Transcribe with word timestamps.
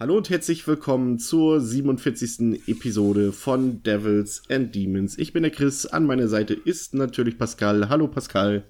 Hallo 0.00 0.16
und 0.16 0.30
herzlich 0.30 0.64
willkommen 0.68 1.18
zur 1.18 1.60
47. 1.60 2.68
Episode 2.68 3.32
von 3.32 3.82
Devils 3.82 4.44
and 4.48 4.72
Demons. 4.72 5.18
Ich 5.18 5.32
bin 5.32 5.42
der 5.42 5.50
Chris, 5.50 5.86
an 5.86 6.06
meiner 6.06 6.28
Seite 6.28 6.54
ist 6.54 6.94
natürlich 6.94 7.36
Pascal. 7.36 7.88
Hallo 7.88 8.06
Pascal. 8.06 8.62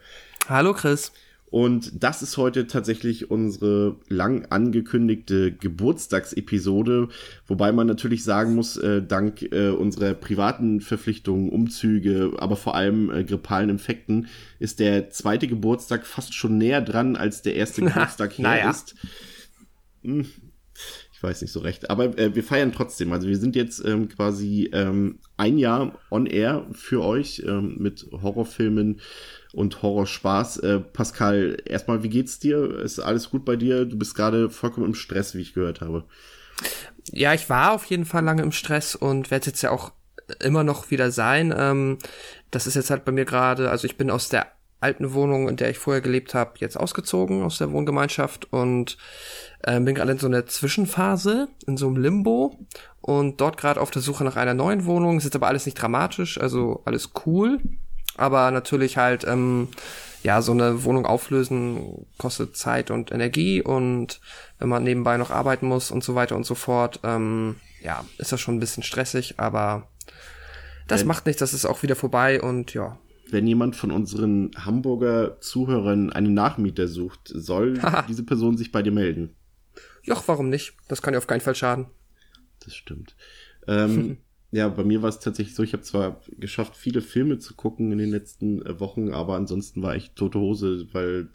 Hallo 0.49 0.73
Chris. 0.73 1.13
Und 1.51 2.03
das 2.03 2.23
ist 2.23 2.39
heute 2.39 2.67
tatsächlich 2.67 3.31
unsere 3.31 3.97
lang 4.09 4.47
angekündigte 4.47 5.53
Geburtstagsepisode, 5.53 7.09
wobei 7.47 7.73
man 7.73 7.87
natürlich 7.87 8.25
sagen 8.25 8.55
muss, 8.55 8.79
äh, 8.79 9.03
dank 9.03 9.43
äh, 9.43 9.69
unserer 9.69 10.15
privaten 10.15 10.81
Verpflichtungen, 10.81 11.51
Umzüge, 11.51 12.33
aber 12.39 12.57
vor 12.57 12.75
allem 12.75 13.11
äh, 13.11 13.23
grippalen 13.23 13.69
Infekten, 13.69 14.29
ist 14.61 14.81
der 14.81 15.11
zweite 15.11 15.47
Geburtstag 15.47 16.07
fast 16.07 16.33
schon 16.33 16.57
näher 16.57 16.81
dran, 16.81 17.17
als 17.17 17.43
der 17.43 17.55
erste 17.55 17.83
Geburtstag 17.85 18.39
her 18.39 18.43
naja. 18.45 18.71
ist. 18.71 18.95
Hm, 20.03 20.25
ich 21.19 21.23
weiß 21.25 21.43
nicht 21.43 21.51
so 21.51 21.59
recht. 21.59 21.91
Aber 21.91 22.17
äh, 22.17 22.37
wir 22.37 22.45
feiern 22.45 22.71
trotzdem. 22.71 23.13
Also 23.13 23.27
wir 23.27 23.37
sind 23.37 23.57
jetzt 23.57 23.85
ähm, 23.85 24.09
quasi 24.09 24.71
ähm, 24.73 25.19
ein 25.37 25.59
Jahr 25.59 25.99
on 26.13 26.27
air 26.27 26.65
für 26.71 27.03
euch 27.03 27.43
ähm, 27.45 27.75
mit 27.79 28.07
Horrorfilmen 28.13 29.01
und 29.53 29.83
Horrorspaß. 29.83 30.59
Äh, 30.59 30.79
Pascal, 30.79 31.57
erstmal, 31.65 32.05
wie 32.05 32.09
geht's 32.09 32.39
dir? 32.39 32.79
Ist 32.79 33.01
alles 33.01 33.31
gut 33.31 33.45
bei 33.45 33.57
dir? 33.57 33.85
Du 33.85 33.99
bist 33.99 34.15
gerade 34.15 34.49
vollkommen 34.49 34.87
im 34.87 34.95
Stress, 34.95 35.35
wie 35.35 35.41
ich 35.41 35.55
gehört 35.55 35.81
habe. 35.81 36.05
Ja, 37.11 37.35
ich 37.35 37.51
war 37.51 37.73
auf 37.73 37.87
jeden 37.87 38.05
Fall 38.05 38.23
lange 38.23 38.43
im 38.43 38.53
Stress 38.53 38.95
und 38.95 39.33
werde 39.33 39.47
jetzt 39.47 39.63
ja 39.63 39.73
auch 39.73 39.91
immer 40.39 40.63
noch 40.63 40.93
wieder 40.93 41.11
sein. 41.11 41.53
Ähm, 41.57 41.99
das 42.53 42.69
ist 42.69 42.77
jetzt 42.77 42.91
halt 42.91 43.05
bei 43.05 43.11
mir 43.11 43.25
gerade, 43.25 43.73
also 43.73 43.89
ich 43.89 43.97
bin 43.97 44.09
aus 44.09 44.29
der 44.29 44.47
alten 44.81 45.13
Wohnung, 45.13 45.49
in 45.49 45.57
der 45.57 45.71
ich 45.71 45.79
vorher 45.79 46.01
gelebt 46.01 46.35
habe, 46.35 46.53
jetzt 46.59 46.77
ausgezogen 46.77 47.43
aus 47.43 47.59
der 47.59 47.73
Wohngemeinschaft 47.73 48.53
und 48.53 48.97
äh, 49.63 49.81
bin 49.81 49.95
gerade 49.95 50.13
in 50.13 50.19
so 50.19 50.27
einer 50.27 50.47
Zwischenphase, 50.47 51.49
in 51.67 51.77
so 51.77 51.89
einem 51.89 51.97
Limbo 51.97 52.59
und 53.01 53.41
dort 53.41 53.57
gerade 53.57 53.81
auf 53.81 53.91
der 53.91 54.03
Suche 54.03 54.25
nach 54.25 54.37
einer 54.37 54.55
neuen 54.55 54.85
Wohnung. 54.85 55.19
Ist 55.19 55.25
jetzt 55.25 55.37
aber 55.37 55.49
alles 55.49 55.67
nicht 55.67 55.81
dramatisch, 55.81 56.41
also 56.41 56.83
alles 56.85 57.11
cool, 57.27 57.59
aber 58.17 58.51
natürlich 58.51 58.97
halt 58.97 59.25
ähm, 59.27 59.69
ja 60.23 60.43
so 60.43 60.53
eine 60.53 60.85
Wohnung 60.85 61.07
auflösen 61.07 62.07
kostet 62.17 62.57
Zeit 62.57 62.91
und 62.91 63.11
Energie 63.11 63.63
und 63.63 64.21
wenn 64.59 64.69
man 64.69 64.85
nebenbei 64.85 65.17
noch 65.17 65.31
arbeiten 65.31 65.67
muss 65.67 65.91
und 65.91 66.05
so 66.05 66.15
weiter 66.15 66.37
und 66.37 66.45
so 66.45 66.55
fort, 66.55 67.01
ähm, 67.03 67.57
ja 67.83 68.05
ist 68.19 68.31
das 68.31 68.41
schon 68.41 68.57
ein 68.57 68.61
bisschen 68.61 68.83
stressig, 68.85 69.35
aber 69.39 69.89
das 70.87 71.01
wenn, 71.01 71.09
macht 71.09 71.27
nichts, 71.27 71.41
das 71.41 71.53
ist 71.53 71.67
auch 71.67 71.83
wieder 71.83 71.97
vorbei 71.97 72.41
und 72.41 72.75
ja 72.75 72.97
wenn 73.31 73.47
jemand 73.47 73.77
von 73.77 73.91
unseren 73.91 74.51
Hamburger 74.57 75.41
Zuhörern 75.41 76.13
einen 76.13 76.35
Nachmieter 76.35 76.89
sucht, 76.89 77.21
soll 77.25 77.81
diese 78.09 78.25
Person 78.25 78.57
sich 78.57 78.73
bei 78.73 78.83
dir 78.83 78.93
melden. 78.93 79.35
Joch, 80.03 80.23
warum 80.27 80.49
nicht? 80.49 80.75
Das 80.89 81.03
kann 81.03 81.15
ja 81.15 81.19
auf 81.19 81.27
keinen 81.27 81.41
Fall 81.41 81.55
schaden. 81.55 81.87
Das 82.61 82.75
stimmt. 82.75 83.15
Ähm, 83.67 84.19
ja, 84.51 84.69
bei 84.69 84.85
mir 84.85 85.03
war 85.03 85.09
es 85.09 85.21
tatsächlich 85.21 85.55
so, 85.55 85.63
ich 85.63 85.73
habe 85.73 85.83
zwar 85.83 86.21
geschafft, 86.39 86.77
viele 86.77 87.01
Filme 87.01 87.39
zu 87.39 87.55
gucken 87.55 87.93
in 87.93 87.99
den 87.99 88.11
letzten 88.11 88.65
äh, 88.65 88.81
Wochen, 88.81 89.13
aber 89.13 89.37
ansonsten 89.37 89.83
war 89.83 89.97
ich 89.97 90.13
tote 90.13 90.39
Hose, 90.39 90.89
weil 90.93 91.29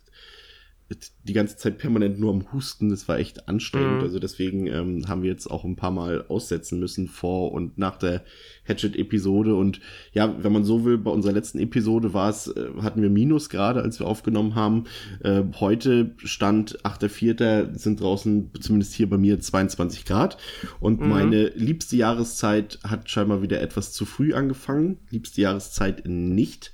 die 1.24 1.34
ganze 1.34 1.58
Zeit 1.58 1.78
permanent 1.78 2.20
nur 2.20 2.32
am 2.32 2.52
Husten. 2.52 2.90
Das 2.90 3.08
war 3.08 3.18
echt 3.18 3.48
anstrengend. 3.48 3.98
Mhm. 3.98 4.04
Also 4.04 4.20
deswegen 4.20 4.68
ähm, 4.68 5.08
haben 5.08 5.24
wir 5.24 5.30
jetzt 5.30 5.48
auch 5.48 5.64
ein 5.64 5.76
paar 5.76 5.92
Mal 5.92 6.26
aussetzen 6.28 6.80
müssen 6.80 7.08
vor 7.08 7.52
und 7.52 7.78
nach 7.78 7.98
der 7.98 8.24
Hatchet-Episode. 8.68 9.56
Und 9.56 9.80
ja, 10.12 10.44
wenn 10.44 10.52
man 10.52 10.64
so 10.64 10.86
will, 10.86 10.98
bei 10.98 11.12
unserer 11.12 11.34
letzten 11.34 11.60
Episode 11.60 12.14
war 12.14 12.30
es, 12.30 12.48
äh, 12.48 12.70
hatten 12.82 13.02
wir 13.02 13.10
Minus 13.10 13.50
gerade, 13.50 13.82
als 13.82 14.00
wir 14.00 14.08
aufgenommen 14.08 14.56
haben. 14.56 14.86
Äh, 15.22 15.44
heute 15.60 16.16
stand 16.18 16.84
8.4. 16.84 17.78
sind 17.78 18.02
draußen, 18.02 18.52
zumindest 18.60 18.94
hier 18.94 19.10
bei 19.10 19.18
mir, 19.18 19.40
22 19.40 20.06
Grad. 20.06 20.38
Und 20.80 21.02
mhm. 21.02 21.10
meine 21.10 21.48
liebste 21.50 21.96
Jahreszeit 21.96 22.80
hat 22.84 23.10
scheinbar 23.10 23.42
wieder 23.42 23.62
etwas 23.62 23.94
zu 23.94 24.06
früh 24.06 24.34
angefangen. 24.34 25.00
Liebste 25.10 25.42
Jahreszeit 25.42 26.04
nicht. 26.06 26.74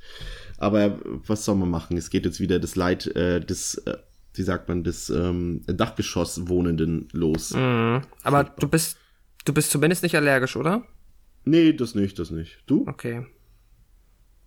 Aber 0.60 1.00
was 1.04 1.46
soll 1.46 1.56
man 1.56 1.70
machen? 1.70 1.98
Es 1.98 2.10
geht 2.10 2.26
jetzt 2.26 2.40
wieder 2.40 2.60
das 2.60 2.76
Leid 2.76 3.08
äh, 3.16 3.40
des, 3.40 3.76
äh, 3.76 3.98
wie 4.34 4.44
sagt 4.44 4.68
man, 4.70 4.84
des 4.84 5.10
ähm, 5.10 5.62
Dachgeschosswohnenden 5.66 7.08
los. 7.12 7.52
Mhm. 7.52 8.02
Aber 8.24 8.44
du 8.44 8.68
bist, 8.68 8.98
du 9.46 9.54
bist 9.54 9.72
zumindest 9.72 10.04
nicht 10.04 10.16
allergisch, 10.16 10.56
oder? 10.56 10.84
Nee, 11.46 11.74
das 11.74 11.96
nicht, 11.96 12.20
das 12.20 12.32
nicht. 12.32 12.64
Du? 12.68 12.86
Okay. 12.88 13.26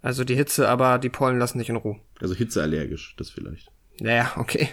Also 0.01 0.25
die 0.25 0.35
Hitze, 0.35 0.69
aber 0.69 0.99
die 0.99 1.09
Pollen 1.09 1.39
lassen 1.39 1.59
dich 1.59 1.69
in 1.69 1.77
Ruhe. 1.77 2.01
Also 2.21 2.35
hitzeallergisch, 2.35 3.15
das 3.17 3.31
vielleicht. 3.31 3.71
Naja, 4.01 4.33
okay. 4.37 4.69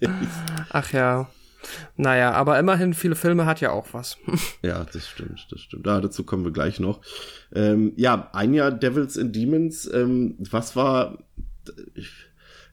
Ach 0.70 0.92
ja. 0.92 1.30
Naja, 1.96 2.32
aber 2.32 2.58
immerhin, 2.58 2.94
viele 2.94 3.14
Filme 3.14 3.46
hat 3.46 3.60
ja 3.60 3.70
auch 3.70 3.88
was. 3.92 4.16
ja, 4.62 4.84
das 4.84 5.06
stimmt, 5.06 5.46
das 5.50 5.60
stimmt. 5.60 5.86
Ah, 5.86 6.00
dazu 6.00 6.24
kommen 6.24 6.44
wir 6.44 6.52
gleich 6.52 6.80
noch. 6.80 7.00
Ähm, 7.54 7.92
ja, 7.96 8.30
ein 8.32 8.54
Jahr 8.54 8.72
Devils 8.72 9.18
and 9.18 9.34
Demons. 9.36 9.88
Ähm, 9.92 10.36
was 10.38 10.74
war. 10.74 11.18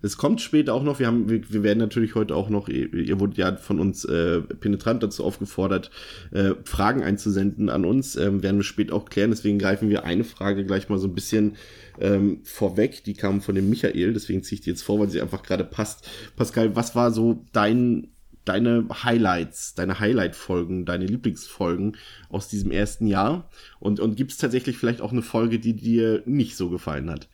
Es 0.02 0.18
kommt 0.18 0.40
später 0.42 0.74
auch 0.74 0.84
noch, 0.84 1.00
wir 1.00 1.08
haben, 1.08 1.30
wir, 1.30 1.42
wir 1.52 1.64
werden 1.64 1.80
natürlich 1.80 2.16
heute 2.16 2.36
auch 2.36 2.50
noch, 2.50 2.70
ihr, 2.70 2.94
ihr 2.94 3.20
wurdet 3.20 3.38
ja 3.38 3.56
von 3.58 3.80
uns 3.80 4.06
äh, 4.06 4.42
penetrant 4.42 5.04
dazu 5.04 5.26
aufgefordert, 5.26 5.92
äh, 6.32 6.52
Fragen 6.64 7.04
einzusenden 7.04 7.70
an 7.70 7.84
uns, 7.84 8.16
ähm, 8.16 8.42
werden 8.42 8.58
wir 8.58 8.64
später 8.64 8.94
auch 8.94 9.06
klären, 9.06 9.32
deswegen 9.32 9.60
greifen 9.60 9.90
wir 9.90 10.06
eine 10.06 10.24
Frage 10.24 10.66
gleich 10.66 10.88
mal 10.90 11.00
so 11.00 11.08
ein 11.08 11.16
bisschen 11.16 11.56
ähm, 12.00 12.40
vorweg, 12.44 13.04
die 13.04 13.14
kam 13.14 13.42
von 13.42 13.56
dem 13.56 13.70
Michael, 13.70 14.14
deswegen 14.14 14.42
ziehe 14.44 14.60
ich 14.60 14.62
die 14.62 14.70
jetzt 14.70 14.84
vor, 14.84 15.00
weil 15.00 15.10
sie 15.10 15.22
einfach 15.22 15.44
gerade 15.44 15.66
passt. 15.66 16.10
Pascal, 16.36 16.76
was 16.76 16.96
war 16.96 17.12
so 17.12 17.46
dein 17.52 18.08
deine 18.46 18.88
Highlights, 19.04 19.76
deine 19.76 20.00
Highlight-Folgen, 20.00 20.86
deine 20.86 21.06
Lieblingsfolgen 21.06 21.98
aus 22.30 22.48
diesem 22.48 22.72
ersten 22.72 23.06
Jahr? 23.06 23.48
Und, 23.80 24.00
und 24.00 24.16
gibt 24.16 24.32
es 24.32 24.38
tatsächlich 24.38 24.78
vielleicht 24.78 25.02
auch 25.02 25.12
eine 25.12 25.22
Folge, 25.22 25.60
die 25.60 25.76
dir 25.76 26.24
nicht 26.26 26.58
so 26.58 26.70
gefallen 26.70 27.12
hat? 27.12 27.30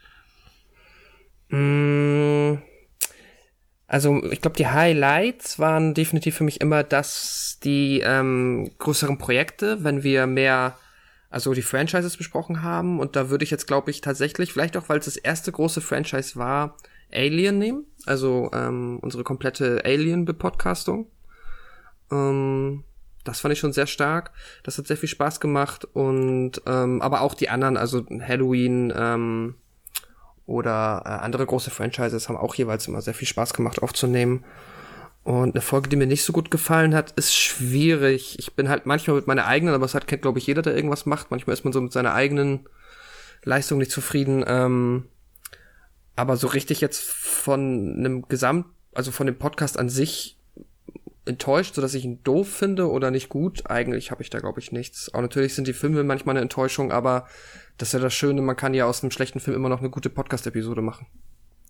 Mm, 1.50 2.58
also 3.88 4.24
ich 4.32 4.42
glaube, 4.42 4.58
die 4.58 4.68
Highlights 4.68 5.60
waren 5.60 5.94
definitiv 5.94 6.36
für 6.38 6.44
mich 6.44 6.62
immer 6.62 6.84
das, 6.84 7.60
die 7.64 8.02
ähm, 8.02 8.72
größeren 8.80 9.18
Projekte, 9.18 9.84
wenn 9.84 10.04
wir 10.04 10.28
mehr, 10.28 10.78
also 11.30 11.54
die 11.54 11.62
Franchises 11.62 12.18
besprochen 12.18 12.64
haben. 12.64 13.00
Und 13.00 13.16
da 13.16 13.30
würde 13.30 13.44
ich 13.44 13.52
jetzt, 13.52 13.68
glaube 13.68 13.92
ich, 13.92 14.02
tatsächlich, 14.02 14.54
vielleicht 14.54 14.76
auch, 14.78 14.90
weil 14.90 15.00
es 15.00 15.06
das 15.06 15.18
erste 15.18 15.52
große 15.52 15.82
Franchise 15.82 16.36
war, 16.36 16.78
Alien 17.14 17.60
nehmen, 17.60 17.86
also 18.06 18.50
ähm, 18.54 19.00
unsere 19.02 19.24
komplette 19.24 19.84
Alien-Bepodcastung. 19.86 21.08
Ähm, 22.12 22.84
das 23.24 23.40
fand 23.40 23.54
ich 23.54 23.60
schon 23.60 23.74
sehr 23.74 23.88
stark. 23.88 24.32
Das 24.64 24.78
hat 24.78 24.88
sehr 24.88 24.98
viel 24.98 25.10
Spaß 25.10 25.40
gemacht 25.40 25.86
und 25.86 26.62
ähm, 26.66 27.02
aber 27.02 27.22
auch 27.22 27.34
die 27.34 27.50
anderen, 27.50 27.78
also 27.78 28.06
Halloween 28.22 28.94
ähm, 28.96 29.56
oder 30.46 31.02
äh, 31.06 31.10
andere 31.10 31.46
große 31.46 31.72
Franchises 31.72 32.30
haben 32.30 32.38
auch 32.38 32.56
jeweils 32.56 32.88
immer 32.88 33.02
sehr 33.02 33.14
viel 33.14 33.28
Spaß 33.28 33.54
gemacht 33.54 33.82
aufzunehmen. 33.82 34.44
Und 35.24 35.56
eine 35.56 35.62
Folge, 35.62 35.90
die 35.90 35.96
mir 35.96 36.06
nicht 36.06 36.24
so 36.24 36.34
gut 36.34 36.52
gefallen 36.52 36.94
hat, 36.94 37.12
ist 37.12 37.36
schwierig. 37.36 38.38
Ich 38.38 38.54
bin 38.54 38.70
halt 38.70 38.86
manchmal 38.86 39.16
mit 39.16 39.26
meiner 39.26 39.48
eigenen, 39.48 39.74
aber 39.74 39.86
es 39.86 39.96
hat 39.96 40.06
kennt 40.06 40.22
glaube 40.22 40.38
ich 40.38 40.46
jeder, 40.46 40.62
der 40.62 40.76
irgendwas 40.76 41.08
macht. 41.08 41.32
Manchmal 41.32 41.56
ist 41.56 41.64
man 41.64 41.74
so 41.74 41.82
mit 41.82 41.92
seiner 41.92 42.14
eigenen 42.14 42.70
Leistung 43.44 43.80
nicht 43.80 43.90
zufrieden. 43.90 44.46
Ähm, 44.48 45.06
aber 46.16 46.38
so 46.38 46.46
richtig 46.46 46.80
jetzt 46.80 47.04
von 47.04 47.96
einem 47.98 48.28
Gesamt, 48.28 48.68
also 48.94 49.12
von 49.12 49.26
dem 49.26 49.38
Podcast 49.38 49.80
an 49.80 49.90
sich 49.90 50.38
enttäuscht, 51.26 51.74
so 51.74 51.82
dass 51.82 51.96
ich 51.96 52.06
ihn 52.06 52.24
doof 52.24 52.48
finde 52.48 52.90
oder 52.92 53.10
nicht 53.10 53.30
gut. 53.30 53.70
Eigentlich 53.70 54.12
habe 54.12 54.22
ich 54.22 54.30
da 54.30 54.40
glaube 54.40 54.60
ich 54.60 54.72
nichts. 54.72 55.12
Auch 55.12 55.22
natürlich 55.22 55.56
sind 55.56 55.68
die 55.68 55.74
Filme 55.74 56.04
manchmal 56.04 56.34
eine 56.34 56.42
Enttäuschung, 56.42 56.92
aber 56.92 57.28
das 57.78 57.90
ist 57.90 57.94
ja 57.94 58.00
das 58.00 58.14
Schöne, 58.14 58.42
man 58.42 58.56
kann 58.56 58.74
ja 58.74 58.86
aus 58.86 59.04
einem 59.04 59.12
schlechten 59.12 59.40
Film 59.40 59.56
immer 59.56 59.70
noch 59.70 59.80
eine 59.80 59.90
gute 59.90 60.10
Podcast-Episode 60.10 60.82
machen. 60.82 61.08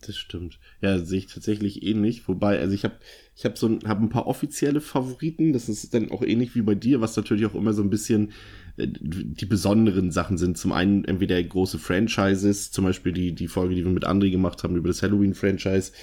Das 0.05 0.17
stimmt. 0.17 0.59
Ja, 0.81 0.99
sehe 0.99 1.19
ich 1.19 1.27
tatsächlich 1.27 1.83
ähnlich. 1.83 2.27
Wobei, 2.27 2.59
also 2.59 2.73
ich 2.73 2.83
habe 2.83 2.95
ich 3.35 3.45
habe 3.45 3.57
so 3.57 3.67
ein, 3.67 3.79
hab 3.85 3.99
ein 3.99 4.09
paar 4.09 4.27
offizielle 4.27 4.81
Favoriten. 4.81 5.51
Das 5.51 5.67
ist 5.67 5.93
dann 5.93 6.11
auch 6.11 6.21
ähnlich 6.21 6.55
wie 6.55 6.61
bei 6.61 6.75
dir, 6.75 7.01
was 7.01 7.15
natürlich 7.15 7.45
auch 7.45 7.55
immer 7.55 7.73
so 7.73 7.81
ein 7.81 7.89
bisschen 7.89 8.31
die 8.77 9.45
besonderen 9.45 10.11
Sachen 10.11 10.37
sind. 10.37 10.57
Zum 10.57 10.73
einen 10.73 11.05
entweder 11.05 11.41
große 11.41 11.79
Franchises, 11.79 12.71
zum 12.71 12.83
Beispiel 12.83 13.13
die, 13.13 13.33
die 13.33 13.47
Folge, 13.47 13.73
die 13.73 13.85
wir 13.85 13.91
mit 13.91 14.05
André 14.05 14.31
gemacht 14.31 14.63
haben 14.63 14.75
über 14.75 14.89
das 14.89 15.01
Halloween-Franchise. 15.01 15.93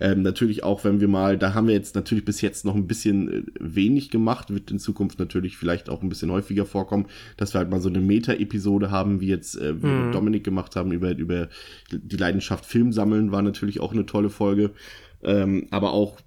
Ähm, 0.00 0.22
natürlich 0.22 0.64
auch, 0.64 0.82
wenn 0.84 1.00
wir 1.00 1.08
mal, 1.08 1.36
da 1.36 1.52
haben 1.52 1.66
wir 1.66 1.74
jetzt 1.74 1.94
natürlich 1.94 2.24
bis 2.24 2.40
jetzt 2.40 2.64
noch 2.64 2.74
ein 2.74 2.86
bisschen 2.86 3.30
äh, 3.30 3.42
wenig 3.60 4.10
gemacht, 4.10 4.52
wird 4.52 4.70
in 4.70 4.78
Zukunft 4.78 5.18
natürlich 5.18 5.58
vielleicht 5.58 5.90
auch 5.90 6.02
ein 6.02 6.08
bisschen 6.08 6.30
häufiger 6.30 6.64
vorkommen, 6.64 7.06
dass 7.36 7.54
wir 7.54 7.58
halt 7.58 7.70
mal 7.70 7.80
so 7.80 7.90
eine 7.90 8.00
Meta-Episode 8.00 8.90
haben, 8.90 9.20
wie 9.20 9.28
jetzt 9.28 9.56
äh, 9.56 9.82
wir 9.82 9.90
mhm. 9.90 10.12
Dominik 10.12 10.44
gemacht 10.44 10.74
haben, 10.74 10.92
über, 10.92 11.14
über 11.16 11.50
die 11.90 12.16
Leidenschaft 12.16 12.64
Film 12.64 12.92
sammeln, 12.92 13.30
war 13.30 13.42
natürlich 13.42 13.80
auch 13.80 13.92
eine 13.92 14.06
tolle 14.06 14.30
Folge. 14.30 14.70
Ähm, 15.22 15.66
aber 15.70 15.92
auch 15.92 16.18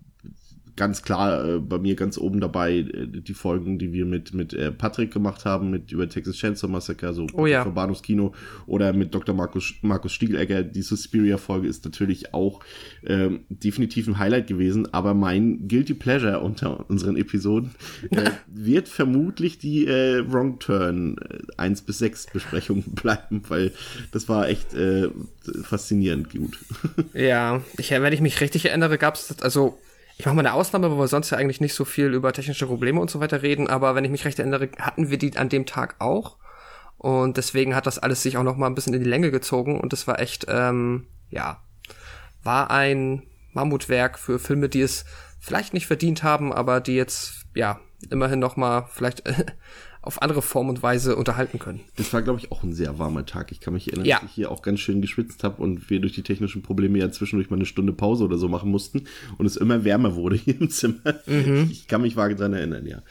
ganz 0.76 1.02
klar 1.02 1.48
äh, 1.48 1.60
bei 1.60 1.78
mir 1.78 1.96
ganz 1.96 2.18
oben 2.18 2.40
dabei 2.40 2.78
äh, 2.78 3.08
die 3.08 3.34
Folgen, 3.34 3.80
die 3.80 3.94
wir 3.94 4.06
mit, 4.06 4.34
mit 4.34 4.54
äh, 4.54 4.72
Patrick 4.72 5.12
gemacht 5.12 5.46
haben, 5.46 5.70
mit 5.70 5.92
über 5.92 6.08
Texas 6.10 6.36
Chainsaw 6.36 6.70
Massacre, 6.70 7.14
so 7.14 7.28
oh, 7.34 7.46
ja. 7.46 7.64
Bahnhofs 7.64 8.02
Kino 8.02 8.34
oder 8.68 8.94
mit 8.94 9.14
Dr. 9.14 9.36
Markus, 9.36 9.74
Markus 9.82 10.14
Stiegelegger. 10.14 10.64
Die 10.64 10.82
Suspiria-Folge 10.82 11.68
ist 11.68 11.86
natürlich 11.86 12.34
auch 12.34 12.62
ähm, 13.06 13.42
definitiv 13.50 14.08
ein 14.08 14.20
Highlight 14.20 14.48
gewesen, 14.48 14.94
aber 14.94 15.14
mein 15.14 15.68
Guilty 15.68 15.94
Pleasure 15.94 16.40
unter 16.42 16.90
unseren 16.90 17.16
Episoden 17.16 17.72
äh, 18.12 18.32
wird 18.48 18.90
vermutlich 18.90 19.58
die 19.58 19.88
äh, 19.88 20.24
Wrong 20.32 20.60
Turn 20.60 21.18
äh, 21.18 21.38
1 21.58 21.84
bis 21.84 22.00
6 22.00 22.28
Besprechung 22.34 22.84
bleiben, 22.88 23.44
weil 23.48 23.72
das 24.12 24.28
war 24.28 24.50
echt 24.50 24.74
äh, 24.74 25.10
faszinierend 25.64 26.30
gut. 26.32 26.58
Ja, 27.14 27.62
ich, 27.78 27.92
wenn 27.92 28.14
ich 28.14 28.22
mich 28.22 28.42
richtig 28.42 28.66
erinnere, 28.66 28.98
gab 28.98 29.16
es, 29.16 29.40
also 29.42 29.78
ich 30.18 30.26
mache 30.26 30.36
mal 30.36 30.46
eine 30.46 30.54
Ausnahme, 30.54 30.90
weil 30.92 30.98
wir 30.98 31.08
sonst 31.08 31.30
ja 31.30 31.38
eigentlich 31.38 31.62
nicht 31.62 31.74
so 31.74 31.84
viel 31.84 32.14
über 32.14 32.32
technische 32.32 32.68
Probleme 32.68 33.02
und 33.02 33.10
so 33.10 33.20
weiter 33.20 33.42
reden, 33.42 33.68
aber 33.68 33.96
wenn 33.96 34.06
ich 34.06 34.12
mich 34.12 34.26
recht 34.26 34.40
erinnere, 34.40 34.70
hatten 34.80 35.10
wir 35.10 35.18
die 35.18 35.36
an 35.38 35.50
dem 35.50 35.66
Tag 35.66 35.96
auch. 36.00 36.38
Und 36.98 37.38
deswegen 37.38 37.76
hat 37.76 37.86
das 37.86 38.00
alles 38.00 38.24
sich 38.24 38.38
auch 38.38 38.44
noch 38.44 38.56
mal 38.56 38.68
ein 38.68 38.76
bisschen 38.76 38.94
in 38.94 39.04
die 39.04 39.10
Länge 39.10 39.30
gezogen 39.30 39.80
und 39.80 39.92
das 39.94 40.08
war 40.08 40.20
echt, 40.20 40.46
ähm, 40.48 41.08
ja, 41.30 41.62
war 42.44 42.72
ein 42.72 43.24
Mammutwerk 43.52 44.18
für 44.18 44.40
Filme, 44.40 44.70
die 44.70 44.82
es 44.82 45.06
vielleicht 45.40 45.74
nicht 45.74 45.88
verdient 45.88 46.24
haben, 46.24 46.54
aber 46.54 46.80
die 46.80 46.96
jetzt, 46.96 47.46
ja, 47.54 47.80
immerhin 48.10 48.40
noch 48.40 48.56
mal 48.56 48.88
vielleicht 48.90 49.24
auf 50.06 50.22
andere 50.22 50.42
Form 50.42 50.70
und 50.70 50.84
Weise 50.84 51.16
unterhalten 51.16 51.60
können. 51.60 51.82
Das 51.96 52.14
war, 52.14 52.22
glaube 52.22 52.40
ich, 52.40 52.52
auch 52.52 52.64
ein 52.64 52.74
sehr 52.74 53.00
warmer 53.00 53.26
Tag. 53.26 53.52
Ich 53.52 53.60
kann 53.60 53.74
mich 53.74 53.88
erinnern, 53.88 54.06
ja. 54.06 54.20
dass 54.20 54.30
ich 54.30 54.36
hier 54.36 54.52
auch 54.52 54.62
ganz 54.62 54.80
schön 54.80 55.02
geschwitzt 55.02 55.44
habe 55.44 55.62
und 55.62 55.90
wir 55.90 56.00
durch 56.00 56.14
die 56.14 56.24
technischen 56.24 56.62
Probleme 56.62 57.00
ja 57.00 57.12
zwischendurch 57.12 57.50
mal 57.50 57.58
eine 57.58 57.66
Stunde 57.66 57.94
Pause 57.94 58.24
oder 58.24 58.38
so 58.38 58.48
machen 58.48 58.70
mussten 58.70 59.06
und 59.38 59.46
es 59.46 59.58
immer 59.58 59.84
wärmer 59.84 60.16
wurde 60.16 60.36
hier 60.36 60.60
im 60.60 60.70
Zimmer. 60.70 61.16
Mhm. 61.26 61.70
Ich 61.72 61.88
kann 61.88 62.02
mich 62.02 62.16
vage 62.16 62.36
dran 62.36 62.54
erinnern, 62.54 62.86
ja 62.86 63.02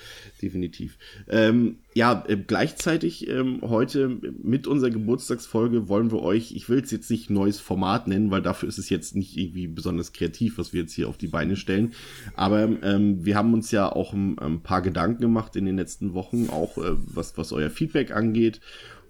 definitiv. 0.42 0.98
Ähm, 1.28 1.76
ja, 1.94 2.24
äh, 2.26 2.36
gleichzeitig 2.36 3.28
ähm, 3.28 3.60
heute 3.62 4.08
mit 4.42 4.66
unserer 4.66 4.90
Geburtstagsfolge 4.90 5.88
wollen 5.88 6.10
wir 6.10 6.22
euch, 6.22 6.52
ich 6.54 6.68
will 6.68 6.80
es 6.80 6.90
jetzt 6.90 7.10
nicht 7.10 7.30
neues 7.30 7.60
Format 7.60 8.08
nennen, 8.08 8.30
weil 8.30 8.42
dafür 8.42 8.68
ist 8.68 8.78
es 8.78 8.90
jetzt 8.90 9.14
nicht 9.14 9.36
irgendwie 9.36 9.66
besonders 9.66 10.12
kreativ, 10.12 10.58
was 10.58 10.72
wir 10.72 10.82
jetzt 10.82 10.94
hier 10.94 11.08
auf 11.08 11.18
die 11.18 11.28
Beine 11.28 11.56
stellen. 11.56 11.92
Aber 12.34 12.68
ähm, 12.82 13.24
wir 13.24 13.36
haben 13.36 13.54
uns 13.54 13.70
ja 13.70 13.90
auch 13.90 14.12
ein, 14.12 14.38
ein, 14.38 14.60
paar 14.60 14.82
Gedanken 14.82 15.22
gemacht 15.22 15.56
in 15.56 15.66
den 15.66 15.76
letzten 15.76 16.14
Wochen, 16.14 16.48
auch 16.50 16.78
äh, 16.78 16.96
was, 16.96 17.36
was 17.38 17.52
euer 17.52 17.70
Feedback 17.70 18.10
angeht 18.10 18.60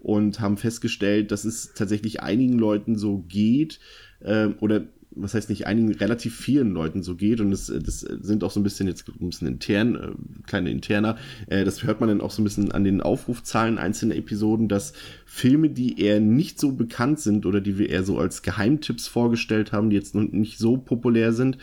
und 0.05 0.39
haben 0.39 0.57
festgestellt, 0.57 1.31
dass 1.31 1.45
es 1.45 1.73
tatsächlich 1.73 2.21
einigen 2.21 2.59
Leuten 2.59 2.95
so 2.95 3.25
geht 3.27 3.79
äh, 4.19 4.47
oder 4.59 4.85
was 5.15 5.33
heißt 5.33 5.49
nicht 5.49 5.67
einigen, 5.67 5.93
relativ 5.93 6.35
vielen 6.35 6.71
Leuten 6.71 7.03
so 7.03 7.15
geht 7.15 7.41
und 7.41 7.51
das, 7.51 7.67
das 7.67 7.99
sind 8.01 8.43
auch 8.43 8.51
so 8.51 8.59
ein 8.59 8.63
bisschen 8.63 8.87
jetzt 8.87 9.07
ein 9.07 9.29
bisschen 9.29 9.47
intern, 9.47 9.95
äh, 9.95 10.43
kleine 10.47 10.71
interner, 10.71 11.17
äh, 11.47 11.63
das 11.63 11.83
hört 11.83 11.99
man 11.99 12.09
dann 12.09 12.21
auch 12.21 12.31
so 12.31 12.41
ein 12.41 12.45
bisschen 12.45 12.71
an 12.71 12.83
den 12.83 13.01
Aufrufzahlen 13.01 13.77
einzelner 13.77 14.15
Episoden, 14.15 14.67
dass 14.67 14.93
Filme, 15.25 15.69
die 15.69 15.99
eher 15.99 16.19
nicht 16.19 16.59
so 16.59 16.71
bekannt 16.71 17.19
sind 17.19 17.45
oder 17.45 17.61
die 17.61 17.77
wir 17.77 17.89
eher 17.89 18.03
so 18.03 18.17
als 18.17 18.41
Geheimtipps 18.41 19.07
vorgestellt 19.07 19.71
haben, 19.71 19.89
die 19.89 19.95
jetzt 19.95 20.15
nicht 20.15 20.57
so 20.57 20.77
populär 20.77 21.33
sind, 21.33 21.57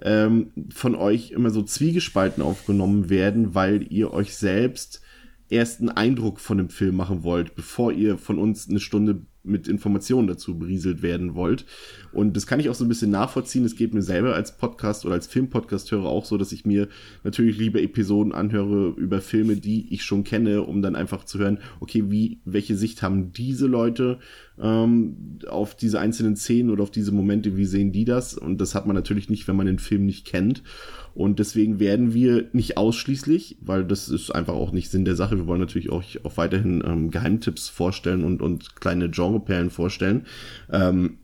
ähm, 0.00 0.52
von 0.70 0.94
euch 0.94 1.30
immer 1.30 1.50
so 1.50 1.62
zwiegespalten 1.62 2.42
aufgenommen 2.42 3.10
werden, 3.10 3.54
weil 3.54 3.86
ihr 3.92 4.12
euch 4.12 4.36
selbst 4.36 5.02
ersten 5.50 5.88
Eindruck 5.88 6.40
von 6.40 6.58
dem 6.58 6.68
Film 6.68 6.96
machen 6.96 7.22
wollt, 7.22 7.54
bevor 7.54 7.92
ihr 7.92 8.18
von 8.18 8.38
uns 8.38 8.68
eine 8.68 8.80
Stunde 8.80 9.22
mit 9.48 9.68
Informationen 9.68 10.28
dazu 10.28 10.58
berieselt 10.58 11.02
werden 11.02 11.34
wollt. 11.34 11.64
Und 12.12 12.36
das 12.36 12.46
kann 12.46 12.60
ich 12.60 12.68
auch 12.68 12.74
so 12.74 12.84
ein 12.84 12.88
bisschen 12.88 13.10
nachvollziehen. 13.10 13.64
Es 13.64 13.76
geht 13.76 13.94
mir 13.94 14.02
selber 14.02 14.34
als 14.34 14.56
Podcast 14.56 15.04
oder 15.04 15.14
als 15.14 15.26
Filmpodcast-Hörer 15.26 16.06
auch 16.06 16.24
so, 16.24 16.36
dass 16.36 16.52
ich 16.52 16.64
mir 16.64 16.88
natürlich 17.24 17.58
lieber 17.58 17.80
Episoden 17.80 18.32
anhöre 18.32 18.94
über 18.96 19.20
Filme, 19.20 19.56
die 19.56 19.92
ich 19.92 20.04
schon 20.04 20.24
kenne, 20.24 20.62
um 20.62 20.82
dann 20.82 20.96
einfach 20.96 21.24
zu 21.24 21.38
hören, 21.38 21.58
okay, 21.80 22.04
wie, 22.08 22.40
welche 22.44 22.76
Sicht 22.76 23.02
haben 23.02 23.32
diese 23.32 23.66
Leute 23.66 24.18
ähm, 24.60 25.38
auf 25.48 25.74
diese 25.74 26.00
einzelnen 26.00 26.36
Szenen 26.36 26.70
oder 26.70 26.82
auf 26.82 26.90
diese 26.90 27.12
Momente, 27.12 27.56
wie 27.56 27.64
sehen 27.64 27.92
die 27.92 28.04
das? 28.04 28.34
Und 28.34 28.60
das 28.60 28.74
hat 28.74 28.86
man 28.86 28.96
natürlich 28.96 29.30
nicht, 29.30 29.48
wenn 29.48 29.56
man 29.56 29.66
den 29.66 29.78
Film 29.78 30.06
nicht 30.06 30.26
kennt. 30.26 30.62
Und 31.14 31.38
deswegen 31.38 31.80
werden 31.80 32.14
wir 32.14 32.46
nicht 32.52 32.76
ausschließlich, 32.76 33.58
weil 33.60 33.84
das 33.84 34.08
ist 34.08 34.30
einfach 34.30 34.54
auch 34.54 34.72
nicht 34.72 34.90
Sinn 34.90 35.04
der 35.04 35.16
Sache. 35.16 35.36
Wir 35.36 35.46
wollen 35.46 35.60
natürlich 35.60 35.90
auch, 35.90 36.02
auch 36.24 36.36
weiterhin 36.36 36.82
ähm, 36.86 37.10
Geheimtipps 37.10 37.68
vorstellen 37.68 38.24
und, 38.24 38.42
und 38.42 38.76
kleine 38.76 39.10
Genreperlen 39.10 39.70
vorstellen. 39.70 40.26
Ähm, 40.70 41.18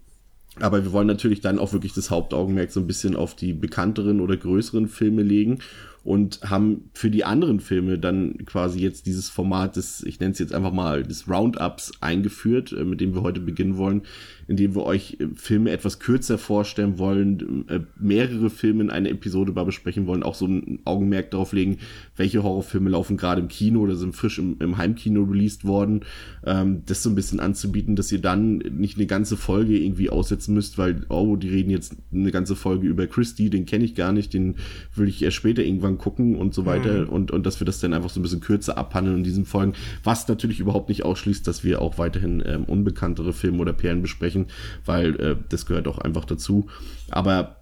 aber 0.60 0.84
wir 0.84 0.92
wollen 0.92 1.08
natürlich 1.08 1.40
dann 1.40 1.58
auch 1.58 1.72
wirklich 1.72 1.94
das 1.94 2.10
Hauptaugenmerk 2.10 2.70
so 2.70 2.80
ein 2.80 2.86
bisschen 2.86 3.16
auf 3.16 3.34
die 3.34 3.52
bekannteren 3.52 4.20
oder 4.20 4.36
größeren 4.36 4.88
Filme 4.88 5.22
legen 5.22 5.58
und 6.04 6.40
haben 6.42 6.90
für 6.92 7.10
die 7.10 7.24
anderen 7.24 7.60
Filme 7.60 7.98
dann 7.98 8.44
quasi 8.44 8.78
jetzt 8.78 9.06
dieses 9.06 9.30
Format 9.30 9.76
des, 9.76 10.04
ich 10.04 10.20
nenne 10.20 10.32
es 10.32 10.38
jetzt 10.38 10.52
einfach 10.52 10.72
mal, 10.72 11.02
des 11.02 11.28
Roundups 11.28 11.92
eingeführt, 12.00 12.72
äh, 12.72 12.84
mit 12.84 13.00
dem 13.00 13.14
wir 13.14 13.22
heute 13.22 13.40
beginnen 13.40 13.78
wollen, 13.78 14.02
indem 14.46 14.74
wir 14.74 14.84
euch 14.84 15.16
äh, 15.18 15.28
Filme 15.34 15.70
etwas 15.70 15.98
kürzer 15.98 16.36
vorstellen 16.36 16.98
wollen, 16.98 17.66
äh, 17.68 17.80
mehrere 17.98 18.50
Filme 18.50 18.82
in 18.82 18.90
einer 18.90 19.08
Episode 19.08 19.52
besprechen 19.52 20.06
wollen, 20.06 20.22
auch 20.22 20.34
so 20.34 20.46
ein 20.46 20.80
Augenmerk 20.84 21.30
darauf 21.30 21.54
legen, 21.54 21.78
welche 22.16 22.42
Horrorfilme 22.42 22.90
laufen 22.90 23.16
gerade 23.16 23.40
im 23.40 23.48
Kino 23.48 23.80
oder 23.80 23.96
sind 23.96 24.14
frisch 24.14 24.38
im, 24.38 24.56
im 24.60 24.76
Heimkino 24.76 25.22
released 25.22 25.64
worden, 25.64 26.00
ähm, 26.44 26.82
das 26.84 27.02
so 27.02 27.08
ein 27.08 27.14
bisschen 27.14 27.40
anzubieten, 27.40 27.96
dass 27.96 28.12
ihr 28.12 28.20
dann 28.20 28.58
nicht 28.58 28.98
eine 28.98 29.06
ganze 29.06 29.38
Folge 29.38 29.78
irgendwie 29.78 30.10
aussetzen 30.10 30.52
müsst, 30.52 30.76
weil, 30.76 31.06
oh, 31.08 31.36
die 31.36 31.48
reden 31.48 31.70
jetzt 31.70 31.96
eine 32.12 32.30
ganze 32.30 32.56
Folge 32.56 32.86
über 32.88 33.06
Christie, 33.06 33.48
den 33.48 33.64
kenne 33.64 33.84
ich 33.86 33.94
gar 33.94 34.12
nicht, 34.12 34.34
den 34.34 34.56
will 34.94 35.08
ich 35.08 35.22
erst 35.22 35.36
später 35.36 35.62
irgendwann 35.62 35.93
gucken 35.98 36.36
und 36.36 36.54
so 36.54 36.66
weiter 36.66 37.02
mhm. 37.02 37.08
und, 37.08 37.30
und 37.30 37.46
dass 37.46 37.60
wir 37.60 37.64
das 37.64 37.80
dann 37.80 37.94
einfach 37.94 38.10
so 38.10 38.20
ein 38.20 38.22
bisschen 38.22 38.40
kürzer 38.40 38.76
abhandeln 38.76 39.18
in 39.18 39.24
diesen 39.24 39.44
Folgen, 39.44 39.74
was 40.02 40.26
natürlich 40.28 40.60
überhaupt 40.60 40.88
nicht 40.88 41.04
ausschließt, 41.04 41.46
dass 41.46 41.64
wir 41.64 41.80
auch 41.80 41.98
weiterhin 41.98 42.42
ähm, 42.44 42.64
unbekanntere 42.64 43.32
Filme 43.32 43.58
oder 43.58 43.72
Perlen 43.72 44.02
besprechen, 44.02 44.24
sprechen, 44.24 44.46
weil 44.84 45.20
äh, 45.20 45.36
das 45.48 45.66
gehört 45.66 45.88
auch 45.88 45.98
einfach 45.98 46.24
dazu. 46.24 46.68
Aber 47.10 47.56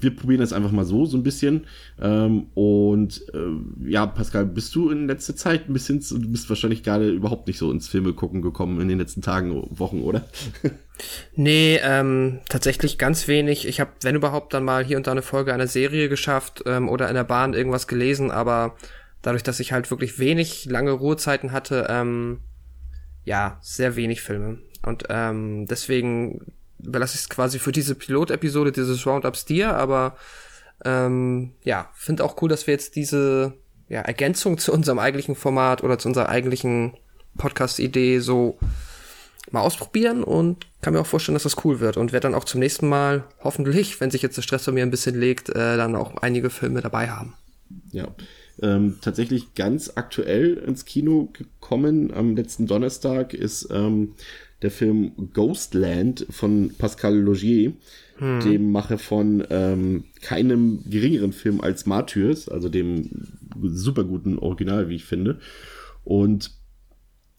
wir 0.00 0.14
probieren 0.14 0.40
das 0.40 0.52
einfach 0.52 0.72
mal 0.72 0.84
so, 0.84 1.06
so 1.06 1.16
ein 1.16 1.22
bisschen. 1.22 1.66
Ähm, 2.00 2.46
und 2.54 3.22
äh, 3.32 3.88
ja, 3.90 4.06
Pascal, 4.06 4.46
bist 4.46 4.74
du 4.74 4.90
in 4.90 5.06
letzter 5.06 5.36
Zeit 5.36 5.68
ein 5.68 5.72
bisschen, 5.72 6.00
du 6.00 6.30
bist 6.30 6.48
wahrscheinlich 6.48 6.82
gerade 6.82 7.08
überhaupt 7.10 7.46
nicht 7.46 7.58
so 7.58 7.70
ins 7.70 7.88
Filme 7.88 8.12
gucken 8.12 8.42
gekommen 8.42 8.80
in 8.80 8.88
den 8.88 8.98
letzten 8.98 9.22
Tagen, 9.22 9.66
Wochen, 9.70 10.02
oder? 10.02 10.26
nee, 11.34 11.78
ähm, 11.82 12.40
tatsächlich 12.48 12.98
ganz 12.98 13.28
wenig. 13.28 13.66
Ich 13.66 13.80
habe, 13.80 13.90
wenn 14.02 14.14
überhaupt, 14.14 14.54
dann 14.54 14.64
mal 14.64 14.84
hier 14.84 14.96
und 14.96 15.06
da 15.06 15.12
eine 15.12 15.22
Folge 15.22 15.54
einer 15.54 15.66
Serie 15.66 16.08
geschafft 16.08 16.62
ähm, 16.66 16.88
oder 16.88 17.08
in 17.08 17.14
der 17.14 17.24
Bahn 17.24 17.54
irgendwas 17.54 17.86
gelesen, 17.86 18.30
aber 18.30 18.76
dadurch, 19.22 19.42
dass 19.42 19.60
ich 19.60 19.72
halt 19.72 19.90
wirklich 19.90 20.18
wenig 20.18 20.66
lange 20.66 20.92
Ruhezeiten 20.92 21.52
hatte, 21.52 21.86
ähm, 21.88 22.40
ja, 23.24 23.58
sehr 23.60 23.96
wenig 23.96 24.20
Filme. 24.22 24.58
Und 24.84 25.04
ähm, 25.08 25.66
deswegen 25.66 26.52
überlasse 26.78 27.14
ich 27.14 27.22
es 27.22 27.28
quasi 27.28 27.58
für 27.58 27.72
diese 27.72 27.94
Pilot-Episode 27.94 28.72
dieses 28.72 29.06
Roundups 29.06 29.44
dir, 29.44 29.74
aber 29.74 30.16
ähm, 30.84 31.52
ja, 31.62 31.90
finde 31.94 32.24
auch 32.24 32.40
cool, 32.42 32.48
dass 32.48 32.66
wir 32.66 32.74
jetzt 32.74 32.96
diese 32.96 33.54
ja, 33.88 34.00
Ergänzung 34.00 34.58
zu 34.58 34.72
unserem 34.72 34.98
eigentlichen 34.98 35.34
Format 35.34 35.82
oder 35.82 35.98
zu 35.98 36.08
unserer 36.08 36.28
eigentlichen 36.28 36.94
Podcast-Idee 37.38 38.18
so 38.18 38.58
mal 39.50 39.60
ausprobieren 39.60 40.24
und 40.24 40.66
kann 40.80 40.92
mir 40.92 41.00
auch 41.00 41.06
vorstellen, 41.06 41.34
dass 41.34 41.44
das 41.44 41.64
cool 41.64 41.80
wird 41.80 41.96
und 41.96 42.12
werde 42.12 42.28
dann 42.28 42.34
auch 42.34 42.44
zum 42.44 42.60
nächsten 42.60 42.88
Mal 42.88 43.24
hoffentlich, 43.42 44.00
wenn 44.00 44.10
sich 44.10 44.22
jetzt 44.22 44.36
der 44.36 44.42
Stress 44.42 44.64
bei 44.64 44.72
mir 44.72 44.82
ein 44.82 44.90
bisschen 44.90 45.18
legt, 45.18 45.50
äh, 45.50 45.76
dann 45.76 45.94
auch 45.94 46.16
einige 46.16 46.50
Filme 46.50 46.80
dabei 46.80 47.08
haben. 47.10 47.34
Ja, 47.92 48.08
ähm, 48.62 48.98
tatsächlich 49.00 49.54
ganz 49.54 49.92
aktuell 49.94 50.54
ins 50.54 50.84
Kino 50.84 51.28
gekommen 51.32 52.12
am 52.12 52.36
letzten 52.36 52.66
Donnerstag 52.66 53.34
ist 53.34 53.68
ähm, 53.70 54.14
der 54.62 54.70
Film 54.70 55.12
Ghostland 55.34 56.26
von 56.30 56.70
Pascal 56.78 57.14
Logier, 57.16 57.72
hm. 58.18 58.40
dem 58.40 58.72
Macher 58.72 58.98
von 58.98 59.44
ähm, 59.50 60.04
keinem 60.22 60.80
geringeren 60.88 61.32
Film 61.32 61.60
als 61.60 61.86
Martyrs, 61.86 62.48
also 62.48 62.68
dem 62.68 63.10
super 63.62 64.04
guten 64.04 64.38
Original, 64.38 64.88
wie 64.88 64.96
ich 64.96 65.04
finde. 65.04 65.38
Und 66.04 66.52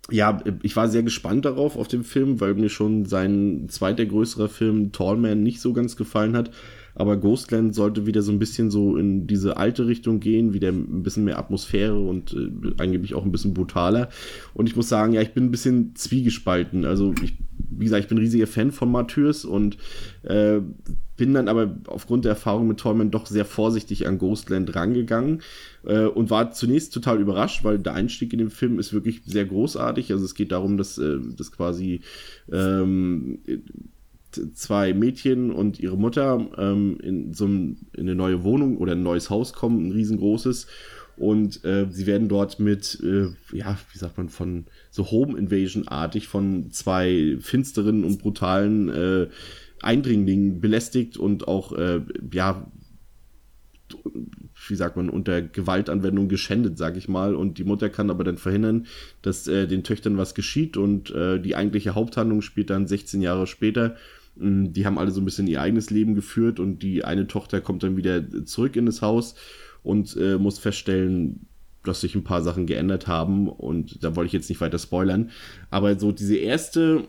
ja, 0.09 0.41
ich 0.63 0.75
war 0.75 0.87
sehr 0.87 1.03
gespannt 1.03 1.45
darauf, 1.45 1.75
auf 1.75 1.87
den 1.87 2.03
Film, 2.03 2.39
weil 2.39 2.53
mir 2.53 2.69
schon 2.69 3.05
sein 3.05 3.67
zweiter 3.69 4.05
größerer 4.05 4.47
Film 4.47 4.91
Tallman 4.91 5.43
nicht 5.43 5.59
so 5.59 5.73
ganz 5.73 5.97
gefallen 5.97 6.35
hat. 6.37 6.51
Aber 6.97 7.15
Ghostland 7.17 7.75
sollte 7.75 8.07
wieder 8.07 8.23
so 8.23 8.31
ein 8.31 8.39
bisschen 8.39 8.71
so 8.71 8.97
in 8.97 9.27
diese 9.27 9.57
alte 9.57 9.85
Richtung 9.85 10.19
gehen, 10.19 10.53
wieder 10.53 10.69
ein 10.69 11.03
bisschen 11.03 11.25
mehr 11.25 11.37
Atmosphäre 11.37 11.99
und 11.99 12.33
äh, 12.33 12.73
angeblich 12.79 13.13
auch 13.13 13.23
ein 13.23 13.31
bisschen 13.31 13.53
brutaler. 13.53 14.09
Und 14.55 14.67
ich 14.67 14.75
muss 14.75 14.89
sagen, 14.89 15.13
ja, 15.13 15.21
ich 15.21 15.33
bin 15.33 15.45
ein 15.45 15.51
bisschen 15.51 15.95
zwiegespalten. 15.95 16.85
Also 16.85 17.13
ich, 17.23 17.35
wie 17.69 17.85
gesagt, 17.85 18.01
ich 18.01 18.09
bin 18.09 18.17
riesiger 18.17 18.47
Fan 18.47 18.71
von 18.71 18.91
Martyrs 18.91 19.45
und 19.45 19.77
äh, 20.23 20.59
bin 21.17 21.35
dann 21.35 21.47
aber 21.47 21.77
aufgrund 21.85 22.25
der 22.25 22.31
Erfahrung 22.31 22.67
mit 22.67 22.79
Tallman 22.79 23.11
doch 23.11 23.27
sehr 23.27 23.45
vorsichtig 23.45 24.07
an 24.07 24.17
Ghostland 24.17 24.75
rangegangen 24.75 25.43
äh, 25.85 26.05
und 26.05 26.31
war 26.31 26.51
zunächst 26.51 26.95
total 26.95 27.21
überrascht, 27.21 27.63
weil 27.63 27.77
der 27.77 27.93
Einstieg 27.93 28.33
in 28.33 28.39
den 28.39 28.49
Film 28.49 28.79
ist 28.79 28.91
wirklich 28.91 29.21
sehr 29.23 29.45
großartig. 29.45 30.11
Also 30.11 30.25
es 30.25 30.33
geht 30.33 30.51
darum, 30.51 30.77
dass, 30.77 30.97
äh, 30.97 31.19
dass 31.37 31.51
quasi 31.51 32.01
ähm, 32.51 33.37
zwei 34.53 34.93
Mädchen 34.93 35.51
und 35.51 35.79
ihre 35.79 35.97
Mutter 35.97 36.47
ähm, 36.57 36.97
in 37.01 37.33
so 37.33 37.45
ein, 37.45 37.87
in 37.93 38.01
eine 38.01 38.15
neue 38.15 38.43
Wohnung 38.43 38.77
oder 38.77 38.93
ein 38.93 39.03
neues 39.03 39.29
Haus 39.29 39.53
kommen, 39.53 39.87
ein 39.87 39.91
riesengroßes. 39.91 40.67
Und 41.17 41.65
äh, 41.65 41.87
sie 41.89 42.05
werden 42.05 42.29
dort 42.29 42.59
mit, 42.59 42.99
äh, 43.03 43.29
ja, 43.51 43.77
wie 43.91 43.97
sagt 43.97 44.17
man, 44.17 44.29
von 44.29 44.65
so 44.91 45.09
Home 45.09 45.37
Invasion-artig 45.37 46.27
von 46.27 46.69
zwei 46.69 47.37
finsteren 47.39 48.03
und 48.03 48.19
brutalen 48.19 48.89
äh, 48.89 49.27
Eindringlingen 49.81 50.61
belästigt 50.61 51.17
und 51.17 51.47
auch, 51.47 51.73
äh, 51.73 52.01
ja, 52.31 52.71
wie 54.67 54.75
sagt 54.75 54.95
man, 54.95 55.09
unter 55.09 55.41
Gewaltanwendung 55.41 56.27
geschändet, 56.27 56.77
sag 56.77 56.97
ich 56.97 57.07
mal. 57.07 57.35
Und 57.35 57.57
die 57.57 57.63
Mutter 57.63 57.89
kann 57.89 58.09
aber 58.09 58.23
dann 58.23 58.37
verhindern, 58.37 58.85
dass 59.21 59.47
äh, 59.47 59.67
den 59.67 59.83
Töchtern 59.83 60.17
was 60.17 60.35
geschieht. 60.35 60.77
Und 60.77 61.09
äh, 61.11 61.39
die 61.39 61.55
eigentliche 61.55 61.95
Haupthandlung 61.95 62.41
spielt 62.41 62.69
dann 62.69 62.85
16 62.85 63.21
Jahre 63.21 63.47
später. 63.47 63.95
Mm, 64.39 64.73
die 64.73 64.85
haben 64.85 64.97
alle 64.97 65.11
so 65.11 65.21
ein 65.21 65.25
bisschen 65.25 65.47
ihr 65.47 65.61
eigenes 65.61 65.89
Leben 65.89 66.15
geführt 66.15 66.59
und 66.59 66.83
die 66.83 67.03
eine 67.03 67.27
Tochter 67.27 67.61
kommt 67.61 67.83
dann 67.83 67.97
wieder 67.97 68.45
zurück 68.45 68.75
in 68.75 68.85
das 68.85 69.01
Haus 69.01 69.35
und 69.83 70.15
äh, 70.17 70.37
muss 70.37 70.59
feststellen, 70.59 71.47
dass 71.83 72.01
sich 72.01 72.15
ein 72.15 72.23
paar 72.23 72.41
Sachen 72.41 72.65
geändert 72.65 73.07
haben. 73.07 73.47
Und 73.47 74.03
da 74.03 74.15
wollte 74.15 74.27
ich 74.27 74.33
jetzt 74.33 74.49
nicht 74.49 74.61
weiter 74.61 74.79
spoilern. 74.79 75.31
Aber 75.69 75.97
so 75.99 76.11
diese 76.11 76.35
erste 76.35 77.07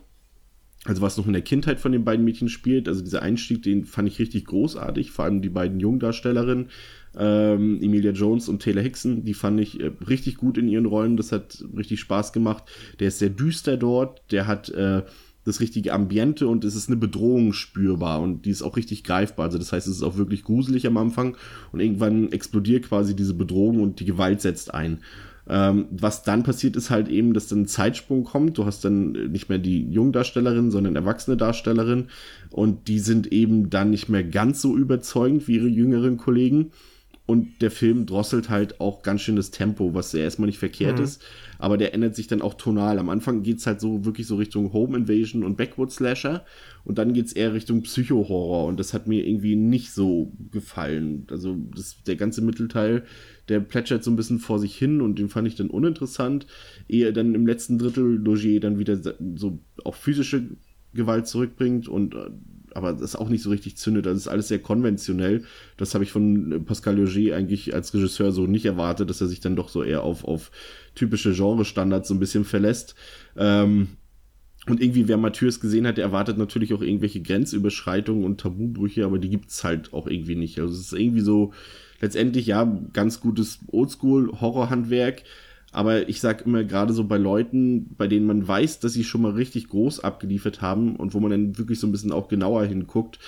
also 0.84 1.02
was 1.02 1.16
noch 1.16 1.26
in 1.26 1.32
der 1.32 1.42
Kindheit 1.42 1.80
von 1.80 1.92
den 1.92 2.04
beiden 2.04 2.24
Mädchen 2.24 2.48
spielt, 2.48 2.88
also 2.88 3.02
dieser 3.02 3.22
Einstieg, 3.22 3.62
den 3.62 3.84
fand 3.84 4.08
ich 4.08 4.18
richtig 4.18 4.46
großartig, 4.46 5.10
vor 5.10 5.24
allem 5.24 5.42
die 5.42 5.48
beiden 5.48 5.80
Jungdarstellerinnen, 5.80 6.68
ähm, 7.16 7.82
Emilia 7.82 8.12
Jones 8.12 8.48
und 8.48 8.62
Taylor 8.62 8.82
Hickson, 8.82 9.24
die 9.24 9.34
fand 9.34 9.60
ich 9.60 9.80
äh, 9.80 9.90
richtig 10.08 10.36
gut 10.36 10.56
in 10.56 10.68
ihren 10.68 10.86
Rollen, 10.86 11.16
das 11.16 11.32
hat 11.32 11.64
richtig 11.76 12.00
Spaß 12.00 12.32
gemacht. 12.32 12.64
Der 13.00 13.08
ist 13.08 13.18
sehr 13.18 13.30
düster 13.30 13.76
dort, 13.76 14.22
der 14.30 14.46
hat 14.46 14.68
äh, 14.70 15.02
das 15.48 15.60
richtige 15.60 15.92
Ambiente 15.92 16.46
und 16.46 16.64
es 16.64 16.74
ist 16.76 16.88
eine 16.88 16.96
Bedrohung 16.96 17.52
spürbar 17.52 18.20
und 18.20 18.44
die 18.44 18.50
ist 18.50 18.62
auch 18.62 18.76
richtig 18.76 19.04
greifbar. 19.04 19.46
Also 19.46 19.58
das 19.58 19.72
heißt, 19.72 19.86
es 19.88 19.96
ist 19.96 20.02
auch 20.02 20.16
wirklich 20.16 20.44
gruselig 20.44 20.86
am 20.86 20.96
Anfang 20.96 21.36
und 21.72 21.80
irgendwann 21.80 22.30
explodiert 22.32 22.88
quasi 22.88 23.16
diese 23.16 23.34
Bedrohung 23.34 23.80
und 23.80 24.00
die 24.00 24.04
Gewalt 24.04 24.40
setzt 24.40 24.72
ein. 24.74 25.00
Ähm, 25.50 25.86
was 25.90 26.22
dann 26.22 26.42
passiert, 26.42 26.76
ist 26.76 26.90
halt 26.90 27.08
eben, 27.08 27.32
dass 27.32 27.48
dann 27.48 27.62
ein 27.62 27.66
Zeitsprung 27.66 28.24
kommt. 28.24 28.58
Du 28.58 28.66
hast 28.66 28.84
dann 28.84 29.12
nicht 29.12 29.48
mehr 29.48 29.58
die 29.58 29.90
Jungdarstellerin, 29.90 30.70
sondern 30.70 30.94
erwachsene 30.94 31.38
Darstellerin. 31.38 32.08
Und 32.50 32.86
die 32.88 32.98
sind 32.98 33.32
eben 33.32 33.70
dann 33.70 33.90
nicht 33.90 34.10
mehr 34.10 34.24
ganz 34.24 34.60
so 34.60 34.76
überzeugend 34.76 35.48
wie 35.48 35.56
ihre 35.56 35.68
jüngeren 35.68 36.18
Kollegen. 36.18 36.70
Und 37.28 37.60
der 37.60 37.70
Film 37.70 38.06
drosselt 38.06 38.48
halt 38.48 38.80
auch 38.80 39.02
ganz 39.02 39.20
schön 39.20 39.36
das 39.36 39.50
Tempo, 39.50 39.92
was 39.92 40.12
ja 40.12 40.20
erstmal 40.20 40.46
nicht 40.46 40.58
verkehrt 40.58 40.96
mhm. 40.96 41.04
ist. 41.04 41.22
Aber 41.58 41.76
der 41.76 41.92
ändert 41.92 42.16
sich 42.16 42.26
dann 42.26 42.40
auch 42.40 42.54
tonal. 42.54 42.98
Am 42.98 43.10
Anfang 43.10 43.42
geht's 43.42 43.66
halt 43.66 43.82
so 43.82 44.06
wirklich 44.06 44.26
so 44.26 44.36
Richtung 44.36 44.72
Home 44.72 44.96
Invasion 44.96 45.44
und 45.44 45.58
Backwood 45.58 45.92
Slasher. 45.92 46.46
Und 46.84 46.96
dann 46.96 47.12
geht's 47.12 47.34
eher 47.34 47.52
Richtung 47.52 47.82
Psycho-Horror. 47.82 48.66
Und 48.66 48.80
das 48.80 48.94
hat 48.94 49.06
mir 49.06 49.26
irgendwie 49.26 49.56
nicht 49.56 49.92
so 49.92 50.32
gefallen. 50.50 51.26
Also 51.30 51.56
das, 51.74 52.02
der 52.02 52.16
ganze 52.16 52.40
Mittelteil 52.40 53.04
der 53.48 53.60
plätschert 53.60 54.04
so 54.04 54.10
ein 54.10 54.16
bisschen 54.16 54.38
vor 54.38 54.58
sich 54.58 54.76
hin 54.76 55.00
und 55.00 55.18
den 55.18 55.28
fand 55.28 55.48
ich 55.48 55.54
dann 55.54 55.70
uninteressant. 55.70 56.46
Ehe 56.88 57.12
dann 57.12 57.34
im 57.34 57.46
letzten 57.46 57.78
Drittel 57.78 58.16
Logier 58.16 58.60
dann 58.60 58.78
wieder 58.78 59.00
so 59.36 59.60
auch 59.84 59.94
physische 59.94 60.48
Gewalt 60.94 61.26
zurückbringt 61.26 61.88
und 61.88 62.14
äh, 62.14 62.30
aber 62.78 62.94
das 62.94 63.14
auch 63.14 63.28
nicht 63.28 63.42
so 63.42 63.50
richtig 63.50 63.76
zündet. 63.76 64.06
Das 64.06 64.16
ist 64.16 64.28
alles 64.28 64.48
sehr 64.48 64.60
konventionell. 64.60 65.44
Das 65.76 65.94
habe 65.94 66.04
ich 66.04 66.10
von 66.10 66.64
Pascal 66.64 66.96
Logier 66.96 67.36
eigentlich 67.36 67.74
als 67.74 67.92
Regisseur 67.92 68.32
so 68.32 68.46
nicht 68.46 68.64
erwartet, 68.64 69.10
dass 69.10 69.20
er 69.20 69.28
sich 69.28 69.40
dann 69.40 69.56
doch 69.56 69.68
so 69.68 69.82
eher 69.82 70.02
auf, 70.02 70.24
auf 70.24 70.50
typische 70.94 71.32
Genre-Standards 71.32 72.08
so 72.08 72.14
ein 72.14 72.20
bisschen 72.20 72.44
verlässt. 72.44 72.94
Ähm, 73.36 73.88
und 74.66 74.82
irgendwie, 74.82 75.08
wer 75.08 75.16
Matthäus 75.16 75.60
gesehen 75.60 75.86
hat, 75.86 75.98
der 75.98 76.04
erwartet 76.04 76.38
natürlich 76.38 76.74
auch 76.74 76.82
irgendwelche 76.82 77.22
Grenzüberschreitungen 77.22 78.24
und 78.24 78.40
Tabubrüche, 78.40 79.04
aber 79.04 79.18
die 79.18 79.30
gibt's 79.30 79.64
halt 79.64 79.92
auch 79.92 80.06
irgendwie 80.06 80.34
nicht. 80.34 80.58
Also 80.58 80.74
es 80.74 80.80
ist 80.80 80.92
irgendwie 80.92 81.20
so, 81.20 81.52
letztendlich 82.00 82.46
ja 82.46 82.64
ganz 82.92 83.20
gutes 83.20 83.60
Oldschool-Horrorhandwerk. 83.68 85.22
Aber 85.70 86.08
ich 86.08 86.20
sag 86.20 86.46
immer, 86.46 86.64
gerade 86.64 86.94
so 86.94 87.04
bei 87.04 87.18
Leuten, 87.18 87.94
bei 87.98 88.06
denen 88.06 88.26
man 88.26 88.46
weiß, 88.46 88.80
dass 88.80 88.94
sie 88.94 89.04
schon 89.04 89.20
mal 89.20 89.32
richtig 89.32 89.68
groß 89.68 90.00
abgeliefert 90.00 90.62
haben 90.62 90.96
und 90.96 91.12
wo 91.12 91.20
man 91.20 91.30
dann 91.30 91.58
wirklich 91.58 91.78
so 91.78 91.86
ein 91.86 91.92
bisschen 91.92 92.10
auch 92.10 92.28
genauer 92.28 92.64
hinguckt, 92.64 93.18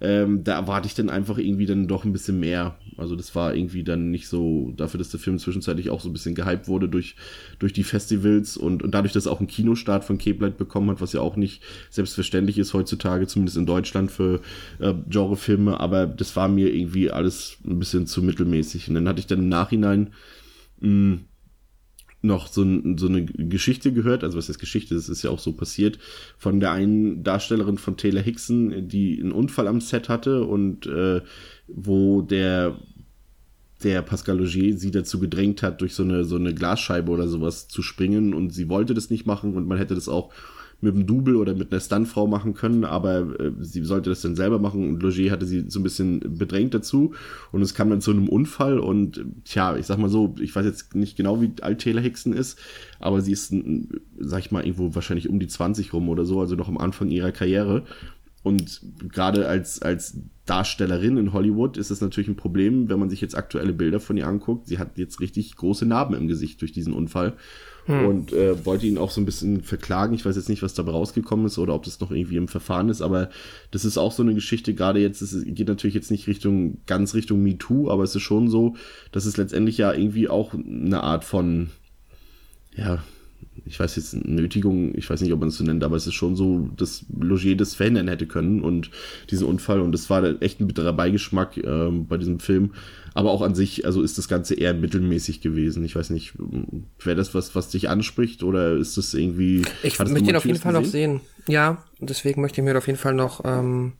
ähm, 0.00 0.42
da 0.42 0.54
erwarte 0.54 0.86
ich 0.86 0.94
dann 0.94 1.10
einfach 1.10 1.36
irgendwie 1.36 1.66
dann 1.66 1.88
doch 1.88 2.04
ein 2.04 2.12
bisschen 2.12 2.40
mehr. 2.40 2.78
Also 2.96 3.16
das 3.16 3.34
war 3.34 3.54
irgendwie 3.54 3.84
dann 3.84 4.10
nicht 4.10 4.28
so, 4.28 4.72
dafür, 4.76 4.96
dass 4.96 5.10
der 5.10 5.20
Film 5.20 5.38
zwischenzeitlich 5.38 5.90
auch 5.90 6.00
so 6.00 6.08
ein 6.08 6.14
bisschen 6.14 6.34
gehypt 6.34 6.68
wurde 6.68 6.88
durch, 6.88 7.16
durch 7.58 7.74
die 7.74 7.84
Festivals 7.84 8.56
und, 8.56 8.82
und 8.82 8.92
dadurch, 8.92 9.12
dass 9.12 9.26
auch 9.26 9.40
einen 9.40 9.48
Kinostart 9.48 10.04
von 10.04 10.16
Cape 10.16 10.42
Light 10.42 10.56
bekommen 10.56 10.88
hat, 10.90 11.02
was 11.02 11.12
ja 11.12 11.20
auch 11.20 11.36
nicht 11.36 11.62
selbstverständlich 11.90 12.58
ist 12.58 12.72
heutzutage, 12.72 13.26
zumindest 13.26 13.58
in 13.58 13.66
Deutschland 13.66 14.10
für 14.10 14.40
äh, 14.78 14.94
Genrefilme, 15.08 15.78
aber 15.78 16.06
das 16.06 16.34
war 16.34 16.48
mir 16.48 16.74
irgendwie 16.74 17.10
alles 17.10 17.58
ein 17.66 17.78
bisschen 17.78 18.06
zu 18.06 18.22
mittelmäßig. 18.22 18.88
Und 18.88 18.94
dann 18.94 19.06
hatte 19.06 19.20
ich 19.20 19.26
dann 19.26 19.40
im 19.40 19.48
Nachhinein 19.50 20.14
mh, 20.80 20.88
hm, 20.88 21.20
noch 22.22 22.48
so, 22.48 22.62
so 22.96 23.06
eine 23.06 23.24
Geschichte 23.24 23.92
gehört, 23.92 24.24
also 24.24 24.36
was 24.36 24.48
ist 24.48 24.58
Geschichte, 24.58 24.94
das 24.94 25.08
ist 25.08 25.22
ja 25.22 25.30
auch 25.30 25.38
so 25.38 25.52
passiert, 25.52 25.98
von 26.36 26.60
der 26.60 26.72
einen 26.72 27.24
Darstellerin 27.24 27.78
von 27.78 27.96
Taylor 27.96 28.22
Hickson, 28.22 28.88
die 28.88 29.20
einen 29.20 29.32
Unfall 29.32 29.68
am 29.68 29.80
Set 29.80 30.08
hatte 30.08 30.44
und 30.44 30.86
äh, 30.86 31.22
wo 31.66 32.22
der 32.22 32.76
der 33.82 34.02
Pascal 34.02 34.38
Logier 34.38 34.76
sie 34.76 34.90
dazu 34.90 35.18
gedrängt 35.18 35.62
hat, 35.62 35.80
durch 35.80 35.94
so 35.94 36.02
eine, 36.02 36.24
so 36.24 36.36
eine 36.36 36.52
Glasscheibe 36.54 37.10
oder 37.10 37.28
sowas 37.28 37.66
zu 37.66 37.80
springen 37.82 38.34
und 38.34 38.50
sie 38.52 38.68
wollte 38.68 38.92
das 38.92 39.08
nicht 39.08 39.26
machen 39.26 39.54
und 39.54 39.66
man 39.66 39.78
hätte 39.78 39.94
das 39.94 40.08
auch 40.08 40.30
mit 40.80 40.94
einem 40.94 41.06
Double 41.06 41.36
oder 41.36 41.54
mit 41.54 41.72
einer 41.72 41.80
Stuntfrau 41.80 42.26
machen 42.26 42.54
können, 42.54 42.84
aber 42.84 43.40
äh, 43.40 43.52
sie 43.60 43.84
sollte 43.84 44.10
das 44.10 44.22
dann 44.22 44.36
selber 44.36 44.58
machen 44.58 44.88
und 44.88 45.02
Logier 45.02 45.30
hatte 45.30 45.46
sie 45.46 45.64
so 45.68 45.80
ein 45.80 45.82
bisschen 45.82 46.20
bedrängt 46.38 46.74
dazu 46.74 47.14
und 47.52 47.62
es 47.62 47.74
kam 47.74 47.90
dann 47.90 48.00
zu 48.00 48.10
einem 48.10 48.28
Unfall 48.28 48.78
und 48.78 49.24
tja, 49.44 49.76
ich 49.76 49.86
sag 49.86 49.98
mal 49.98 50.08
so, 50.08 50.34
ich 50.40 50.54
weiß 50.54 50.64
jetzt 50.64 50.94
nicht 50.94 51.16
genau, 51.16 51.40
wie 51.40 51.52
alt 51.60 51.80
Taylor 51.80 52.02
Hickson 52.02 52.32
ist, 52.32 52.58
aber 52.98 53.20
sie 53.20 53.32
ist, 53.32 53.54
sag 54.18 54.40
ich 54.40 54.50
mal, 54.50 54.64
irgendwo 54.64 54.94
wahrscheinlich 54.94 55.28
um 55.28 55.38
die 55.38 55.48
20 55.48 55.92
rum 55.92 56.08
oder 56.08 56.24
so, 56.24 56.40
also 56.40 56.54
noch 56.54 56.68
am 56.68 56.78
Anfang 56.78 57.10
ihrer 57.10 57.32
Karriere 57.32 57.84
und 58.42 58.80
gerade 59.08 59.46
als, 59.48 59.82
als 59.82 60.18
Darstellerin 60.46 61.18
in 61.18 61.32
Hollywood 61.32 61.76
ist 61.76 61.90
es 61.90 62.00
natürlich 62.00 62.28
ein 62.28 62.36
Problem, 62.36 62.88
wenn 62.88 62.98
man 62.98 63.10
sich 63.10 63.20
jetzt 63.20 63.36
aktuelle 63.36 63.74
Bilder 63.74 64.00
von 64.00 64.16
ihr 64.16 64.26
anguckt. 64.26 64.66
Sie 64.66 64.78
hat 64.78 64.96
jetzt 64.96 65.20
richtig 65.20 65.54
große 65.56 65.84
Narben 65.84 66.14
im 66.14 66.26
Gesicht 66.26 66.60
durch 66.62 66.72
diesen 66.72 66.94
Unfall 66.94 67.34
hm. 67.86 68.06
und 68.06 68.32
äh, 68.32 68.64
wollte 68.64 68.86
ihn 68.86 68.98
auch 68.98 69.10
so 69.10 69.20
ein 69.20 69.26
bisschen 69.26 69.62
verklagen. 69.62 70.14
Ich 70.14 70.24
weiß 70.24 70.36
jetzt 70.36 70.48
nicht, 70.48 70.62
was 70.62 70.74
dabei 70.74 70.92
rausgekommen 70.92 71.46
ist 71.46 71.58
oder 71.58 71.74
ob 71.74 71.84
das 71.84 72.00
noch 72.00 72.10
irgendwie 72.10 72.36
im 72.36 72.48
Verfahren 72.48 72.88
ist, 72.88 73.02
aber 73.02 73.30
das 73.70 73.84
ist 73.84 73.98
auch 73.98 74.12
so 74.12 74.22
eine 74.22 74.34
Geschichte. 74.34 74.74
Gerade 74.74 75.00
jetzt, 75.00 75.22
es 75.22 75.44
geht 75.44 75.68
natürlich 75.68 75.94
jetzt 75.94 76.10
nicht 76.10 76.26
Richtung 76.26 76.78
ganz 76.86 77.14
Richtung 77.14 77.42
MeToo, 77.42 77.90
aber 77.90 78.02
es 78.02 78.14
ist 78.14 78.22
schon 78.22 78.48
so, 78.48 78.76
dass 79.12 79.26
es 79.26 79.36
letztendlich 79.36 79.78
ja 79.78 79.92
irgendwie 79.92 80.28
auch 80.28 80.54
eine 80.54 81.02
Art 81.02 81.24
von 81.24 81.70
ja 82.74 83.02
ich 83.66 83.78
weiß 83.78 83.96
jetzt, 83.96 84.14
Nötigung, 84.14 84.96
ich 84.96 85.08
weiß 85.08 85.20
nicht, 85.20 85.32
ob 85.32 85.40
man 85.40 85.48
es 85.48 85.56
so 85.56 85.64
nennt, 85.64 85.84
aber 85.84 85.96
es 85.96 86.06
ist 86.06 86.14
schon 86.14 86.36
so, 86.36 86.68
dass 86.76 87.04
Logier 87.18 87.56
das 87.56 87.74
verhindern 87.74 88.08
hätte 88.08 88.26
können 88.26 88.62
und 88.62 88.90
diesen 89.30 89.46
Unfall 89.46 89.80
und 89.80 89.92
das 89.92 90.08
war 90.08 90.40
echt 90.42 90.60
ein 90.60 90.66
bitterer 90.66 90.92
Beigeschmack 90.92 91.56
äh, 91.56 91.90
bei 91.90 92.16
diesem 92.16 92.40
Film. 92.40 92.72
Aber 93.12 93.32
auch 93.32 93.42
an 93.42 93.56
sich, 93.56 93.84
also 93.86 94.02
ist 94.02 94.18
das 94.18 94.28
Ganze 94.28 94.54
eher 94.54 94.72
mittelmäßig 94.72 95.40
gewesen. 95.40 95.84
Ich 95.84 95.96
weiß 95.96 96.10
nicht, 96.10 96.34
wäre 97.02 97.16
das 97.16 97.34
was, 97.34 97.54
was 97.56 97.68
dich 97.68 97.88
anspricht 97.88 98.44
oder 98.44 98.76
ist 98.76 98.96
das 98.96 99.14
irgendwie. 99.14 99.62
Ich 99.82 99.98
möchte 99.98 100.30
ihn 100.30 100.36
auf 100.36 100.44
jeden 100.44 100.58
Fall 100.58 100.80
gesehen? 100.80 101.14
noch 101.14 101.20
sehen. 101.20 101.52
Ja, 101.52 101.84
deswegen 101.98 102.40
möchte 102.40 102.60
ich 102.60 102.64
mir 102.64 102.78
auf 102.78 102.86
jeden 102.86 102.98
Fall 102.98 103.14
noch 103.14 103.44
ähm, 103.44 103.94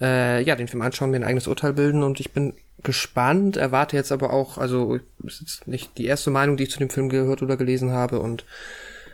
äh, 0.00 0.42
ja, 0.42 0.56
den 0.56 0.68
Film 0.68 0.82
anschauen, 0.82 1.10
mir 1.10 1.18
ein 1.18 1.24
eigenes 1.24 1.46
Urteil 1.46 1.74
bilden 1.74 2.02
und 2.02 2.18
ich 2.18 2.32
bin 2.32 2.54
gespannt, 2.84 3.56
erwarte 3.56 3.96
jetzt 3.96 4.12
aber 4.12 4.32
auch, 4.32 4.58
also 4.58 4.98
ist 5.24 5.40
jetzt 5.40 5.66
nicht 5.66 5.98
die 5.98 6.06
erste 6.06 6.30
Meinung, 6.30 6.56
die 6.56 6.64
ich 6.64 6.70
zu 6.70 6.78
dem 6.78 6.90
Film 6.90 7.08
gehört 7.08 7.42
oder 7.42 7.56
gelesen 7.56 7.90
habe 7.90 8.20
und 8.20 8.44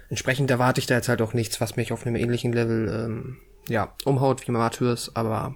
entsprechend 0.08 0.50
erwarte 0.50 0.80
ich 0.80 0.86
da 0.86 0.96
jetzt 0.96 1.08
halt 1.08 1.22
auch 1.22 1.32
nichts, 1.32 1.60
was 1.60 1.76
mich 1.76 1.92
auf 1.92 2.06
einem 2.06 2.16
ähnlichen 2.16 2.52
Level 2.52 2.88
ähm, 2.88 3.36
ja 3.68 3.94
umhaut 4.04 4.46
wie 4.46 4.52
Martyrs, 4.52 5.14
aber 5.14 5.54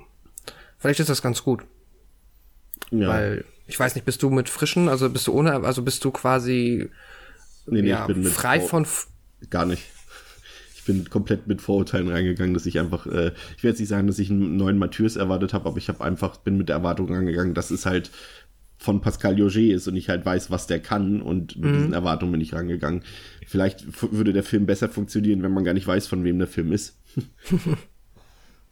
vielleicht 0.79 1.01
ist 1.01 1.11
das 1.11 1.23
ganz 1.23 1.43
gut. 1.43 1.65
Ja. 2.91 3.09
Weil 3.09 3.45
ich 3.67 3.79
weiß 3.79 3.95
nicht, 3.95 4.05
bist 4.05 4.23
du 4.23 4.31
mit 4.31 4.49
frischen, 4.49 4.89
also 4.89 5.11
bist 5.11 5.27
du 5.27 5.33
ohne, 5.33 5.65
also 5.65 5.83
bist 5.83 6.05
du 6.05 6.11
quasi 6.11 6.91
nee, 7.67 7.83
nee, 7.83 7.89
ja, 7.89 8.09
frei 8.31 8.61
von 8.61 8.87
gar 9.51 9.67
nicht 9.67 9.83
ich 10.85 10.87
bin 10.87 11.09
komplett 11.09 11.47
mit 11.47 11.63
Vorurteilen 11.63 12.11
reingegangen, 12.11 12.53
dass 12.53 12.67
ich 12.67 12.79
einfach, 12.79 13.07
äh, 13.07 13.33
ich 13.57 13.65
werde 13.65 13.69
jetzt 13.69 13.81
nicht 13.81 13.89
sagen, 13.89 14.07
dass 14.07 14.19
ich 14.19 14.31
einen 14.31 14.59
neuen 14.59 14.77
Matthäus 14.77 15.17
erwartet 15.17 15.55
habe, 15.55 15.67
aber 15.67 15.79
ich 15.79 15.89
habe 15.89 16.05
einfach, 16.05 16.37
bin 16.37 16.59
mit 16.59 16.69
der 16.69 16.77
Erwartung 16.77 17.11
rangegangen, 17.11 17.55
dass 17.55 17.71
es 17.71 17.87
halt 17.87 18.11
von 18.77 19.01
Pascal 19.01 19.39
Joget 19.39 19.73
ist 19.73 19.89
und 19.89 19.97
ich 19.97 20.11
halt 20.11 20.27
weiß, 20.27 20.51
was 20.51 20.67
der 20.67 20.81
kann 20.81 21.23
und 21.23 21.57
mit 21.57 21.71
mhm. 21.71 21.77
diesen 21.77 21.93
Erwartungen 21.95 22.33
bin 22.33 22.43
ich 22.43 22.53
rangegangen. 22.53 23.03
Vielleicht 23.47 23.87
würde 24.13 24.35
der 24.35 24.43
Film 24.43 24.67
besser 24.67 24.91
funktionieren, 24.91 25.43
wenn 25.43 25.55
man 25.55 25.65
gar 25.65 25.73
nicht 25.73 25.87
weiß, 25.87 26.07
von 26.07 26.23
wem 26.23 26.39
der 26.39 26.49
Film 26.49 26.71
ist. 26.73 26.99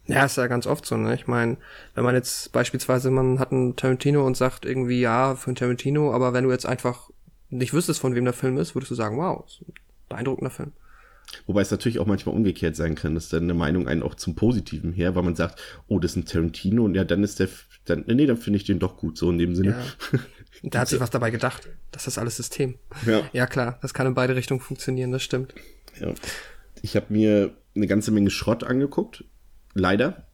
Ja, 0.05 0.25
ist 0.25 0.35
ja 0.35 0.47
ganz 0.47 0.67
oft 0.67 0.85
so, 0.85 0.97
ne? 0.97 1.15
Ich 1.15 1.27
meine, 1.27 1.55
wenn 1.95 2.03
man 2.03 2.13
jetzt 2.13 2.51
beispielsweise, 2.51 3.09
man 3.09 3.39
hat 3.39 3.53
einen 3.53 3.77
Tarantino 3.77 4.27
und 4.27 4.35
sagt 4.35 4.65
irgendwie, 4.65 4.99
ja, 4.99 5.37
für 5.37 5.47
einen 5.47 5.55
Tarantino, 5.55 6.13
aber 6.13 6.33
wenn 6.33 6.43
du 6.43 6.51
jetzt 6.51 6.65
einfach 6.65 7.09
nicht 7.49 7.73
wüsstest, 7.73 8.01
von 8.01 8.13
wem 8.13 8.25
der 8.25 8.33
Film 8.33 8.57
ist, 8.57 8.75
würdest 8.75 8.91
du 8.91 8.95
sagen, 8.95 9.15
wow, 9.15 9.45
ist 9.47 9.61
ein 9.61 9.73
beeindruckender 10.09 10.51
Film. 10.51 10.73
Wobei 11.45 11.61
es 11.61 11.71
natürlich 11.71 11.99
auch 11.99 12.05
manchmal 12.05 12.35
umgekehrt 12.35 12.75
sein 12.75 12.95
kann, 12.95 13.15
dass 13.15 13.29
dann 13.29 13.43
eine 13.43 13.53
Meinung 13.53 13.87
einen 13.87 14.03
auch 14.03 14.15
zum 14.15 14.35
Positiven 14.35 14.93
her, 14.93 15.15
weil 15.15 15.23
man 15.23 15.35
sagt, 15.35 15.61
oh, 15.87 15.99
das 15.99 16.11
ist 16.11 16.17
ein 16.17 16.25
Tarantino 16.25 16.83
und 16.83 16.95
ja, 16.95 17.03
dann 17.03 17.23
ist 17.23 17.39
der, 17.39 17.49
dann, 17.85 18.03
nee, 18.07 18.25
dann 18.25 18.37
finde 18.37 18.57
ich 18.57 18.65
den 18.65 18.79
doch 18.79 18.97
gut, 18.97 19.17
so 19.17 19.29
in 19.29 19.37
dem 19.37 19.55
Sinne. 19.55 19.75
Ja. 20.11 20.19
Da 20.65 20.79
hat 20.79 20.87
sich 20.87 20.99
was 20.99 21.09
dabei 21.09 21.29
gedacht. 21.29 21.67
Das 21.91 22.07
ist 22.07 22.17
alles 22.17 22.37
System. 22.37 22.75
Ja. 23.05 23.27
ja, 23.33 23.47
klar, 23.47 23.79
das 23.81 23.93
kann 23.93 24.07
in 24.07 24.13
beide 24.13 24.35
Richtungen 24.35 24.61
funktionieren, 24.61 25.11
das 25.11 25.21
stimmt. 25.21 25.53
Ja. 25.99 26.13
Ich 26.81 26.95
habe 26.95 27.07
mir 27.09 27.51
eine 27.75 27.87
ganze 27.87 28.11
Menge 28.11 28.29
Schrott 28.29 28.63
angeguckt. 28.63 29.25
Leider. 29.73 30.27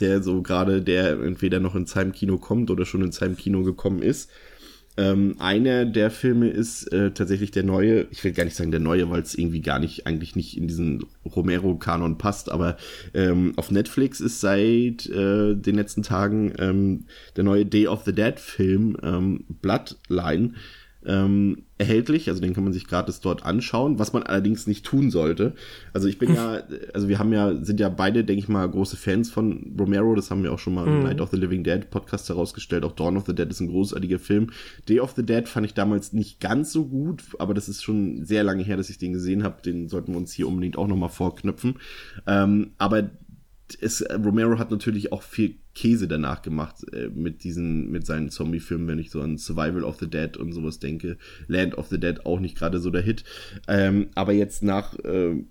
Der 0.00 0.22
so 0.22 0.42
gerade, 0.42 0.82
der 0.82 1.20
entweder 1.20 1.60
noch 1.60 1.74
in 1.74 1.86
seinem 1.86 2.12
Kino 2.12 2.38
kommt 2.38 2.70
oder 2.70 2.84
schon 2.84 3.02
in 3.02 3.12
seinem 3.12 3.36
Kino 3.36 3.62
gekommen 3.62 4.02
ist. 4.02 4.30
Ähm, 4.96 5.34
einer 5.38 5.84
der 5.84 6.10
Filme 6.10 6.48
ist 6.48 6.92
äh, 6.92 7.10
tatsächlich 7.10 7.50
der 7.50 7.64
neue, 7.64 8.06
ich 8.10 8.22
will 8.22 8.32
gar 8.32 8.44
nicht 8.44 8.54
sagen 8.54 8.70
der 8.70 8.80
neue, 8.80 9.10
weil 9.10 9.22
es 9.22 9.34
irgendwie 9.34 9.60
gar 9.60 9.80
nicht, 9.80 10.06
eigentlich 10.06 10.36
nicht 10.36 10.56
in 10.56 10.68
diesen 10.68 11.04
Romero-Kanon 11.24 12.16
passt, 12.16 12.50
aber 12.50 12.76
ähm, 13.12 13.54
auf 13.56 13.72
Netflix 13.72 14.20
ist 14.20 14.40
seit 14.40 15.06
äh, 15.06 15.54
den 15.56 15.74
letzten 15.74 16.02
Tagen 16.02 16.52
ähm, 16.58 17.06
der 17.36 17.42
neue 17.42 17.66
Day 17.66 17.88
of 17.88 18.04
the 18.04 18.12
Dead-Film 18.12 18.96
ähm, 19.02 19.44
Bloodline 19.60 20.52
ähm, 21.06 21.64
erhältlich, 21.76 22.28
also 22.28 22.40
den 22.40 22.54
kann 22.54 22.64
man 22.64 22.72
sich 22.72 22.86
gratis 22.86 23.20
dort 23.20 23.44
anschauen, 23.44 23.98
was 23.98 24.12
man 24.12 24.22
allerdings 24.22 24.66
nicht 24.66 24.86
tun 24.86 25.10
sollte. 25.10 25.54
Also 25.92 26.08
ich 26.08 26.18
bin 26.18 26.34
ja, 26.34 26.62
also 26.94 27.08
wir 27.08 27.18
haben 27.18 27.32
ja, 27.32 27.54
sind 27.64 27.80
ja 27.80 27.88
beide, 27.88 28.24
denke 28.24 28.40
ich 28.40 28.48
mal, 28.48 28.68
große 28.68 28.96
Fans 28.96 29.30
von 29.30 29.74
Romero, 29.78 30.14
das 30.14 30.30
haben 30.30 30.42
wir 30.42 30.52
auch 30.52 30.58
schon 30.58 30.74
mal 30.74 30.86
im 30.86 30.98
mhm. 30.98 31.02
Night 31.04 31.20
of 31.20 31.30
the 31.30 31.36
Living 31.36 31.64
Dead 31.64 31.90
Podcast 31.90 32.28
herausgestellt, 32.28 32.84
auch 32.84 32.92
Dawn 32.92 33.16
of 33.16 33.26
the 33.26 33.34
Dead 33.34 33.48
ist 33.48 33.60
ein 33.60 33.68
großartiger 33.68 34.18
Film. 34.18 34.50
Day 34.88 35.00
of 35.00 35.12
the 35.16 35.24
Dead 35.24 35.48
fand 35.48 35.66
ich 35.66 35.74
damals 35.74 36.12
nicht 36.12 36.40
ganz 36.40 36.72
so 36.72 36.86
gut, 36.86 37.22
aber 37.38 37.54
das 37.54 37.68
ist 37.68 37.82
schon 37.82 38.24
sehr 38.24 38.44
lange 38.44 38.62
her, 38.62 38.76
dass 38.76 38.90
ich 38.90 38.98
den 38.98 39.12
gesehen 39.12 39.42
habe, 39.42 39.62
den 39.62 39.88
sollten 39.88 40.12
wir 40.12 40.18
uns 40.18 40.32
hier 40.32 40.48
unbedingt 40.48 40.78
auch 40.78 40.86
nochmal 40.86 41.08
vorknüpfen. 41.08 41.76
Ähm, 42.26 42.72
aber 42.78 43.10
es, 43.80 44.04
Romero 44.10 44.58
hat 44.58 44.70
natürlich 44.70 45.12
auch 45.12 45.22
viel 45.22 45.56
Käse 45.74 46.06
danach 46.06 46.42
gemacht 46.42 46.84
äh, 46.92 47.08
mit 47.08 47.44
diesen, 47.44 47.90
mit 47.90 48.06
seinen 48.06 48.30
Zombie-Filmen, 48.30 48.86
wenn 48.86 48.98
ich 48.98 49.10
so 49.10 49.20
an 49.20 49.38
Survival 49.38 49.84
of 49.84 49.98
the 49.98 50.08
Dead 50.08 50.36
und 50.36 50.52
sowas 50.52 50.78
denke. 50.78 51.16
Land 51.48 51.76
of 51.76 51.88
the 51.88 51.98
Dead 51.98 52.24
auch 52.26 52.40
nicht 52.40 52.56
gerade 52.56 52.78
so 52.78 52.90
der 52.90 53.02
Hit. 53.02 53.24
Ähm, 53.66 54.08
aber 54.14 54.32
jetzt 54.32 54.62
nach, 54.62 54.98
äh, 55.00 55.42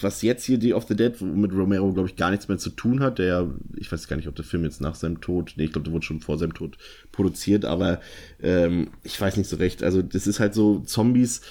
was 0.00 0.22
jetzt 0.22 0.44
hier 0.44 0.58
Day 0.58 0.72
of 0.72 0.86
the 0.88 0.96
Dead, 0.96 1.20
mit 1.20 1.52
Romero, 1.52 1.92
glaube 1.92 2.08
ich, 2.08 2.16
gar 2.16 2.30
nichts 2.30 2.48
mehr 2.48 2.58
zu 2.58 2.70
tun 2.70 3.00
hat, 3.00 3.18
der, 3.18 3.52
ich 3.76 3.90
weiß 3.90 4.08
gar 4.08 4.16
nicht, 4.16 4.28
ob 4.28 4.36
der 4.36 4.44
Film 4.44 4.64
jetzt 4.64 4.80
nach 4.80 4.94
seinem 4.94 5.20
Tod, 5.20 5.54
nee, 5.56 5.64
ich 5.64 5.72
glaube, 5.72 5.84
der 5.84 5.92
wurde 5.92 6.06
schon 6.06 6.20
vor 6.20 6.38
seinem 6.38 6.54
Tod 6.54 6.78
produziert, 7.12 7.64
aber 7.64 8.00
ähm, 8.40 8.90
ich 9.02 9.20
weiß 9.20 9.36
nicht 9.36 9.50
so 9.50 9.56
recht. 9.56 9.82
Also, 9.82 10.02
das 10.02 10.26
ist 10.26 10.40
halt 10.40 10.54
so 10.54 10.80
Zombies, 10.80 11.42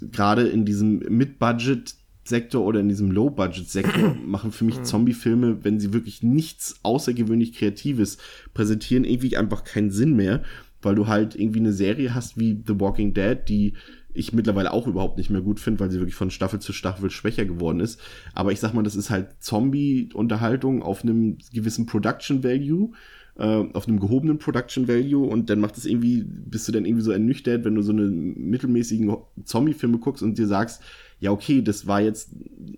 gerade 0.00 0.48
in 0.48 0.64
diesem 0.64 0.98
Mid-Budget 0.98 1.94
Sektor 2.24 2.64
oder 2.64 2.80
in 2.80 2.88
diesem 2.88 3.10
Low-Budget-Sektor 3.10 4.16
machen 4.26 4.52
für 4.52 4.64
mich 4.64 4.78
mhm. 4.78 4.84
Zombie-Filme, 4.84 5.64
wenn 5.64 5.80
sie 5.80 5.92
wirklich 5.92 6.22
nichts 6.22 6.76
außergewöhnlich 6.82 7.54
Kreatives 7.54 8.18
präsentieren, 8.54 9.04
irgendwie 9.04 9.36
einfach 9.36 9.64
keinen 9.64 9.90
Sinn 9.90 10.14
mehr, 10.14 10.42
weil 10.82 10.94
du 10.94 11.06
halt 11.06 11.34
irgendwie 11.34 11.60
eine 11.60 11.72
Serie 11.72 12.14
hast 12.14 12.38
wie 12.38 12.62
The 12.66 12.78
Walking 12.80 13.14
Dead, 13.14 13.38
die 13.48 13.74
ich 14.14 14.32
mittlerweile 14.32 14.72
auch 14.72 14.86
überhaupt 14.86 15.16
nicht 15.16 15.30
mehr 15.30 15.40
gut 15.40 15.58
finde, 15.58 15.80
weil 15.80 15.90
sie 15.90 15.98
wirklich 15.98 16.14
von 16.14 16.30
Staffel 16.30 16.60
zu 16.60 16.72
Staffel 16.72 17.10
schwächer 17.10 17.44
geworden 17.44 17.80
ist. 17.80 18.00
Aber 18.34 18.52
ich 18.52 18.60
sag 18.60 18.74
mal, 18.74 18.82
das 18.82 18.96
ist 18.96 19.10
halt 19.10 19.28
Zombie-Unterhaltung 19.40 20.82
auf 20.82 21.02
einem 21.02 21.38
gewissen 21.52 21.86
Production 21.86 22.44
Value, 22.44 22.92
äh, 23.38 23.64
auf 23.72 23.88
einem 23.88 24.00
gehobenen 24.00 24.38
Production 24.38 24.86
Value 24.86 25.26
und 25.26 25.48
dann 25.48 25.60
macht 25.60 25.78
es 25.78 25.86
irgendwie, 25.86 26.24
bist 26.26 26.68
du 26.68 26.72
dann 26.72 26.84
irgendwie 26.84 27.04
so 27.04 27.10
ernüchtert, 27.10 27.64
wenn 27.64 27.74
du 27.74 27.82
so 27.82 27.92
eine 27.92 28.02
mittelmäßigen 28.02 29.16
Zombie-Filme 29.44 29.98
guckst 29.98 30.22
und 30.22 30.36
dir 30.36 30.46
sagst, 30.46 30.82
ja, 31.22 31.30
okay, 31.30 31.62
das 31.62 31.86
war 31.86 32.00
jetzt 32.00 32.30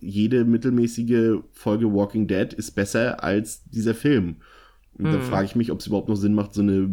jede 0.02 0.44
mittelmäßige 0.44 1.38
Folge 1.52 1.90
Walking 1.90 2.26
Dead 2.26 2.52
ist 2.52 2.72
besser 2.72 3.24
als 3.24 3.64
dieser 3.70 3.94
Film. 3.94 4.36
Und 4.98 5.06
mhm. 5.06 5.12
dann 5.12 5.22
frage 5.22 5.46
ich 5.46 5.56
mich, 5.56 5.72
ob 5.72 5.80
es 5.80 5.86
überhaupt 5.86 6.08
noch 6.08 6.16
Sinn 6.16 6.34
macht, 6.34 6.54
so 6.54 6.62
eine 6.62 6.88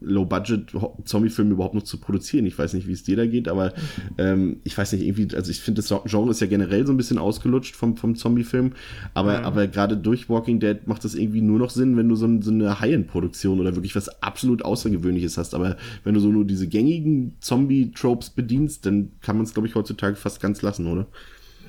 Low-Budget-Zombie-Filme 0.00 1.52
überhaupt 1.52 1.74
noch 1.74 1.82
zu 1.82 1.98
produzieren. 1.98 2.46
Ich 2.46 2.56
weiß 2.56 2.74
nicht, 2.74 2.86
wie 2.86 2.92
es 2.92 3.02
dir 3.02 3.16
da 3.16 3.26
geht, 3.26 3.48
aber 3.48 3.72
ähm, 4.18 4.60
ich 4.62 4.78
weiß 4.78 4.92
nicht, 4.92 5.04
irgendwie, 5.04 5.34
also 5.34 5.50
ich 5.50 5.60
finde, 5.60 5.82
das 5.82 5.92
Genre 6.04 6.30
ist 6.30 6.40
ja 6.40 6.46
generell 6.46 6.86
so 6.86 6.92
ein 6.92 6.96
bisschen 6.96 7.18
ausgelutscht 7.18 7.74
vom, 7.74 7.96
vom 7.96 8.14
Zombie-Film, 8.14 8.72
aber, 9.14 9.40
mhm. 9.40 9.44
aber 9.44 9.66
gerade 9.66 9.96
durch 9.96 10.28
Walking 10.28 10.60
Dead 10.60 10.86
macht 10.86 11.04
das 11.04 11.16
irgendwie 11.16 11.40
nur 11.40 11.58
noch 11.58 11.70
Sinn, 11.70 11.96
wenn 11.96 12.08
du 12.08 12.14
so, 12.14 12.28
so 12.40 12.52
eine 12.52 12.80
High-End-Produktion 12.80 13.58
oder 13.58 13.74
wirklich 13.74 13.96
was 13.96 14.22
absolut 14.22 14.64
Außergewöhnliches 14.64 15.36
hast. 15.36 15.54
Aber 15.54 15.76
wenn 16.04 16.14
du 16.14 16.20
so 16.20 16.28
nur 16.28 16.44
diese 16.44 16.68
gängigen 16.68 17.36
Zombie-Tropes 17.40 18.30
bedienst, 18.30 18.86
dann 18.86 19.10
kann 19.20 19.36
man 19.36 19.44
es, 19.44 19.54
glaube 19.54 19.66
ich, 19.66 19.74
heutzutage 19.74 20.14
fast 20.14 20.40
ganz 20.40 20.62
lassen, 20.62 20.86
oder? 20.86 21.06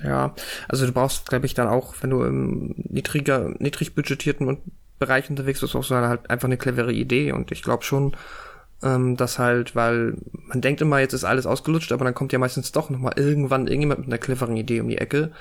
Ja, 0.04 0.34
also 0.68 0.86
du 0.86 0.92
brauchst, 0.92 1.28
glaube 1.28 1.46
ich, 1.46 1.54
dann 1.54 1.66
auch, 1.66 1.94
wenn 2.02 2.10
du 2.10 2.22
im 2.22 2.74
niedriger, 2.76 3.52
niedrig 3.58 3.96
budgetierten 3.96 4.46
und 4.46 4.60
Bereich 4.98 5.30
unterwegs 5.30 5.60
bist, 5.60 5.76
auch 5.76 5.84
so 5.84 5.96
halt 5.96 6.28
einfach 6.30 6.48
eine 6.48 6.56
clevere 6.56 6.92
Idee. 6.92 7.32
Und 7.32 7.52
ich 7.52 7.62
glaube 7.62 7.84
schon, 7.84 8.16
ähm, 8.82 9.16
dass 9.16 9.38
halt, 9.38 9.74
weil 9.74 10.16
man 10.46 10.60
denkt 10.60 10.80
immer, 10.80 11.00
jetzt 11.00 11.12
ist 11.12 11.24
alles 11.24 11.46
ausgelutscht, 11.46 11.92
aber 11.92 12.04
dann 12.04 12.14
kommt 12.14 12.32
ja 12.32 12.38
meistens 12.38 12.72
doch 12.72 12.90
nochmal 12.90 13.14
irgendwann 13.16 13.66
irgendjemand 13.66 14.00
mit 14.00 14.08
einer 14.08 14.18
cleveren 14.18 14.56
Idee 14.56 14.80
um 14.80 14.88
die 14.88 14.98
Ecke. 14.98 15.32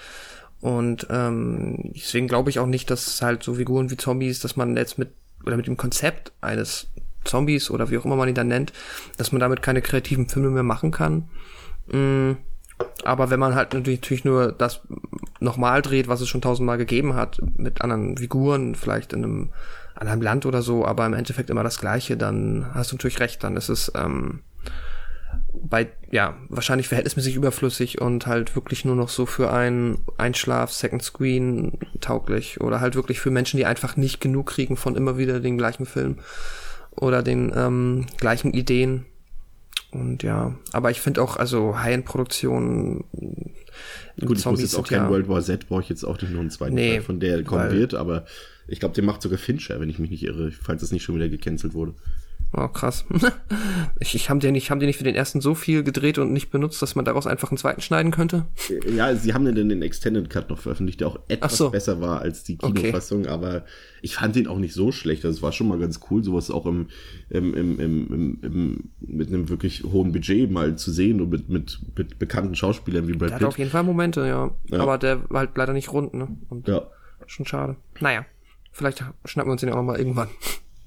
Und 0.59 1.07
ähm, 1.09 1.91
deswegen 1.95 2.27
glaube 2.27 2.49
ich 2.49 2.59
auch 2.59 2.65
nicht, 2.65 2.89
dass 2.89 3.21
halt 3.21 3.43
so 3.43 3.55
Figuren 3.55 3.91
wie 3.91 3.97
Zombies, 3.97 4.39
dass 4.39 4.55
man 4.55 4.75
jetzt 4.75 4.97
mit 4.97 5.09
oder 5.45 5.55
mit 5.55 5.67
dem 5.67 5.77
Konzept 5.77 6.31
eines 6.41 6.87
Zombies 7.23 7.69
oder 7.69 7.91
wie 7.91 7.97
auch 7.97 8.05
immer 8.05 8.15
man 8.15 8.27
ihn 8.27 8.35
dann 8.35 8.47
nennt, 8.47 8.73
dass 9.17 9.31
man 9.31 9.39
damit 9.39 9.61
keine 9.61 9.81
kreativen 9.81 10.27
Filme 10.27 10.49
mehr 10.49 10.63
machen 10.63 10.91
kann. 10.91 11.29
Mhm 11.91 12.37
aber 13.03 13.29
wenn 13.29 13.39
man 13.39 13.55
halt 13.55 13.73
natürlich 13.73 14.25
nur 14.25 14.51
das 14.51 14.81
nochmal 15.39 15.81
dreht, 15.81 16.07
was 16.07 16.21
es 16.21 16.27
schon 16.27 16.41
tausendmal 16.41 16.77
gegeben 16.77 17.15
hat, 17.15 17.39
mit 17.55 17.81
anderen 17.81 18.17
Figuren, 18.17 18.75
vielleicht 18.75 19.13
in 19.13 19.23
einem 19.23 19.49
anderen 19.95 20.21
Land 20.21 20.45
oder 20.45 20.61
so, 20.61 20.85
aber 20.85 21.05
im 21.05 21.13
Endeffekt 21.13 21.49
immer 21.49 21.63
das 21.63 21.79
Gleiche, 21.79 22.17
dann 22.17 22.67
hast 22.73 22.91
du 22.91 22.95
natürlich 22.95 23.19
recht, 23.19 23.43
dann 23.43 23.57
ist 23.57 23.69
es 23.69 23.91
ähm, 23.95 24.41
bei, 25.53 25.87
ja, 26.11 26.35
wahrscheinlich 26.49 26.87
verhältnismäßig 26.87 27.35
überflüssig 27.35 27.99
und 27.99 28.27
halt 28.27 28.55
wirklich 28.55 28.85
nur 28.85 28.95
noch 28.95 29.09
so 29.09 29.25
für 29.25 29.51
einen 29.51 29.99
Einschlaf, 30.17 30.71
Second 30.71 31.03
Screen 31.03 31.79
tauglich 31.99 32.61
oder 32.61 32.79
halt 32.79 32.95
wirklich 32.95 33.19
für 33.19 33.31
Menschen, 33.31 33.57
die 33.57 33.65
einfach 33.65 33.97
nicht 33.97 34.21
genug 34.21 34.47
kriegen 34.47 34.77
von 34.77 34.95
immer 34.95 35.17
wieder 35.17 35.39
den 35.39 35.57
gleichen 35.57 35.85
Film 35.85 36.17
oder 36.91 37.23
den 37.23 37.51
ähm, 37.55 38.05
gleichen 38.17 38.53
Ideen 38.53 39.05
und 39.91 40.23
ja, 40.23 40.53
aber 40.73 40.91
ich 40.91 41.01
finde 41.01 41.21
auch, 41.21 41.37
also 41.37 41.79
High-End-Produktionen. 41.79 43.05
Gut, 44.19 44.39
ich 44.39 44.45
muss 44.45 44.61
jetzt 44.61 44.75
auch 44.75 44.87
kein 44.87 45.03
ja, 45.03 45.09
World 45.09 45.27
War 45.27 45.41
Z, 45.41 45.67
brauche 45.67 45.81
ich 45.81 45.89
jetzt 45.89 46.03
auch 46.03 46.19
nicht 46.21 46.31
nur 46.31 46.41
einen 46.41 46.49
zweiten 46.49 46.75
nee, 46.75 46.93
Teil, 46.93 47.01
von 47.01 47.19
der 47.19 47.43
kommen 47.43 47.71
wird, 47.71 47.93
aber 47.93 48.25
ich 48.67 48.79
glaube, 48.79 48.95
der 48.95 49.03
macht 49.03 49.21
sogar 49.21 49.37
Fincher, 49.37 49.79
wenn 49.79 49.89
ich 49.89 49.99
mich 49.99 50.09
nicht 50.09 50.23
irre, 50.23 50.51
falls 50.51 50.81
es 50.81 50.91
nicht 50.91 51.03
schon 51.03 51.15
wieder 51.15 51.29
gecancelt 51.29 51.73
wurde. 51.73 51.93
Oh, 52.53 52.67
krass. 52.69 53.05
ich, 53.99 54.15
ich 54.15 54.29
haben 54.29 54.39
die 54.39 54.51
nicht, 54.51 54.71
haben 54.71 54.79
die 54.79 54.85
nicht 54.85 54.97
für 54.97 55.03
den 55.03 55.15
ersten 55.15 55.41
so 55.41 55.53
viel 55.53 55.83
gedreht 55.83 56.17
und 56.17 56.31
nicht 56.31 56.49
benutzt, 56.49 56.81
dass 56.81 56.95
man 56.95 57.03
daraus 57.03 57.27
einfach 57.27 57.51
einen 57.51 57.57
zweiten 57.57 57.81
schneiden 57.81 58.11
könnte? 58.11 58.45
Ja, 58.89 59.13
sie 59.15 59.33
haben 59.33 59.43
dann 59.43 59.55
den 59.55 59.81
Extended 59.81 60.29
Cut 60.29 60.49
noch 60.49 60.59
veröffentlicht, 60.59 61.01
der 61.01 61.09
auch 61.09 61.19
etwas 61.27 61.57
so. 61.57 61.69
besser 61.69 61.99
war 61.99 62.21
als 62.21 62.43
die 62.43 62.57
Kinofassung, 62.57 63.21
okay. 63.21 63.29
aber 63.29 63.65
ich 64.01 64.15
fand 64.15 64.35
den 64.35 64.47
auch 64.47 64.59
nicht 64.59 64.73
so 64.73 64.91
schlecht. 64.91 65.23
Das 65.23 65.29
also 65.29 65.41
war 65.41 65.51
schon 65.51 65.67
mal 65.67 65.77
ganz 65.77 65.99
cool, 66.09 66.23
sowas 66.23 66.49
auch 66.49 66.65
im, 66.65 66.87
im, 67.29 67.53
im, 67.53 67.79
im, 67.79 68.39
im, 68.41 68.89
mit 68.99 69.27
einem 69.27 69.49
wirklich 69.49 69.83
hohen 69.83 70.13
Budget 70.13 70.49
mal 70.49 70.77
zu 70.77 70.91
sehen 70.91 71.19
und 71.19 71.29
mit, 71.29 71.49
mit, 71.49 71.79
mit 71.97 72.17
bekannten 72.17 72.55
Schauspielern 72.55 73.07
wie 73.07 73.13
Brad 73.13 73.31
Pitt. 73.31 73.39
Der 73.41 73.47
hat 73.47 73.53
auf 73.53 73.57
jeden 73.57 73.71
Fall 73.71 73.83
Momente, 73.83 74.25
ja. 74.25 74.51
ja. 74.67 74.79
Aber 74.79 74.97
der 74.97 75.29
war 75.29 75.39
halt 75.39 75.57
leider 75.57 75.73
nicht 75.73 75.91
rund, 75.91 76.13
ne? 76.13 76.29
Und 76.49 76.67
ja. 76.67 76.87
Schon 77.25 77.45
schade. 77.45 77.75
Naja, 77.99 78.25
vielleicht 78.71 79.03
schnappen 79.25 79.49
wir 79.49 79.53
uns 79.53 79.61
den 79.61 79.71
auch 79.71 79.83
mal 79.83 79.97
irgendwann. 79.97 80.29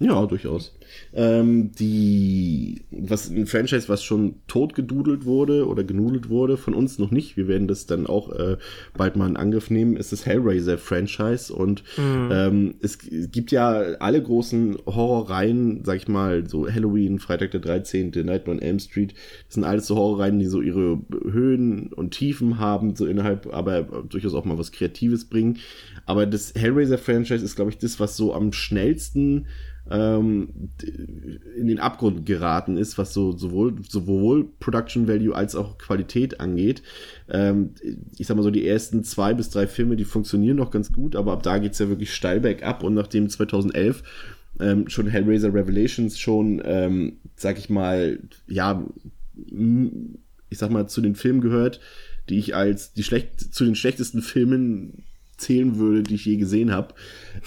Ja, 0.02 0.24
durchaus. 0.24 0.74
Ähm, 1.12 1.72
die, 1.72 2.80
was 2.90 3.28
ein 3.28 3.46
Franchise, 3.46 3.90
was 3.90 4.02
schon 4.02 4.36
totgedudelt 4.46 5.26
wurde 5.26 5.68
oder 5.68 5.84
genudelt 5.84 6.30
wurde, 6.30 6.56
von 6.56 6.72
uns 6.72 6.98
noch 6.98 7.10
nicht. 7.10 7.36
Wir 7.36 7.48
werden 7.48 7.68
das 7.68 7.84
dann 7.84 8.06
auch 8.06 8.32
äh, 8.32 8.56
bald 8.96 9.16
mal 9.16 9.28
in 9.28 9.36
Angriff 9.36 9.68
nehmen, 9.68 9.96
ist 9.96 10.10
das 10.10 10.24
Hellraiser-Franchise. 10.24 11.52
Und 11.52 11.84
mhm. 11.98 12.30
ähm, 12.32 12.74
es 12.80 12.98
gibt 12.98 13.52
ja 13.52 13.72
alle 13.98 14.22
großen 14.22 14.78
Horrorreihen, 14.86 15.84
sag 15.84 15.98
ich 15.98 16.08
mal, 16.08 16.48
so 16.48 16.66
Halloween, 16.66 17.18
Freitag 17.18 17.50
der 17.50 17.60
13., 17.60 18.10
Nightmare 18.24 18.56
on 18.56 18.62
Elm 18.62 18.78
Street, 18.78 19.12
das 19.46 19.56
sind 19.56 19.64
alles 19.64 19.86
so 19.86 19.96
Horrorreihen, 19.96 20.38
die 20.38 20.46
so 20.46 20.62
ihre 20.62 20.98
Höhen 21.30 21.92
und 21.92 22.12
Tiefen 22.12 22.58
haben, 22.58 22.96
so 22.96 23.04
innerhalb, 23.04 23.52
aber 23.52 23.82
durchaus 24.08 24.32
auch 24.32 24.46
mal 24.46 24.56
was 24.56 24.72
Kreatives 24.72 25.26
bringen. 25.26 25.58
Aber 26.06 26.24
das 26.24 26.54
Hellraiser-Franchise 26.54 27.44
ist, 27.44 27.54
glaube 27.54 27.70
ich, 27.70 27.76
das, 27.76 28.00
was 28.00 28.16
so 28.16 28.32
am 28.32 28.54
schnellsten 28.54 29.46
ähm, 29.90 30.48
in 31.56 31.66
den 31.66 31.80
Abgrund 31.80 32.24
geraten 32.24 32.76
ist, 32.76 32.96
was 32.96 33.12
so 33.12 33.36
sowohl, 33.36 33.74
sowohl 33.86 34.48
Production 34.60 35.08
Value 35.08 35.34
als 35.34 35.56
auch 35.56 35.78
Qualität 35.78 36.40
angeht. 36.40 36.82
Ähm, 37.28 37.70
ich 38.16 38.26
sag 38.26 38.36
mal 38.36 38.42
so, 38.42 38.50
die 38.50 38.66
ersten 38.66 39.02
zwei 39.02 39.34
bis 39.34 39.50
drei 39.50 39.66
Filme, 39.66 39.96
die 39.96 40.04
funktionieren 40.04 40.56
noch 40.56 40.70
ganz 40.70 40.92
gut, 40.92 41.16
aber 41.16 41.32
ab 41.32 41.42
da 41.42 41.58
geht's 41.58 41.80
ja 41.80 41.88
wirklich 41.88 42.14
steil 42.14 42.40
bergab 42.40 42.82
und 42.84 42.94
nachdem 42.94 43.28
2011 43.28 44.02
ähm, 44.60 44.88
schon 44.88 45.08
Hellraiser 45.08 45.52
Revelations 45.52 46.18
schon, 46.18 46.62
ähm, 46.64 47.18
sag 47.36 47.58
ich 47.58 47.68
mal, 47.68 48.20
ja, 48.46 48.86
ich 50.50 50.58
sag 50.58 50.70
mal, 50.70 50.88
zu 50.88 51.00
den 51.00 51.14
Filmen 51.14 51.40
gehört, 51.40 51.80
die 52.28 52.38
ich 52.38 52.54
als 52.54 52.92
die 52.92 53.02
schlecht 53.02 53.54
zu 53.54 53.64
den 53.64 53.74
schlechtesten 53.74 54.22
Filmen 54.22 55.04
zählen 55.36 55.78
würde, 55.78 56.02
die 56.02 56.14
ich 56.14 56.26
je 56.26 56.36
gesehen 56.36 56.70
habe. 56.70 56.94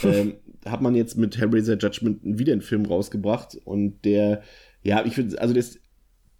ähm, 0.03 0.33
hat 0.65 0.81
man 0.81 0.95
jetzt 0.95 1.17
mit 1.17 1.37
Hellraiser 1.37 1.77
Judgment 1.77 2.19
wieder 2.23 2.53
einen 2.53 2.61
Film 2.61 2.85
rausgebracht 2.85 3.57
und 3.65 4.03
der, 4.05 4.43
ja, 4.83 5.05
ich 5.05 5.15
finde, 5.15 5.39
also 5.41 5.53
der 5.53 5.61
ist 5.61 5.79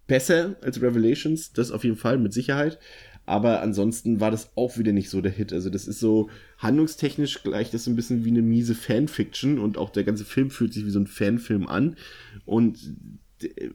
besser 0.06 0.56
als 0.62 0.80
Revelations, 0.80 1.52
das 1.52 1.70
auf 1.70 1.84
jeden 1.84 1.96
Fall, 1.96 2.18
mit 2.18 2.32
Sicherheit. 2.32 2.78
Aber 3.26 3.62
ansonsten 3.62 4.20
war 4.20 4.30
das 4.30 4.50
auch 4.54 4.76
wieder 4.76 4.92
nicht 4.92 5.08
so 5.08 5.22
der 5.22 5.32
Hit. 5.32 5.52
Also 5.52 5.70
das 5.70 5.88
ist 5.88 5.98
so 5.98 6.28
handlungstechnisch 6.58 7.42
gleich 7.42 7.70
das 7.70 7.84
so 7.84 7.90
ein 7.90 7.96
bisschen 7.96 8.24
wie 8.24 8.30
eine 8.30 8.42
miese 8.42 8.74
Fanfiction 8.74 9.58
und 9.58 9.78
auch 9.78 9.88
der 9.88 10.04
ganze 10.04 10.26
Film 10.26 10.50
fühlt 10.50 10.74
sich 10.74 10.84
wie 10.84 10.90
so 10.90 10.98
ein 10.98 11.06
Fanfilm 11.06 11.66
an. 11.66 11.96
Und 12.44 12.96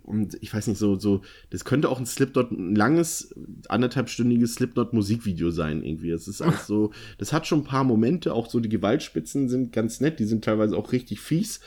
und 0.04 0.38
ich 0.42 0.54
weiß 0.54 0.68
nicht, 0.68 0.78
so, 0.78 0.96
so, 0.96 1.22
das 1.50 1.66
könnte 1.66 1.90
auch 1.90 2.00
ein 2.00 2.06
Slipknot, 2.06 2.52
ein 2.52 2.76
langes, 2.76 3.36
anderthalbstündiges 3.68 4.56
Slipknot-Musikvideo 4.56 5.52
sein, 5.52 5.84
irgendwie. 5.84 6.12
Das 6.12 6.28
ist 6.28 6.42
alles 6.42 6.68
so, 6.68 6.92
das 7.18 7.34
hat 7.34 7.48
schon 7.48 7.60
ein 7.60 7.66
paar 7.66 7.84
Momente, 7.84 8.34
auch 8.34 8.50
so 8.50 8.60
die 8.60 8.70
Gewaltspitzen 8.70 9.50
sind 9.50 9.72
ganz 9.72 10.02
nett, 10.02 10.20
die 10.20 10.26
sind 10.26 10.44
teilweise 10.44 10.78
auch 10.78 10.92
richtig 10.92 11.20
fies, 11.20 11.60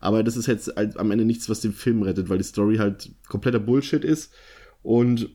aber 0.00 0.22
das 0.22 0.36
ist 0.36 0.46
jetzt 0.46 0.74
halt 0.76 0.96
am 0.96 1.10
Ende 1.10 1.24
nichts, 1.24 1.48
was 1.48 1.60
den 1.60 1.72
Film 1.72 2.02
rettet, 2.02 2.28
weil 2.28 2.38
die 2.38 2.44
Story 2.44 2.76
halt 2.76 3.10
kompletter 3.28 3.58
Bullshit 3.58 4.04
ist 4.04 4.32
und 4.82 5.30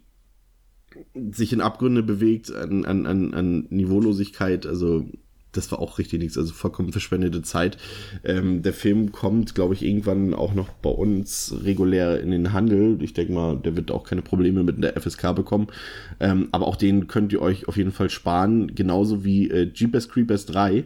sich 1.32 1.52
in 1.52 1.62
Abgründe 1.62 2.04
bewegt 2.04 2.52
an, 2.52 2.86
an, 2.86 3.06
an, 3.06 3.34
an 3.34 3.66
Niveaulosigkeit, 3.70 4.66
also 4.66 5.06
das 5.54 5.72
war 5.72 5.80
auch 5.80 6.00
richtig 6.00 6.20
nichts, 6.20 6.38
also 6.38 6.54
vollkommen 6.54 6.92
verschwendete 6.92 7.42
Zeit. 7.42 7.78
Ähm, 8.24 8.62
der 8.62 8.74
Film 8.74 9.12
kommt, 9.12 9.56
glaube 9.56 9.74
ich, 9.74 9.84
irgendwann 9.84 10.34
auch 10.34 10.54
noch 10.54 10.70
bei 10.70 10.90
uns 10.90 11.56
regulär 11.64 12.20
in 12.20 12.32
den 12.32 12.54
Handel. 12.54 13.02
Ich 13.02 13.14
denke 13.14 13.34
mal, 13.34 13.58
der 13.58 13.76
wird 13.76 13.92
auch 13.92 14.04
keine 14.04 14.22
Probleme 14.22 14.64
mit 14.64 14.84
der 14.84 15.00
FSK 15.00 15.36
bekommen. 15.36 15.68
Ähm, 16.20 16.50
aber 16.52 16.68
auch 16.68 16.76
den 16.76 17.08
könnt 17.08 17.32
ihr 17.34 17.42
euch 17.42 17.68
auf 17.68 17.78
jeden 17.78 17.92
Fall 17.92 18.10
sparen, 18.10 18.76
genauso 18.76 19.24
wie 19.24 19.50
äh, 19.50 19.72
Jeepers 19.74 20.10
Creepers 20.10 20.46
3. 20.48 20.86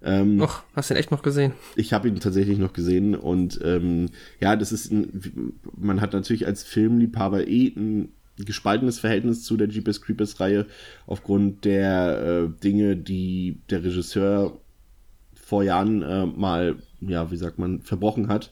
Ähm, 0.00 0.40
Och, 0.40 0.62
hast 0.74 0.90
du 0.90 0.94
ihn 0.94 0.98
echt 0.98 1.10
noch 1.10 1.22
gesehen? 1.22 1.52
Ich 1.74 1.92
habe 1.92 2.08
ihn 2.08 2.20
tatsächlich 2.20 2.58
noch 2.58 2.72
gesehen 2.72 3.16
und 3.16 3.58
ähm, 3.64 4.06
ja, 4.40 4.54
das 4.54 4.70
ist 4.70 4.92
ein, 4.92 5.58
man 5.76 6.00
hat 6.00 6.12
natürlich 6.12 6.46
als 6.46 6.62
Filmliebhaber 6.62 7.48
eh 7.48 7.72
ein 7.76 8.12
gespaltenes 8.44 8.98
Verhältnis 8.98 9.42
zu 9.42 9.56
der 9.56 9.68
Jeepers 9.68 10.02
Creepers 10.02 10.40
Reihe 10.40 10.66
aufgrund 11.06 11.64
der 11.64 12.48
äh, 12.48 12.60
Dinge, 12.62 12.96
die 12.96 13.60
der 13.70 13.84
Regisseur 13.84 14.60
vor 15.34 15.62
Jahren 15.62 16.02
äh, 16.02 16.26
mal, 16.26 16.76
ja, 17.00 17.30
wie 17.30 17.36
sagt 17.36 17.58
man, 17.58 17.80
verbrochen 17.82 18.28
hat. 18.28 18.50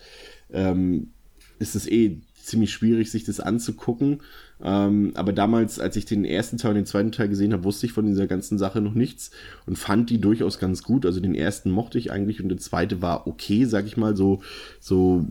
Ähm, 0.53 1.11
ist 1.59 1.75
es 1.75 1.87
eh 1.89 2.21
ziemlich 2.47 2.73
schwierig, 2.73 3.11
sich 3.11 3.25
das 3.25 3.41
anzugucken. 3.41 4.21
Ähm, 4.63 5.13
aber 5.15 5.33
damals, 5.33 5.79
als 5.79 5.97
ich 5.97 6.07
den 6.07 6.25
ersten 6.25 6.57
Teil 6.57 6.71
und 6.71 6.77
den 6.77 6.87
zweiten 6.87 7.13
Teil 7.13 7.29
gesehen 7.29 7.53
habe, 7.53 7.65
wusste 7.65 7.85
ich 7.85 7.93
von 7.93 8.07
dieser 8.07 8.27
ganzen 8.27 8.57
Sache 8.57 8.81
noch 8.81 8.95
nichts 8.95 9.31
und 9.67 9.77
fand 9.77 10.09
die 10.09 10.21
durchaus 10.21 10.59
ganz 10.59 10.83
gut. 10.83 11.05
Also 11.05 11.21
den 11.21 11.35
ersten 11.35 11.71
mochte 11.71 11.99
ich 11.99 12.11
eigentlich 12.11 12.43
und 12.43 12.49
der 12.49 12.59
zweite 12.59 13.03
war 13.03 13.27
okay, 13.27 13.65
sag 13.65 13.87
ich 13.87 13.99
mal, 13.99 14.17
so, 14.17 14.41
so 14.81 15.27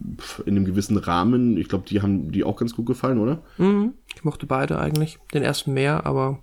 in 0.45 0.55
einem 0.55 0.65
gewissen 0.65 0.97
Rahmen. 0.97 1.57
Ich 1.57 1.69
glaube, 1.69 1.85
die 1.89 2.01
haben 2.01 2.31
die 2.31 2.43
auch 2.43 2.57
ganz 2.57 2.75
gut 2.75 2.85
gefallen, 2.85 3.17
oder? 3.17 3.41
Mhm. 3.57 3.93
Ich 4.15 4.23
mochte 4.23 4.45
beide 4.45 4.79
eigentlich. 4.79 5.19
Den 5.33 5.43
ersten 5.43 5.73
mehr, 5.73 6.05
aber. 6.05 6.39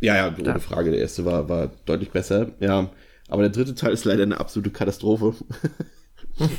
Ja, 0.00 0.14
ja, 0.14 0.34
ohne 0.38 0.60
Frage. 0.60 0.90
Der 0.90 1.00
erste 1.00 1.24
war, 1.24 1.48
war 1.48 1.70
deutlich 1.86 2.10
besser. 2.10 2.52
Ja. 2.60 2.90
Aber 3.28 3.42
der 3.42 3.50
dritte 3.50 3.74
Teil 3.74 3.92
ist 3.92 4.04
leider 4.04 4.22
eine 4.22 4.38
absolute 4.38 4.70
Katastrophe. 4.70 5.34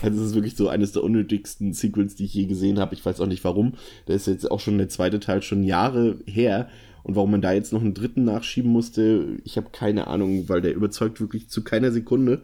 Also 0.01 0.21
es 0.21 0.29
ist 0.29 0.35
wirklich 0.35 0.55
so 0.55 0.69
eines 0.69 0.91
der 0.91 1.03
unnötigsten 1.03 1.73
Sequels, 1.73 2.15
die 2.15 2.25
ich 2.25 2.33
je 2.33 2.45
gesehen 2.45 2.79
habe. 2.79 2.95
Ich 2.95 3.05
weiß 3.05 3.21
auch 3.21 3.27
nicht 3.27 3.43
warum. 3.43 3.73
Der 4.07 4.15
ist 4.15 4.25
jetzt 4.25 4.49
auch 4.49 4.59
schon 4.59 4.77
der 4.79 4.89
zweite 4.89 5.19
Teil 5.19 5.43
schon 5.43 5.63
Jahre 5.63 6.17
her. 6.25 6.67
Und 7.03 7.15
warum 7.15 7.31
man 7.31 7.41
da 7.41 7.53
jetzt 7.53 7.73
noch 7.73 7.81
einen 7.81 7.93
dritten 7.93 8.23
nachschieben 8.23 8.71
musste, 8.71 9.37
ich 9.43 9.55
habe 9.55 9.69
keine 9.71 10.07
Ahnung, 10.07 10.49
weil 10.49 10.61
der 10.61 10.73
überzeugt 10.73 11.21
wirklich 11.21 11.49
zu 11.49 11.63
keiner 11.63 11.91
Sekunde. 11.91 12.41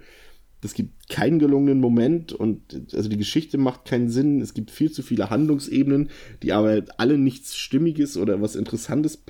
Es 0.64 0.74
gibt 0.74 1.10
keinen 1.10 1.40
gelungenen 1.40 1.80
Moment 1.80 2.34
und 2.34 2.62
also 2.94 3.10
die 3.10 3.18
Geschichte 3.18 3.58
macht 3.58 3.86
keinen 3.86 4.10
Sinn. 4.10 4.42
Es 4.42 4.54
gibt 4.54 4.72
viel 4.72 4.92
zu 4.92 5.04
viele 5.04 5.30
Handlungsebenen, 5.30 6.10
die 6.42 6.54
aber 6.54 6.84
alle 6.98 7.18
nichts 7.18 7.56
Stimmiges 7.56 8.18
oder 8.18 8.42
was 8.42 8.56
Interessantes 8.56 9.24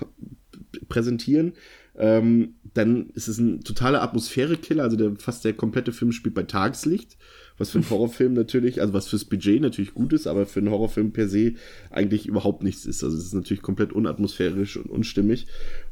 präsentieren. 0.88 1.54
Ähm, 1.96 2.56
dann 2.74 3.12
ist 3.12 3.28
es 3.28 3.38
ein 3.38 3.62
totaler 3.62 4.02
Atmosphärekiller, 4.02 4.84
also 4.84 4.98
der, 4.98 5.16
fast 5.18 5.46
der 5.46 5.54
komplette 5.54 5.92
Film 5.92 6.12
spielt 6.12 6.34
bei 6.34 6.44
Tageslicht 6.44 7.18
was 7.58 7.72
für 7.72 7.80
einen 7.80 7.90
Horrorfilm 7.90 8.34
natürlich, 8.34 8.82
also 8.82 8.94
was 8.94 9.08
fürs 9.08 9.26
Budget 9.26 9.62
natürlich 9.62 9.94
gut 9.94 10.14
ist, 10.14 10.28
aber 10.28 10.46
für 10.46 10.60
einen 10.60 10.70
Horrorfilm 10.70 11.12
per 11.12 11.28
se 11.28 11.54
eigentlich 11.90 12.26
überhaupt 12.26 12.64
nichts 12.64 12.86
ist. 12.86 13.04
Also 13.04 13.18
es 13.18 13.26
ist 13.26 13.34
natürlich 13.34 13.62
komplett 13.62 13.94
unatmosphärisch 13.94 14.78
und 14.78 14.90
unstimmig. 14.90 15.48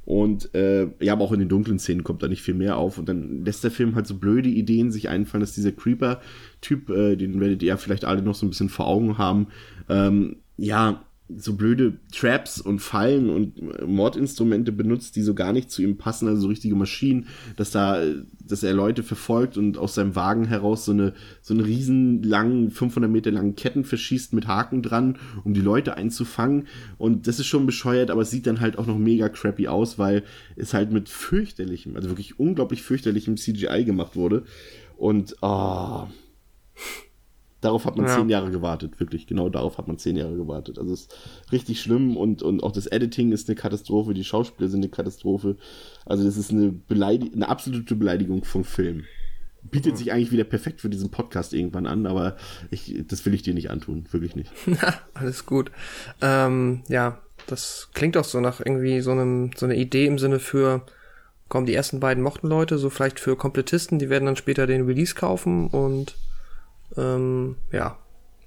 Und 0.06 0.54
äh, 0.56 0.88
ja, 1.00 1.14
aber 1.14 1.24
auch 1.24 1.32
in 1.32 1.40
den 1.40 1.50
dunklen 1.50 1.80
Szenen 1.80 2.04
kommt 2.04 2.24
da 2.24 2.28
nicht 2.28 2.42
viel 2.42 2.56
mehr 2.56 2.78
auf. 2.78 2.98
Und 2.98 3.08
dann 3.08 3.46
lässt 3.46 3.64
der 3.64 3.72
Film 3.72 3.96
halt 3.96 4.08
so 4.08 4.16
blöde 4.16 4.50
Ideen 4.50 4.92
sich 4.92 5.10
einfallen, 5.10 5.42
dass 5.42 5.54
dieser 5.54 5.72
Creeper-Typ, 5.72 6.90
äh, 6.90 7.16
den 7.16 7.40
werdet 7.40 7.62
ihr 7.62 7.70
ja 7.70 7.78
vielleicht 7.78 8.06
alle 8.06 8.22
noch 8.22 8.36
so 8.36 8.46
ein 8.46 8.50
bisschen 8.50 8.70
vor 8.70 8.88
Augen 8.88 9.18
haben, 9.18 9.48
ähm, 9.90 10.38
ja, 10.58 11.06
so 11.38 11.54
blöde 11.54 12.00
Traps 12.12 12.60
und 12.60 12.80
Fallen 12.80 13.30
und 13.30 13.88
Mordinstrumente 13.88 14.72
benutzt, 14.72 15.16
die 15.16 15.22
so 15.22 15.34
gar 15.34 15.54
nicht 15.54 15.72
zu 15.72 15.82
ihm 15.82 15.98
passen, 15.98 16.28
also 16.28 16.42
so 16.42 16.48
richtige 16.48 16.76
Maschinen, 16.76 17.28
dass 17.56 17.72
da, 17.72 18.02
dass 18.46 18.64
er 18.64 18.74
Leute 18.74 19.04
verfolgt 19.04 19.58
und 19.58 19.78
aus 19.78 19.96
seinem 19.96 20.16
Wagen 20.16 20.46
heraus 20.46 20.86
so 20.86 20.92
eine, 20.92 21.14
so 21.42 21.54
einen 21.54 21.64
riesen 21.64 22.24
langen, 22.24 22.72
500 22.72 23.12
Meter 23.12 23.32
langen 23.32 23.56
Ketten 23.56 23.84
verschießt 23.84 24.34
mit 24.34 24.48
Haken 24.48 24.82
dran, 24.82 25.18
um 25.44 25.54
die 25.54 25.62
Leute 25.62 25.96
einzufangen. 25.96 26.68
Und 26.98 27.28
das 27.28 27.40
ist 27.40 27.48
schon 27.48 27.66
bescheuert, 27.66 28.12
aber 28.12 28.22
es 28.22 28.32
sieht 28.32 28.48
dann 28.48 28.60
halt 28.60 28.78
auch 28.78 28.88
noch 28.88 28.98
mega 28.98 29.30
crappy 29.30 29.68
aus, 29.68 29.98
weil 30.00 30.24
es 30.56 30.74
halt 30.74 30.92
mit 30.92 31.10
fürchterlichem, 31.10 31.96
also 31.96 32.10
wirklich 32.10 32.40
unglaublich 32.40 32.82
fürchterlichem 32.82 33.38
CGI 33.38 33.84
gemacht 33.86 34.16
wurde. 34.16 34.44
Und, 34.98 35.42
ah, 35.42 36.04
oh, 36.04 36.08
Darauf 37.62 37.86
hat 37.86 37.96
man 37.96 38.08
ja. 38.08 38.18
zehn 38.18 38.28
Jahre 38.28 38.50
gewartet, 38.50 39.00
wirklich. 39.00 39.28
Genau 39.28 39.48
darauf 39.48 39.78
hat 39.78 39.88
man 39.88 40.00
zehn 40.00 40.16
Jahre 40.16 40.36
gewartet. 40.36 40.80
Also 40.80 40.94
es 40.94 41.02
ist 41.02 41.16
richtig 41.52 41.80
schlimm 41.80 42.18
und, 42.18 42.42
und 42.42 42.64
auch 42.64 42.72
das 42.72 42.88
Editing 42.88 43.32
ist 43.32 43.48
eine 43.48 43.56
Katastrophe, 43.56 44.16
die 44.16 44.24
Schauspieler 44.24 44.68
sind 44.68 44.82
eine 44.82 44.90
Katastrophe. 44.90 45.58
Also 46.06 46.24
das 46.24 46.38
ist 46.38 46.52
eine, 46.52 46.72
Beleidig 46.72 47.34
eine 47.34 47.48
absolute 47.48 47.96
Beleidigung 47.96 48.44
vom 48.44 48.64
Film. 48.64 49.04
Bietet 49.62 49.94
mhm. 49.94 49.98
sich 49.98 50.12
eigentlich 50.12 50.32
wieder 50.32 50.44
perfekt 50.44 50.82
für 50.82 50.90
diesen 50.90 51.12
Podcast 51.12 51.54
irgendwann 51.54 51.86
an, 51.86 52.08
aber 52.08 52.36
ich, 52.72 53.04
das 53.08 53.28
will 53.28 53.36
ich 53.36 53.44
dir 53.44 53.54
nicht 53.54 53.70
antun, 53.70 54.06
wirklich 54.10 54.36
nicht. 54.36 54.52
Alles 55.14 55.46
gut. 55.46 55.72
Ähm, 56.20 56.82
ja, 56.88 57.20
das 57.46 57.90
klingt 57.94 58.18
auch 58.18 58.24
so 58.24 58.40
nach 58.40 58.60
irgendwie 58.60 59.02
so 59.02 59.12
einem 59.12 59.52
so 59.56 59.68
eine 59.68 59.76
Idee 59.76 60.08
im 60.08 60.18
Sinne 60.18 60.40
für 60.40 60.84
kommen 61.48 61.68
die 61.68 61.76
ersten 61.76 62.00
beiden 62.00 62.24
mochten 62.24 62.48
Leute, 62.48 62.80
so 62.80 62.90
vielleicht 62.90 63.20
für 63.20 63.36
Komplettisten, 63.36 64.00
die 64.00 64.10
werden 64.10 64.26
dann 64.26 64.38
später 64.38 64.66
den 64.66 64.86
Release 64.86 65.14
kaufen 65.14 65.68
und 65.68 66.16
ähm, 66.98 67.56
ja. 67.72 67.98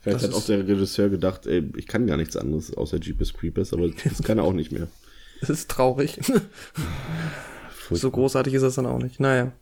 Vielleicht 0.01 0.25
hat 0.25 0.35
auch 0.35 0.45
der 0.45 0.69
Regisseur 0.69 1.09
gedacht, 1.09 1.47
ey, 1.47 1.65
ich 1.77 1.87
kann 1.87 2.07
gar 2.07 2.19
nichts 2.19 2.37
anderes 2.37 2.77
außer 2.77 2.99
Jeepers 3.01 3.33
Creepers, 3.33 3.73
aber 3.73 3.89
das 3.89 4.23
kann 4.23 4.39
er 4.39 4.45
auch 4.45 4.53
nicht 4.53 4.73
mehr. 4.73 4.89
Das 5.41 5.51
ist 5.51 5.71
traurig. 5.71 6.21
so 7.91 8.11
großartig 8.11 8.55
ist 8.55 8.63
das 8.63 8.77
dann 8.77 8.87
auch 8.87 9.01
nicht. 9.03 9.21
Naja. 9.21 9.53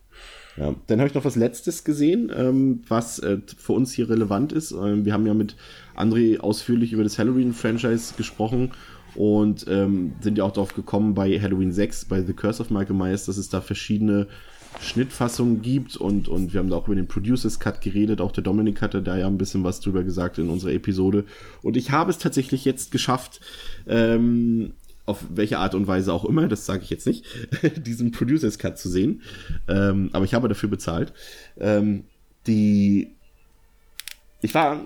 Ja, 0.55 0.75
dann 0.87 0.99
habe 0.99 1.09
ich 1.09 1.15
noch 1.15 1.25
was 1.25 1.35
Letztes 1.35 1.83
gesehen, 1.83 2.31
ähm, 2.33 2.83
was 2.87 3.19
äh, 3.19 3.39
für 3.57 3.73
uns 3.73 3.91
hier 3.91 4.09
relevant 4.09 4.53
ist. 4.53 4.71
Ähm, 4.71 5.03
wir 5.03 5.13
haben 5.13 5.25
ja 5.25 5.33
mit 5.33 5.55
André 5.95 6.39
ausführlich 6.39 6.93
über 6.93 7.03
das 7.03 7.17
Halloween-Franchise 7.17 8.13
gesprochen 8.15 8.71
und 9.15 9.65
ähm, 9.67 10.13
sind 10.21 10.37
ja 10.37 10.43
auch 10.43 10.51
darauf 10.51 10.75
gekommen 10.75 11.15
bei 11.15 11.39
Halloween 11.39 11.73
6, 11.73 12.05
bei 12.05 12.21
The 12.21 12.33
Curse 12.33 12.61
of 12.61 12.69
Michael 12.69 12.95
Myers, 12.95 13.25
dass 13.25 13.37
es 13.37 13.49
da 13.49 13.61
verschiedene 13.61 14.27
Schnittfassungen 14.81 15.61
gibt 15.61 15.95
und, 15.95 16.27
und 16.27 16.53
wir 16.53 16.59
haben 16.59 16.69
da 16.69 16.75
auch 16.75 16.87
über 16.87 16.95
den 16.95 17.07
Producers 17.07 17.59
Cut 17.59 17.81
geredet. 17.81 18.21
Auch 18.21 18.31
der 18.31 18.43
Dominik 18.43 18.81
hatte 18.81 19.01
da 19.01 19.17
ja 19.17 19.27
ein 19.27 19.37
bisschen 19.37 19.63
was 19.63 19.79
drüber 19.79 20.03
gesagt 20.03 20.37
in 20.37 20.49
unserer 20.49 20.71
Episode. 20.71 21.25
Und 21.61 21.77
ich 21.77 21.91
habe 21.91 22.11
es 22.11 22.17
tatsächlich 22.17 22.65
jetzt 22.65 22.91
geschafft, 22.91 23.39
ähm, 23.87 24.73
auf 25.05 25.23
welche 25.29 25.59
Art 25.59 25.75
und 25.75 25.87
Weise 25.87 26.13
auch 26.13 26.25
immer, 26.25 26.47
das 26.47 26.65
sage 26.65 26.83
ich 26.83 26.89
jetzt 26.89 27.07
nicht, 27.07 27.25
diesen 27.77 28.11
Producers 28.11 28.57
Cut 28.57 28.77
zu 28.77 28.89
sehen. 28.89 29.21
Ähm, 29.67 30.09
aber 30.13 30.25
ich 30.25 30.33
habe 30.33 30.47
dafür 30.47 30.69
bezahlt. 30.69 31.13
Ähm, 31.59 32.05
die, 32.47 33.11
ich 34.41 34.53
war, 34.53 34.81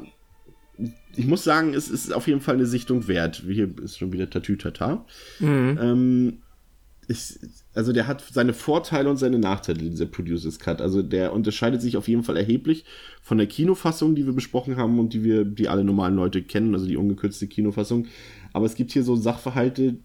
ich 1.16 1.26
muss 1.26 1.44
sagen, 1.44 1.74
es 1.74 1.90
ist 1.90 2.14
auf 2.14 2.28
jeden 2.28 2.42
Fall 2.42 2.56
eine 2.56 2.66
Sichtung 2.66 3.08
wert. 3.08 3.44
Hier 3.48 3.70
ist 3.84 3.98
schon 3.98 4.12
wieder 4.12 4.30
Tatütata. 4.30 5.06
Mhm. 5.40 5.80
Ähm, 5.82 6.38
ich, 7.08 7.40
also 7.78 7.94
der 7.94 8.08
hat 8.08 8.24
seine 8.32 8.54
Vorteile 8.54 9.08
und 9.08 9.18
seine 9.18 9.38
Nachteile, 9.38 9.78
dieser 9.78 10.08
Producers 10.08 10.58
Cut. 10.58 10.82
Also 10.82 11.04
der 11.04 11.32
unterscheidet 11.32 11.80
sich 11.80 11.96
auf 11.96 12.08
jeden 12.08 12.24
Fall 12.24 12.36
erheblich 12.36 12.86
von 13.22 13.38
der 13.38 13.46
Kinofassung, 13.46 14.16
die 14.16 14.26
wir 14.26 14.34
besprochen 14.34 14.78
haben 14.78 14.98
und 14.98 15.14
die 15.14 15.24
wir, 15.24 15.46
die 15.46 15.70
alle 15.70 15.84
normalen 15.84 16.16
Leute 16.16 16.42
kennen, 16.42 16.74
also 16.74 16.88
die 16.88 16.98
ungekürzte 16.98 17.46
Kinofassung. 17.46 18.08
Aber 18.52 18.66
es 18.66 18.74
gibt 18.74 18.92
hier 18.94 19.04
so 19.04 19.16
Sachverhalte, 19.16 19.98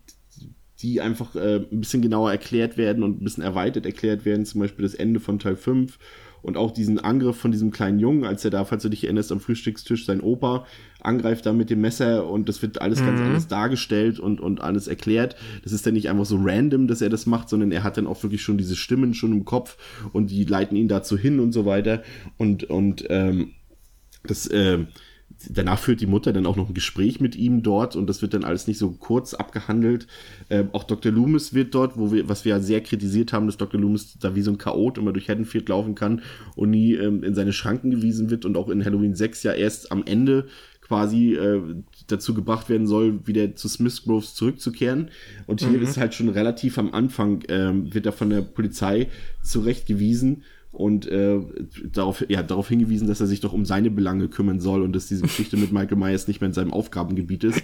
die 0.80 1.00
einfach 1.00 1.34
äh, 1.34 1.64
ein 1.72 1.80
bisschen 1.80 2.02
genauer 2.02 2.30
erklärt 2.30 2.76
werden 2.76 3.02
und 3.02 3.22
ein 3.22 3.24
bisschen 3.24 3.42
erweitert 3.42 3.86
erklärt 3.86 4.26
werden, 4.26 4.44
zum 4.44 4.60
Beispiel 4.60 4.82
das 4.82 4.94
Ende 4.94 5.18
von 5.18 5.38
Teil 5.38 5.56
5 5.56 5.98
und 6.42 6.58
auch 6.58 6.72
diesen 6.72 6.98
Angriff 6.98 7.36
von 7.36 7.52
diesem 7.52 7.70
kleinen 7.70 8.00
Jungen, 8.00 8.24
als 8.24 8.44
er 8.44 8.50
da, 8.50 8.66
falls 8.66 8.82
du 8.82 8.90
dich 8.90 9.04
erinnerst, 9.04 9.32
am 9.32 9.40
Frühstückstisch 9.40 10.04
sein 10.04 10.20
Opa 10.20 10.66
angreift 11.04 11.46
da 11.46 11.52
mit 11.52 11.70
dem 11.70 11.80
Messer 11.80 12.28
und 12.28 12.48
das 12.48 12.62
wird 12.62 12.80
alles 12.80 13.00
mhm. 13.00 13.06
ganz 13.06 13.20
anders 13.20 13.48
dargestellt 13.48 14.20
und, 14.20 14.40
und 14.40 14.60
alles 14.60 14.88
erklärt. 14.88 15.36
Das 15.62 15.72
ist 15.72 15.86
dann 15.86 15.94
nicht 15.94 16.08
einfach 16.08 16.26
so 16.26 16.38
random, 16.40 16.86
dass 16.86 17.00
er 17.00 17.10
das 17.10 17.26
macht, 17.26 17.48
sondern 17.48 17.72
er 17.72 17.82
hat 17.82 17.96
dann 17.96 18.06
auch 18.06 18.22
wirklich 18.22 18.42
schon 18.42 18.58
diese 18.58 18.76
Stimmen 18.76 19.14
schon 19.14 19.32
im 19.32 19.44
Kopf 19.44 19.76
und 20.12 20.30
die 20.30 20.44
leiten 20.44 20.76
ihn 20.76 20.88
dazu 20.88 21.16
hin 21.16 21.40
und 21.40 21.52
so 21.52 21.66
weiter. 21.66 22.02
Und, 22.38 22.64
und 22.64 23.04
ähm, 23.08 23.52
das, 24.24 24.46
äh, 24.46 24.86
danach 25.48 25.78
führt 25.78 26.00
die 26.00 26.06
Mutter 26.06 26.32
dann 26.32 26.46
auch 26.46 26.56
noch 26.56 26.68
ein 26.68 26.74
Gespräch 26.74 27.20
mit 27.20 27.36
ihm 27.36 27.62
dort 27.62 27.96
und 27.96 28.06
das 28.06 28.22
wird 28.22 28.34
dann 28.34 28.44
alles 28.44 28.66
nicht 28.66 28.78
so 28.78 28.90
kurz 28.92 29.34
abgehandelt. 29.34 30.06
Ähm, 30.50 30.68
auch 30.72 30.84
Dr. 30.84 31.12
Loomis 31.12 31.54
wird 31.54 31.74
dort, 31.74 31.96
wo 31.96 32.12
wir, 32.12 32.28
was 32.28 32.44
wir 32.44 32.50
ja 32.50 32.60
sehr 32.60 32.80
kritisiert 32.80 33.32
haben, 33.32 33.46
dass 33.46 33.56
Dr. 33.56 33.80
Loomis 33.80 34.18
da 34.18 34.34
wie 34.34 34.42
so 34.42 34.50
ein 34.50 34.58
Chaot 34.58 34.98
immer 34.98 35.12
durch 35.12 35.28
Haddonfield 35.28 35.68
laufen 35.68 35.94
kann 35.94 36.22
und 36.54 36.70
nie 36.70 36.94
ähm, 36.94 37.22
in 37.22 37.34
seine 37.34 37.52
Schranken 37.52 37.90
gewiesen 37.90 38.30
wird 38.30 38.44
und 38.44 38.56
auch 38.56 38.68
in 38.68 38.84
Halloween 38.84 39.14
6 39.14 39.42
ja 39.42 39.52
erst 39.52 39.92
am 39.92 40.04
Ende 40.04 40.46
quasi 40.92 41.32
äh, 41.32 41.62
dazu 42.06 42.34
gebracht 42.34 42.68
werden 42.68 42.86
soll, 42.86 43.26
wieder 43.26 43.56
zu 43.56 43.66
Smith 43.66 44.02
Groves 44.04 44.34
zurückzukehren. 44.34 45.08
Und 45.46 45.60
hier 45.60 45.70
mhm. 45.70 45.82
ist 45.82 45.96
halt 45.96 46.12
schon 46.12 46.28
relativ 46.28 46.76
am 46.76 46.92
Anfang, 46.92 47.44
ähm, 47.48 47.94
wird 47.94 48.04
er 48.04 48.12
von 48.12 48.28
der 48.28 48.42
Polizei 48.42 49.08
zurechtgewiesen 49.42 50.42
und 50.70 51.06
äh, 51.06 51.40
darauf, 51.90 52.22
ja, 52.28 52.42
darauf 52.42 52.68
hingewiesen, 52.68 53.08
dass 53.08 53.22
er 53.22 53.26
sich 53.26 53.40
doch 53.40 53.54
um 53.54 53.64
seine 53.64 53.90
Belange 53.90 54.28
kümmern 54.28 54.60
soll 54.60 54.82
und 54.82 54.94
dass 54.94 55.06
diese 55.06 55.22
Geschichte 55.22 55.56
mit 55.56 55.72
Michael 55.72 55.96
Myers 55.96 56.28
nicht 56.28 56.42
mehr 56.42 56.48
in 56.48 56.54
seinem 56.54 56.74
Aufgabengebiet 56.74 57.44
ist. 57.44 57.62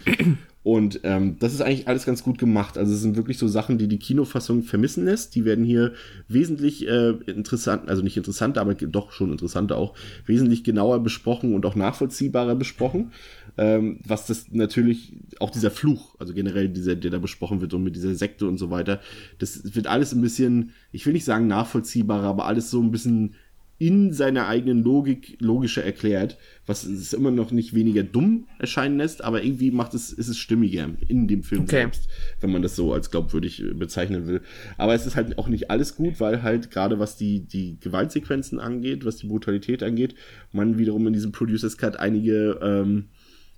Und 0.64 1.00
ähm, 1.04 1.36
das 1.38 1.54
ist 1.54 1.60
eigentlich 1.60 1.88
alles 1.88 2.04
ganz 2.04 2.22
gut 2.22 2.38
gemacht. 2.38 2.76
Also 2.76 2.92
es 2.92 3.00
sind 3.00 3.16
wirklich 3.16 3.38
so 3.38 3.48
Sachen, 3.48 3.78
die 3.78 3.88
die 3.88 3.98
Kinofassung 3.98 4.62
vermissen 4.64 5.04
lässt. 5.04 5.34
Die 5.34 5.44
werden 5.44 5.64
hier 5.64 5.94
wesentlich 6.26 6.86
äh, 6.86 7.10
interessant, 7.26 7.88
also 7.88 8.02
nicht 8.02 8.16
interessanter, 8.16 8.60
aber 8.60 8.74
doch 8.74 9.12
schon 9.12 9.30
interessanter 9.30 9.76
auch, 9.76 9.94
wesentlich 10.26 10.64
genauer 10.64 11.02
besprochen 11.02 11.54
und 11.54 11.64
auch 11.64 11.76
nachvollziehbarer 11.76 12.56
besprochen. 12.56 13.12
Ähm, 13.56 14.00
was 14.04 14.26
das 14.26 14.50
natürlich, 14.50 15.16
auch 15.40 15.50
dieser 15.50 15.70
Fluch, 15.70 16.16
also 16.18 16.34
generell 16.34 16.68
dieser, 16.68 16.96
der 16.96 17.12
da 17.12 17.18
besprochen 17.18 17.60
wird 17.60 17.72
und 17.74 17.82
mit 17.82 17.96
dieser 17.96 18.14
Sekte 18.14 18.46
und 18.46 18.58
so 18.58 18.70
weiter, 18.70 19.00
das 19.38 19.74
wird 19.74 19.86
alles 19.86 20.12
ein 20.12 20.20
bisschen, 20.20 20.72
ich 20.92 21.06
will 21.06 21.12
nicht 21.12 21.24
sagen 21.24 21.46
nachvollziehbarer, 21.46 22.26
aber 22.26 22.46
alles 22.46 22.70
so 22.70 22.80
ein 22.82 22.90
bisschen 22.90 23.34
in 23.78 24.12
seiner 24.12 24.48
eigenen 24.48 24.82
Logik 24.82 25.36
logischer 25.40 25.84
erklärt, 25.84 26.36
was 26.66 26.84
es 26.84 27.12
immer 27.12 27.30
noch 27.30 27.52
nicht 27.52 27.74
weniger 27.74 28.02
dumm 28.02 28.48
erscheinen 28.58 28.98
lässt, 28.98 29.22
aber 29.22 29.44
irgendwie 29.44 29.70
macht 29.70 29.94
es, 29.94 30.12
ist 30.12 30.26
es 30.26 30.36
stimmiger 30.36 30.90
in 31.06 31.28
dem 31.28 31.44
Film 31.44 31.62
okay. 31.62 31.82
selbst, 31.82 32.08
wenn 32.40 32.50
man 32.50 32.62
das 32.62 32.74
so 32.74 32.92
als 32.92 33.12
glaubwürdig 33.12 33.62
äh, 33.62 33.74
bezeichnen 33.74 34.26
will. 34.26 34.42
Aber 34.78 34.94
es 34.94 35.06
ist 35.06 35.14
halt 35.14 35.38
auch 35.38 35.46
nicht 35.46 35.70
alles 35.70 35.94
gut, 35.94 36.18
weil 36.18 36.42
halt 36.42 36.72
gerade 36.72 36.98
was 36.98 37.16
die, 37.16 37.46
die 37.46 37.78
Gewaltsequenzen 37.78 38.58
angeht, 38.58 39.04
was 39.04 39.16
die 39.16 39.28
Brutalität 39.28 39.84
angeht, 39.84 40.16
man 40.50 40.76
wiederum 40.78 41.06
in 41.06 41.12
diesem 41.12 41.30
Producers 41.30 41.78
Cut 41.78 41.96
einige, 42.00 42.58
ähm, 42.60 43.10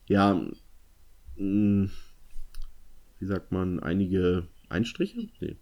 ja, 0.07 0.35
mh, 0.35 0.51
hm, 1.37 1.91
wie 3.21 3.27
sagt 3.27 3.53
man, 3.53 3.81
einige 3.81 4.47
Einstriche? 4.69 5.29
Nee. 5.41 5.57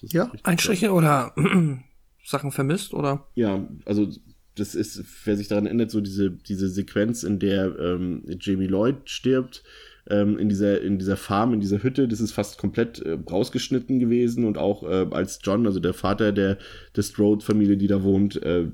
Ja, 0.00 0.32
Einstriche 0.42 0.92
oder 0.92 1.34
Sachen 2.24 2.52
vermisst, 2.52 2.94
oder? 2.94 3.26
Ja, 3.34 3.66
also 3.84 4.08
das 4.54 4.74
ist, 4.74 5.02
wer 5.24 5.36
sich 5.36 5.48
daran 5.48 5.66
erinnert, 5.66 5.90
so 5.90 6.00
diese, 6.00 6.30
diese 6.30 6.68
Sequenz, 6.68 7.22
in 7.22 7.38
der 7.38 7.78
ähm, 7.78 8.22
Jamie 8.40 8.66
Lloyd 8.66 8.96
stirbt, 9.04 9.62
ähm, 10.10 10.36
in 10.38 10.48
dieser 10.48 10.80
in 10.80 10.98
dieser 10.98 11.16
Farm, 11.16 11.54
in 11.54 11.60
dieser 11.60 11.82
Hütte, 11.82 12.08
das 12.08 12.20
ist 12.20 12.32
fast 12.32 12.58
komplett 12.58 12.98
äh, 13.00 13.18
rausgeschnitten 13.30 14.00
gewesen 14.00 14.44
und 14.44 14.58
auch 14.58 14.82
äh, 14.82 15.06
als 15.10 15.38
John, 15.42 15.64
also 15.64 15.78
der 15.78 15.94
Vater 15.94 16.32
der 16.32 16.58
der 16.96 17.02
Strode-Familie, 17.02 17.76
die 17.76 17.86
da 17.86 18.02
wohnt, 18.02 18.42
äh, 18.42 18.66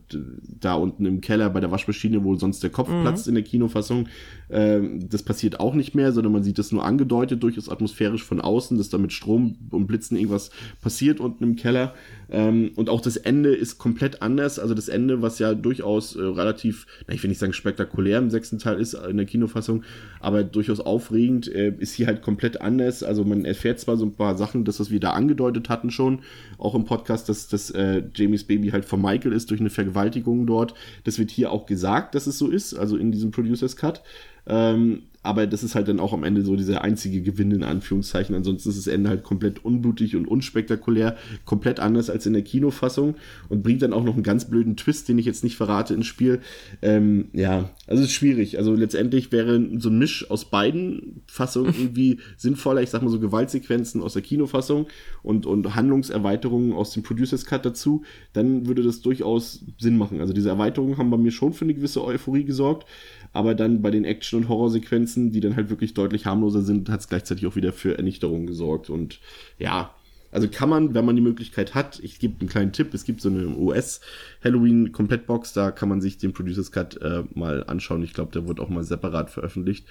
da 0.58 0.74
unten 0.74 1.04
im 1.04 1.20
Keller 1.20 1.50
bei 1.50 1.60
der 1.60 1.70
Waschmaschine, 1.70 2.24
wo 2.24 2.34
sonst 2.36 2.62
der 2.62 2.70
Kopf 2.70 2.88
mhm. 2.88 3.02
platzt 3.02 3.28
in 3.28 3.34
der 3.34 3.44
Kinofassung, 3.44 4.08
äh, 4.48 4.80
das 5.00 5.22
passiert 5.22 5.60
auch 5.60 5.74
nicht 5.74 5.94
mehr, 5.94 6.12
sondern 6.12 6.32
man 6.32 6.42
sieht 6.42 6.58
das 6.58 6.72
nur 6.72 6.84
angedeutet, 6.84 7.42
durchaus 7.42 7.68
atmosphärisch 7.68 8.24
von 8.24 8.40
außen, 8.40 8.78
dass 8.78 8.88
da 8.88 8.96
mit 8.96 9.12
Strom 9.12 9.58
und 9.70 9.86
Blitzen 9.86 10.16
irgendwas 10.16 10.50
passiert 10.80 11.20
unten 11.20 11.44
im 11.44 11.56
Keller. 11.56 11.94
Ähm, 12.30 12.72
und 12.76 12.90
auch 12.90 13.00
das 13.00 13.16
Ende 13.16 13.54
ist 13.54 13.78
komplett 13.78 14.22
anders. 14.22 14.58
Also 14.58 14.74
das 14.74 14.88
Ende, 14.88 15.22
was 15.22 15.38
ja 15.38 15.54
durchaus 15.54 16.16
äh, 16.16 16.20
relativ, 16.20 16.86
na, 17.06 17.14
ich 17.14 17.22
will 17.22 17.28
nicht 17.28 17.38
sagen 17.38 17.52
spektakulär 17.52 18.18
im 18.18 18.30
sechsten 18.30 18.58
Teil 18.58 18.80
ist 18.80 18.94
in 18.94 19.16
der 19.16 19.26
Kinofassung, 19.26 19.84
aber 20.20 20.44
durchaus 20.44 20.80
aufregend, 20.80 21.48
äh, 21.48 21.72
ist 21.78 21.94
hier 21.94 22.06
halt 22.06 22.22
komplett 22.22 22.60
anders. 22.60 23.02
Also 23.02 23.24
man 23.24 23.44
erfährt 23.44 23.80
zwar 23.80 23.96
so 23.96 24.04
ein 24.04 24.14
paar 24.14 24.36
Sachen, 24.36 24.64
das, 24.64 24.80
was 24.80 24.90
wir 24.90 25.00
da 25.00 25.10
angedeutet 25.10 25.68
hatten 25.68 25.90
schon, 25.90 26.20
auch 26.58 26.74
im 26.74 26.84
Podcast, 26.84 27.28
dass, 27.28 27.48
dass 27.48 27.70
äh, 27.70 28.02
Jamies 28.14 28.44
Baby 28.44 28.70
halt 28.70 28.84
von 28.84 29.00
Michael 29.00 29.32
ist 29.32 29.50
durch 29.50 29.60
eine 29.60 29.70
Vergewaltigung 29.70 30.46
dort. 30.46 30.74
Das 31.04 31.18
wird 31.18 31.30
hier 31.30 31.50
auch 31.50 31.66
gesagt, 31.66 32.14
dass 32.14 32.26
es 32.26 32.38
so 32.38 32.48
ist, 32.48 32.74
also 32.74 32.96
in 32.96 33.12
diesem 33.12 33.30
Producers 33.30 33.76
Cut. 33.76 34.02
Ähm, 34.48 35.02
aber 35.22 35.46
das 35.46 35.62
ist 35.62 35.74
halt 35.74 35.88
dann 35.88 36.00
auch 36.00 36.12
am 36.12 36.24
Ende 36.24 36.42
so 36.42 36.56
dieser 36.56 36.82
einzige 36.82 37.20
Gewinn 37.20 37.50
in 37.50 37.62
Anführungszeichen. 37.62 38.34
Ansonsten 38.34 38.70
ist 38.70 38.78
das 38.78 38.86
Ende 38.86 39.10
halt 39.10 39.24
komplett 39.24 39.64
unblutig 39.64 40.14
und 40.16 40.26
unspektakulär, 40.26 41.16
komplett 41.44 41.80
anders 41.80 42.08
als 42.08 42.24
in 42.24 42.32
der 42.32 42.42
Kinofassung 42.42 43.16
und 43.48 43.62
bringt 43.62 43.82
dann 43.82 43.92
auch 43.92 44.04
noch 44.04 44.14
einen 44.14 44.22
ganz 44.22 44.48
blöden 44.48 44.76
Twist, 44.76 45.08
den 45.08 45.18
ich 45.18 45.26
jetzt 45.26 45.42
nicht 45.44 45.56
verrate 45.56 45.92
ins 45.92 46.06
Spiel. 46.06 46.40
Ähm, 46.82 47.26
ja, 47.32 47.68
also 47.86 48.02
es 48.02 48.08
ist 48.08 48.14
schwierig. 48.14 48.58
Also 48.58 48.74
letztendlich 48.74 49.32
wäre 49.32 49.60
so 49.78 49.90
ein 49.90 49.98
Misch 49.98 50.30
aus 50.30 50.46
beiden 50.46 51.20
Fassungen 51.26 51.74
irgendwie 51.78 52.20
sinnvoller. 52.36 52.80
Ich 52.80 52.90
sag 52.90 53.02
mal 53.02 53.10
so 53.10 53.20
Gewaltsequenzen 53.20 54.02
aus 54.02 54.12
der 54.12 54.22
Kinofassung 54.22 54.86
und, 55.22 55.46
und 55.46 55.74
Handlungserweiterungen 55.74 56.72
aus 56.72 56.92
dem 56.92 57.02
Producers 57.02 57.44
Cut 57.44 57.66
dazu. 57.66 58.02
Dann 58.32 58.66
würde 58.66 58.82
das 58.82 59.00
durchaus 59.02 59.64
Sinn 59.78 59.98
machen. 59.98 60.20
Also 60.20 60.32
diese 60.32 60.48
Erweiterungen 60.48 60.96
haben 60.96 61.10
bei 61.10 61.18
mir 61.18 61.32
schon 61.32 61.52
für 61.52 61.64
eine 61.64 61.74
gewisse 61.74 62.04
Euphorie 62.04 62.44
gesorgt 62.44 62.86
aber 63.32 63.54
dann 63.54 63.82
bei 63.82 63.90
den 63.90 64.04
Action- 64.04 64.42
und 64.42 64.48
Horrorsequenzen, 64.48 65.30
die 65.32 65.40
dann 65.40 65.56
halt 65.56 65.70
wirklich 65.70 65.94
deutlich 65.94 66.26
harmloser 66.26 66.62
sind, 66.62 66.88
hat 66.88 67.00
es 67.00 67.08
gleichzeitig 67.08 67.46
auch 67.46 67.56
wieder 67.56 67.72
für 67.72 67.96
Ernüchterung 67.96 68.46
gesorgt. 68.46 68.90
Und 68.90 69.20
ja, 69.58 69.94
also 70.30 70.48
kann 70.48 70.68
man, 70.68 70.94
wenn 70.94 71.04
man 71.04 71.16
die 71.16 71.22
Möglichkeit 71.22 71.74
hat, 71.74 72.00
ich 72.02 72.18
gebe 72.18 72.40
einen 72.40 72.48
kleinen 72.48 72.72
Tipp, 72.72 72.92
es 72.92 73.04
gibt 73.04 73.20
so 73.20 73.28
eine 73.28 73.48
US 73.56 74.00
Halloween 74.44 74.92
Komplettbox, 74.92 75.52
da 75.52 75.70
kann 75.70 75.88
man 75.88 76.00
sich 76.00 76.18
den 76.18 76.32
Producers 76.32 76.70
Cut 76.70 77.00
äh, 77.00 77.24
mal 77.34 77.64
anschauen. 77.64 78.02
Ich 78.02 78.12
glaube, 78.12 78.32
der 78.32 78.46
wird 78.46 78.60
auch 78.60 78.68
mal 78.68 78.84
separat 78.84 79.30
veröffentlicht. 79.30 79.86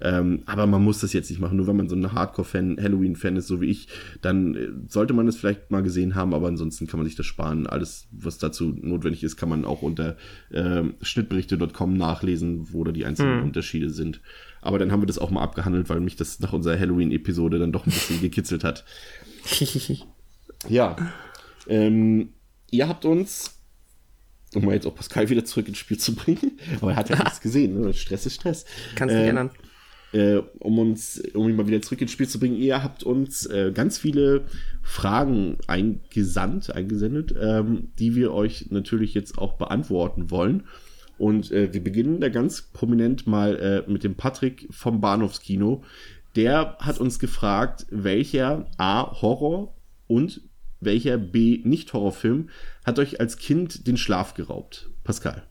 Ähm, 0.00 0.42
aber 0.46 0.66
man 0.66 0.82
muss 0.82 1.00
das 1.00 1.12
jetzt 1.12 1.30
nicht 1.30 1.40
machen, 1.40 1.56
nur 1.56 1.66
wenn 1.66 1.76
man 1.76 1.88
so 1.88 1.96
ein 1.96 2.12
Hardcore-Fan, 2.12 2.78
Halloween-Fan 2.80 3.36
ist, 3.36 3.46
so 3.46 3.60
wie 3.60 3.66
ich, 3.66 3.88
dann 4.22 4.54
äh, 4.54 4.68
sollte 4.88 5.12
man 5.12 5.28
es 5.28 5.36
vielleicht 5.36 5.70
mal 5.70 5.82
gesehen 5.82 6.14
haben, 6.14 6.34
aber 6.34 6.48
ansonsten 6.48 6.86
kann 6.86 6.98
man 6.98 7.06
sich 7.06 7.16
das 7.16 7.26
sparen. 7.26 7.66
Alles, 7.66 8.06
was 8.10 8.38
dazu 8.38 8.74
notwendig 8.80 9.22
ist, 9.22 9.36
kann 9.36 9.48
man 9.48 9.64
auch 9.64 9.82
unter 9.82 10.16
äh, 10.50 10.82
schnittberichte.com 11.02 11.96
nachlesen, 11.96 12.72
wo 12.72 12.82
da 12.84 12.92
die 12.92 13.04
einzelnen 13.04 13.38
hm. 13.38 13.44
Unterschiede 13.44 13.90
sind. 13.90 14.20
Aber 14.62 14.78
dann 14.78 14.92
haben 14.92 15.02
wir 15.02 15.06
das 15.06 15.18
auch 15.18 15.30
mal 15.30 15.42
abgehandelt, 15.42 15.88
weil 15.90 16.00
mich 16.00 16.16
das 16.16 16.40
nach 16.40 16.52
unserer 16.52 16.78
Halloween-Episode 16.78 17.58
dann 17.58 17.72
doch 17.72 17.86
ein 17.86 17.92
bisschen 17.92 18.20
gekitzelt 18.22 18.64
hat. 18.64 18.84
ja. 20.68 20.96
Ähm, 21.68 22.32
ihr 22.70 22.88
habt 22.88 23.04
uns, 23.04 23.58
um 24.54 24.64
mal 24.64 24.74
jetzt 24.74 24.86
auch 24.86 24.94
Pascal 24.94 25.28
wieder 25.28 25.44
zurück 25.44 25.68
ins 25.68 25.78
Spiel 25.78 25.98
zu 25.98 26.14
bringen, 26.14 26.58
aber 26.80 26.92
er 26.92 26.96
hat 26.96 27.10
ja 27.10 27.16
nichts 27.16 27.40
gesehen, 27.42 27.80
ne? 27.80 27.94
Stress 27.94 28.26
ist 28.26 28.34
Stress. 28.34 28.64
Kannst 28.94 29.14
du 29.14 29.18
äh, 29.18 29.28
ändern. 29.28 29.50
Äh, 30.12 30.42
um 30.58 30.78
uns, 30.78 31.22
um 31.32 31.48
ihn 31.48 31.56
mal 31.56 31.66
wieder 31.66 31.80
zurück 31.80 32.02
ins 32.02 32.12
Spiel 32.12 32.28
zu 32.28 32.38
bringen, 32.38 32.56
ihr 32.56 32.82
habt 32.82 33.02
uns 33.02 33.46
äh, 33.46 33.72
ganz 33.72 33.96
viele 33.96 34.44
Fragen 34.82 35.56
eingesandt, 35.68 36.74
eingesendet, 36.74 37.34
ähm, 37.40 37.92
die 37.98 38.14
wir 38.14 38.34
euch 38.34 38.66
natürlich 38.70 39.14
jetzt 39.14 39.38
auch 39.38 39.54
beantworten 39.54 40.30
wollen. 40.30 40.64
Und 41.16 41.50
äh, 41.50 41.72
wir 41.72 41.82
beginnen 41.82 42.20
da 42.20 42.28
ganz 42.28 42.62
prominent 42.62 43.26
mal 43.26 43.56
äh, 43.86 43.90
mit 43.90 44.04
dem 44.04 44.16
Patrick 44.16 44.66
vom 44.70 45.00
Bahnhofskino, 45.00 45.82
der 46.36 46.76
hat 46.78 46.98
uns 46.98 47.18
gefragt, 47.18 47.86
welcher 47.90 48.66
A 48.78 49.20
Horror 49.20 49.74
und 50.06 50.40
welcher 50.80 51.18
B 51.18 51.60
Nicht-Horrorfilm 51.64 52.48
hat 52.84 52.98
euch 52.98 53.20
als 53.20 53.36
Kind 53.36 53.86
den 53.86 53.96
Schlaf 53.96 54.34
geraubt? 54.34 54.90
Pascal. 55.04 55.46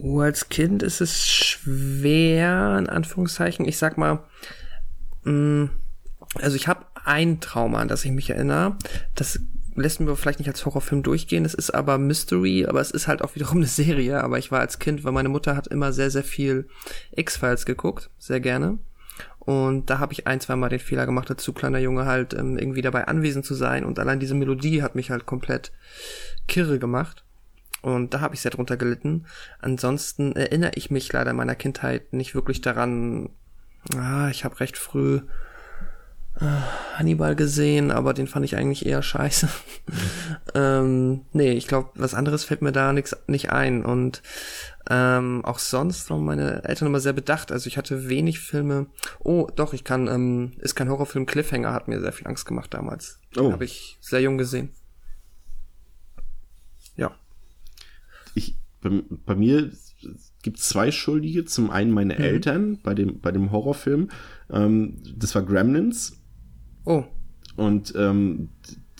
Oh, 0.00 0.20
als 0.20 0.48
Kind 0.48 0.82
ist 0.82 1.00
es 1.00 1.26
schwer, 1.26 2.76
in 2.78 2.88
Anführungszeichen. 2.88 3.66
Ich 3.66 3.78
sag 3.78 3.98
mal, 3.98 4.24
mh, 5.24 5.32
mm, 5.32 5.70
also 6.40 6.56
ich 6.56 6.68
habe 6.68 6.86
ein 7.04 7.40
Trauma, 7.40 7.80
an 7.80 7.88
das 7.88 8.04
ich 8.04 8.12
mich 8.12 8.30
erinnere. 8.30 8.76
Das 9.14 9.40
lässt 9.74 10.00
mir 10.00 10.14
vielleicht 10.16 10.38
nicht 10.38 10.48
als 10.48 10.64
Horrorfilm 10.64 11.02
durchgehen. 11.02 11.44
Es 11.44 11.54
ist 11.54 11.70
aber 11.70 11.98
Mystery, 11.98 12.66
aber 12.66 12.80
es 12.80 12.90
ist 12.90 13.08
halt 13.08 13.22
auch 13.22 13.34
wiederum 13.34 13.56
eine 13.58 13.66
Serie. 13.66 14.22
Aber 14.22 14.38
ich 14.38 14.50
war 14.50 14.60
als 14.60 14.78
Kind, 14.78 15.04
weil 15.04 15.12
meine 15.12 15.28
Mutter 15.28 15.56
hat 15.56 15.66
immer 15.66 15.92
sehr, 15.92 16.10
sehr 16.10 16.24
viel 16.24 16.68
X-Files 17.12 17.66
geguckt, 17.66 18.10
sehr 18.18 18.40
gerne. 18.40 18.78
Und 19.48 19.88
da 19.88 19.98
habe 19.98 20.12
ich 20.12 20.26
ein, 20.26 20.40
zwei 20.40 20.56
Mal 20.56 20.68
den 20.68 20.78
Fehler 20.78 21.06
gemacht, 21.06 21.30
als 21.30 21.42
zu 21.42 21.54
kleiner 21.54 21.78
Junge 21.78 22.04
halt 22.04 22.34
ähm, 22.34 22.58
irgendwie 22.58 22.82
dabei 22.82 23.08
anwesend 23.08 23.46
zu 23.46 23.54
sein. 23.54 23.86
Und 23.86 23.98
allein 23.98 24.20
diese 24.20 24.34
Melodie 24.34 24.82
hat 24.82 24.94
mich 24.94 25.10
halt 25.10 25.24
komplett 25.24 25.72
kirre 26.48 26.78
gemacht. 26.78 27.24
Und 27.80 28.12
da 28.12 28.20
habe 28.20 28.34
ich 28.34 28.42
sehr 28.42 28.50
drunter 28.50 28.76
gelitten. 28.76 29.24
Ansonsten 29.58 30.36
erinnere 30.36 30.72
ich 30.74 30.90
mich 30.90 31.10
leider 31.14 31.30
in 31.30 31.38
meiner 31.38 31.54
Kindheit 31.54 32.12
nicht 32.12 32.34
wirklich 32.34 32.60
daran. 32.60 33.30
Ah, 33.96 34.28
ich 34.28 34.44
habe 34.44 34.60
recht 34.60 34.76
früh 34.76 35.22
Hannibal 36.94 37.34
gesehen, 37.34 37.90
aber 37.90 38.14
den 38.14 38.28
fand 38.28 38.44
ich 38.44 38.56
eigentlich 38.56 38.86
eher 38.86 39.02
scheiße. 39.02 39.48
ähm, 40.54 41.22
nee, 41.32 41.52
ich 41.52 41.66
glaube, 41.66 41.90
was 41.94 42.14
anderes 42.14 42.44
fällt 42.44 42.62
mir 42.62 42.72
da 42.72 42.92
nix, 42.92 43.16
nicht 43.26 43.50
ein. 43.50 43.84
Und 43.84 44.22
ähm, 44.88 45.44
auch 45.44 45.58
sonst 45.58 46.08
waren 46.10 46.24
meine 46.24 46.64
Eltern 46.64 46.88
immer 46.88 47.00
sehr 47.00 47.12
bedacht. 47.12 47.50
Also 47.50 47.66
ich 47.66 47.76
hatte 47.76 48.08
wenig 48.08 48.40
Filme. 48.40 48.86
Oh, 49.18 49.48
doch, 49.54 49.72
ich 49.74 49.84
kann, 49.84 50.06
ähm, 50.06 50.52
ist 50.58 50.76
kein 50.76 50.88
Horrorfilm. 50.88 51.26
Cliffhanger 51.26 51.72
hat 51.72 51.88
mir 51.88 52.00
sehr 52.00 52.12
viel 52.12 52.26
Angst 52.26 52.46
gemacht 52.46 52.72
damals. 52.72 53.20
Oh. 53.36 53.52
Habe 53.52 53.64
ich 53.64 53.98
sehr 54.00 54.20
jung 54.20 54.38
gesehen. 54.38 54.70
Ja. 56.96 57.14
Ich, 58.34 58.56
bei, 58.80 59.02
bei 59.26 59.34
mir 59.34 59.72
gibt 60.42 60.58
zwei 60.58 60.90
Schuldige. 60.92 61.44
Zum 61.44 61.70
einen 61.70 61.90
meine 61.90 62.14
mhm. 62.14 62.20
Eltern 62.20 62.78
bei 62.82 62.94
dem, 62.94 63.20
bei 63.20 63.32
dem 63.32 63.50
Horrorfilm. 63.50 64.10
Ähm, 64.50 65.02
das 65.16 65.34
war 65.34 65.42
Gremlins. 65.42 66.17
Oh. 66.88 67.04
Und 67.56 67.92
ähm, 67.96 68.48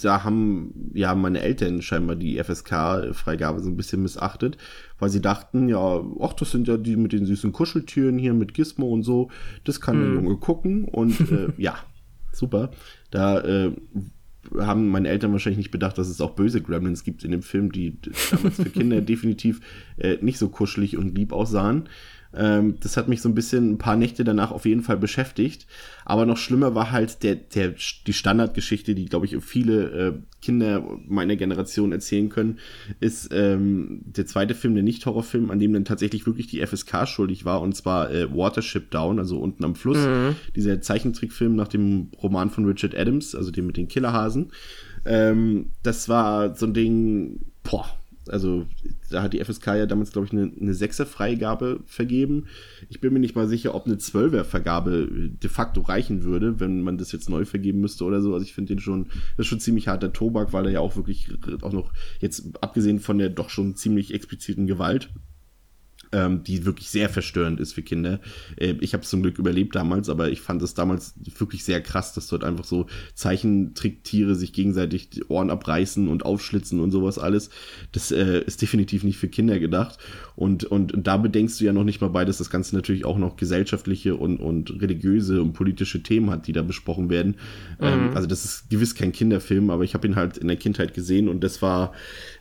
da 0.03 0.25
haben 0.25 0.91
ja 0.93 1.15
meine 1.15 1.41
Eltern 1.41 1.81
scheinbar 1.81 2.17
die 2.17 2.39
FSK-Freigabe 2.43 3.61
so 3.61 3.71
ein 3.71 3.77
bisschen 3.77 4.03
missachtet, 4.03 4.59
weil 4.99 5.09
sie 5.09 5.23
dachten, 5.23 5.71
ja, 5.71 6.05
ach, 6.21 6.35
das 6.35 6.51
sind 6.51 6.69
ja 6.69 6.77
die 6.77 6.97
mit 6.97 7.13
den 7.13 7.25
süßen 7.25 7.51
Kuscheltüren 7.51 8.19
hier 8.19 8.35
mit 8.35 8.53
Gizmo 8.53 8.89
und 8.89 9.05
so, 9.05 9.31
das 9.65 9.81
kann 9.81 9.97
hm. 9.97 10.05
der 10.05 10.15
Junge 10.15 10.37
gucken 10.37 10.85
und 10.85 11.19
äh, 11.33 11.49
ja, 11.57 11.77
super. 12.31 12.73
Da 13.11 13.41
äh, 13.41 13.73
haben 14.59 14.89
meine 14.89 15.09
Eltern 15.09 15.33
wahrscheinlich 15.33 15.59
nicht 15.59 15.71
bedacht, 15.71 15.97
dass 15.97 16.09
es 16.09 16.21
auch 16.21 16.35
böse 16.35 16.61
Gremlins 16.61 17.05
gibt 17.05 17.25
in 17.25 17.31
dem 17.31 17.43
Film, 17.43 17.73
die 17.73 17.99
damals 18.31 18.57
für 18.57 18.71
Kinder 18.71 19.01
definitiv 19.01 19.61
äh, 19.97 20.19
nicht 20.21 20.39
so 20.39 20.51
kuschelig 20.51 20.99
und 20.99 21.17
lieb 21.17 21.33
aussahen. 21.33 21.89
Ähm, 22.35 22.77
das 22.81 22.97
hat 22.97 23.09
mich 23.09 23.23
so 23.23 23.29
ein 23.29 23.35
bisschen 23.35 23.73
ein 23.73 23.79
paar 23.79 23.97
Nächte 23.97 24.23
danach 24.25 24.51
auf 24.51 24.67
jeden 24.67 24.83
Fall 24.83 24.97
beschäftigt. 24.97 25.67
Aber 26.05 26.27
noch 26.27 26.37
schlimmer 26.37 26.75
war 26.75 26.91
halt 26.91 27.23
der, 27.23 27.35
der, 27.37 27.75
die 28.07 28.13
Standardgeschichte, 28.13 28.95
die, 28.95 29.07
glaube 29.07 29.27
ich, 29.27 29.37
viele 29.43 29.91
äh, 29.91 30.13
Kinder 30.41 30.99
meiner 31.07 31.37
Generation 31.37 31.93
erzählen 31.93 32.29
können, 32.29 32.59
ist 33.01 33.31
ähm, 33.33 34.01
der 34.05 34.27
zweite 34.27 34.55
Film, 34.55 34.75
der 34.75 34.85
Nicht-Horrorfilm, 34.85 35.51
an 35.51 35.59
dem 35.59 35.73
dann 35.73 35.85
tatsächlich 35.85 36.27
wirklich 36.27 36.47
die 36.47 36.65
FSK 36.65 37.07
schuldig 37.09 37.45
war, 37.45 37.61
und 37.61 37.75
zwar 37.75 38.11
äh, 38.11 38.33
Watership 38.35 38.91
Down, 38.91 39.19
also 39.19 39.39
unten 39.39 39.65
am 39.65 39.75
Fluss. 39.75 39.99
Mhm. 39.99 40.37
Dieser 40.55 40.81
Zeichentrickfilm 40.81 41.57
nach 41.57 41.69
dem 41.69 42.11
Roman 42.23 42.51
von 42.51 42.65
Richard 42.67 42.97
Adams, 42.97 43.35
also 43.35 43.51
dem 43.51 43.67
mit 43.67 43.77
den 43.77 43.89
Killerhasen. 43.89 44.53
Ähm, 45.05 45.71
das 45.83 46.09
war 46.09 46.55
so 46.55 46.67
ein 46.67 46.75
Ding, 46.75 47.41
boah, 47.63 47.87
also 48.31 48.67
da 49.11 49.23
hat 49.23 49.33
die 49.33 49.45
FSK 49.45 49.67
ja 49.69 49.87
damals, 49.87 50.13
glaube 50.13 50.27
ich, 50.27 50.33
eine, 50.33 50.51
eine 50.61 50.73
6er 50.73 51.05
Freigabe 51.05 51.81
vergeben. 51.87 52.47
Ich 52.89 53.01
bin 53.01 53.13
mir 53.13 53.19
nicht 53.19 53.37
mal 53.37 53.49
sicher, 53.49 53.75
ob 53.75 53.87
eine 53.87 53.97
12er 53.97 54.45
Vergabe 54.45 55.09
de 55.11 55.51
facto 55.51 55.81
reichen 55.81 56.25
würde, 56.25 56.61
wenn 56.61 56.83
man 56.83 56.99
das 56.99 57.13
jetzt 57.13 57.29
neu 57.31 57.45
vergeben 57.45 57.81
müsste 57.81 58.05
oder 58.05 58.21
so. 58.21 58.35
Also 58.35 58.45
ich 58.45 58.55
finde 58.55 58.75
den 58.75 58.81
schon, 58.81 59.07
das 59.37 59.45
ist 59.45 59.47
schon 59.47 59.61
ziemlich 59.61 59.89
harter 59.89 60.13
Tobak, 60.13 60.53
weil 60.53 60.67
er 60.67 60.73
ja 60.73 60.81
auch 60.81 60.97
wirklich 60.97 61.29
auch 61.63 61.73
noch, 61.73 61.93
jetzt 62.21 62.63
abgesehen 62.63 63.01
von 63.01 63.19
der 63.19 63.31
doch 63.31 63.51
schon 63.51 63.77
ziemlich 63.77 64.15
expliziten 64.15 64.67
Gewalt, 64.67 65.11
ähm, 66.13 66.43
die 66.45 66.65
wirklich 66.65 66.91
sehr 66.91 67.09
verstörend 67.09 67.61
ist 67.61 67.73
für 67.73 67.83
Kinder. 67.83 68.21
Äh, 68.57 68.75
ich 68.81 68.95
habe 68.95 69.03
es 69.03 69.11
zum 69.11 69.23
Glück 69.23 69.39
überlebt 69.39 69.75
damals, 69.75 70.09
aber 70.09 70.31
ich 70.31 70.41
fand 70.41 70.63
es 70.63 70.75
damals 70.75 71.15
wirklich 71.39 71.65
sehr 71.65 71.81
krass, 71.81 72.13
dass 72.15 72.29
dort 72.29 72.45
einfach 72.45 72.65
so 72.65 72.87
Zeichentricktiere 73.15 74.35
sich 74.35 74.53
gegenseitig 74.53 75.11
die 75.11 75.25
Ohren 75.25 75.51
abreißen 75.51 76.09
und 76.09 76.25
aufschlitzen 76.25 76.81
und 76.81 76.91
sowas 76.91 77.19
alles. 77.19 77.51
Das 77.93 78.11
äh, 78.11 78.41
ist 78.41 78.63
definitiv 78.63 79.05
nicht 79.05 79.19
für 79.19 79.29
Kinder 79.29 79.59
gedacht. 79.59 79.99
Und, 80.37 80.65
und, 80.65 80.93
und 80.93 81.07
da 81.07 81.17
bedenkst 81.17 81.61
du 81.61 81.65
ja 81.65 81.73
noch 81.73 81.85
nicht 81.85 82.01
mal 82.01 82.09
bei, 82.09 82.25
dass 82.25 82.39
das 82.39 82.51
Ganze 82.51 82.75
natürlich 82.77 83.05
auch 83.05 83.19
noch 83.19 83.37
gesellschaftliche 83.37 84.15
und, 84.15 84.39
und 84.39 84.81
religiöse 84.81 85.43
und 85.43 85.53
politische 85.53 86.03
Themen 86.03 86.31
hat, 86.31 86.47
die 86.47 86.53
da 86.53 86.63
besprochen 86.63 87.11
werden. 87.11 87.37
Ähm, 87.81 87.89
mhm. 87.89 88.09
Ähm, 88.09 88.17
also 88.17 88.27
das 88.27 88.45
ist 88.45 88.71
gewiss 88.71 88.95
kein 88.95 89.13
Kinderfilm, 89.13 89.71
aber 89.71 89.85
ich 89.85 89.95
habe 89.95 90.07
ihn 90.07 90.17
halt 90.17 90.37
in 90.37 90.49
der 90.49 90.57
Kindheit 90.57 90.95
gesehen 90.95 91.29
und 91.29 91.43
das 91.43 91.63
war, 91.63 91.93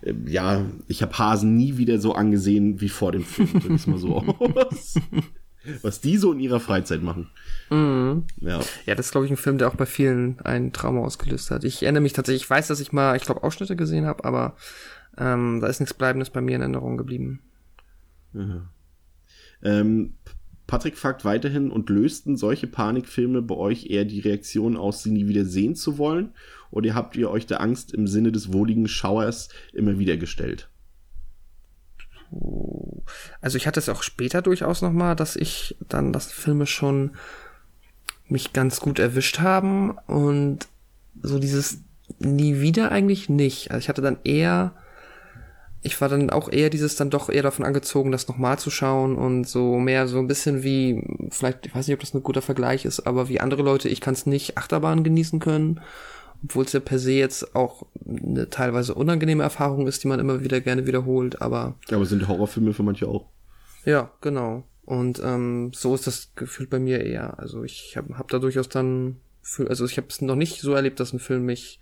äh, 0.02 0.14
ja, 0.26 0.66
ich 0.88 1.02
habe 1.02 1.18
Hasen 1.18 1.56
nie 1.56 1.78
wieder 1.78 2.00
so 2.00 2.14
angesehen 2.14 2.82
wie 2.82 2.90
vor 2.90 3.12
dem 3.12 3.24
Film 3.24 3.57
drücke 3.60 3.76
ich 3.76 3.88
mal 3.88 3.98
so 3.98 4.16
aus. 4.18 4.96
Was 5.82 6.00
die 6.00 6.18
so 6.18 6.32
in 6.32 6.40
ihrer 6.40 6.60
Freizeit 6.60 7.04
machen. 7.04 7.30
Mhm. 7.70 8.24
Ja. 8.38 8.62
ja, 8.86 8.96
das 8.96 9.08
ist, 9.08 9.12
glaube 9.12 9.26
ich, 9.26 9.32
ein 9.32 9.38
Film, 9.38 9.58
der 9.58 9.68
auch 9.68 9.76
bei 9.76 9.86
vielen 9.86 10.40
ein 10.42 10.72
Trauma 10.72 11.02
ausgelöst 11.02 11.52
hat. 11.52 11.66
Ich 11.66 11.84
erinnere 11.84 12.02
mich 12.02 12.14
tatsächlich, 12.14 12.44
ich 12.44 12.50
weiß, 12.50 12.68
dass 12.68 12.80
ich 12.80 12.94
mal, 12.94 13.18
ich 13.18 13.24
glaube, 13.24 13.44
Ausschnitte 13.44 13.76
gesehen 13.76 14.06
habe, 14.06 14.24
aber 14.24 14.56
ähm, 15.18 15.60
da 15.60 15.68
ist 15.68 15.80
nichts 15.80 15.94
Bleibendes 15.94 16.30
bei 16.30 16.42
mir 16.42 16.56
in 16.56 16.62
Erinnerung 16.62 16.96
geblieben. 16.96 17.42
Ähm, 19.64 20.14
Patrick 20.68 20.98
fragt 20.98 21.26
weiterhin, 21.26 21.72
und 21.72 21.90
lösten 21.90 22.36
solche 22.36 22.68
Panikfilme 22.68 23.42
bei 23.42 23.56
euch 23.56 23.90
eher 23.90 24.06
die 24.06 24.20
Reaktion 24.20 24.78
aus, 24.78 25.04
sie 25.04 25.12
nie 25.12 25.28
wieder 25.28 25.46
sehen 25.46 25.76
zu 25.76 25.98
wollen? 25.98 26.34
Oder 26.72 26.94
habt 26.94 27.16
ihr 27.16 27.32
euch 27.32 27.46
der 27.46 27.62
Angst 27.62 27.94
im 27.94 28.08
Sinne 28.08 28.32
des 28.32 28.52
wohligen 28.52 28.88
Schauers 28.88 29.50
immer 29.74 29.98
wieder 29.98 30.18
gestellt? 30.18 30.70
Also 33.42 33.58
ich 33.58 33.68
hatte 33.68 33.80
es 33.80 33.90
auch 33.90 34.04
später 34.04 34.42
durchaus 34.42 34.82
noch 34.82 34.92
mal, 34.92 35.16
dass 35.16 35.36
ich 35.36 35.76
dann, 35.88 36.14
dass 36.14 36.32
Filme 36.32 36.66
schon 36.66 37.12
mich 38.28 38.54
ganz 38.54 38.80
gut 38.80 39.00
erwischt 39.00 39.40
haben 39.40 39.98
und 40.08 40.68
so 41.22 41.40
dieses 41.40 41.80
nie 42.20 42.60
wieder 42.60 42.92
eigentlich 42.92 43.30
nicht. 43.30 43.72
Also 43.72 43.80
ich 43.80 43.90
hatte 43.90 44.02
dann 44.02 44.18
eher, 44.24 44.74
ich 45.82 46.00
war 46.02 46.10
dann 46.10 46.30
auch 46.30 46.50
eher 46.50 46.70
dieses 46.70 46.96
dann 46.96 47.10
doch 47.10 47.30
eher 47.30 47.44
davon 47.44 47.66
angezogen, 47.66 48.12
das 48.12 48.28
nochmal 48.28 48.60
zu 48.60 48.70
schauen 48.70 49.16
und 49.16 49.48
so 49.48 49.78
mehr 49.78 50.08
so 50.08 50.20
ein 50.20 50.28
bisschen 50.28 50.64
wie, 50.64 51.04
vielleicht, 51.30 51.66
ich 51.68 51.76
weiß 51.76 51.88
nicht, 51.88 51.96
ob 51.96 52.02
das 52.02 52.14
ein 52.14 52.24
guter 52.24 52.42
Vergleich 52.42 52.86
ist, 52.86 53.02
aber 53.02 53.30
wie 53.30 53.40
andere 53.40 53.62
Leute, 53.62 53.90
ich 53.90 54.02
kann 54.02 54.14
es 54.14 54.26
nicht 54.26 54.58
Achterbahn 54.58 55.04
genießen 55.04 55.40
können 55.40 55.82
obwohl 56.44 56.66
es 56.66 56.74
ja 56.74 56.80
per 56.80 57.00
se 57.00 57.14
jetzt 57.14 57.56
auch 57.56 57.86
eine 58.06 58.50
teilweise 58.50 58.94
unangenehme 58.94 59.44
Erfahrung 59.44 59.88
ist, 59.88 60.04
die 60.04 60.08
man 60.08 60.20
immer 60.20 60.44
wieder 60.44 60.62
gerne 60.62 60.88
wiederholt, 60.88 61.42
aber. 61.42 61.76
Ja, 61.90 61.98
aber 61.98 62.06
sind 62.06 62.28
Horrorfilme 62.28 62.74
für 62.74 62.84
manche 62.84 63.08
auch. 63.08 63.28
Ja, 63.86 64.12
genau. 64.22 64.64
Und 64.86 65.22
ähm, 65.24 65.72
so 65.74 65.94
ist 65.96 66.08
das 66.08 66.32
Gefühl 66.36 66.68
bei 66.68 66.80
mir 66.80 67.02
eher. 67.02 67.40
Also 67.40 67.64
ich 67.64 67.98
habe 67.98 68.18
hab 68.18 68.30
da 68.30 68.40
durchaus 68.40 68.70
dann, 68.70 69.18
also 69.68 69.86
ich 69.86 69.98
habe 69.98 70.08
es 70.10 70.22
noch 70.22 70.36
nicht 70.36 70.62
so 70.62 70.74
erlebt, 70.74 71.00
dass 71.00 71.14
ein 71.14 71.20
Film 71.20 71.46
mich 71.46 71.80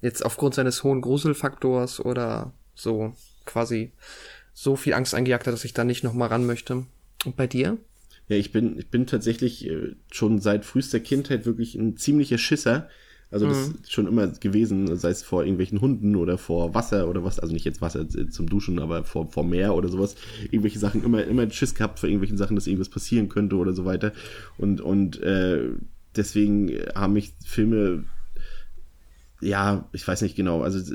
jetzt 0.00 0.24
aufgrund 0.24 0.54
seines 0.54 0.82
hohen 0.82 1.00
Gruselfaktors 1.00 2.00
oder 2.00 2.52
so 2.74 3.14
quasi 3.44 3.92
so 4.52 4.76
viel 4.76 4.94
Angst 4.94 5.14
eingejagt 5.14 5.46
hat, 5.46 5.52
dass 5.52 5.64
ich 5.64 5.74
da 5.74 5.84
nicht 5.84 6.02
nochmal 6.02 6.28
ran 6.28 6.46
möchte. 6.46 6.86
Und 7.24 7.36
bei 7.36 7.46
dir? 7.46 7.76
Ja, 8.28 8.36
ich 8.36 8.52
bin, 8.52 8.78
ich 8.78 8.88
bin 8.88 9.06
tatsächlich 9.06 9.68
äh, 9.68 9.94
schon 10.10 10.40
seit 10.40 10.64
frühester 10.64 11.00
Kindheit 11.00 11.46
wirklich 11.46 11.74
ein 11.74 11.96
ziemlicher 11.96 12.38
Schisser. 12.38 12.88
Also 13.30 13.48
das 13.48 13.68
mhm. 13.68 13.74
ist 13.82 13.92
schon 13.92 14.06
immer 14.06 14.28
gewesen, 14.28 14.96
sei 14.96 15.10
es 15.10 15.22
vor 15.22 15.42
irgendwelchen 15.42 15.80
Hunden 15.80 16.14
oder 16.14 16.38
vor 16.38 16.74
Wasser 16.74 17.08
oder 17.08 17.24
was, 17.24 17.40
also 17.40 17.52
nicht 17.52 17.64
jetzt 17.64 17.82
Wasser 17.82 18.08
zum 18.08 18.48
Duschen, 18.48 18.78
aber 18.78 19.02
vor, 19.02 19.26
vor 19.26 19.44
Meer 19.44 19.74
oder 19.74 19.88
sowas, 19.88 20.14
irgendwelche 20.44 20.78
Sachen, 20.78 21.02
immer, 21.02 21.24
immer 21.24 21.50
Schiss 21.50 21.74
gehabt 21.74 21.98
vor 21.98 22.08
irgendwelchen 22.08 22.38
Sachen, 22.38 22.54
dass 22.54 22.68
irgendwas 22.68 22.88
passieren 22.88 23.28
könnte 23.28 23.56
oder 23.56 23.72
so 23.72 23.84
weiter. 23.84 24.12
Und, 24.58 24.80
und 24.80 25.20
äh, 25.22 25.70
deswegen 26.14 26.70
haben 26.94 27.14
mich 27.14 27.32
Filme, 27.44 28.04
ja, 29.40 29.88
ich 29.92 30.06
weiß 30.06 30.22
nicht 30.22 30.36
genau, 30.36 30.62
also 30.62 30.94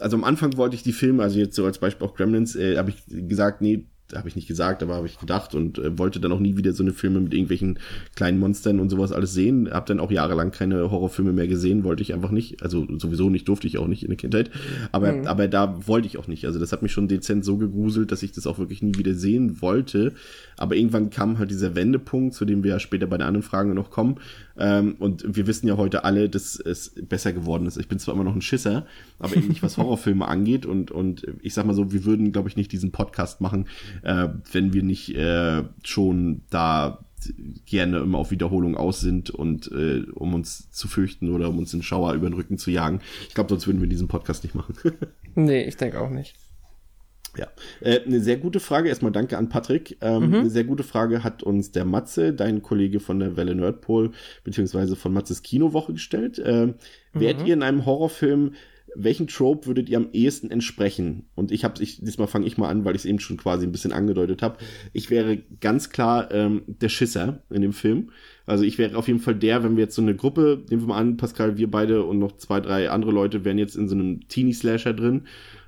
also 0.00 0.16
am 0.16 0.24
Anfang 0.24 0.56
wollte 0.56 0.76
ich 0.76 0.82
die 0.82 0.92
Filme, 0.92 1.22
also 1.22 1.38
jetzt 1.38 1.56
so 1.56 1.64
als 1.64 1.78
Beispiel 1.78 2.06
auch 2.06 2.14
Gremlins, 2.14 2.56
äh, 2.56 2.76
habe 2.76 2.90
ich 2.90 3.02
gesagt, 3.06 3.60
nee, 3.60 3.86
habe 4.14 4.28
ich 4.28 4.36
nicht 4.36 4.48
gesagt, 4.48 4.82
aber 4.82 4.94
habe 4.94 5.06
ich 5.06 5.18
gedacht 5.18 5.54
und 5.54 5.78
äh, 5.78 5.98
wollte 5.98 6.20
dann 6.20 6.32
auch 6.32 6.40
nie 6.40 6.56
wieder 6.56 6.72
so 6.72 6.82
eine 6.82 6.92
Filme 6.92 7.20
mit 7.20 7.34
irgendwelchen 7.34 7.78
kleinen 8.14 8.38
Monstern 8.38 8.80
und 8.80 8.90
sowas 8.90 9.12
alles 9.12 9.32
sehen. 9.32 9.70
Hab 9.70 9.86
dann 9.86 10.00
auch 10.00 10.10
jahrelang 10.10 10.50
keine 10.50 10.90
Horrorfilme 10.90 11.32
mehr 11.32 11.48
gesehen, 11.48 11.84
wollte 11.84 12.02
ich 12.02 12.14
einfach 12.14 12.30
nicht. 12.30 12.62
Also 12.62 12.86
sowieso 12.98 13.30
nicht, 13.30 13.48
durfte 13.48 13.66
ich 13.66 13.78
auch 13.78 13.86
nicht 13.86 14.02
in 14.02 14.08
der 14.08 14.16
Kindheit. 14.16 14.50
Aber, 14.92 15.12
mhm. 15.12 15.26
aber 15.26 15.48
da 15.48 15.86
wollte 15.86 16.06
ich 16.06 16.18
auch 16.18 16.26
nicht. 16.26 16.46
Also 16.46 16.58
das 16.58 16.72
hat 16.72 16.82
mich 16.82 16.92
schon 16.92 17.08
dezent 17.08 17.44
so 17.44 17.56
gegruselt, 17.56 18.12
dass 18.12 18.22
ich 18.22 18.32
das 18.32 18.46
auch 18.46 18.58
wirklich 18.58 18.82
nie 18.82 18.96
wieder 18.96 19.14
sehen 19.14 19.60
wollte. 19.60 20.12
Aber 20.56 20.74
irgendwann 20.74 21.10
kam 21.10 21.38
halt 21.38 21.50
dieser 21.50 21.74
Wendepunkt, 21.74 22.34
zu 22.34 22.44
dem 22.44 22.64
wir 22.64 22.72
ja 22.72 22.78
später 22.80 23.06
bei 23.06 23.18
den 23.18 23.26
anderen 23.26 23.44
Fragen 23.44 23.74
noch 23.74 23.90
kommen. 23.90 24.16
Ähm, 24.58 24.96
und 24.98 25.24
wir 25.36 25.46
wissen 25.46 25.68
ja 25.68 25.76
heute 25.76 26.04
alle, 26.04 26.28
dass 26.28 26.58
es 26.58 26.94
besser 27.08 27.32
geworden 27.32 27.66
ist. 27.66 27.76
Ich 27.76 27.88
bin 27.88 27.98
zwar 27.98 28.14
immer 28.14 28.24
noch 28.24 28.34
ein 28.34 28.42
Schisser, 28.42 28.86
aber 29.18 29.36
eben 29.36 29.48
nicht 29.48 29.62
was 29.62 29.76
Horrorfilme 29.78 30.26
angeht. 30.26 30.66
Und, 30.66 30.90
und 30.90 31.26
ich 31.42 31.54
sag 31.54 31.64
mal 31.66 31.74
so, 31.74 31.92
wir 31.92 32.04
würden, 32.04 32.32
glaube 32.32 32.48
ich, 32.48 32.56
nicht 32.56 32.72
diesen 32.72 32.92
Podcast 32.92 33.40
machen, 33.40 33.68
äh, 34.02 34.28
wenn 34.52 34.72
wir 34.72 34.82
nicht 34.82 35.14
äh, 35.14 35.62
schon 35.82 36.42
da 36.50 37.04
gerne 37.66 37.98
immer 37.98 38.18
auf 38.18 38.30
Wiederholung 38.30 38.76
aus 38.76 39.00
sind 39.00 39.30
und 39.30 39.70
äh, 39.72 40.04
um 40.14 40.34
uns 40.34 40.70
zu 40.70 40.88
fürchten 40.88 41.30
oder 41.30 41.48
um 41.48 41.58
uns 41.58 41.72
den 41.72 41.82
Schauer 41.82 42.14
über 42.14 42.28
den 42.28 42.34
Rücken 42.34 42.58
zu 42.58 42.70
jagen. 42.70 43.00
Ich 43.28 43.34
glaube, 43.34 43.50
sonst 43.50 43.66
würden 43.66 43.80
wir 43.80 43.88
diesen 43.88 44.08
Podcast 44.08 44.44
nicht 44.44 44.54
machen. 44.54 44.74
nee, 45.34 45.64
ich 45.64 45.76
denke 45.76 46.00
auch 46.00 46.10
nicht. 46.10 46.36
Ja, 47.38 47.46
äh, 47.80 48.00
eine 48.00 48.20
sehr 48.20 48.36
gute 48.36 48.60
Frage. 48.60 48.88
Erstmal 48.88 49.12
danke 49.12 49.38
an 49.38 49.48
Patrick. 49.48 49.96
Ähm, 50.00 50.28
mhm. 50.28 50.34
Eine 50.34 50.50
sehr 50.50 50.64
gute 50.64 50.82
Frage 50.82 51.22
hat 51.22 51.42
uns 51.42 51.70
der 51.70 51.84
Matze, 51.84 52.32
dein 52.32 52.62
Kollege 52.62 53.00
von 53.00 53.20
der 53.20 53.36
Welle 53.36 53.54
Nerdpol, 53.54 54.10
beziehungsweise 54.44 54.96
von 54.96 55.12
Matzes 55.12 55.42
Kinowoche 55.42 55.92
gestellt. 55.92 56.38
Äh, 56.38 56.66
mhm. 56.66 56.74
Wärt 57.12 57.46
ihr 57.46 57.54
in 57.54 57.62
einem 57.62 57.86
Horrorfilm 57.86 58.54
welchen 58.94 59.26
Trope 59.26 59.66
würdet 59.66 59.88
ihr 59.88 59.96
am 59.96 60.08
ehesten 60.12 60.50
entsprechen? 60.50 61.26
Und 61.34 61.52
ich 61.52 61.64
habe, 61.64 61.82
ich, 61.82 62.00
diesmal 62.00 62.28
fange 62.28 62.46
ich 62.46 62.58
mal 62.58 62.68
an, 62.68 62.84
weil 62.84 62.94
ich 62.94 63.02
es 63.02 63.06
eben 63.06 63.20
schon 63.20 63.36
quasi 63.36 63.66
ein 63.66 63.72
bisschen 63.72 63.92
angedeutet 63.92 64.42
habe. 64.42 64.58
Ich 64.92 65.10
wäre 65.10 65.38
ganz 65.60 65.90
klar 65.90 66.30
ähm, 66.32 66.62
der 66.66 66.88
Schisser 66.88 67.42
in 67.50 67.62
dem 67.62 67.72
Film. 67.72 68.10
Also 68.46 68.64
ich 68.64 68.78
wäre 68.78 68.96
auf 68.96 69.08
jeden 69.08 69.20
Fall 69.20 69.34
der, 69.34 69.62
wenn 69.62 69.76
wir 69.76 69.84
jetzt 69.84 69.94
so 69.94 70.02
eine 70.02 70.16
Gruppe, 70.16 70.64
nehmen 70.70 70.82
wir 70.82 70.88
mal 70.88 70.98
an, 70.98 71.16
Pascal, 71.16 71.58
wir 71.58 71.70
beide 71.70 72.04
und 72.04 72.18
noch 72.18 72.36
zwei, 72.36 72.60
drei 72.60 72.90
andere 72.90 73.12
Leute 73.12 73.44
wären 73.44 73.58
jetzt 73.58 73.76
in 73.76 73.88
so 73.88 73.94
einem 73.94 74.26
Teenie-Slasher 74.28 74.94
drin, 74.94 75.24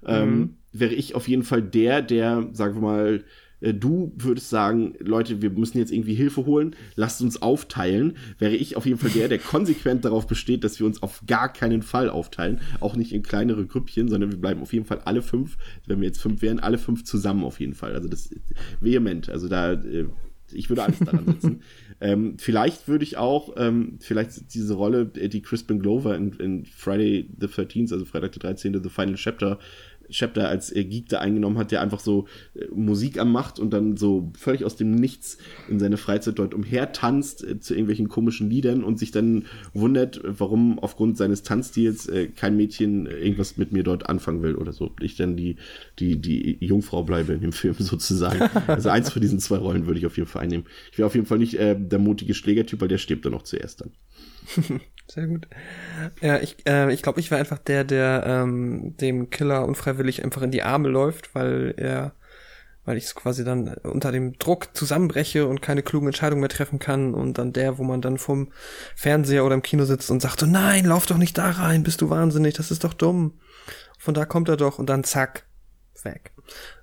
ähm, 0.07 0.31
mhm. 0.31 0.55
wäre 0.73 0.95
ich 0.95 1.15
auf 1.15 1.29
jeden 1.29 1.43
Fall 1.43 1.63
der, 1.63 2.03
der, 2.03 2.49
sagen 2.53 2.77
wir 2.77 2.83
mal, 2.83 3.25
du 3.61 4.13
würdest 4.17 4.51
sagen, 4.51 4.95
Leute, 5.01 5.43
wir 5.43 5.51
müssen 5.51 5.79
jetzt 5.79 5.93
irgendwie 5.93 6.15
Hilfe 6.15 6.47
holen, 6.47 6.75
lasst 6.97 7.21
uns 7.23 7.41
aufteilen, 7.43 8.17
wäre 8.39 8.55
ich 8.55 8.77
auf 8.77 8.87
jeden 8.87 8.99
Fall 8.99 9.11
der, 9.11 9.29
der 9.29 9.39
konsequent 9.39 10.05
darauf 10.05 10.27
besteht, 10.27 10.65
dass 10.65 10.79
wir 10.79 10.87
uns 10.87 11.03
auf 11.03 11.23
gar 11.27 11.53
keinen 11.53 11.83
Fall 11.83 12.09
aufteilen, 12.09 12.61
auch 12.81 12.97
nicht 12.97 13.13
in 13.13 13.23
kleinere 13.23 13.67
Grüppchen, 13.67 14.09
sondern 14.09 14.31
wir 14.33 14.39
bleiben 14.39 14.63
auf 14.63 14.73
jeden 14.73 14.87
Fall 14.87 15.01
alle 15.05 15.23
fünf, 15.23 15.59
wenn 15.87 16.01
wir 16.01 16.09
jetzt 16.09 16.21
fünf 16.21 16.43
wären, 16.43 16.61
alle 16.61 16.79
fünf 16.79 17.05
zusammen 17.05 17.45
auf 17.45 17.61
jeden 17.61 17.75
Fall. 17.75 17.95
Also 17.95 18.09
das 18.09 18.27
ist 18.27 18.55
vehement, 18.81 19.29
also 19.29 19.49
da 19.49 19.73
äh, 19.73 20.07
ich 20.53 20.69
würde 20.69 20.83
alles 20.83 20.99
daran 20.99 21.27
setzen. 21.27 21.63
ähm, 22.01 22.37
vielleicht 22.39 22.89
würde 22.89 23.05
ich 23.05 23.17
auch, 23.17 23.55
ähm, 23.57 23.99
vielleicht 24.01 24.55
diese 24.55 24.75
Rolle, 24.75 25.07
die 25.07 25.43
Crispin 25.43 25.81
Glover 25.81 26.17
in, 26.17 26.33
in 26.35 26.67
Friday 26.67 27.31
the 27.39 27.47
13th, 27.47 27.93
also 27.93 28.05
Freitag 28.05 28.33
der 28.33 28.41
13., 28.41 28.83
The 28.83 28.89
Final 28.89 29.15
Chapter, 29.15 29.59
Chapter 30.11 30.49
als 30.49 30.75
äh, 30.75 30.85
Geek 30.85 31.09
da 31.09 31.19
eingenommen 31.19 31.59
hat, 31.59 31.71
der 31.71 31.81
einfach 31.81 32.01
so 32.01 32.27
äh, 32.55 32.67
Musik 32.75 33.19
am 33.19 33.33
macht 33.33 33.59
und 33.59 33.71
dann 33.71 33.97
so 33.97 34.33
völlig 34.39 34.65
aus 34.65 34.77
dem 34.77 34.95
Nichts 34.95 35.39
in 35.69 35.79
seine 35.79 35.97
Freizeit 35.97 36.39
dort 36.39 36.55
umher 36.55 36.93
tanzt 36.93 37.45
äh, 37.45 37.61
zu 37.61 37.75
irgendwelchen 37.75 38.09
komischen 38.09 38.51
Liedern 38.51 38.85
und 38.85 38.99
sich 38.99 39.11
dann 39.11 39.47
wundert, 39.73 40.21
warum 40.25 40.79
aufgrund 40.79 41.17
seines 41.17 41.43
Tanzstils 41.43 42.07
äh, 42.09 42.29
kein 42.29 42.57
Mädchen 42.57 43.07
irgendwas 43.07 43.57
mit 43.57 43.73
mir 43.73 43.83
dort 43.83 44.09
anfangen 44.09 44.43
will 44.43 44.55
oder 44.55 44.73
so. 44.73 44.91
Ich 45.01 45.17
dann 45.17 45.37
die, 45.37 45.57
die, 45.99 46.21
die 46.21 46.59
Jungfrau 46.61 47.03
bleibe 47.03 47.33
in 47.33 47.41
dem 47.41 47.53
Film 47.53 47.75
sozusagen. 47.79 48.43
Also 48.67 48.89
eins 48.89 49.11
von 49.11 49.23
diesen 49.23 49.39
zwei 49.39 49.57
Rollen 49.57 49.87
würde 49.87 49.99
ich 49.99 50.07
auf 50.07 50.17
jeden 50.17 50.29
Fall 50.29 50.43
einnehmen. 50.43 50.67
Ich 50.93 50.99
wäre 50.99 51.07
auf 51.07 51.15
jeden 51.15 51.27
Fall 51.27 51.39
nicht 51.39 51.55
äh, 51.55 51.77
der 51.79 51.99
mutige 51.99 52.35
Schlägertyp, 52.35 52.81
weil 52.81 52.89
der 52.89 52.99
stirbt 52.99 53.25
dann 53.25 53.33
noch 53.33 53.43
zuerst 53.43 53.81
dann. 53.81 53.93
Sehr 55.09 55.27
gut. 55.27 55.49
Ja, 56.21 56.39
ich, 56.39 56.57
äh, 56.67 56.93
ich 56.93 57.03
glaube, 57.03 57.19
ich 57.19 57.31
war 57.31 57.39
einfach 57.39 57.59
der, 57.59 57.83
der 57.83 58.23
ähm, 58.27 58.97
dem 58.99 59.29
Killer 59.31 59.65
unfreiwillig 59.67 60.23
einfach 60.23 60.43
in 60.43 60.53
die 60.53 60.63
Arme 60.63 60.89
läuft, 60.89 61.35
weil 61.35 61.75
er, 61.77 62.13
weil 62.85 62.97
ich 62.97 63.13
quasi 63.15 63.45
dann 63.45 63.75
unter 63.83 64.13
dem 64.13 64.39
Druck 64.39 64.69
zusammenbreche 64.73 65.49
und 65.49 65.63
keine 65.63 65.83
klugen 65.83 66.07
Entscheidungen 66.07 66.41
mehr 66.41 66.49
treffen 66.49 66.79
kann 66.79 67.15
und 67.15 67.39
dann 67.39 67.53
der, 67.53 67.79
wo 67.79 67.83
man 67.83 68.01
dann 68.01 68.19
vom 68.19 68.53
Fernseher 68.95 69.45
oder 69.45 69.57
im 69.57 69.63
Kino 69.63 69.85
sitzt 69.85 70.13
und 70.13 70.23
sagt 70.23 70.39
so, 70.39 70.47
nein, 70.47 70.85
lauf 70.85 71.07
doch 71.07 71.19
nicht 71.19 71.37
da 71.37 71.51
rein, 71.51 71.83
bist 71.83 72.01
du 72.03 72.09
wahnsinnig, 72.09 72.55
das 72.55 72.71
ist 72.71 72.85
doch 72.85 72.95
dumm. 72.95 73.41
Von 73.99 74.15
da 74.15 74.25
kommt 74.25 74.49
er 74.49 74.57
doch 74.57 74.79
und 74.79 74.89
dann 74.89 75.03
zack, 75.03 75.45
weg. 76.05 76.33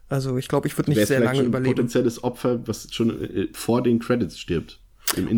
Also 0.09 0.37
ich 0.37 0.47
glaube, 0.47 0.67
ich 0.67 0.77
würde 0.77 0.91
nicht 0.91 1.05
sehr 1.07 1.19
lange 1.19 1.41
überleben. 1.41 1.71
Ein 1.71 1.75
potenzielles 1.75 2.23
Opfer, 2.23 2.65
was 2.67 2.93
schon 2.93 3.21
äh, 3.21 3.47
vor 3.53 3.83
den 3.83 3.99
Credits 3.99 4.39
stirbt. 4.39 4.79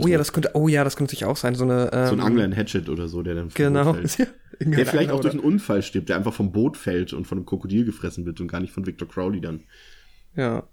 Oh 0.02 0.08
ja, 0.08 0.18
das 0.18 0.34
könnte, 0.34 0.52
oh 0.56 0.68
ja, 0.68 0.84
das 0.84 0.96
könnte 0.96 1.12
sich 1.12 1.26
auch 1.26 1.38
sein, 1.38 1.56
so 1.56 1.64
eine. 1.64 1.92
Ähm, 1.94 2.08
so 2.08 2.14
ein 2.14 2.20
ähm, 2.20 2.26
Angler 2.26 2.46
in 2.46 2.56
Hatchet 2.56 2.90
oder 2.90 3.08
so, 3.08 3.22
der 3.22 3.36
dann 3.36 3.50
genau. 3.54 3.94
Fällt. 3.94 4.18
der 4.60 4.86
vielleicht 4.86 5.12
auch 5.12 5.22
durch 5.22 5.34
einen 5.34 5.44
Unfall 5.44 5.84
stirbt, 5.84 6.10
der 6.10 6.18
einfach 6.18 6.34
vom 6.34 6.52
Boot 6.52 6.76
fällt 6.76 7.14
und 7.14 7.26
von 7.26 7.38
einem 7.38 7.46
Krokodil 7.46 7.86
gefressen 7.86 8.26
wird 8.26 8.42
und 8.42 8.48
gar 8.48 8.60
nicht 8.60 8.74
von 8.74 8.86
Victor 8.86 9.08
Crowley 9.08 9.42
dann. 9.42 9.62
Ja. 10.36 10.64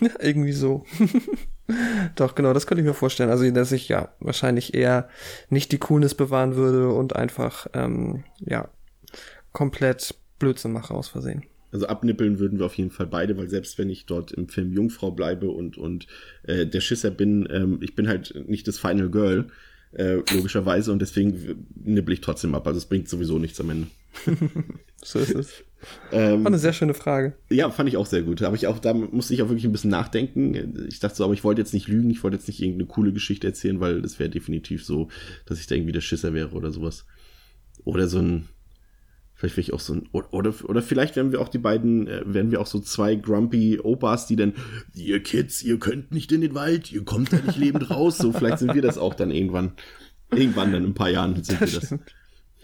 irgendwie 0.20 0.52
so. 0.52 0.84
Doch, 2.16 2.34
genau, 2.34 2.52
das 2.52 2.66
könnte 2.66 2.82
ich 2.82 2.86
mir 2.86 2.94
vorstellen. 2.94 3.30
Also, 3.30 3.48
dass 3.50 3.72
ich 3.72 3.88
ja 3.88 4.08
wahrscheinlich 4.18 4.74
eher 4.74 5.08
nicht 5.50 5.70
die 5.72 5.78
Coolness 5.78 6.14
bewahren 6.14 6.56
würde 6.56 6.88
und 6.88 7.14
einfach, 7.14 7.66
ähm, 7.74 8.24
ja, 8.38 8.68
komplett 9.52 10.14
Blödsinn 10.38 10.72
mache 10.72 10.94
aus 10.94 11.08
Versehen. 11.08 11.44
Also 11.72 11.86
abnippeln 11.86 12.38
würden 12.38 12.58
wir 12.58 12.66
auf 12.66 12.76
jeden 12.76 12.90
Fall 12.90 13.06
beide, 13.06 13.36
weil 13.36 13.48
selbst 13.48 13.78
wenn 13.78 13.90
ich 13.90 14.06
dort 14.06 14.32
im 14.32 14.48
Film 14.48 14.72
Jungfrau 14.72 15.10
bleibe 15.10 15.50
und, 15.50 15.78
und 15.78 16.06
äh, 16.42 16.66
der 16.66 16.80
Schisser 16.80 17.10
bin, 17.10 17.48
ähm, 17.50 17.78
ich 17.80 17.94
bin 17.94 18.08
halt 18.08 18.34
nicht 18.48 18.66
das 18.66 18.78
Final 18.78 19.10
Girl, 19.10 19.46
äh, 19.92 20.22
logischerweise, 20.32 20.92
und 20.92 21.00
deswegen 21.00 21.66
nippel 21.84 22.14
ich 22.14 22.20
trotzdem 22.20 22.54
ab. 22.54 22.66
Also 22.66 22.78
es 22.78 22.86
bringt 22.86 23.08
sowieso 23.08 23.38
nichts 23.38 23.60
am 23.60 23.70
Ende. 23.70 23.88
so 25.02 25.18
ist 25.18 25.34
es. 25.34 25.64
Ähm, 26.12 26.44
War 26.44 26.48
eine 26.48 26.58
sehr 26.58 26.72
schöne 26.72 26.94
Frage. 26.94 27.34
Ja, 27.48 27.70
fand 27.70 27.88
ich 27.88 27.96
auch 27.96 28.06
sehr 28.06 28.22
gut. 28.22 28.42
Aber 28.42 28.54
ich 28.54 28.66
auch, 28.66 28.78
da 28.78 28.92
musste 28.92 29.34
ich 29.34 29.42
auch 29.42 29.48
wirklich 29.48 29.64
ein 29.64 29.72
bisschen 29.72 29.90
nachdenken. 29.90 30.86
Ich 30.88 31.00
dachte 31.00 31.16
so, 31.16 31.24
aber 31.24 31.32
ich 31.32 31.42
wollte 31.42 31.60
jetzt 31.60 31.74
nicht 31.74 31.88
lügen, 31.88 32.10
ich 32.10 32.22
wollte 32.22 32.36
jetzt 32.36 32.48
nicht 32.48 32.60
irgendeine 32.60 32.86
coole 32.86 33.12
Geschichte 33.12 33.46
erzählen, 33.46 33.80
weil 33.80 34.02
das 34.02 34.18
wäre 34.18 34.30
definitiv 34.30 34.84
so, 34.84 35.08
dass 35.46 35.58
ich 35.58 35.66
da 35.66 35.74
irgendwie 35.74 35.92
der 35.92 36.02
Schisser 36.02 36.34
wäre 36.34 36.50
oder 36.50 36.70
sowas. 36.70 37.06
Oder 37.84 38.08
so 38.08 38.18
ein, 38.18 38.48
Vielleicht 39.40 39.56
wäre 39.56 39.62
ich 39.62 39.72
auch 39.72 39.80
so 39.80 39.94
ein, 39.94 40.06
oder, 40.12 40.52
oder 40.64 40.82
vielleicht 40.82 41.16
werden 41.16 41.32
wir 41.32 41.40
auch 41.40 41.48
die 41.48 41.56
beiden, 41.56 42.06
äh, 42.06 42.20
werden 42.26 42.50
wir 42.50 42.60
auch 42.60 42.66
so 42.66 42.78
zwei 42.78 43.14
grumpy 43.14 43.80
Opas, 43.82 44.26
die 44.26 44.36
dann, 44.36 44.52
ihr 44.94 45.22
Kids, 45.22 45.62
ihr 45.62 45.78
könnt 45.78 46.12
nicht 46.12 46.30
in 46.30 46.42
den 46.42 46.54
Wald, 46.54 46.92
ihr 46.92 47.06
kommt 47.06 47.32
da 47.32 47.38
nicht 47.38 47.56
lebend 47.56 47.88
raus. 47.88 48.18
So, 48.18 48.32
vielleicht 48.34 48.58
sind 48.58 48.74
wir 48.74 48.82
das 48.82 48.98
auch 48.98 49.14
dann 49.14 49.30
irgendwann. 49.30 49.72
Irgendwann 50.30 50.72
dann 50.72 50.84
in 50.84 50.90
ein 50.90 50.94
paar 50.94 51.08
Jahren 51.08 51.42
sind 51.42 51.58
das 51.58 51.72
wir 51.72 51.80
das. 51.80 51.90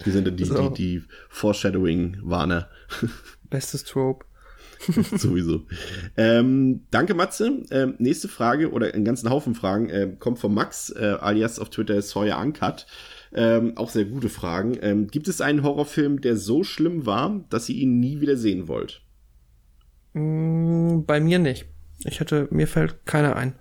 Wir 0.04 0.12
sind 0.12 0.26
dann 0.26 0.36
die, 0.36 0.44
die, 0.44 0.72
die 0.74 1.02
Foreshadowing-Warner. 1.30 2.68
Bestes 3.48 3.84
Trope. 3.84 4.26
Sowieso. 5.16 5.62
Ähm, 6.18 6.82
danke, 6.90 7.14
Matze. 7.14 7.62
Ähm, 7.70 7.94
nächste 7.96 8.28
Frage 8.28 8.70
oder 8.70 8.92
einen 8.92 9.06
ganzen 9.06 9.30
Haufen 9.30 9.54
Fragen 9.54 9.88
äh, 9.88 10.14
kommt 10.18 10.38
von 10.38 10.52
Max, 10.52 10.90
äh, 10.90 11.16
alias 11.18 11.58
auf 11.58 11.70
Twitter 11.70 12.02
Sawyer 12.02 12.38
Uncut. 12.38 12.86
Ähm, 13.34 13.76
auch 13.76 13.90
sehr 13.90 14.04
gute 14.04 14.28
Fragen. 14.28 14.76
Ähm, 14.80 15.08
gibt 15.08 15.28
es 15.28 15.40
einen 15.40 15.62
Horrorfilm, 15.62 16.20
der 16.20 16.36
so 16.36 16.64
schlimm 16.64 17.06
war, 17.06 17.44
dass 17.50 17.68
ihr 17.68 17.76
ihn 17.76 18.00
nie 18.00 18.20
wieder 18.20 18.36
sehen 18.36 18.68
wollt? 18.68 19.02
Mm, 20.14 21.02
bei 21.06 21.20
mir 21.20 21.38
nicht. 21.38 21.66
Ich 22.04 22.20
hätte, 22.20 22.48
mir 22.50 22.66
fällt 22.66 23.04
keiner 23.06 23.36
ein. 23.36 23.54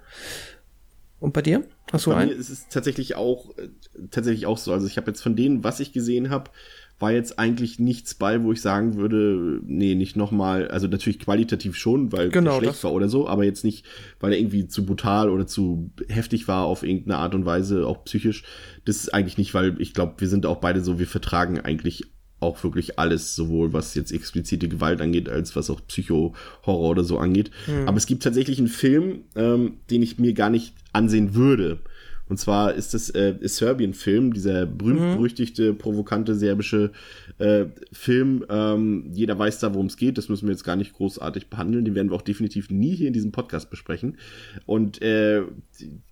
Und 1.19 1.33
bei 1.33 1.41
dir? 1.41 1.63
Hast 1.91 2.05
du 2.05 2.11
bei 2.11 2.17
einen? 2.17 2.31
Mir 2.31 2.37
ist 2.37 2.49
es 2.49 2.67
tatsächlich 2.67 3.15
auch, 3.15 3.57
äh, 3.57 3.69
tatsächlich 4.11 4.45
auch 4.45 4.57
so. 4.57 4.71
Also 4.71 4.87
ich 4.87 4.97
habe 4.97 5.07
jetzt 5.07 5.21
von 5.21 5.35
denen, 5.35 5.63
was 5.63 5.79
ich 5.79 5.93
gesehen 5.93 6.29
habe, 6.29 6.51
war 6.99 7.11
jetzt 7.11 7.37
eigentlich 7.39 7.79
nichts 7.79 8.13
bei, 8.13 8.41
wo 8.43 8.53
ich 8.53 8.61
sagen 8.61 8.95
würde, 8.95 9.59
nee, 9.65 9.95
nicht 9.95 10.15
nochmal, 10.15 10.69
also 10.69 10.87
natürlich 10.87 11.19
qualitativ 11.19 11.75
schon, 11.75 12.11
weil 12.11 12.29
genau, 12.29 12.55
er 12.55 12.63
schlecht 12.63 12.83
war 12.85 12.93
oder 12.93 13.09
so, 13.09 13.27
aber 13.27 13.43
jetzt 13.43 13.65
nicht, 13.65 13.85
weil 14.19 14.31
er 14.31 14.39
irgendwie 14.39 14.67
zu 14.67 14.85
brutal 14.85 15.29
oder 15.29 15.45
zu 15.45 15.91
heftig 16.07 16.47
war 16.47 16.65
auf 16.65 16.83
irgendeine 16.83 17.17
Art 17.17 17.35
und 17.35 17.45
Weise, 17.45 17.85
auch 17.85 18.05
psychisch. 18.05 18.43
Das 18.85 18.97
ist 18.97 19.13
eigentlich 19.13 19.37
nicht, 19.37 19.53
weil 19.53 19.75
ich 19.81 19.93
glaube, 19.93 20.15
wir 20.19 20.29
sind 20.29 20.45
auch 20.45 20.57
beide 20.57 20.81
so, 20.81 20.97
wir 20.97 21.07
vertragen 21.07 21.59
eigentlich 21.59 22.05
auch 22.39 22.63
wirklich 22.63 22.99
alles, 22.99 23.35
sowohl 23.35 23.73
was 23.73 23.95
jetzt 23.95 24.11
explizite 24.11 24.67
Gewalt 24.67 25.01
angeht, 25.01 25.27
als 25.27 25.55
was 25.55 25.69
auch 25.69 25.81
Psycho-Horror 25.87 26.89
oder 26.89 27.03
so 27.03 27.17
angeht. 27.17 27.51
Hm. 27.65 27.87
Aber 27.87 27.97
es 27.97 28.05
gibt 28.05 28.23
tatsächlich 28.23 28.59
einen 28.59 28.67
Film, 28.67 29.23
ähm, 29.35 29.79
den 29.89 30.01
ich 30.01 30.19
mir 30.19 30.33
gar 30.33 30.49
nicht 30.49 30.73
ansehen 30.93 31.33
würde. 31.33 31.79
Und 32.27 32.37
zwar 32.37 32.73
ist 32.73 32.93
das 32.93 33.09
äh, 33.11 33.35
Serbien-Film, 33.41 34.33
dieser 34.33 34.65
berühmt-berüchtigte, 34.65 35.73
provokante 35.73 36.35
serbische 36.35 36.91
äh, 37.37 37.65
Film. 37.91 38.45
Ähm, 38.49 39.11
jeder 39.13 39.37
weiß 39.37 39.59
da, 39.59 39.73
worum 39.73 39.87
es 39.87 39.97
geht. 39.97 40.17
Das 40.17 40.29
müssen 40.29 40.47
wir 40.47 40.53
jetzt 40.53 40.63
gar 40.63 40.75
nicht 40.75 40.93
großartig 40.93 41.49
behandeln. 41.49 41.85
Den 41.85 41.95
werden 41.95 42.09
wir 42.09 42.15
auch 42.15 42.21
definitiv 42.21 42.69
nie 42.69 42.95
hier 42.95 43.07
in 43.07 43.13
diesem 43.13 43.31
Podcast 43.31 43.69
besprechen. 43.69 44.17
Und 44.65 45.01
äh, 45.01 45.43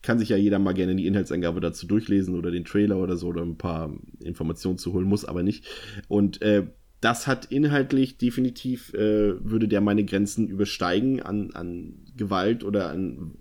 kann 0.02 0.20
sich 0.20 0.30
ja 0.30 0.38
jeder 0.38 0.60
mal 0.60 0.74
gerne 0.74 0.96
die 0.96 1.08
Inhaltsangabe 1.08 1.62
dazu 1.62 1.88
durchlesen 1.88 2.36
oder 2.36 2.52
den 2.52 2.66
Trailer 2.66 2.98
oder 2.98 3.18
so 3.18 3.28
oder 3.28 3.42
ein 3.42 3.58
paar 3.58 3.92
Informationen 4.20 4.78
zu 4.78 4.94
holen, 4.94 5.06
muss 5.06 5.26
aber 5.26 5.44
nicht. 5.44 5.66
Und 6.08 6.42
äh, 6.42 6.68
das 7.04 7.28
hat 7.28 7.46
inhaltlich 7.46 8.18
definitiv, 8.18 8.94
äh, 8.94 9.34
würde 9.44 9.68
der 9.68 9.82
meine 9.82 10.06
Grenzen 10.06 10.48
übersteigen 10.48 11.22
an, 11.22 11.52
an 11.52 11.96
Gewalt 12.16 12.64
oder 12.64 12.92
an, 12.92 13.34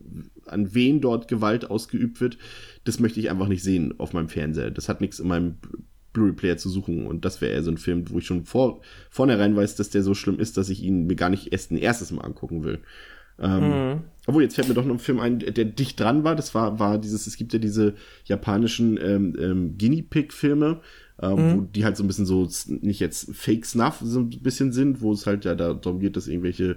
an 0.53 0.75
wen 0.75 1.01
dort 1.01 1.29
Gewalt 1.29 1.71
ausgeübt 1.71 2.21
wird. 2.21 2.39
Das 2.85 3.01
möchte 3.01 3.21
ich 3.21 3.31
einfach 3.31 3.49
nicht 3.49 3.63
sehen 3.63 3.95
auf 3.99 4.13
meinem 4.13 4.29
Fernseher. 4.29 4.71
Das 4.71 4.89
hat 4.89 5.01
nichts 5.01 5.19
in 5.19 5.29
meinem 5.29 5.57
Blu-ray-Player 6.13 6.57
zu 6.57 6.69
suchen. 6.69 7.07
Und 7.07 7.25
das 7.25 7.41
wäre 7.41 7.53
eher 7.53 7.63
so 7.63 7.71
ein 7.71 7.79
Film, 7.79 8.11
wo 8.11 8.19
ich 8.19 8.27
schon 8.27 8.45
vor, 8.45 8.81
vornherein 9.11 9.57
weiß, 9.57 9.77
dass 9.77 9.91
der 9.91 10.03
so 10.03 10.15
schlimm 10.15 10.39
ist, 10.39 10.57
dass 10.57 10.69
ich 10.69 10.83
ihn 10.83 11.07
mir 11.07 11.17
gar 11.17 11.31
nicht 11.31 11.53
erst 11.53 11.71
ein 11.71 11.79
erstes 11.79 12.11
Mal 12.13 12.23
angucken 12.23 12.65
will. 12.65 12.81
Ähm, 13.39 13.69
mhm. 13.69 14.01
Obwohl, 14.27 14.43
jetzt 14.43 14.55
fällt 14.55 14.69
mir 14.69 14.75
doch 14.75 14.85
noch 14.85 14.95
ein 14.95 15.01
Film 15.01 15.19
ein, 15.19 15.39
der 15.39 15.65
dicht 15.65 15.99
dran 15.99 16.23
war. 16.23 16.37
Das 16.37 16.55
war, 16.55 16.79
war 16.79 16.99
dieses, 16.99 17.27
es 17.27 17.37
gibt 17.37 17.53
ja 17.53 17.59
diese 17.59 17.95
japanischen 18.25 18.99
ähm, 19.03 19.37
ähm, 19.39 19.79
Guinea 19.79 20.05
Pig-Filme, 20.09 20.81
ähm, 21.21 21.31
mhm. 21.31 21.57
wo 21.57 21.61
die 21.63 21.85
halt 21.85 21.97
so 21.97 22.05
ein 22.05 22.07
bisschen 22.07 22.27
so, 22.27 22.49
nicht 22.69 23.01
jetzt 23.01 23.35
Fake 23.35 23.67
Snuff 23.67 24.01
so 24.03 24.21
ein 24.21 24.31
bisschen 24.31 24.73
sind, 24.73 25.01
wo 25.01 25.13
es 25.13 25.27
halt 25.27 25.45
ja 25.45 25.55
darum 25.55 25.99
geht, 25.99 26.17
dass 26.17 26.29
irgendwelche 26.29 26.77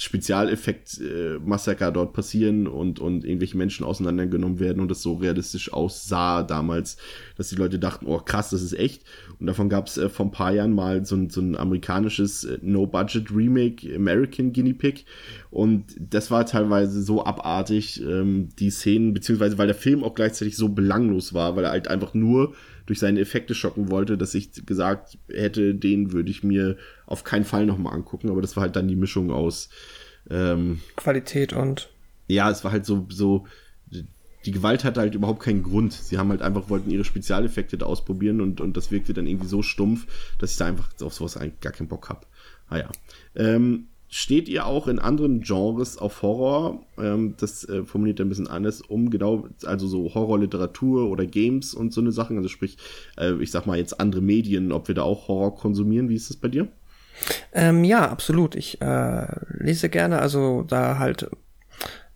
Spezialeffekt-Massaker 0.00 1.88
äh, 1.88 1.92
dort 1.92 2.14
passieren 2.14 2.66
und, 2.66 3.00
und 3.00 3.22
irgendwelche 3.22 3.58
Menschen 3.58 3.84
auseinandergenommen 3.84 4.58
werden 4.58 4.80
und 4.80 4.90
das 4.90 5.02
so 5.02 5.12
realistisch 5.12 5.74
aussah 5.74 6.42
damals, 6.42 6.96
dass 7.36 7.50
die 7.50 7.56
Leute 7.56 7.78
dachten, 7.78 8.06
oh 8.06 8.18
krass, 8.18 8.48
das 8.48 8.62
ist 8.62 8.72
echt. 8.72 9.04
Und 9.38 9.46
davon 9.46 9.68
gab 9.68 9.88
es 9.88 9.98
äh, 9.98 10.08
vor 10.08 10.24
ein 10.24 10.32
paar 10.32 10.52
Jahren 10.52 10.72
mal 10.72 11.04
so 11.04 11.16
ein, 11.16 11.28
so 11.28 11.42
ein 11.42 11.54
amerikanisches 11.54 12.44
äh, 12.44 12.58
No-Budget-Remake, 12.62 13.94
American 13.94 14.54
Guinea 14.54 14.72
Pig. 14.72 15.04
Und 15.50 15.96
das 15.98 16.30
war 16.30 16.46
teilweise 16.46 17.02
so 17.02 17.24
abartig, 17.24 18.00
ähm, 18.02 18.50
die 18.58 18.70
Szenen, 18.70 19.12
beziehungsweise 19.12 19.58
weil 19.58 19.66
der 19.66 19.74
Film 19.74 20.04
auch 20.04 20.14
gleichzeitig 20.14 20.56
so 20.56 20.68
belanglos 20.68 21.34
war, 21.34 21.56
weil 21.56 21.64
er 21.64 21.72
halt 21.72 21.88
einfach 21.88 22.14
nur 22.14 22.54
durch 22.86 23.00
seine 23.00 23.20
Effekte 23.20 23.54
schocken 23.54 23.90
wollte, 23.90 24.16
dass 24.16 24.34
ich 24.34 24.64
gesagt 24.64 25.18
hätte, 25.28 25.74
den 25.74 26.12
würde 26.12 26.30
ich 26.30 26.44
mir 26.44 26.76
auf 27.06 27.24
keinen 27.24 27.44
Fall 27.44 27.66
nochmal 27.66 27.94
angucken. 27.94 28.30
Aber 28.30 28.42
das 28.42 28.56
war 28.56 28.62
halt 28.62 28.76
dann 28.76 28.86
die 28.86 28.96
Mischung 28.96 29.32
aus 29.32 29.70
ähm, 30.28 30.80
Qualität 30.96 31.52
und. 31.52 31.90
Ja, 32.28 32.48
es 32.50 32.62
war 32.62 32.70
halt 32.70 32.86
so, 32.86 33.06
so, 33.10 33.46
die 34.44 34.52
Gewalt 34.52 34.84
hatte 34.84 35.00
halt 35.00 35.14
überhaupt 35.14 35.42
keinen 35.42 35.62
Grund. 35.62 35.92
Sie 35.92 36.16
haben 36.16 36.30
halt 36.30 36.42
einfach, 36.42 36.70
wollten 36.70 36.90
ihre 36.90 37.04
Spezialeffekte 37.04 37.76
da 37.76 37.86
ausprobieren 37.86 38.40
und, 38.40 38.60
und 38.60 38.76
das 38.76 38.90
wirkte 38.90 39.12
dann 39.12 39.26
irgendwie 39.26 39.48
so 39.48 39.62
stumpf, 39.62 40.06
dass 40.38 40.52
ich 40.52 40.56
da 40.56 40.66
einfach 40.66 40.88
auf 41.02 41.12
sowas 41.12 41.36
eigentlich 41.36 41.60
gar 41.60 41.72
keinen 41.72 41.88
Bock 41.88 42.08
hab. 42.08 42.26
Naja. 42.70 42.88
Ah, 42.88 43.40
ähm, 43.40 43.88
steht 44.10 44.48
ihr 44.48 44.66
auch 44.66 44.88
in 44.88 44.98
anderen 44.98 45.40
Genres 45.40 45.96
auf 45.96 46.22
Horror? 46.22 46.84
Ähm, 46.98 47.34
das 47.38 47.66
äh, 47.68 47.84
formuliert 47.84 48.18
er 48.18 48.26
ein 48.26 48.28
bisschen 48.28 48.48
anders 48.48 48.82
um, 48.82 49.08
genau, 49.08 49.48
also 49.64 49.86
so 49.86 50.12
Horrorliteratur 50.12 51.08
oder 51.08 51.24
Games 51.24 51.72
und 51.72 51.92
so 51.94 52.00
eine 52.00 52.12
Sachen. 52.12 52.36
Also 52.36 52.48
sprich, 52.48 52.76
äh, 53.16 53.34
ich 53.40 53.52
sag 53.52 53.66
mal 53.66 53.78
jetzt 53.78 54.00
andere 54.00 54.20
Medien, 54.20 54.72
ob 54.72 54.88
wir 54.88 54.94
da 54.94 55.02
auch 55.02 55.28
Horror 55.28 55.54
konsumieren. 55.54 56.08
Wie 56.08 56.16
ist 56.16 56.28
das 56.28 56.36
bei 56.36 56.48
dir? 56.48 56.68
Ähm, 57.52 57.84
ja, 57.84 58.08
absolut. 58.10 58.56
Ich 58.56 58.82
äh, 58.82 59.26
lese 59.48 59.88
gerne, 59.88 60.20
also 60.20 60.62
da 60.62 60.98
halt 60.98 61.30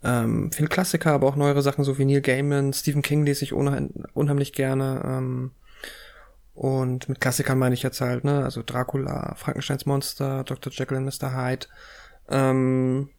ähm, 0.03 0.51
viel 0.51 0.67
Klassiker, 0.67 1.13
aber 1.13 1.27
auch 1.27 1.35
neuere 1.35 1.61
Sachen, 1.61 1.83
so 1.83 1.97
wie 1.97 2.05
Neil 2.05 2.21
Gaiman, 2.21 2.73
Stephen 2.73 3.01
King 3.01 3.25
lese 3.25 3.45
ich 3.45 3.53
unheim 3.53 3.89
unheimlich 4.13 4.51
gerne. 4.53 5.01
Ähm, 5.05 5.51
und 6.55 7.09
mit 7.09 7.19
Klassikern 7.19 7.59
meine 7.59 7.75
ich 7.75 7.83
jetzt 7.83 8.01
halt, 8.01 8.23
ne, 8.23 8.43
also 8.43 8.63
Dracula, 8.65 9.35
Frankensteins 9.35 9.85
Monster, 9.85 10.43
Dr. 10.45 10.71
Jekyll 10.73 10.97
und 10.97 11.05
Mr. 11.05 11.35
Hyde. 11.35 11.67
Ähm, 12.29 13.09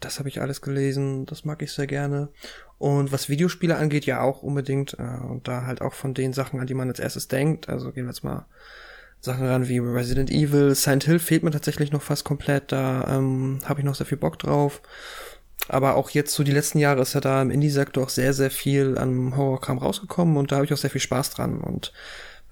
das 0.00 0.18
habe 0.18 0.28
ich 0.28 0.40
alles 0.40 0.62
gelesen, 0.62 1.26
das 1.26 1.44
mag 1.44 1.62
ich 1.62 1.72
sehr 1.72 1.86
gerne. 1.86 2.30
Und 2.78 3.12
was 3.12 3.28
Videospiele 3.28 3.76
angeht, 3.76 4.06
ja 4.06 4.22
auch 4.22 4.42
unbedingt. 4.42 4.98
Äh, 4.98 5.02
und 5.02 5.46
da 5.46 5.66
halt 5.66 5.82
auch 5.82 5.92
von 5.92 6.14
den 6.14 6.32
Sachen, 6.32 6.58
an 6.58 6.66
die 6.66 6.74
man 6.74 6.88
als 6.88 6.98
erstes 6.98 7.28
denkt. 7.28 7.68
Also 7.68 7.92
gehen 7.92 8.06
wir 8.06 8.10
jetzt 8.10 8.24
mal 8.24 8.46
Sachen 9.20 9.46
ran 9.46 9.68
wie 9.68 9.78
Resident 9.78 10.30
Evil, 10.32 10.74
Silent 10.74 11.04
Hill 11.04 11.20
fehlt 11.20 11.44
mir 11.44 11.52
tatsächlich 11.52 11.92
noch 11.92 12.02
fast 12.02 12.24
komplett. 12.24 12.72
Da 12.72 13.06
ähm, 13.08 13.60
habe 13.64 13.80
ich 13.80 13.84
noch 13.84 13.94
sehr 13.94 14.06
viel 14.06 14.18
Bock 14.18 14.38
drauf. 14.38 14.82
Aber 15.68 15.94
auch 15.94 16.10
jetzt 16.10 16.34
so 16.34 16.42
die 16.42 16.52
letzten 16.52 16.78
Jahre 16.78 17.02
ist 17.02 17.14
ja 17.14 17.20
da 17.20 17.40
im 17.40 17.50
Indie-Sektor 17.50 18.04
auch 18.04 18.08
sehr, 18.08 18.32
sehr 18.34 18.50
viel 18.50 18.98
an 18.98 19.36
Horrorkram 19.36 19.78
rausgekommen 19.78 20.36
und 20.36 20.50
da 20.50 20.56
habe 20.56 20.66
ich 20.66 20.72
auch 20.72 20.78
sehr 20.78 20.90
viel 20.90 21.00
Spaß 21.00 21.30
dran 21.30 21.60
und 21.60 21.92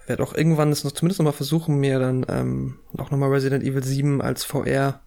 werde 0.07 0.23
auch 0.23 0.35
irgendwann 0.35 0.73
es 0.73 0.85
noch 0.85 0.93
zumindest 0.93 1.21
noch 1.21 1.27
mal 1.27 1.33
versuchen, 1.33 1.77
mir 1.77 1.99
dann 1.99 2.27
ähm, 2.29 2.79
auch 2.99 3.11
noch 3.11 3.19
mal 3.19 3.31
Resident 3.31 3.65
Evil 3.65 3.83
7 3.83 4.21
als 4.21 4.45
VR 4.45 5.01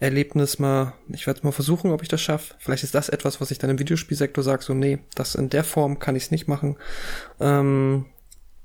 Erlebnis 0.00 0.58
mal, 0.58 0.94
ich 1.08 1.28
werde 1.28 1.40
mal 1.44 1.52
versuchen, 1.52 1.92
ob 1.92 2.02
ich 2.02 2.08
das 2.08 2.20
schaffe. 2.20 2.54
Vielleicht 2.58 2.82
ist 2.82 2.94
das 2.94 3.08
etwas, 3.08 3.40
was 3.40 3.52
ich 3.52 3.58
dann 3.58 3.70
im 3.70 3.78
Videospielsektor 3.78 4.42
sage, 4.42 4.64
so 4.64 4.74
nee, 4.74 4.98
das 5.14 5.36
in 5.36 5.48
der 5.48 5.62
Form 5.62 6.00
kann 6.00 6.16
ich 6.16 6.24
es 6.24 6.30
nicht 6.32 6.48
machen. 6.48 6.76
Ähm, 7.38 8.06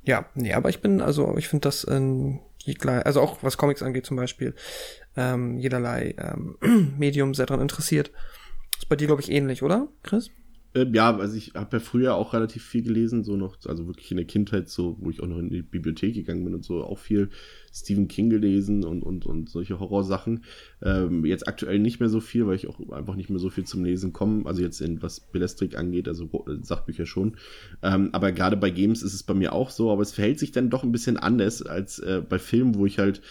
ja, 0.03 0.25
nee, 0.34 0.53
aber 0.53 0.69
ich 0.69 0.82
bin, 0.82 0.99
also 0.99 1.38
ich 1.38 1.47
finde 1.47 1.67
das 1.67 1.84
in 1.84 2.39
also 2.86 3.21
auch 3.21 3.38
was 3.43 3.57
Comics 3.57 3.82
angeht 3.84 4.05
zum 4.05 4.17
Beispiel, 4.17 4.55
ähm, 5.15 5.57
jederlei 5.57 6.15
ähm, 6.17 6.57
Medium 6.97 7.34
sehr 7.34 7.45
daran 7.45 7.61
interessiert. 7.61 8.11
Ist 8.78 8.89
bei 8.89 8.95
dir, 8.95 9.07
glaube 9.07 9.21
ich, 9.21 9.32
ähnlich, 9.32 9.63
oder, 9.63 9.88
Chris? 10.03 10.32
Ähm, 10.78 10.93
ja, 10.93 11.15
also 11.17 11.36
ich 11.36 11.53
habe 11.55 11.78
ja 11.78 11.80
früher 11.80 12.15
auch 12.15 12.34
relativ 12.34 12.63
viel 12.63 12.84
gelesen, 12.84 13.23
so 13.23 13.36
noch, 13.36 13.57
also 13.65 13.88
wirklich 13.88 14.11
in 14.11 14.17
der 14.17 14.25
Kindheit, 14.25 14.69
so, 14.69 14.97
wo 14.99 15.09
ich 15.09 15.21
auch 15.21 15.28
noch 15.28 15.39
in 15.39 15.49
die 15.49 15.61
Bibliothek 15.61 16.13
gegangen 16.13 16.43
bin 16.43 16.53
und 16.53 16.63
so, 16.63 16.84
auch 16.84 16.99
viel 16.99 17.30
Stephen 17.73 18.07
King 18.07 18.30
gelesen 18.30 18.84
und, 18.84 19.03
und, 19.03 19.25
und 19.25 19.49
solche 19.49 19.80
Horrorsachen. 19.80 20.43
Ähm, 20.82 21.25
jetzt 21.25 21.47
aktuell 21.47 21.80
nicht 21.80 21.99
mehr 21.99 22.09
so 22.09 22.19
viel, 22.19 22.47
weil 22.47 22.55
ich 22.55 22.67
auch 22.67 22.80
einfach 22.91 23.15
nicht 23.15 23.30
mehr 23.30 23.39
so 23.39 23.49
viel 23.49 23.65
zum 23.65 23.84
Lesen 23.84 24.13
komme. 24.13 24.45
Also 24.45 24.61
jetzt 24.61 24.82
in 24.82 25.01
was 25.01 25.19
Belestrik 25.19 25.78
angeht, 25.78 26.07
also 26.07 26.25
äh, 26.25 26.63
Sachbücher 26.63 27.05
schon. 27.05 27.38
Ähm, 27.82 28.09
aber 28.13 28.32
gerade 28.32 28.57
bei 28.57 28.69
Games 28.69 29.03
ist 29.03 29.13
es 29.13 29.23
bei 29.23 29.34
mir 29.34 29.53
auch 29.53 29.69
so, 29.69 29.91
aber 29.91 30.01
es 30.01 30.11
verhält 30.11 30.39
sich 30.39 30.51
dann 30.51 30.69
doch 30.69 30.84
ein 30.84 30.91
bisschen 30.91 31.17
anders 31.17 31.61
als 31.61 31.99
äh, 31.99 32.21
bei 32.28 32.39
Filmen, 32.39 32.75
wo 32.75 32.86
ich 32.86 32.99
halt 32.99 33.21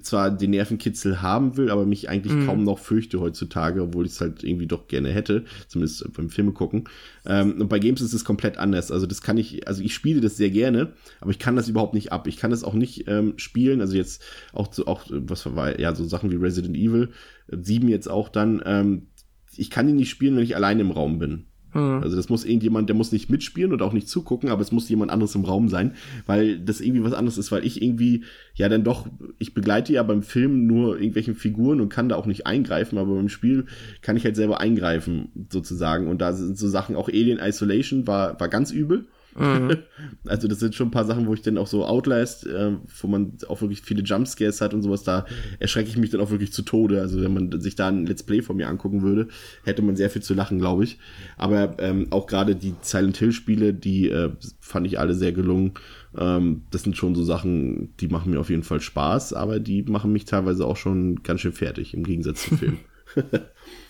zwar 0.00 0.30
den 0.30 0.50
Nervenkitzel 0.50 1.20
haben 1.20 1.56
will, 1.56 1.70
aber 1.70 1.84
mich 1.84 2.08
eigentlich 2.08 2.32
mhm. 2.32 2.46
kaum 2.46 2.64
noch 2.64 2.78
fürchte 2.78 3.20
heutzutage, 3.20 3.82
obwohl 3.82 4.06
ich 4.06 4.12
es 4.12 4.20
halt 4.20 4.42
irgendwie 4.42 4.66
doch 4.66 4.88
gerne 4.88 5.10
hätte, 5.10 5.44
zumindest 5.68 6.12
beim 6.14 6.30
Filme 6.30 6.52
gucken. 6.52 6.84
Ähm, 7.26 7.60
und 7.60 7.68
bei 7.68 7.78
Games 7.78 8.00
ist 8.00 8.12
es 8.12 8.24
komplett 8.24 8.58
anders. 8.58 8.90
Also 8.90 9.06
das 9.06 9.22
kann 9.22 9.36
ich, 9.36 9.68
also 9.68 9.82
ich 9.82 9.94
spiele 9.94 10.20
das 10.20 10.36
sehr 10.36 10.50
gerne, 10.50 10.92
aber 11.20 11.30
ich 11.30 11.38
kann 11.38 11.56
das 11.56 11.68
überhaupt 11.68 11.94
nicht 11.94 12.12
ab. 12.12 12.26
Ich 12.26 12.36
kann 12.36 12.50
das 12.50 12.64
auch 12.64 12.74
nicht 12.74 13.08
ähm, 13.08 13.34
spielen. 13.36 13.80
Also 13.80 13.96
jetzt 13.96 14.22
auch 14.52 14.72
so, 14.72 14.86
auch 14.86 15.04
was 15.10 15.54
war 15.54 15.78
ja 15.78 15.94
so 15.94 16.04
Sachen 16.04 16.30
wie 16.30 16.36
Resident 16.36 16.76
Evil 16.76 17.10
7 17.48 17.88
jetzt 17.88 18.08
auch 18.08 18.28
dann. 18.28 18.62
Ähm, 18.64 19.08
ich 19.56 19.70
kann 19.70 19.88
ihn 19.88 19.96
nicht 19.96 20.10
spielen, 20.10 20.36
wenn 20.36 20.44
ich 20.44 20.56
alleine 20.56 20.80
im 20.80 20.90
Raum 20.90 21.18
bin. 21.18 21.46
Mhm. 21.74 22.02
Also 22.02 22.16
das 22.16 22.28
muss 22.28 22.44
irgendjemand, 22.44 22.88
der 22.88 22.96
muss 22.96 23.12
nicht 23.12 23.30
mitspielen 23.30 23.72
und 23.72 23.82
auch 23.82 23.92
nicht 23.92 24.08
zugucken, 24.08 24.50
aber 24.50 24.62
es 24.62 24.72
muss 24.72 24.88
jemand 24.88 25.10
anderes 25.10 25.34
im 25.34 25.44
Raum 25.44 25.68
sein, 25.68 25.94
weil 26.26 26.58
das 26.58 26.80
irgendwie 26.80 27.04
was 27.04 27.12
anderes 27.12 27.38
ist, 27.38 27.52
weil 27.52 27.64
ich 27.64 27.82
irgendwie, 27.82 28.24
ja 28.54 28.68
dann 28.68 28.84
doch, 28.84 29.06
ich 29.38 29.54
begleite 29.54 29.92
ja 29.92 30.02
beim 30.02 30.22
Film 30.22 30.66
nur 30.66 30.96
irgendwelchen 30.96 31.34
Figuren 31.34 31.80
und 31.80 31.88
kann 31.88 32.08
da 32.08 32.16
auch 32.16 32.26
nicht 32.26 32.46
eingreifen, 32.46 32.98
aber 32.98 33.14
beim 33.14 33.28
Spiel 33.28 33.66
kann 34.00 34.16
ich 34.16 34.24
halt 34.24 34.36
selber 34.36 34.60
eingreifen, 34.60 35.46
sozusagen. 35.50 36.08
Und 36.08 36.20
da 36.20 36.32
sind 36.32 36.58
so 36.58 36.68
Sachen, 36.68 36.96
auch 36.96 37.08
Alien 37.08 37.38
Isolation 37.38 38.06
war, 38.06 38.38
war 38.38 38.48
ganz 38.48 38.70
übel. 38.70 39.06
Mhm. 39.34 39.78
Also 40.26 40.46
das 40.48 40.60
sind 40.60 40.74
schon 40.74 40.88
ein 40.88 40.92
paar 40.92 41.04
Sachen, 41.04 41.26
wo 41.26 41.34
ich 41.34 41.42
dann 41.42 41.58
auch 41.58 41.66
so 41.66 41.86
Outlast, 41.86 42.46
äh, 42.46 42.72
wo 43.00 43.06
man 43.06 43.38
auch 43.48 43.60
wirklich 43.60 43.80
viele 43.80 44.02
Jumpscares 44.02 44.60
hat 44.60 44.74
und 44.74 44.82
sowas, 44.82 45.04
da 45.04 45.24
erschrecke 45.58 45.88
ich 45.88 45.96
mich 45.96 46.10
dann 46.10 46.20
auch 46.20 46.30
wirklich 46.30 46.52
zu 46.52 46.62
Tode. 46.62 47.00
Also 47.00 47.22
wenn 47.22 47.32
man 47.32 47.60
sich 47.60 47.74
da 47.74 47.88
ein 47.88 48.06
Let's 48.06 48.22
Play 48.22 48.42
von 48.42 48.56
mir 48.56 48.68
angucken 48.68 49.02
würde, 49.02 49.28
hätte 49.64 49.82
man 49.82 49.96
sehr 49.96 50.10
viel 50.10 50.22
zu 50.22 50.34
lachen, 50.34 50.58
glaube 50.58 50.84
ich. 50.84 50.98
Aber 51.36 51.76
ähm, 51.78 52.08
auch 52.10 52.26
gerade 52.26 52.56
die 52.56 52.74
Silent 52.82 53.16
Hill 53.16 53.32
Spiele, 53.32 53.72
die 53.72 54.10
äh, 54.10 54.30
fand 54.60 54.86
ich 54.86 54.98
alle 54.98 55.14
sehr 55.14 55.32
gelungen. 55.32 55.72
Ähm, 56.16 56.62
das 56.70 56.82
sind 56.82 56.96
schon 56.96 57.14
so 57.14 57.24
Sachen, 57.24 57.96
die 57.98 58.08
machen 58.08 58.32
mir 58.32 58.40
auf 58.40 58.50
jeden 58.50 58.64
Fall 58.64 58.80
Spaß, 58.80 59.32
aber 59.32 59.60
die 59.60 59.82
machen 59.82 60.12
mich 60.12 60.26
teilweise 60.26 60.66
auch 60.66 60.76
schon 60.76 61.22
ganz 61.22 61.40
schön 61.40 61.52
fertig, 61.52 61.94
im 61.94 62.04
Gegensatz 62.04 62.44
zum 62.48 62.58
Film. 62.58 62.78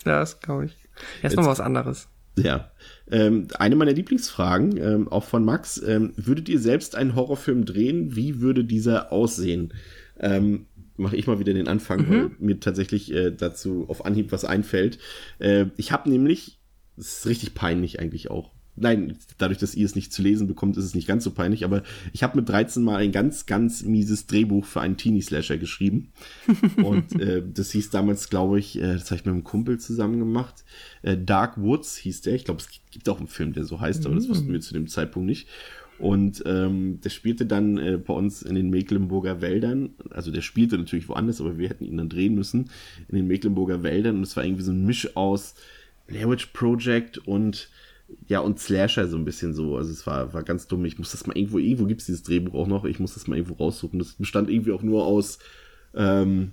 ja, 0.05 0.19
das 0.19 0.39
glaube 0.39 0.65
ich. 0.65 0.77
Erst 1.21 1.35
mal 1.35 1.45
was 1.45 1.59
anderes. 1.59 2.07
Ja. 2.35 2.71
Ähm, 3.11 3.47
eine 3.59 3.75
meiner 3.75 3.93
Lieblingsfragen, 3.93 4.77
ähm, 4.77 5.07
auch 5.07 5.23
von 5.23 5.45
Max, 5.45 5.81
ähm, 5.81 6.13
würdet 6.15 6.49
ihr 6.49 6.59
selbst 6.59 6.95
einen 6.95 7.15
Horrorfilm 7.15 7.65
drehen? 7.65 8.15
Wie 8.15 8.41
würde 8.41 8.63
dieser 8.63 9.11
aussehen? 9.11 9.73
Ähm, 10.19 10.65
Mache 10.95 11.15
ich 11.15 11.25
mal 11.25 11.39
wieder 11.39 11.53
den 11.53 11.67
Anfang, 11.67 12.01
mhm. 12.01 12.09
weil 12.09 12.31
mir 12.37 12.59
tatsächlich 12.59 13.11
äh, 13.11 13.31
dazu 13.31 13.85
auf 13.87 14.05
Anhieb 14.05 14.31
was 14.31 14.45
einfällt. 14.45 14.99
Äh, 15.39 15.65
ich 15.75 15.91
habe 15.91 16.09
nämlich, 16.09 16.59
das 16.95 17.19
ist 17.19 17.25
richtig 17.25 17.55
peinlich 17.55 17.99
eigentlich 17.99 18.29
auch, 18.29 18.52
Nein, 18.75 19.17
dadurch, 19.37 19.59
dass 19.59 19.75
ihr 19.75 19.85
es 19.85 19.95
nicht 19.95 20.11
zu 20.11 20.23
lesen 20.23 20.47
bekommt, 20.47 20.77
ist 20.77 20.85
es 20.85 20.95
nicht 20.95 21.07
ganz 21.07 21.23
so 21.23 21.31
peinlich, 21.31 21.63
aber 21.63 21.83
ich 22.11 22.23
habe 22.23 22.37
mit 22.37 22.49
13 22.49 22.81
mal 22.81 22.97
ein 22.97 23.11
ganz, 23.11 23.45
ganz 23.45 23.83
mieses 23.83 24.25
Drehbuch 24.25 24.65
für 24.65 24.81
einen 24.81 24.97
Teenie-Slasher 24.97 25.57
geschrieben. 25.57 26.11
Und 26.83 27.19
äh, 27.21 27.43
das 27.45 27.71
hieß 27.71 27.91
damals, 27.91 28.29
glaube 28.29 28.59
ich, 28.59 28.77
äh, 28.79 28.93
das 28.93 29.11
habe 29.11 29.15
ich 29.17 29.25
mit 29.25 29.33
einem 29.33 29.43
Kumpel 29.43 29.79
zusammen 29.79 30.17
gemacht. 30.17 30.63
Äh, 31.03 31.17
Dark 31.17 31.61
Woods 31.61 31.97
hieß 31.97 32.21
der. 32.21 32.33
Ich 32.33 32.45
glaube, 32.45 32.61
es 32.61 32.69
gibt 32.89 33.07
auch 33.09 33.19
einen 33.19 33.27
Film, 33.27 33.53
der 33.53 33.63
so 33.63 33.79
heißt, 33.79 34.05
aber 34.07 34.15
das 34.15 34.27
wussten 34.27 34.51
wir 34.51 34.59
zu 34.61 34.73
dem 34.73 34.87
Zeitpunkt 34.87 35.27
nicht. 35.27 35.47
Und 35.99 36.41
ähm, 36.47 36.99
der 37.01 37.11
spielte 37.11 37.45
dann 37.45 37.77
äh, 37.77 37.97
bei 37.97 38.13
uns 38.13 38.41
in 38.41 38.55
den 38.55 38.71
Mecklenburger 38.71 39.41
Wäldern. 39.41 39.91
Also 40.09 40.31
der 40.31 40.41
spielte 40.41 40.77
natürlich 40.77 41.07
woanders, 41.07 41.39
aber 41.39 41.59
wir 41.59 41.69
hätten 41.69 41.85
ihn 41.85 41.97
dann 41.97 42.09
drehen 42.09 42.33
müssen 42.33 42.71
in 43.07 43.15
den 43.15 43.27
Mecklenburger 43.27 43.83
Wäldern. 43.83 44.17
Und 44.17 44.23
es 44.23 44.35
war 44.35 44.43
irgendwie 44.43 44.63
so 44.63 44.71
ein 44.71 44.85
Misch 44.85 45.15
aus 45.15 45.53
Blair 46.07 46.29
Witch 46.29 46.47
Project 46.47 47.19
und 47.19 47.69
ja, 48.27 48.39
und 48.39 48.59
Slasher 48.59 49.07
so 49.07 49.17
ein 49.17 49.25
bisschen 49.25 49.53
so. 49.53 49.77
Also 49.77 49.91
es 49.91 50.05
war, 50.05 50.33
war 50.33 50.43
ganz 50.43 50.67
dumm. 50.67 50.85
Ich 50.85 50.97
muss 50.97 51.11
das 51.11 51.25
mal 51.27 51.37
irgendwo, 51.37 51.57
irgendwo 51.57 51.85
gibt 51.85 52.01
es 52.01 52.07
dieses 52.07 52.23
Drehbuch 52.23 52.53
auch 52.53 52.67
noch. 52.67 52.85
Ich 52.85 52.99
muss 52.99 53.13
das 53.13 53.27
mal 53.27 53.37
irgendwo 53.37 53.55
raussuchen. 53.55 53.99
Das 53.99 54.13
bestand 54.13 54.49
irgendwie 54.49 54.71
auch 54.71 54.83
nur 54.83 55.05
aus 55.05 55.39
ähm, 55.95 56.51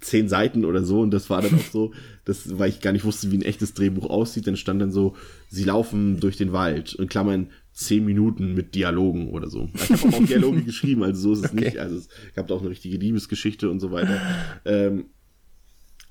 zehn 0.00 0.28
Seiten 0.28 0.64
oder 0.64 0.84
so. 0.84 1.00
Und 1.00 1.10
das 1.10 1.30
war 1.30 1.42
dann 1.42 1.54
auch 1.54 1.70
so, 1.70 1.92
das, 2.24 2.58
weil 2.58 2.70
ich 2.70 2.80
gar 2.80 2.92
nicht 2.92 3.04
wusste, 3.04 3.30
wie 3.30 3.38
ein 3.38 3.42
echtes 3.42 3.74
Drehbuch 3.74 4.08
aussieht. 4.08 4.46
Dann 4.46 4.56
stand 4.56 4.80
dann 4.80 4.92
so, 4.92 5.16
sie 5.48 5.64
laufen 5.64 6.20
durch 6.20 6.36
den 6.36 6.52
Wald. 6.52 6.94
In 6.94 7.08
Klammern 7.08 7.48
zehn 7.72 8.04
Minuten 8.04 8.54
mit 8.54 8.74
Dialogen 8.74 9.30
oder 9.30 9.48
so. 9.48 9.70
Ich 9.74 9.90
habe 9.90 10.16
auch 10.16 10.26
Dialoge 10.26 10.62
geschrieben, 10.64 11.02
also 11.02 11.20
so 11.20 11.32
ist 11.32 11.46
es 11.46 11.52
okay. 11.52 11.64
nicht. 11.64 11.78
Also 11.78 11.96
es 11.96 12.08
gab 12.34 12.50
auch 12.50 12.60
eine 12.60 12.70
richtige 12.70 12.98
Liebesgeschichte 12.98 13.70
und 13.70 13.80
so 13.80 13.90
weiter. 13.90 14.20
Ähm, 14.64 15.06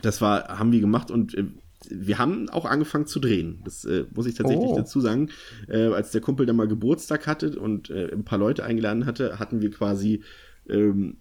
das 0.01 0.19
war, 0.19 0.59
haben 0.59 0.71
wir 0.71 0.81
gemacht 0.81 1.11
und 1.11 1.35
äh, 1.35 1.45
wir 1.89 2.19
haben 2.19 2.49
auch 2.49 2.65
angefangen 2.65 3.07
zu 3.07 3.19
drehen. 3.19 3.61
Das 3.63 3.85
äh, 3.85 4.05
muss 4.13 4.27
ich 4.27 4.35
tatsächlich 4.35 4.69
oh. 4.69 4.75
dazu 4.75 4.99
sagen. 4.99 5.29
Äh, 5.67 5.87
als 5.87 6.11
der 6.11 6.21
Kumpel 6.21 6.45
dann 6.45 6.55
mal 6.55 6.67
Geburtstag 6.67 7.27
hatte 7.27 7.59
und 7.59 7.89
äh, 7.89 8.11
ein 8.11 8.23
paar 8.23 8.39
Leute 8.39 8.63
eingeladen 8.63 9.05
hatte, 9.05 9.39
hatten 9.39 9.61
wir 9.61 9.71
quasi 9.71 10.23
ähm, 10.69 11.17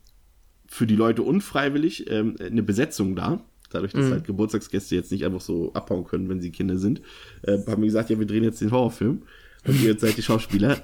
für 0.66 0.86
die 0.86 0.96
Leute 0.96 1.22
unfreiwillig 1.22 2.10
ähm, 2.10 2.36
eine 2.40 2.62
Besetzung 2.62 3.16
da. 3.16 3.44
Dadurch, 3.70 3.92
dass 3.92 4.06
mhm. 4.06 4.12
halt 4.12 4.26
Geburtstagsgäste 4.26 4.96
jetzt 4.96 5.12
nicht 5.12 5.24
einfach 5.24 5.40
so 5.40 5.72
abhauen 5.74 6.04
können, 6.04 6.28
wenn 6.28 6.40
sie 6.40 6.50
Kinder 6.50 6.76
sind, 6.76 7.02
äh, 7.42 7.58
haben 7.66 7.82
wir 7.82 7.86
gesagt, 7.86 8.10
ja, 8.10 8.18
wir 8.18 8.26
drehen 8.26 8.44
jetzt 8.44 8.60
den 8.60 8.72
Horrorfilm. 8.72 9.22
Und 9.66 9.82
ihr 9.82 9.98
seid 9.98 10.16
die 10.16 10.22
Schauspieler. 10.22 10.78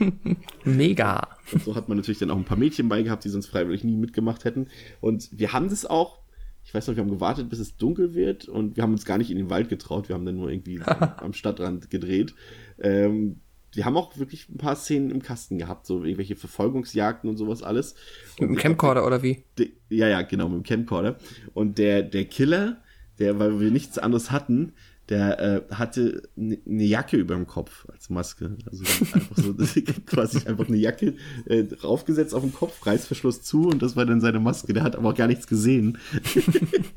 Mega. 0.64 1.28
Und 1.52 1.62
so 1.62 1.74
hat 1.74 1.88
man 1.88 1.98
natürlich 1.98 2.18
dann 2.18 2.30
auch 2.30 2.36
ein 2.36 2.44
paar 2.44 2.56
Mädchen 2.56 2.88
bei 2.88 3.02
gehabt, 3.02 3.24
die 3.24 3.28
sonst 3.28 3.46
freiwillig 3.46 3.84
nie 3.84 3.96
mitgemacht 3.96 4.44
hätten. 4.44 4.68
Und 5.00 5.28
wir 5.32 5.52
haben 5.52 5.68
das 5.68 5.84
auch 5.84 6.18
ich 6.66 6.74
weiß 6.74 6.88
noch, 6.88 6.96
wir 6.96 7.02
haben 7.04 7.10
gewartet, 7.10 7.48
bis 7.48 7.60
es 7.60 7.76
dunkel 7.76 8.12
wird 8.14 8.48
und 8.48 8.76
wir 8.76 8.82
haben 8.82 8.90
uns 8.90 9.04
gar 9.04 9.18
nicht 9.18 9.30
in 9.30 9.36
den 9.36 9.50
Wald 9.50 9.68
getraut. 9.68 10.08
Wir 10.08 10.16
haben 10.16 10.26
dann 10.26 10.34
nur 10.34 10.50
irgendwie 10.50 10.80
am, 10.82 11.32
Stadtrand 11.32 11.90
gedreht. 11.90 12.34
Ähm, 12.80 13.36
die 13.76 13.84
haben 13.84 13.96
auch 13.96 14.18
wirklich 14.18 14.48
ein 14.48 14.58
paar 14.58 14.74
Szenen 14.74 15.12
im 15.12 15.22
Kasten 15.22 15.58
gehabt, 15.58 15.86
so 15.86 16.02
irgendwelche 16.02 16.34
Verfolgungsjagden 16.34 17.30
und 17.30 17.36
sowas 17.36 17.62
alles. 17.62 17.94
Mit 18.40 18.50
dem 18.50 18.56
Camcorder 18.56 19.06
oder 19.06 19.22
wie? 19.22 19.44
De, 19.56 19.74
ja, 19.90 20.08
ja, 20.08 20.22
genau, 20.22 20.48
mit 20.48 20.58
dem 20.58 20.62
Camcorder. 20.64 21.18
Und 21.54 21.78
der, 21.78 22.02
der 22.02 22.24
Killer, 22.24 22.82
der, 23.20 23.38
weil 23.38 23.60
wir 23.60 23.70
nichts 23.70 23.96
anderes 23.98 24.32
hatten, 24.32 24.72
der 25.08 25.40
äh, 25.40 25.74
hatte 25.74 26.22
eine 26.36 26.58
ne 26.64 26.84
Jacke 26.84 27.16
über 27.16 27.36
dem 27.36 27.46
Kopf 27.46 27.86
als 27.92 28.10
Maske. 28.10 28.56
Also 28.70 28.84
einfach 29.12 29.36
so 29.36 29.54
quasi 30.06 30.38
einfach 30.46 30.66
eine 30.66 30.76
Jacke 30.76 31.14
äh, 31.46 31.62
draufgesetzt 31.62 32.34
auf 32.34 32.42
den 32.42 32.52
Kopf, 32.52 32.84
Reißverschluss 32.84 33.42
zu 33.42 33.68
und 33.68 33.82
das 33.82 33.94
war 33.94 34.04
dann 34.04 34.20
seine 34.20 34.40
Maske. 34.40 34.72
Der 34.72 34.82
hat 34.82 34.96
aber 34.96 35.10
auch 35.10 35.14
gar 35.14 35.28
nichts 35.28 35.46
gesehen. 35.46 35.98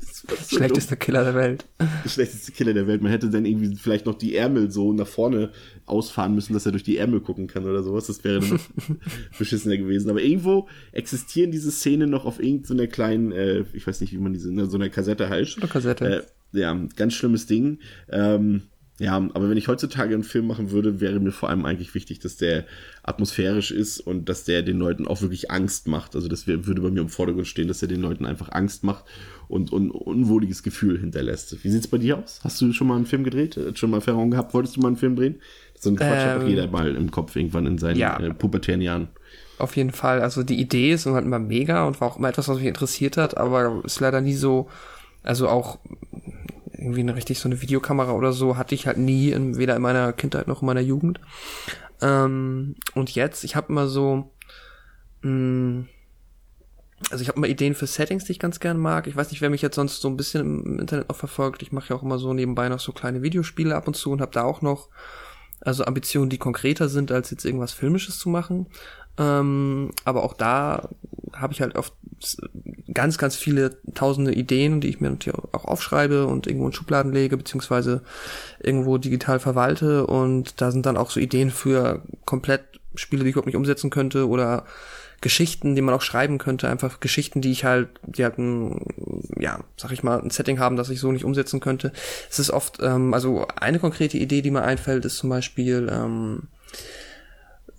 so 0.00 0.56
Schlechtester 0.56 0.96
dumm. 0.96 1.00
Killer 1.00 1.24
der 1.24 1.34
Welt. 1.34 1.64
Schlechteste 2.06 2.50
Killer 2.50 2.74
der 2.74 2.88
Welt. 2.88 3.00
Man 3.00 3.12
hätte 3.12 3.30
dann 3.30 3.44
irgendwie 3.44 3.76
vielleicht 3.76 4.06
noch 4.06 4.16
die 4.16 4.34
Ärmel 4.34 4.70
so 4.72 4.92
nach 4.92 5.06
vorne 5.06 5.50
ausfahren 5.86 6.34
müssen, 6.34 6.52
dass 6.52 6.66
er 6.66 6.72
durch 6.72 6.84
die 6.84 6.96
Ärmel 6.96 7.20
gucken 7.20 7.46
kann 7.46 7.64
oder 7.64 7.82
sowas. 7.84 8.08
Das 8.08 8.24
wäre 8.24 8.40
dann 8.40 8.60
beschissener 9.38 9.76
gewesen. 9.76 10.10
Aber 10.10 10.20
irgendwo 10.20 10.68
existieren 10.90 11.52
diese 11.52 11.70
Szenen 11.70 12.10
noch 12.10 12.24
auf 12.24 12.42
irgendeiner 12.42 12.88
kleinen, 12.88 13.30
äh, 13.30 13.64
ich 13.72 13.86
weiß 13.86 14.00
nicht, 14.00 14.12
wie 14.12 14.18
man 14.18 14.32
diese, 14.32 14.52
ne, 14.52 14.66
so 14.66 14.76
einer 14.76 14.88
Kassette 14.88 15.28
heißt. 15.28 15.58
Oder 15.58 15.68
Kassette. 15.68 16.04
Äh, 16.04 16.22
ja, 16.52 16.78
ganz 16.96 17.14
schlimmes 17.14 17.46
Ding. 17.46 17.78
Ähm, 18.08 18.62
ja, 19.00 19.16
aber 19.16 19.48
wenn 19.48 19.56
ich 19.56 19.66
heutzutage 19.66 20.12
einen 20.12 20.24
Film 20.24 20.46
machen 20.46 20.72
würde, 20.72 21.00
wäre 21.00 21.20
mir 21.20 21.32
vor 21.32 21.48
allem 21.48 21.64
eigentlich 21.64 21.94
wichtig, 21.94 22.18
dass 22.18 22.36
der 22.36 22.66
atmosphärisch 23.02 23.70
ist 23.70 23.98
und 23.98 24.28
dass 24.28 24.44
der 24.44 24.62
den 24.62 24.78
Leuten 24.78 25.08
auch 25.08 25.22
wirklich 25.22 25.50
Angst 25.50 25.88
macht. 25.88 26.14
Also 26.14 26.28
das 26.28 26.46
würde 26.46 26.82
bei 26.82 26.90
mir 26.90 27.00
im 27.00 27.08
Vordergrund 27.08 27.46
stehen, 27.46 27.66
dass 27.66 27.80
er 27.80 27.88
den 27.88 28.02
Leuten 28.02 28.26
einfach 28.26 28.52
Angst 28.52 28.84
macht 28.84 29.06
und 29.48 29.72
ein 29.72 29.90
unwohliges 29.90 30.62
Gefühl 30.62 31.00
hinterlässt. 31.00 31.64
Wie 31.64 31.70
sieht's 31.70 31.88
bei 31.88 31.96
dir 31.96 32.18
aus? 32.18 32.40
Hast 32.44 32.60
du 32.60 32.74
schon 32.74 32.88
mal 32.88 32.96
einen 32.96 33.06
Film 33.06 33.24
gedreht? 33.24 33.58
Schon 33.74 33.88
mal 33.88 33.96
Erfahrungen 33.96 34.32
gehabt? 34.32 34.52
Wolltest 34.52 34.76
du 34.76 34.80
mal 34.80 34.88
einen 34.88 34.98
Film 34.98 35.16
drehen? 35.16 35.40
So 35.78 35.88
ein 35.88 35.96
Quatsch 35.96 36.10
ähm, 36.10 36.40
hat 36.42 36.46
jeder 36.46 36.66
mal 36.66 36.94
im 36.94 37.10
Kopf 37.10 37.36
irgendwann 37.36 37.64
in 37.64 37.78
seinen 37.78 37.96
ja. 37.96 38.20
äh, 38.20 38.34
pubertären 38.34 38.82
Jahren. 38.82 39.08
Auf 39.56 39.76
jeden 39.76 39.92
Fall. 39.92 40.20
Also 40.20 40.42
die 40.42 40.60
Idee 40.60 40.92
ist 40.92 41.06
halt 41.06 41.24
immer 41.24 41.38
mega 41.38 41.86
und 41.86 42.02
war 42.02 42.08
auch 42.08 42.18
immer 42.18 42.28
etwas, 42.28 42.48
was 42.48 42.58
mich 42.58 42.66
interessiert 42.66 43.16
hat, 43.16 43.38
aber 43.38 43.80
ist 43.82 44.00
leider 44.00 44.20
nie 44.20 44.34
so, 44.34 44.68
also 45.22 45.48
auch 45.48 45.78
irgendwie 46.80 47.00
eine 47.00 47.14
richtig 47.14 47.38
so 47.38 47.48
eine 47.48 47.60
Videokamera 47.60 48.12
oder 48.12 48.32
so 48.32 48.56
hatte 48.56 48.74
ich 48.74 48.86
halt 48.86 48.98
nie, 48.98 49.30
in, 49.30 49.58
weder 49.58 49.76
in 49.76 49.82
meiner 49.82 50.12
Kindheit 50.12 50.48
noch 50.48 50.62
in 50.62 50.66
meiner 50.66 50.80
Jugend. 50.80 51.20
Ähm, 52.00 52.76
und 52.94 53.14
jetzt, 53.14 53.44
ich 53.44 53.56
habe 53.56 53.68
immer 53.68 53.86
so, 53.86 54.30
mh, 55.22 55.30
mm, 55.30 55.88
also 57.10 57.22
ich 57.22 57.28
habe 57.28 57.38
immer 57.38 57.48
Ideen 57.48 57.74
für 57.74 57.86
Settings, 57.86 58.24
die 58.24 58.32
ich 58.32 58.38
ganz 58.38 58.60
gern 58.60 58.78
mag. 58.78 59.06
Ich 59.06 59.16
weiß 59.16 59.30
nicht, 59.30 59.40
wer 59.40 59.48
mich 59.48 59.62
jetzt 59.62 59.76
sonst 59.76 60.02
so 60.02 60.08
ein 60.08 60.18
bisschen 60.18 60.64
im 60.64 60.78
Internet 60.78 61.08
noch 61.08 61.16
verfolgt. 61.16 61.62
Ich 61.62 61.72
mache 61.72 61.88
ja 61.90 61.96
auch 61.96 62.02
immer 62.02 62.18
so 62.18 62.34
nebenbei 62.34 62.68
noch 62.68 62.80
so 62.80 62.92
kleine 62.92 63.22
Videospiele 63.22 63.74
ab 63.74 63.88
und 63.88 63.94
zu 63.94 64.10
und 64.10 64.20
habe 64.20 64.32
da 64.32 64.44
auch 64.44 64.60
noch 64.60 64.90
also 65.62 65.84
Ambitionen, 65.84 66.30
die 66.30 66.38
konkreter 66.38 66.88
sind, 66.88 67.12
als 67.12 67.30
jetzt 67.30 67.44
irgendwas 67.44 67.72
Filmisches 67.72 68.18
zu 68.18 68.28
machen. 68.28 68.66
Ähm, 69.18 69.90
aber 70.04 70.24
auch 70.24 70.34
da 70.34 70.88
habe 71.32 71.52
ich 71.52 71.60
halt 71.60 71.76
oft 71.76 71.92
ganz, 72.92 73.18
ganz 73.18 73.36
viele 73.36 73.78
tausende 73.94 74.32
Ideen, 74.32 74.80
die 74.80 74.88
ich 74.88 75.00
mir 75.00 75.16
auch 75.52 75.64
aufschreibe 75.64 76.26
und 76.26 76.46
irgendwo 76.46 76.66
in 76.66 76.72
Schubladen 76.72 77.12
lege, 77.12 77.36
beziehungsweise 77.36 78.02
irgendwo 78.58 78.98
digital 78.98 79.38
verwalte. 79.38 80.06
Und 80.06 80.60
da 80.60 80.70
sind 80.70 80.86
dann 80.86 80.96
auch 80.96 81.10
so 81.10 81.20
Ideen 81.20 81.50
für 81.50 82.02
komplett 82.24 82.62
Spiele, 82.94 83.22
die 83.22 83.30
ich 83.30 83.34
überhaupt 83.34 83.46
nicht 83.46 83.56
umsetzen 83.56 83.90
könnte 83.90 84.28
oder 84.28 84.64
Geschichten, 85.20 85.74
die 85.74 85.82
man 85.82 85.94
auch 85.94 86.02
schreiben 86.02 86.38
könnte, 86.38 86.68
einfach 86.68 87.00
Geschichten, 87.00 87.42
die 87.42 87.52
ich 87.52 87.64
halt, 87.64 87.88
die 88.06 88.24
halt 88.24 88.38
ein, 88.38 88.86
ja, 89.38 89.60
sag 89.76 89.92
ich 89.92 90.02
mal, 90.02 90.20
ein 90.20 90.30
Setting 90.30 90.58
haben, 90.58 90.76
das 90.76 90.88
ich 90.88 90.98
so 90.98 91.12
nicht 91.12 91.24
umsetzen 91.24 91.60
könnte. 91.60 91.92
Es 92.30 92.38
ist 92.38 92.50
oft, 92.50 92.78
ähm, 92.80 93.12
also 93.12 93.46
eine 93.56 93.78
konkrete 93.78 94.16
Idee, 94.16 94.40
die 94.40 94.50
mir 94.50 94.62
einfällt, 94.62 95.04
ist 95.04 95.18
zum 95.18 95.28
Beispiel, 95.28 95.90
ähm, 95.92 96.48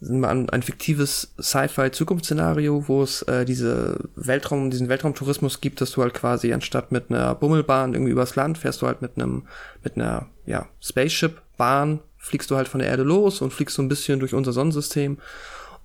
ein, 0.01 0.49
ein 0.49 0.63
fiktives 0.63 1.33
Sci-Fi-Zukunftsszenario, 1.39 2.87
wo 2.87 3.03
es 3.03 3.21
äh, 3.23 3.45
diese 3.45 4.09
Weltraum, 4.15 4.71
diesen 4.71 4.89
Weltraumtourismus 4.89 5.61
gibt, 5.61 5.81
dass 5.81 5.91
du 5.91 6.01
halt 6.01 6.13
quasi 6.13 6.53
anstatt 6.53 6.91
mit 6.91 7.11
einer 7.11 7.35
Bummelbahn 7.35 7.93
irgendwie 7.93 8.11
übers 8.11 8.35
Land 8.35 8.57
fährst 8.57 8.81
du 8.81 8.87
halt 8.87 9.01
mit 9.01 9.15
einem 9.15 9.43
mit 9.83 9.95
einer 9.95 10.27
ja 10.45 10.67
Spaceship-Bahn 10.81 11.99
fliegst 12.17 12.49
du 12.51 12.55
halt 12.55 12.67
von 12.67 12.79
der 12.79 12.89
Erde 12.89 13.03
los 13.03 13.41
und 13.41 13.53
fliegst 13.53 13.75
so 13.75 13.81
ein 13.81 13.89
bisschen 13.89 14.19
durch 14.19 14.33
unser 14.33 14.53
Sonnensystem. 14.53 15.17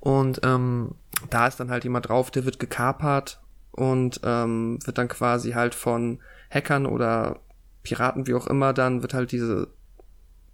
Und 0.00 0.40
ähm, 0.44 0.94
da 1.30 1.46
ist 1.46 1.58
dann 1.58 1.70
halt 1.70 1.84
jemand 1.84 2.08
drauf, 2.08 2.30
der 2.30 2.44
wird 2.44 2.58
gekapert 2.58 3.40
und 3.72 4.20
ähm, 4.22 4.78
wird 4.84 4.98
dann 4.98 5.08
quasi 5.08 5.52
halt 5.52 5.74
von 5.74 6.20
Hackern 6.50 6.86
oder 6.86 7.40
Piraten, 7.82 8.26
wie 8.26 8.34
auch 8.34 8.46
immer, 8.46 8.72
dann 8.72 9.02
wird 9.02 9.14
halt 9.14 9.32
diese 9.32 9.68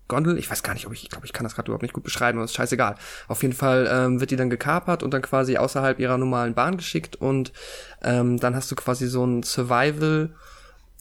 Gondel. 0.08 0.38
Ich 0.38 0.50
weiß 0.50 0.62
gar 0.62 0.74
nicht, 0.74 0.86
ob 0.86 0.92
ich, 0.92 1.04
ich 1.04 1.10
glaube, 1.10 1.26
ich 1.26 1.32
kann 1.32 1.44
das 1.44 1.54
gerade 1.54 1.68
überhaupt 1.68 1.82
nicht 1.82 1.94
gut 1.94 2.04
beschreiben, 2.04 2.38
aber 2.38 2.44
ist 2.44 2.54
scheißegal. 2.54 2.96
Auf 3.28 3.42
jeden 3.42 3.54
Fall 3.54 3.88
ähm, 3.90 4.20
wird 4.20 4.30
die 4.30 4.36
dann 4.36 4.50
gekapert 4.50 5.02
und 5.02 5.12
dann 5.12 5.22
quasi 5.22 5.56
außerhalb 5.56 5.98
ihrer 5.98 6.18
normalen 6.18 6.54
Bahn 6.54 6.76
geschickt 6.76 7.16
und 7.16 7.52
ähm, 8.02 8.38
dann 8.38 8.54
hast 8.54 8.70
du 8.70 8.74
quasi 8.76 9.06
so 9.06 9.24
ein 9.24 9.42
Survival. 9.42 10.34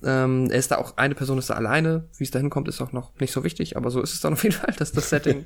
Ähm, 0.03 0.49
er 0.49 0.57
ist 0.57 0.71
da 0.71 0.77
auch, 0.77 0.97
eine 0.97 1.13
Person 1.13 1.37
ist 1.37 1.49
da 1.49 1.53
alleine. 1.53 2.05
Wie 2.17 2.23
es 2.23 2.31
da 2.31 2.39
hinkommt, 2.39 2.67
ist 2.67 2.81
auch 2.81 2.91
noch 2.91 3.11
nicht 3.19 3.31
so 3.31 3.43
wichtig, 3.43 3.77
aber 3.77 3.91
so 3.91 4.01
ist 4.01 4.13
es 4.13 4.21
dann 4.21 4.33
auf 4.33 4.43
jeden 4.43 4.55
Fall, 4.55 4.73
dass 4.77 4.91
das 4.91 5.09
Setting. 5.09 5.45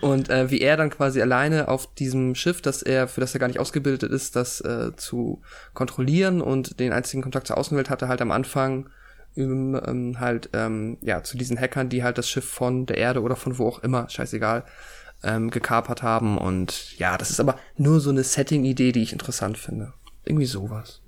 und 0.00 0.30
äh, 0.30 0.50
wie 0.50 0.60
er 0.60 0.76
dann 0.76 0.90
quasi 0.90 1.20
alleine 1.20 1.68
auf 1.68 1.92
diesem 1.94 2.34
Schiff, 2.34 2.60
dass 2.60 2.82
er, 2.82 3.08
für 3.08 3.20
das 3.20 3.34
er 3.34 3.40
gar 3.40 3.48
nicht 3.48 3.60
ausgebildet 3.60 4.10
ist, 4.10 4.36
das 4.36 4.60
äh, 4.60 4.94
zu 4.96 5.42
kontrollieren 5.74 6.40
und 6.40 6.78
den 6.78 6.92
einzigen 6.92 7.22
Kontakt 7.22 7.46
zur 7.46 7.58
Außenwelt 7.58 7.90
hatte 7.90 8.08
halt 8.08 8.22
am 8.22 8.30
Anfang 8.30 8.88
ähm, 9.36 10.16
halt 10.18 10.50
ähm, 10.52 10.98
ja 11.02 11.22
zu 11.22 11.36
diesen 11.36 11.58
Hackern, 11.58 11.88
die 11.88 12.02
halt 12.02 12.18
das 12.18 12.28
Schiff 12.28 12.48
von 12.48 12.86
der 12.86 12.98
Erde 12.98 13.22
oder 13.22 13.36
von 13.36 13.58
wo 13.58 13.68
auch 13.68 13.78
immer, 13.80 14.08
scheißegal, 14.08 14.64
ähm, 15.22 15.50
gekapert 15.50 16.02
haben. 16.02 16.38
Und 16.38 16.98
ja, 16.98 17.18
das 17.18 17.30
ist 17.30 17.40
aber 17.40 17.58
nur 17.76 18.00
so 18.00 18.10
eine 18.10 18.24
Setting-Idee, 18.24 18.92
die 18.92 19.02
ich 19.02 19.12
interessant 19.12 19.58
finde. 19.58 19.92
Irgendwie 20.24 20.46
sowas. 20.46 21.02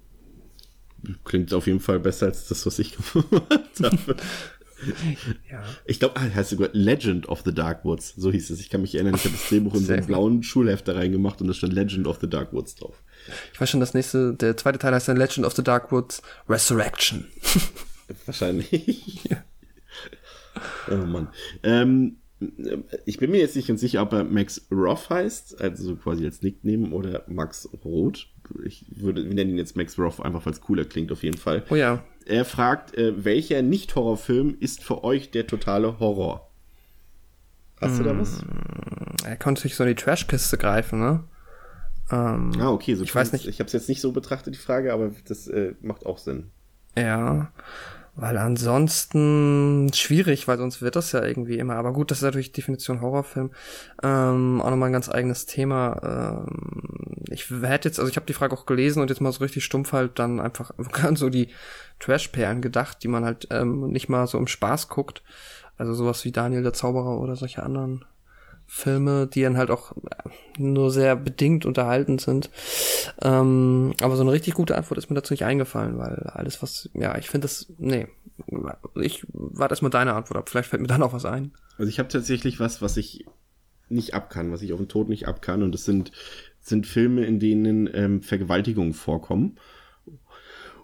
Klingt 1.24 1.52
auf 1.54 1.66
jeden 1.66 1.80
Fall 1.80 2.00
besser 2.00 2.26
als 2.26 2.48
das, 2.48 2.66
was 2.66 2.78
ich 2.78 2.96
gemacht 3.12 3.80
habe. 3.82 4.16
ja. 5.50 5.62
Ich 5.86 5.98
glaube, 5.98 6.16
ah, 6.16 6.34
heißt 6.34 6.50
sogar 6.50 6.68
Legend 6.72 7.28
of 7.28 7.42
the 7.44 7.54
Dark 7.54 7.84
Woods. 7.84 8.14
So 8.16 8.30
hieß 8.30 8.50
es. 8.50 8.60
Ich 8.60 8.70
kann 8.70 8.82
mich 8.82 8.94
erinnern, 8.94 9.14
ich 9.14 9.24
habe 9.24 9.34
das 9.34 9.48
Drehbuch 9.48 9.74
in 9.74 9.84
so 9.84 9.92
einen 9.92 10.06
blauen 10.06 10.42
Schulheft 10.42 10.88
da 10.88 10.92
reingemacht 10.92 11.40
und 11.40 11.48
da 11.48 11.54
stand 11.54 11.72
Legend 11.72 12.06
of 12.06 12.18
the 12.20 12.28
Dark 12.28 12.52
Woods 12.52 12.74
drauf. 12.76 13.02
Ich 13.52 13.60
weiß 13.60 13.70
schon, 13.70 13.80
das 13.80 13.94
nächste, 13.94 14.34
der 14.34 14.56
zweite 14.56 14.78
Teil 14.78 14.94
heißt 14.94 15.08
dann 15.08 15.16
Legend 15.16 15.46
of 15.46 15.54
the 15.54 15.64
Dark 15.64 15.90
Woods 15.92 16.22
Resurrection. 16.48 17.26
Wahrscheinlich. 18.26 19.24
Ja. 19.24 19.44
oh 20.90 21.06
Mann. 21.06 21.28
Ähm, 21.62 22.16
ich 23.04 23.18
bin 23.18 23.32
mir 23.32 23.38
jetzt 23.38 23.56
nicht 23.56 23.66
ganz 23.66 23.80
sicher, 23.80 24.02
ob 24.02 24.12
er 24.12 24.24
Max 24.24 24.66
Roth 24.70 25.10
heißt, 25.10 25.60
also 25.60 25.96
quasi 25.96 26.24
als 26.24 26.42
Nickname, 26.42 26.90
oder 26.90 27.24
Max 27.26 27.68
Roth. 27.84 28.28
Ich 28.64 28.86
würde, 28.90 29.24
wir 29.24 29.34
nennen 29.34 29.50
ihn 29.50 29.58
jetzt 29.58 29.76
Max 29.76 29.98
Roth, 29.98 30.20
einfach 30.20 30.46
weil 30.46 30.52
es 30.52 30.60
cooler 30.60 30.84
klingt, 30.84 31.10
auf 31.10 31.22
jeden 31.22 31.38
Fall. 31.38 31.64
Oh 31.68 31.74
ja. 31.74 32.04
Er 32.26 32.44
fragt, 32.44 32.96
äh, 32.96 33.24
welcher 33.24 33.62
Nicht-Horrorfilm 33.62 34.56
ist 34.60 34.84
für 34.84 35.02
euch 35.02 35.30
der 35.30 35.46
totale 35.46 35.98
Horror? 35.98 36.48
Hast 37.80 37.94
mm, 37.94 37.98
du 37.98 38.04
da 38.04 38.18
was? 38.18 38.44
Er 39.24 39.36
konnte 39.36 39.62
sich 39.62 39.74
so 39.74 39.84
in 39.84 39.88
die 39.88 39.94
Trashkiste 39.96 40.58
greifen, 40.58 41.00
ne? 41.00 41.24
Ähm, 42.10 42.52
ah, 42.58 42.70
okay, 42.70 42.94
so 42.94 43.04
ich 43.04 43.14
weiß 43.14 43.32
nicht. 43.32 43.46
Ich 43.46 43.58
habe 43.58 43.66
es 43.66 43.72
jetzt 43.72 43.88
nicht 43.88 44.00
so 44.00 44.12
betrachtet, 44.12 44.54
die 44.54 44.58
Frage, 44.58 44.92
aber 44.92 45.10
das 45.26 45.48
äh, 45.48 45.74
macht 45.82 46.06
auch 46.06 46.18
Sinn. 46.18 46.50
Ja. 46.96 47.52
Weil 48.20 48.36
ansonsten 48.36 49.92
schwierig, 49.94 50.48
weil 50.48 50.58
sonst 50.58 50.82
wird 50.82 50.96
das 50.96 51.12
ja 51.12 51.22
irgendwie 51.22 51.56
immer. 51.56 51.76
Aber 51.76 51.92
gut, 51.92 52.10
das 52.10 52.18
ist 52.18 52.24
natürlich 52.24 52.50
Definition 52.50 53.00
Horrorfilm. 53.00 53.52
Ähm, 54.02 54.60
auch 54.60 54.70
nochmal 54.70 54.88
ein 54.88 54.92
ganz 54.92 55.08
eigenes 55.08 55.46
Thema. 55.46 56.44
Ähm, 56.44 57.26
ich 57.30 57.48
hätte 57.48 57.88
jetzt, 57.88 58.00
also 58.00 58.10
ich 58.10 58.16
habe 58.16 58.26
die 58.26 58.32
Frage 58.32 58.56
auch 58.56 58.66
gelesen 58.66 59.00
und 59.00 59.10
jetzt 59.10 59.20
mal 59.20 59.30
so 59.30 59.44
richtig 59.44 59.64
stumpf 59.64 59.92
halt 59.92 60.18
dann 60.18 60.40
einfach 60.40 60.72
ganz 60.92 61.20
so 61.20 61.30
die 61.30 61.50
Trash-Perlen 62.00 62.60
gedacht, 62.60 63.04
die 63.04 63.08
man 63.08 63.24
halt 63.24 63.46
ähm, 63.52 63.86
nicht 63.86 64.08
mal 64.08 64.26
so 64.26 64.36
im 64.36 64.48
Spaß 64.48 64.88
guckt. 64.88 65.22
Also 65.76 65.94
sowas 65.94 66.24
wie 66.24 66.32
Daniel 66.32 66.64
der 66.64 66.72
Zauberer 66.72 67.20
oder 67.20 67.36
solche 67.36 67.62
anderen 67.62 68.04
Filme, 68.70 69.26
die 69.26 69.42
dann 69.42 69.56
halt 69.56 69.70
auch 69.70 69.92
nur 70.58 70.90
sehr 70.90 71.16
bedingt 71.16 71.64
unterhalten 71.64 72.18
sind. 72.18 72.50
Ähm, 73.22 73.94
aber 74.02 74.14
so 74.14 74.22
eine 74.22 74.30
richtig 74.30 74.54
gute 74.54 74.76
Antwort 74.76 74.98
ist 74.98 75.08
mir 75.08 75.16
dazu 75.16 75.32
nicht 75.32 75.44
eingefallen, 75.44 75.98
weil 75.98 76.30
alles, 76.34 76.62
was, 76.62 76.90
ja, 76.92 77.16
ich 77.16 77.30
finde 77.30 77.46
das, 77.46 77.66
nee, 77.78 78.08
ich 78.94 79.26
warte 79.32 79.72
erstmal 79.72 79.90
deine 79.90 80.12
Antwort 80.12 80.36
ab, 80.36 80.48
vielleicht 80.50 80.68
fällt 80.68 80.82
mir 80.82 80.88
dann 80.88 81.02
auch 81.02 81.14
was 81.14 81.24
ein. 81.24 81.52
Also 81.78 81.88
ich 81.88 81.98
habe 81.98 82.10
tatsächlich 82.10 82.60
was, 82.60 82.82
was 82.82 82.98
ich 82.98 83.24
nicht 83.88 84.12
ab 84.12 84.28
kann, 84.28 84.52
was 84.52 84.60
ich 84.60 84.74
auf 84.74 84.78
den 84.78 84.88
Tod 84.88 85.08
nicht 85.08 85.26
ab 85.26 85.40
kann 85.40 85.62
und 85.62 85.72
das 85.72 85.86
sind, 85.86 86.12
sind 86.60 86.86
Filme, 86.86 87.24
in 87.24 87.40
denen 87.40 87.88
ähm, 87.94 88.20
Vergewaltigungen 88.20 88.92
vorkommen. 88.92 89.56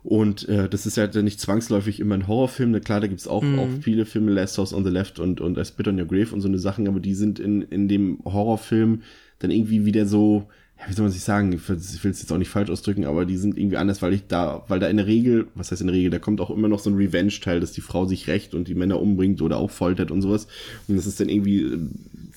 Und 0.04 0.48
äh, 0.48 0.68
das 0.68 0.86
ist 0.86 0.96
ja 0.96 1.06
nicht 1.22 1.40
zwangsläufig 1.40 1.98
immer 1.98 2.14
ein 2.14 2.28
Horrorfilm. 2.28 2.70
Na 2.70 2.80
klar, 2.80 3.00
da 3.00 3.06
gibt's 3.06 3.26
auch, 3.26 3.42
mm. 3.42 3.58
auch 3.58 3.68
viele 3.80 4.04
Filme, 4.04 4.30
Last 4.32 4.58
House 4.58 4.74
on 4.74 4.84
the 4.84 4.90
Left 4.90 5.18
und, 5.18 5.40
und 5.40 5.58
I 5.58 5.64
Spit 5.64 5.88
on 5.88 5.98
Your 5.98 6.06
Grave 6.06 6.32
und 6.32 6.42
so 6.42 6.48
eine 6.48 6.58
Sachen, 6.58 6.86
aber 6.86 7.00
die 7.00 7.14
sind 7.14 7.38
in, 7.40 7.62
in 7.62 7.88
dem 7.88 8.18
Horrorfilm 8.24 9.00
dann 9.38 9.50
irgendwie 9.50 9.84
wieder 9.86 10.06
so 10.06 10.46
ja, 10.78 10.88
wie 10.88 10.92
soll 10.92 11.04
man 11.04 11.12
sich 11.12 11.22
sagen, 11.22 11.52
ich 11.52 11.68
will 11.68 11.76
es 11.76 12.02
jetzt 12.02 12.32
auch 12.32 12.38
nicht 12.38 12.48
falsch 12.48 12.70
ausdrücken, 12.70 13.04
aber 13.04 13.24
die 13.26 13.36
sind 13.36 13.56
irgendwie 13.56 13.76
anders, 13.76 14.02
weil 14.02 14.12
ich 14.12 14.26
da, 14.26 14.64
weil 14.68 14.80
da 14.80 14.88
in 14.88 14.96
der 14.96 15.06
Regel, 15.06 15.46
was 15.54 15.70
heißt 15.70 15.80
in 15.80 15.86
der 15.86 15.96
Regel, 15.96 16.10
da 16.10 16.18
kommt 16.18 16.40
auch 16.40 16.50
immer 16.50 16.68
noch 16.68 16.80
so 16.80 16.90
ein 16.90 16.96
Revenge-Teil, 16.96 17.60
dass 17.60 17.72
die 17.72 17.80
Frau 17.80 18.06
sich 18.06 18.26
rächt 18.26 18.54
und 18.54 18.66
die 18.66 18.74
Männer 18.74 19.00
umbringt 19.00 19.40
oder 19.40 19.58
auch 19.58 19.70
foltert 19.70 20.10
und 20.10 20.20
sowas. 20.20 20.48
Und 20.88 20.96
das 20.96 21.06
ist 21.06 21.20
dann 21.20 21.28
irgendwie 21.28 21.62
äh, 21.62 21.78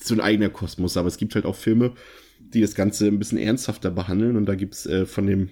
so 0.00 0.14
ein 0.14 0.20
eigener 0.20 0.50
Kosmos. 0.50 0.96
Aber 0.96 1.08
es 1.08 1.16
gibt 1.16 1.34
halt 1.34 1.46
auch 1.46 1.56
Filme, 1.56 1.92
die 2.38 2.60
das 2.60 2.74
Ganze 2.74 3.08
ein 3.08 3.18
bisschen 3.18 3.38
ernsthafter 3.38 3.90
behandeln. 3.90 4.36
Und 4.36 4.46
da 4.46 4.54
gibt's 4.54 4.86
äh, 4.86 5.04
von 5.04 5.26
dem 5.26 5.50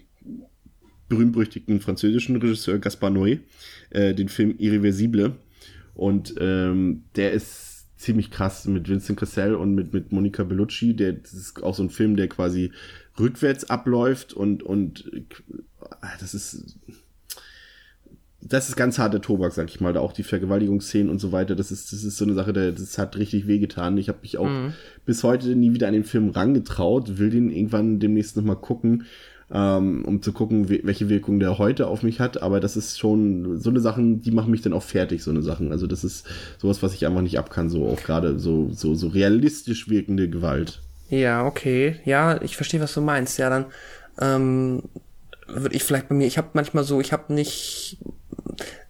berühmt-berüchtigten 1.08 1.80
französischen 1.80 2.36
Regisseur 2.36 2.78
Gaspar 2.78 3.10
Noé 3.10 3.40
äh, 3.90 4.14
den 4.14 4.28
Film 4.28 4.54
Irreversible. 4.58 5.36
Und 5.94 6.34
ähm, 6.38 7.04
der 7.16 7.32
ist 7.32 7.86
ziemlich 7.96 8.30
krass 8.30 8.66
mit 8.66 8.88
Vincent 8.88 9.18
Cassell 9.18 9.54
und 9.54 9.74
mit, 9.74 9.92
mit 9.92 10.12
Monica 10.12 10.44
Bellucci. 10.44 10.94
Der, 10.94 11.12
das 11.14 11.32
ist 11.32 11.62
auch 11.62 11.74
so 11.74 11.82
ein 11.82 11.90
Film, 11.90 12.16
der 12.16 12.28
quasi 12.28 12.72
rückwärts 13.18 13.70
abläuft 13.70 14.34
und, 14.34 14.62
und 14.62 15.10
äh, 15.12 15.22
das 16.20 16.34
ist 16.34 16.78
das 18.48 18.68
ist 18.68 18.76
ganz 18.76 18.98
harter 18.98 19.20
Tobak, 19.20 19.52
sag 19.52 19.68
ich 19.70 19.80
mal, 19.80 19.92
da 19.92 20.00
auch 20.00 20.12
die 20.12 20.22
Vergewaltigungsszenen 20.22 21.10
und 21.10 21.18
so 21.18 21.32
weiter, 21.32 21.56
das 21.56 21.72
ist, 21.72 21.92
das 21.92 22.04
ist 22.04 22.16
so 22.16 22.24
eine 22.24 22.34
Sache, 22.34 22.52
der, 22.52 22.70
das 22.70 22.96
hat 22.96 23.16
richtig 23.16 23.46
wehgetan. 23.46 23.98
Ich 23.98 24.08
habe 24.08 24.20
mich 24.22 24.38
auch 24.38 24.48
mhm. 24.48 24.72
bis 25.04 25.24
heute 25.24 25.56
nie 25.56 25.72
wieder 25.72 25.88
an 25.88 25.94
den 25.94 26.04
Film 26.04 26.30
rangetraut, 26.30 27.18
will 27.18 27.30
den 27.30 27.50
irgendwann 27.50 27.98
demnächst 27.98 28.36
nochmal 28.36 28.56
gucken 28.56 29.04
ähm, 29.52 30.04
um 30.04 30.22
zu 30.22 30.32
gucken, 30.32 30.68
welche 30.68 31.08
Wirkung 31.08 31.38
der 31.38 31.58
heute 31.58 31.86
auf 31.86 32.02
mich 32.02 32.20
hat. 32.20 32.42
Aber 32.42 32.60
das 32.60 32.76
ist 32.76 32.98
schon 32.98 33.60
so 33.60 33.70
eine 33.70 33.80
Sachen, 33.80 34.20
die 34.20 34.30
machen 34.30 34.50
mich 34.50 34.62
dann 34.62 34.72
auch 34.72 34.82
fertig, 34.82 35.22
so 35.22 35.30
eine 35.30 35.42
Sachen. 35.42 35.70
Also 35.70 35.86
das 35.86 36.04
ist 36.04 36.26
sowas, 36.58 36.82
was 36.82 36.94
ich 36.94 37.06
einfach 37.06 37.22
nicht 37.22 37.38
ab 37.38 37.50
kann, 37.50 37.68
so 37.68 37.86
auch 37.86 38.02
gerade 38.02 38.38
so, 38.38 38.70
so, 38.72 38.94
so 38.94 39.08
realistisch 39.08 39.88
wirkende 39.88 40.28
Gewalt. 40.28 40.80
Ja, 41.08 41.46
okay. 41.46 42.00
Ja, 42.04 42.40
ich 42.42 42.56
verstehe, 42.56 42.80
was 42.80 42.94
du 42.94 43.00
meinst. 43.00 43.38
Ja, 43.38 43.50
dann 43.50 43.66
ähm, 44.20 44.82
würde 45.46 45.76
ich 45.76 45.84
vielleicht 45.84 46.08
bei 46.08 46.14
mir, 46.14 46.26
ich 46.26 46.38
habe 46.38 46.48
manchmal 46.54 46.84
so, 46.84 47.00
ich 47.00 47.12
habe 47.12 47.32
nicht 47.32 47.98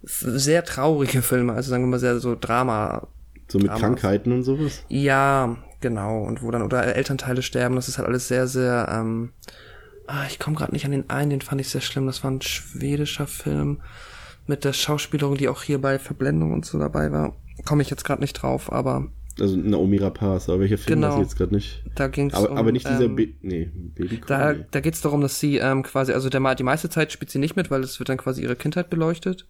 sehr 0.02 0.64
traurige 0.64 1.20
Filme, 1.20 1.52
also 1.52 1.70
sagen 1.70 1.82
wir 1.82 1.88
mal 1.88 1.98
sehr 1.98 2.18
so 2.18 2.36
Drama. 2.38 3.08
So 3.48 3.58
mit 3.58 3.68
Dramas. 3.68 3.80
Krankheiten 3.80 4.32
und 4.32 4.44
sowas? 4.44 4.82
Ja, 4.88 5.56
genau. 5.80 6.22
Und 6.22 6.42
wo 6.42 6.50
dann, 6.50 6.62
oder 6.62 6.96
Elternteile 6.96 7.42
sterben, 7.42 7.76
das 7.76 7.88
ist 7.88 7.98
halt 7.98 8.08
alles 8.08 8.28
sehr, 8.28 8.46
sehr, 8.46 8.88
ähm, 8.90 9.30
ah, 10.06 10.24
ich 10.28 10.38
komme 10.38 10.56
gerade 10.56 10.72
nicht 10.72 10.84
an 10.84 10.92
den 10.92 11.10
einen, 11.10 11.30
den 11.30 11.40
fand 11.40 11.60
ich 11.60 11.68
sehr 11.68 11.80
schlimm. 11.80 12.06
Das 12.06 12.22
war 12.24 12.30
ein 12.30 12.42
schwedischer 12.42 13.26
Film 13.26 13.80
mit 14.46 14.64
der 14.64 14.72
Schauspielerin, 14.72 15.36
die 15.36 15.48
auch 15.48 15.62
hier 15.62 15.80
bei 15.80 15.98
Verblendung 15.98 16.52
und 16.52 16.64
so 16.64 16.78
dabei 16.78 17.12
war. 17.12 17.34
Komme 17.64 17.82
ich 17.82 17.90
jetzt 17.90 18.04
gerade 18.04 18.20
nicht 18.20 18.34
drauf, 18.34 18.72
aber. 18.72 19.08
Also 19.38 19.56
Naomi 19.56 19.98
Rapaz, 19.98 20.48
aber 20.48 20.60
welcher 20.60 20.78
Film 20.78 21.00
genau, 21.00 21.08
weiß 21.08 21.16
ich 21.16 21.22
jetzt 21.22 21.36
gerade 21.36 21.54
nicht. 21.54 21.84
Da 21.94 22.08
ging's 22.08 22.32
aber, 22.32 22.50
um, 22.50 22.56
aber 22.56 22.72
nicht 22.72 22.88
dieser 22.88 23.04
ähm, 23.04 23.16
Be 23.16 23.28
nee, 23.42 23.70
Baby 23.94 24.20
Da, 24.26 24.54
nee. 24.54 24.64
da 24.70 24.80
geht's 24.80 25.02
darum, 25.02 25.20
dass 25.20 25.38
sie 25.38 25.58
ähm, 25.58 25.82
quasi, 25.82 26.12
also 26.12 26.30
der 26.30 26.54
die 26.54 26.62
meiste 26.62 26.88
Zeit 26.88 27.12
spielt 27.12 27.30
sie 27.30 27.38
nicht 27.38 27.54
mit, 27.54 27.70
weil 27.70 27.82
es 27.82 27.98
wird 27.98 28.08
dann 28.08 28.16
quasi 28.16 28.42
ihre 28.42 28.56
Kindheit 28.56 28.88
beleuchtet. 28.88 29.46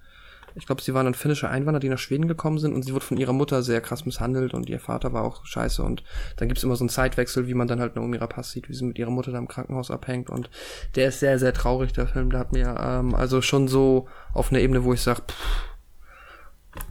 Ich 0.57 0.67
glaube, 0.67 0.83
sie 0.83 0.95
waren 0.95 1.05
dann 1.05 1.15
finnische 1.15 1.49
Einwanderer, 1.49 1.81
die 1.81 1.89
nach 1.89 1.99
Schweden 1.99 2.29
gekommen 2.29 2.59
sind 2.59 2.75
und 2.75 2.83
sie 2.83 2.95
wurde 2.95 3.05
von 3.05 3.19
ihrer 3.19 3.33
Mutter 3.33 3.63
sehr 3.63 3.81
krass 3.81 4.07
misshandelt 4.07 4.55
und 4.55 4.69
ihr 4.69 4.81
Vater 4.81 5.13
war 5.13 5.23
auch 5.23 5.45
scheiße 5.45 5.83
und 5.83 6.03
dann 6.37 6.49
gibt's 6.49 6.65
immer 6.65 6.77
so 6.77 6.85
einen 6.85 6.89
Zeitwechsel, 6.89 7.47
wie 7.47 7.55
man 7.55 7.69
dann 7.69 7.81
halt 7.81 7.97
Naomi 7.97 8.17
Rapaz 8.17 8.51
sieht, 8.51 8.69
wie 8.69 8.75
sie 8.75 8.85
mit 8.85 8.99
ihrer 8.99 9.11
Mutter 9.11 9.33
da 9.33 9.39
im 9.39 9.49
Krankenhaus 9.49 9.91
abhängt 9.91 10.31
und 10.31 10.51
der 10.95 11.09
ist 11.09 11.21
sehr, 11.21 11.39
sehr 11.39 11.53
traurig, 11.53 11.93
der 11.93 12.07
Film. 12.07 12.31
Der 12.31 12.41
hat 12.41 12.53
mir 12.53 12.75
ähm, 12.81 13.15
also 13.15 13.43
schon 13.43 13.69
so 13.69 14.09
auf 14.33 14.51
einer 14.51 14.61
Ebene, 14.61 14.85
wo 14.85 14.93
ich 14.93 15.03
sage, 15.03 15.23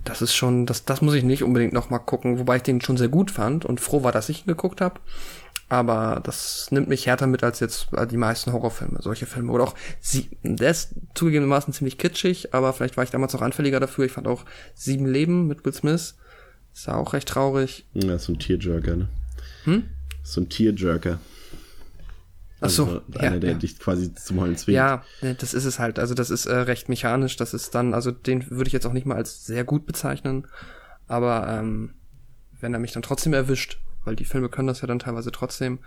das 0.03 0.21
ist 0.21 0.35
schon, 0.35 0.65
das, 0.65 0.85
das 0.85 1.01
muss 1.01 1.13
ich 1.13 1.23
nicht 1.23 1.43
unbedingt 1.43 1.73
nochmal 1.73 1.99
gucken, 1.99 2.39
wobei 2.39 2.57
ich 2.57 2.63
den 2.63 2.81
schon 2.81 2.97
sehr 2.97 3.07
gut 3.07 3.31
fand 3.31 3.65
und 3.65 3.79
froh 3.79 4.03
war, 4.03 4.11
dass 4.11 4.29
ich 4.29 4.41
ihn 4.41 4.47
geguckt 4.47 4.81
habe 4.81 4.99
aber 5.67 6.21
das 6.23 6.71
nimmt 6.71 6.87
mich 6.87 7.07
härter 7.07 7.27
mit 7.27 7.43
als 7.43 7.59
jetzt 7.59 7.87
die 8.11 8.17
meisten 8.17 8.53
Horrorfilme, 8.53 9.01
solche 9.01 9.25
Filme. 9.25 9.51
Oder 9.51 9.63
auch 9.63 9.75
sie, 9.99 10.29
der 10.43 10.69
ist 10.69 10.93
zugegebenermaßen 11.15 11.73
ziemlich 11.73 11.97
kitschig, 11.97 12.53
aber 12.53 12.71
vielleicht 12.73 12.97
war 12.97 13.03
ich 13.03 13.09
damals 13.09 13.33
auch 13.33 13.41
anfälliger 13.41 13.79
dafür. 13.79 14.05
Ich 14.05 14.11
fand 14.11 14.27
auch 14.27 14.45
Sieben 14.75 15.07
Leben 15.07 15.47
mit 15.47 15.65
Will 15.65 15.73
Smith. 15.73 16.15
Ist 16.73 16.87
ja 16.87 16.95
auch 16.95 17.13
recht 17.13 17.27
traurig. 17.27 17.85
Ja, 17.93 18.19
so 18.19 18.33
ein 18.33 18.39
Tearjerker, 18.39 18.95
ne? 18.95 19.07
Hm? 19.63 19.83
So 20.23 20.41
ein 20.41 20.49
Tearjerker. 20.49 21.19
Ach 22.61 22.69
so, 22.69 22.85
also 22.85 23.01
einer, 23.15 23.33
ja, 23.33 23.39
der 23.39 23.51
ja. 23.51 23.57
dich 23.57 23.79
quasi 23.79 24.13
zum 24.13 24.39
Heulen 24.39 24.57
zwingt. 24.57 24.75
Ja, 24.75 25.03
das 25.21 25.53
ist 25.53 25.65
es 25.65 25.79
halt. 25.79 25.99
Also 25.99 26.13
das 26.13 26.29
ist 26.29 26.45
äh, 26.45 26.55
recht 26.55 26.89
mechanisch. 26.89 27.35
Das 27.37 27.53
ist 27.53 27.75
dann, 27.75 27.93
also 27.93 28.11
den 28.11 28.49
würde 28.49 28.67
ich 28.67 28.73
jetzt 28.73 28.85
auch 28.85 28.93
nicht 28.93 29.05
mal 29.05 29.15
als 29.15 29.45
sehr 29.45 29.63
gut 29.63 29.85
bezeichnen. 29.85 30.47
Aber 31.07 31.47
ähm, 31.47 31.93
wenn 32.59 32.73
er 32.73 32.79
mich 32.79 32.91
dann 32.91 33.03
trotzdem 33.03 33.33
erwischt, 33.33 33.79
weil 34.05 34.15
die 34.15 34.25
Filme 34.25 34.49
können 34.49 34.67
das 34.67 34.81
ja 34.81 34.87
dann 34.87 34.99
teilweise 34.99 35.31
trotzdem, 35.31 35.79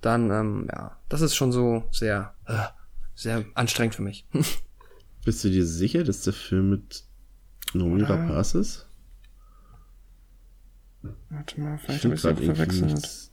dann, 0.00 0.30
ähm, 0.30 0.68
ja, 0.72 0.96
das 1.08 1.20
ist 1.20 1.34
schon 1.34 1.52
so 1.52 1.84
sehr, 1.90 2.34
äh, 2.46 2.66
sehr 3.14 3.44
anstrengend 3.54 3.94
für 3.94 4.02
mich. 4.02 4.26
Bist 5.24 5.44
du 5.44 5.50
dir 5.50 5.66
sicher, 5.66 6.04
dass 6.04 6.22
der 6.22 6.32
Film 6.32 6.70
mit 6.70 7.04
Nomi 7.74 8.02
Rapaz 8.02 8.54
ist? 8.54 8.86
Warte 11.30 11.60
mal, 11.60 11.78
vielleicht 11.78 12.04
habe 12.04 12.14
ich 12.14 12.24
es 12.24 12.46
verwechselt. 12.46 13.30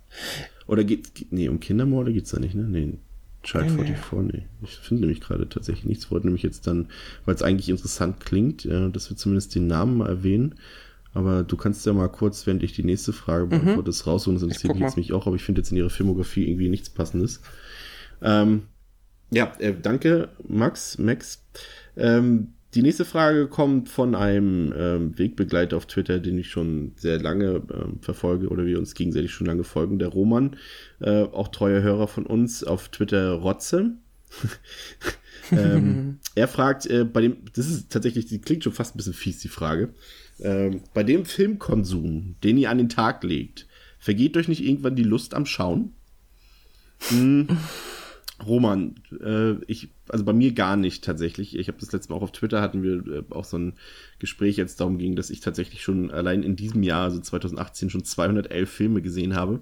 Oder 0.68 0.84
geht, 0.84 1.28
nee, 1.32 1.48
um 1.48 1.60
Kindermorde 1.60 2.14
geht's 2.14 2.32
da 2.32 2.40
nicht, 2.40 2.56
ne? 2.56 2.64
Nee, 2.64 2.98
Child 3.44 3.78
nee, 3.78 3.84
44, 3.86 4.34
nee. 4.34 4.48
Ich 4.64 4.78
finde 4.78 5.02
nämlich 5.02 5.22
gerade 5.22 5.48
tatsächlich 5.48 5.86
nichts. 5.86 6.10
Wollte 6.12 6.28
nämlich 6.28 6.44
jetzt 6.44 6.68
dann, 6.68 6.88
weil 7.26 7.36
es 7.36 7.44
eigentlich 7.44 7.70
interessant 7.70 8.20
klingt, 8.20 8.64
ja, 8.64 8.90
dass 8.90 9.10
wir 9.10 9.18
zumindest 9.18 9.54
den 9.56 9.68
Namen 9.68 9.98
mal 9.98 10.10
erwähnen. 10.10 10.56
Aber 11.16 11.44
du 11.44 11.56
kannst 11.56 11.86
ja 11.86 11.94
mal 11.94 12.10
kurz, 12.10 12.46
während 12.46 12.62
ich 12.62 12.74
die 12.74 12.84
nächste 12.84 13.14
Frage 13.14 13.46
mhm. 13.46 13.50
beantworte, 13.50 13.92
mhm. 13.92 14.12
rausholen. 14.12 14.36
Das 14.36 14.44
interessiert 14.44 14.74
mich 14.74 14.84
jetzt 14.84 14.98
mich 14.98 15.14
auch, 15.14 15.26
aber 15.26 15.38
ich 15.38 15.44
finde 15.44 15.62
jetzt 15.62 15.72
in 15.72 15.78
ihrer 15.78 15.90
Filmografie 15.90 16.48
irgendwie 16.48 16.70
nichts 16.70 16.90
Passendes. 16.90 17.42
Ähm, 18.22 18.64
ja, 19.32 19.54
äh, 19.60 19.74
danke, 19.82 20.30
Max, 20.48 20.98
Max. 20.98 21.44
Ähm, 21.96 22.54
die 22.74 22.82
nächste 22.82 23.06
Frage 23.06 23.48
kommt 23.48 23.88
von 23.88 24.14
einem 24.14 24.74
ähm, 24.78 25.18
Wegbegleiter 25.18 25.78
auf 25.78 25.86
Twitter, 25.86 26.20
den 26.20 26.38
ich 26.38 26.50
schon 26.50 26.92
sehr 26.98 27.22
lange 27.22 27.62
ähm, 27.74 28.00
verfolge 28.02 28.50
oder 28.50 28.66
wir 28.66 28.78
uns 28.78 28.94
gegenseitig 28.94 29.32
schon 29.32 29.48
lange 29.48 29.64
folgen, 29.64 29.98
der 29.98 30.10
Roman, 30.10 30.58
äh, 31.00 31.24
auch 31.24 31.48
treuer 31.48 31.82
Hörer 31.82 32.10
von 32.10 32.26
uns 32.26 32.66
auf 32.66 32.90
Twitter 32.90 33.32
Rotze. 33.32 33.94
ähm, 35.54 36.20
er 36.36 36.50
fragt, 36.50 36.86
äh, 36.88 37.06
bei 37.06 37.22
dem, 37.22 37.38
das 37.54 37.70
ist 37.70 37.90
tatsächlich, 37.90 38.26
die 38.26 38.42
klingt 38.42 38.66
schon 38.66 38.74
fast 38.74 38.94
ein 38.94 38.98
bisschen 38.98 39.14
fies, 39.14 39.40
die 39.40 39.48
Frage. 39.48 39.94
Ähm, 40.40 40.82
bei 40.94 41.04
dem 41.04 41.26
Filmkonsum, 41.26 42.36
den 42.44 42.58
ihr 42.58 42.70
an 42.70 42.78
den 42.78 42.90
Tag 42.90 43.24
legt, 43.24 43.68
vergeht 44.00 44.38
euch 44.38 44.48
nicht 44.48 44.64
irgendwann 44.64 44.96
die 44.96 45.04
Lust 45.04 45.34
am 45.34 45.46
Schauen? 45.46 45.94
Hm. 47.10 47.48
Roman, 48.46 48.96
äh, 49.24 49.54
ich, 49.68 49.90
also 50.10 50.26
bei 50.26 50.34
mir 50.34 50.52
gar 50.52 50.76
nicht 50.76 51.04
tatsächlich. 51.04 51.58
Ich 51.58 51.70
habe 51.70 51.78
das 51.80 51.92
letzte 51.94 52.12
Mal 52.12 52.18
auch 52.18 52.24
auf 52.24 52.34
Twitter 52.34 52.62
hatten 52.62 52.84
wir 52.84 53.08
äh, 53.08 53.24
auch 53.30 53.46
so 53.46 53.58
ein 53.58 53.74
Gespräch 54.20 54.58
jetzt 54.58 54.82
darum 54.82 54.98
ging, 54.98 55.16
dass 55.16 55.30
ich 55.30 55.40
tatsächlich 55.40 55.82
schon 55.82 56.12
allein 56.12 56.44
in 56.44 56.58
diesem 56.58 56.84
Jahr, 56.84 57.06
also 57.06 57.20
2018, 57.20 57.90
schon 57.90 58.04
211 58.04 58.70
Filme 58.70 59.02
gesehen 59.02 59.36
habe. 59.36 59.62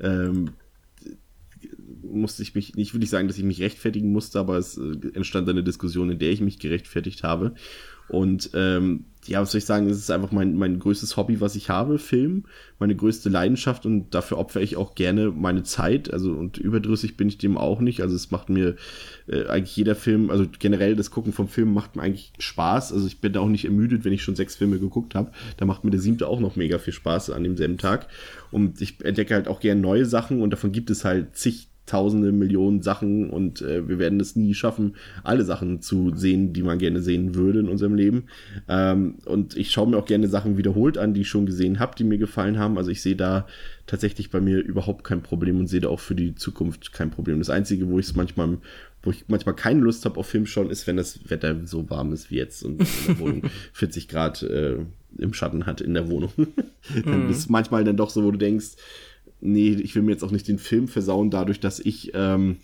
Ähm, 0.00 0.50
musste 2.02 2.42
ich 2.42 2.54
mich, 2.54 2.74
nicht 2.74 2.92
würde 2.92 3.04
ich 3.04 3.10
sagen, 3.10 3.28
dass 3.28 3.38
ich 3.38 3.44
mich 3.44 3.60
rechtfertigen 3.60 4.10
musste, 4.10 4.40
aber 4.40 4.56
es 4.58 4.76
äh, 4.76 4.96
entstand 5.14 5.48
eine 5.48 5.62
Diskussion, 5.62 6.10
in 6.10 6.18
der 6.18 6.30
ich 6.30 6.40
mich 6.40 6.58
gerechtfertigt 6.58 7.22
habe. 7.22 7.54
Und 8.08 8.50
ähm, 8.54 9.04
ja, 9.28 9.42
was 9.42 9.52
soll 9.52 9.58
ich 9.58 9.66
sagen, 9.66 9.88
es 9.90 9.98
ist 9.98 10.10
einfach 10.10 10.32
mein, 10.32 10.56
mein 10.56 10.78
größtes 10.78 11.16
Hobby, 11.16 11.40
was 11.40 11.54
ich 11.54 11.68
habe, 11.68 11.98
Film, 11.98 12.44
meine 12.78 12.96
größte 12.96 13.28
Leidenschaft 13.28 13.84
und 13.84 14.14
dafür 14.14 14.38
opfere 14.38 14.62
ich 14.62 14.76
auch 14.76 14.94
gerne 14.94 15.30
meine 15.30 15.64
Zeit. 15.64 16.10
Also 16.12 16.32
und 16.32 16.56
überdrüssig 16.56 17.16
bin 17.16 17.28
ich 17.28 17.36
dem 17.36 17.58
auch 17.58 17.80
nicht. 17.80 18.00
Also 18.00 18.16
es 18.16 18.30
macht 18.30 18.48
mir 18.48 18.76
äh, 19.26 19.44
eigentlich 19.46 19.76
jeder 19.76 19.94
Film, 19.94 20.30
also 20.30 20.46
generell 20.58 20.96
das 20.96 21.10
Gucken 21.10 21.32
vom 21.32 21.48
Film 21.48 21.74
macht 21.74 21.94
mir 21.94 22.02
eigentlich 22.02 22.32
Spaß. 22.38 22.92
Also 22.92 23.06
ich 23.06 23.20
bin 23.20 23.34
da 23.34 23.40
auch 23.40 23.48
nicht 23.48 23.66
ermüdet, 23.66 24.04
wenn 24.04 24.14
ich 24.14 24.22
schon 24.22 24.36
sechs 24.36 24.56
Filme 24.56 24.78
geguckt 24.78 25.14
habe. 25.14 25.30
Da 25.58 25.66
macht 25.66 25.84
mir 25.84 25.90
der 25.90 26.00
siebte 26.00 26.26
auch 26.26 26.40
noch 26.40 26.56
mega 26.56 26.78
viel 26.78 26.94
Spaß 26.94 27.30
an 27.30 27.44
demselben 27.44 27.76
Tag. 27.76 28.08
Und 28.50 28.80
ich 28.80 29.04
entdecke 29.04 29.34
halt 29.34 29.48
auch 29.48 29.60
gerne 29.60 29.80
neue 29.80 30.06
Sachen 30.06 30.40
und 30.40 30.50
davon 30.50 30.72
gibt 30.72 30.88
es 30.88 31.04
halt 31.04 31.36
zig 31.36 31.67
tausende 31.88 32.32
Millionen 32.32 32.82
Sachen 32.82 33.30
und 33.30 33.62
äh, 33.62 33.88
wir 33.88 33.98
werden 33.98 34.20
es 34.20 34.36
nie 34.36 34.54
schaffen, 34.54 34.94
alle 35.24 35.44
Sachen 35.44 35.80
zu 35.80 36.12
sehen, 36.14 36.52
die 36.52 36.62
man 36.62 36.78
gerne 36.78 37.00
sehen 37.00 37.34
würde 37.34 37.60
in 37.60 37.68
unserem 37.68 37.94
Leben. 37.94 38.24
Ähm, 38.68 39.16
und 39.24 39.56
ich 39.56 39.70
schaue 39.70 39.88
mir 39.88 39.96
auch 39.96 40.06
gerne 40.06 40.28
Sachen 40.28 40.56
wiederholt 40.56 40.98
an, 40.98 41.14
die 41.14 41.22
ich 41.22 41.28
schon 41.28 41.46
gesehen 41.46 41.78
habe, 41.78 41.96
die 41.96 42.04
mir 42.04 42.18
gefallen 42.18 42.58
haben. 42.58 42.78
Also 42.78 42.90
ich 42.90 43.02
sehe 43.02 43.16
da 43.16 43.46
tatsächlich 43.86 44.30
bei 44.30 44.40
mir 44.40 44.58
überhaupt 44.58 45.04
kein 45.04 45.22
Problem 45.22 45.58
und 45.58 45.66
sehe 45.66 45.80
da 45.80 45.88
auch 45.88 46.00
für 46.00 46.14
die 46.14 46.34
Zukunft 46.34 46.92
kein 46.92 47.10
Problem. 47.10 47.38
Das 47.38 47.50
Einzige, 47.50 47.88
wo 47.88 47.98
ich 47.98 48.06
es 48.06 48.14
manchmal 48.14 48.58
wo 49.02 49.10
ich 49.10 49.24
manchmal 49.28 49.54
keine 49.54 49.80
Lust 49.80 50.04
habe 50.04 50.18
auf 50.18 50.26
Film 50.26 50.46
schauen, 50.46 50.70
ist, 50.70 50.86
wenn 50.86 50.96
das 50.96 51.30
Wetter 51.30 51.56
so 51.66 51.88
warm 51.88 52.12
ist 52.12 52.30
wie 52.30 52.36
jetzt 52.36 52.64
und 52.64 52.80
in 52.80 52.86
der 53.06 53.18
Wohnung 53.20 53.42
40 53.72 54.08
Grad 54.08 54.42
äh, 54.42 54.78
im 55.16 55.32
Schatten 55.32 55.66
hat 55.66 55.80
in 55.80 55.94
der 55.94 56.08
Wohnung. 56.10 56.32
dann 57.04 57.24
mhm. 57.24 57.30
ist 57.30 57.48
manchmal 57.48 57.84
dann 57.84 57.96
doch 57.96 58.10
so, 58.10 58.24
wo 58.24 58.30
du 58.30 58.38
denkst, 58.38 58.76
nee, 59.40 59.70
ich 59.70 59.94
will 59.94 60.02
mir 60.02 60.12
jetzt 60.12 60.24
auch 60.24 60.30
nicht 60.30 60.48
den 60.48 60.58
Film 60.58 60.88
versauen, 60.88 61.30
dadurch, 61.30 61.60
dass 61.60 61.80
ich 61.80 62.12
ähm, 62.14 62.58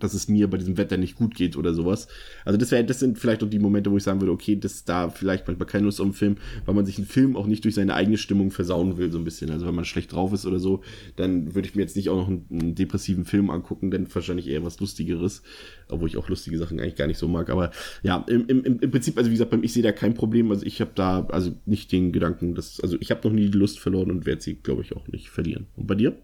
dass 0.00 0.14
es 0.14 0.28
mir 0.28 0.48
bei 0.48 0.58
diesem 0.58 0.76
Wetter 0.76 0.96
nicht 0.96 1.16
gut 1.16 1.34
geht 1.34 1.56
oder 1.56 1.74
sowas. 1.74 2.08
Also 2.44 2.58
das 2.58 2.70
wäre, 2.70 2.84
das 2.84 3.00
sind 3.00 3.18
vielleicht 3.18 3.42
auch 3.42 3.48
die 3.48 3.58
Momente, 3.58 3.90
wo 3.90 3.96
ich 3.96 4.02
sagen 4.02 4.20
würde, 4.20 4.32
okay, 4.32 4.56
das 4.56 4.74
ist 4.74 4.88
da 4.88 5.10
vielleicht 5.10 5.46
manchmal 5.46 5.66
keine 5.66 5.84
Lust 5.84 6.00
auf 6.00 6.06
einen 6.06 6.14
Film, 6.14 6.36
weil 6.64 6.74
man 6.74 6.86
sich 6.86 6.98
einen 6.98 7.06
Film 7.06 7.36
auch 7.36 7.46
nicht 7.46 7.64
durch 7.64 7.74
seine 7.74 7.94
eigene 7.94 8.18
Stimmung 8.18 8.50
versauen 8.50 8.96
will, 8.96 9.12
so 9.12 9.18
ein 9.18 9.24
bisschen. 9.24 9.50
Also 9.50 9.66
wenn 9.66 9.74
man 9.74 9.84
schlecht 9.84 10.12
drauf 10.12 10.32
ist 10.32 10.46
oder 10.46 10.58
so, 10.58 10.82
dann 11.16 11.54
würde 11.54 11.68
ich 11.68 11.74
mir 11.74 11.82
jetzt 11.82 11.96
nicht 11.96 12.08
auch 12.08 12.16
noch 12.16 12.28
einen, 12.28 12.46
einen 12.50 12.74
depressiven 12.74 13.24
Film 13.24 13.50
angucken, 13.50 13.90
denn 13.90 14.06
wahrscheinlich 14.12 14.48
eher 14.48 14.64
was 14.64 14.80
Lustigeres, 14.80 15.42
obwohl 15.88 16.08
ich 16.08 16.16
auch 16.16 16.28
lustige 16.28 16.58
Sachen 16.58 16.80
eigentlich 16.80 16.96
gar 16.96 17.06
nicht 17.06 17.18
so 17.18 17.28
mag. 17.28 17.50
Aber 17.50 17.70
ja, 18.02 18.24
im, 18.28 18.46
im, 18.46 18.80
im 18.80 18.90
Prinzip, 18.90 19.16
also 19.18 19.30
wie 19.30 19.34
gesagt, 19.34 19.54
ich 19.62 19.72
sehe 19.72 19.82
da 19.82 19.92
kein 19.92 20.14
Problem. 20.14 20.50
Also 20.50 20.64
ich 20.66 20.80
habe 20.80 20.92
da 20.94 21.26
also 21.26 21.52
nicht 21.66 21.92
den 21.92 22.12
Gedanken, 22.12 22.54
dass, 22.54 22.80
also 22.80 22.96
ich 23.00 23.10
habe 23.10 23.26
noch 23.26 23.34
nie 23.34 23.50
die 23.50 23.58
Lust 23.58 23.78
verloren 23.78 24.10
und 24.10 24.26
werde 24.26 24.42
sie, 24.42 24.54
glaube 24.54 24.82
ich, 24.82 24.96
auch 24.96 25.08
nicht 25.08 25.30
verlieren. 25.30 25.66
Und 25.76 25.86
bei 25.86 25.94
dir? 25.94 26.16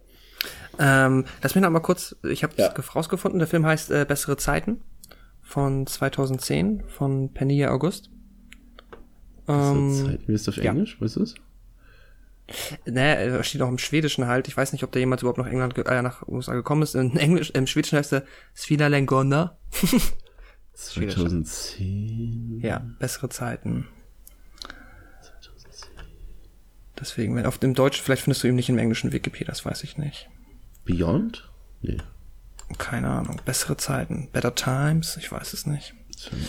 Ähm, 0.78 1.24
lass 1.42 1.54
mich 1.54 1.62
noch 1.62 1.70
mal 1.70 1.80
kurz, 1.80 2.16
ich 2.22 2.42
habe 2.42 2.54
ja. 2.56 2.68
rausgefunden, 2.68 3.38
der 3.38 3.48
Film 3.48 3.64
heißt 3.64 3.90
äh, 3.90 4.04
Bessere 4.06 4.36
Zeiten 4.36 4.82
von 5.42 5.86
2010 5.86 6.84
von 6.88 7.32
Penny 7.32 7.64
August. 7.66 8.10
Ähm, 9.48 10.04
Zeiten, 10.04 10.24
wie 10.26 10.34
ist 10.34 10.48
das 10.48 10.58
auf 10.58 10.64
Englisch? 10.64 10.94
Ja. 10.94 11.00
Weißt 11.00 11.16
du 11.16 11.22
es? 11.22 11.34
Naja, 12.84 13.42
steht 13.42 13.62
auch 13.62 13.68
im 13.68 13.78
Schwedischen 13.78 14.26
halt. 14.26 14.46
Ich 14.46 14.56
weiß 14.56 14.72
nicht, 14.72 14.84
ob 14.84 14.92
der 14.92 15.00
jemals 15.00 15.22
überhaupt 15.22 15.38
nach 15.38 15.48
England, 15.48 15.76
äh, 15.78 16.02
nach 16.02 16.26
USA 16.28 16.54
gekommen 16.54 16.82
ist. 16.82 16.94
In 16.94 17.16
Englisch, 17.16 17.50
im 17.50 17.66
Schwedischen 17.66 17.98
heißt 17.98 18.12
er 18.12 18.24
Svina 18.54 18.86
Lengona. 18.86 19.56
2010. 20.74 22.60
Ja, 22.62 22.86
bessere 22.98 23.30
Zeiten. 23.30 23.88
2010. 25.22 25.90
Deswegen, 27.00 27.34
wenn 27.34 27.46
auf 27.46 27.58
dem 27.58 27.74
Deutschen, 27.74 28.04
vielleicht 28.04 28.22
findest 28.22 28.44
du 28.44 28.48
ihn 28.48 28.54
nicht 28.54 28.68
im 28.68 28.78
englischen 28.78 29.12
Wikipedia, 29.12 29.46
das 29.46 29.64
weiß 29.64 29.82
ich 29.84 29.96
nicht. 29.96 30.28
Beyond? 30.86 31.48
Nee. 31.82 31.98
Keine 32.78 33.08
Ahnung. 33.08 33.40
Bessere 33.44 33.76
Zeiten. 33.76 34.28
Better 34.32 34.54
Times? 34.54 35.16
Ich 35.18 35.30
weiß 35.30 35.52
es 35.52 35.66
nicht. 35.66 35.94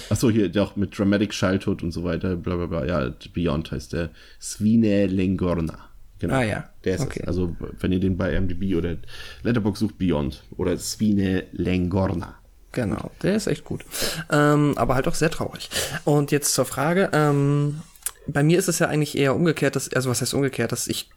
Achso, 0.10 0.30
hier 0.30 0.50
auch 0.64 0.76
mit 0.78 0.98
Dramatic 0.98 1.32
Childhood 1.32 1.84
und 1.84 1.92
so 1.92 2.04
weiter, 2.04 2.38
bla 2.38 2.56
bla 2.56 2.66
bla. 2.68 2.86
Ja, 2.86 3.14
Beyond 3.34 3.72
heißt 3.72 3.94
der 3.94 4.12
Svine 4.40 5.08
Lengorna. 5.08 5.90
Genau. 6.20 6.36
Ah 6.36 6.44
ja. 6.44 6.70
Der 6.84 6.96
ist 6.96 7.02
okay. 7.02 7.24
Also, 7.28 7.56
wenn 7.80 7.92
ihr 7.92 8.00
den 8.00 8.18
bei 8.18 8.40
MDB 8.40 8.76
oder 8.76 8.96
Letterbox 9.44 9.80
sucht, 9.80 9.98
Beyond. 9.98 10.44
Oder 10.56 10.78
Svine 10.78 11.44
Lengorna. 11.52 12.36
Genau, 12.72 13.12
der 13.22 13.36
ist 13.36 13.48
echt 13.48 13.66
gut. 13.66 13.86
Ähm, 14.32 14.74
aber 14.78 14.96
halt 14.96 15.08
auch 15.08 15.16
sehr 15.16 15.30
traurig. 15.30 15.70
Und 16.06 16.32
jetzt 16.32 16.54
zur 16.54 16.66
Frage. 16.66 17.10
Ähm, 17.14 17.82
bei 18.28 18.44
mir 18.44 18.60
ist 18.60 18.68
es 18.68 18.80
ja 18.80 18.88
eigentlich 18.88 19.18
eher 19.18 19.36
umgekehrt, 19.36 19.76
dass, 19.76 19.92
also 19.94 20.10
was 20.10 20.22
heißt 20.22 20.34
umgekehrt, 20.34 20.72
dass 20.72 20.88
ich 20.88 21.10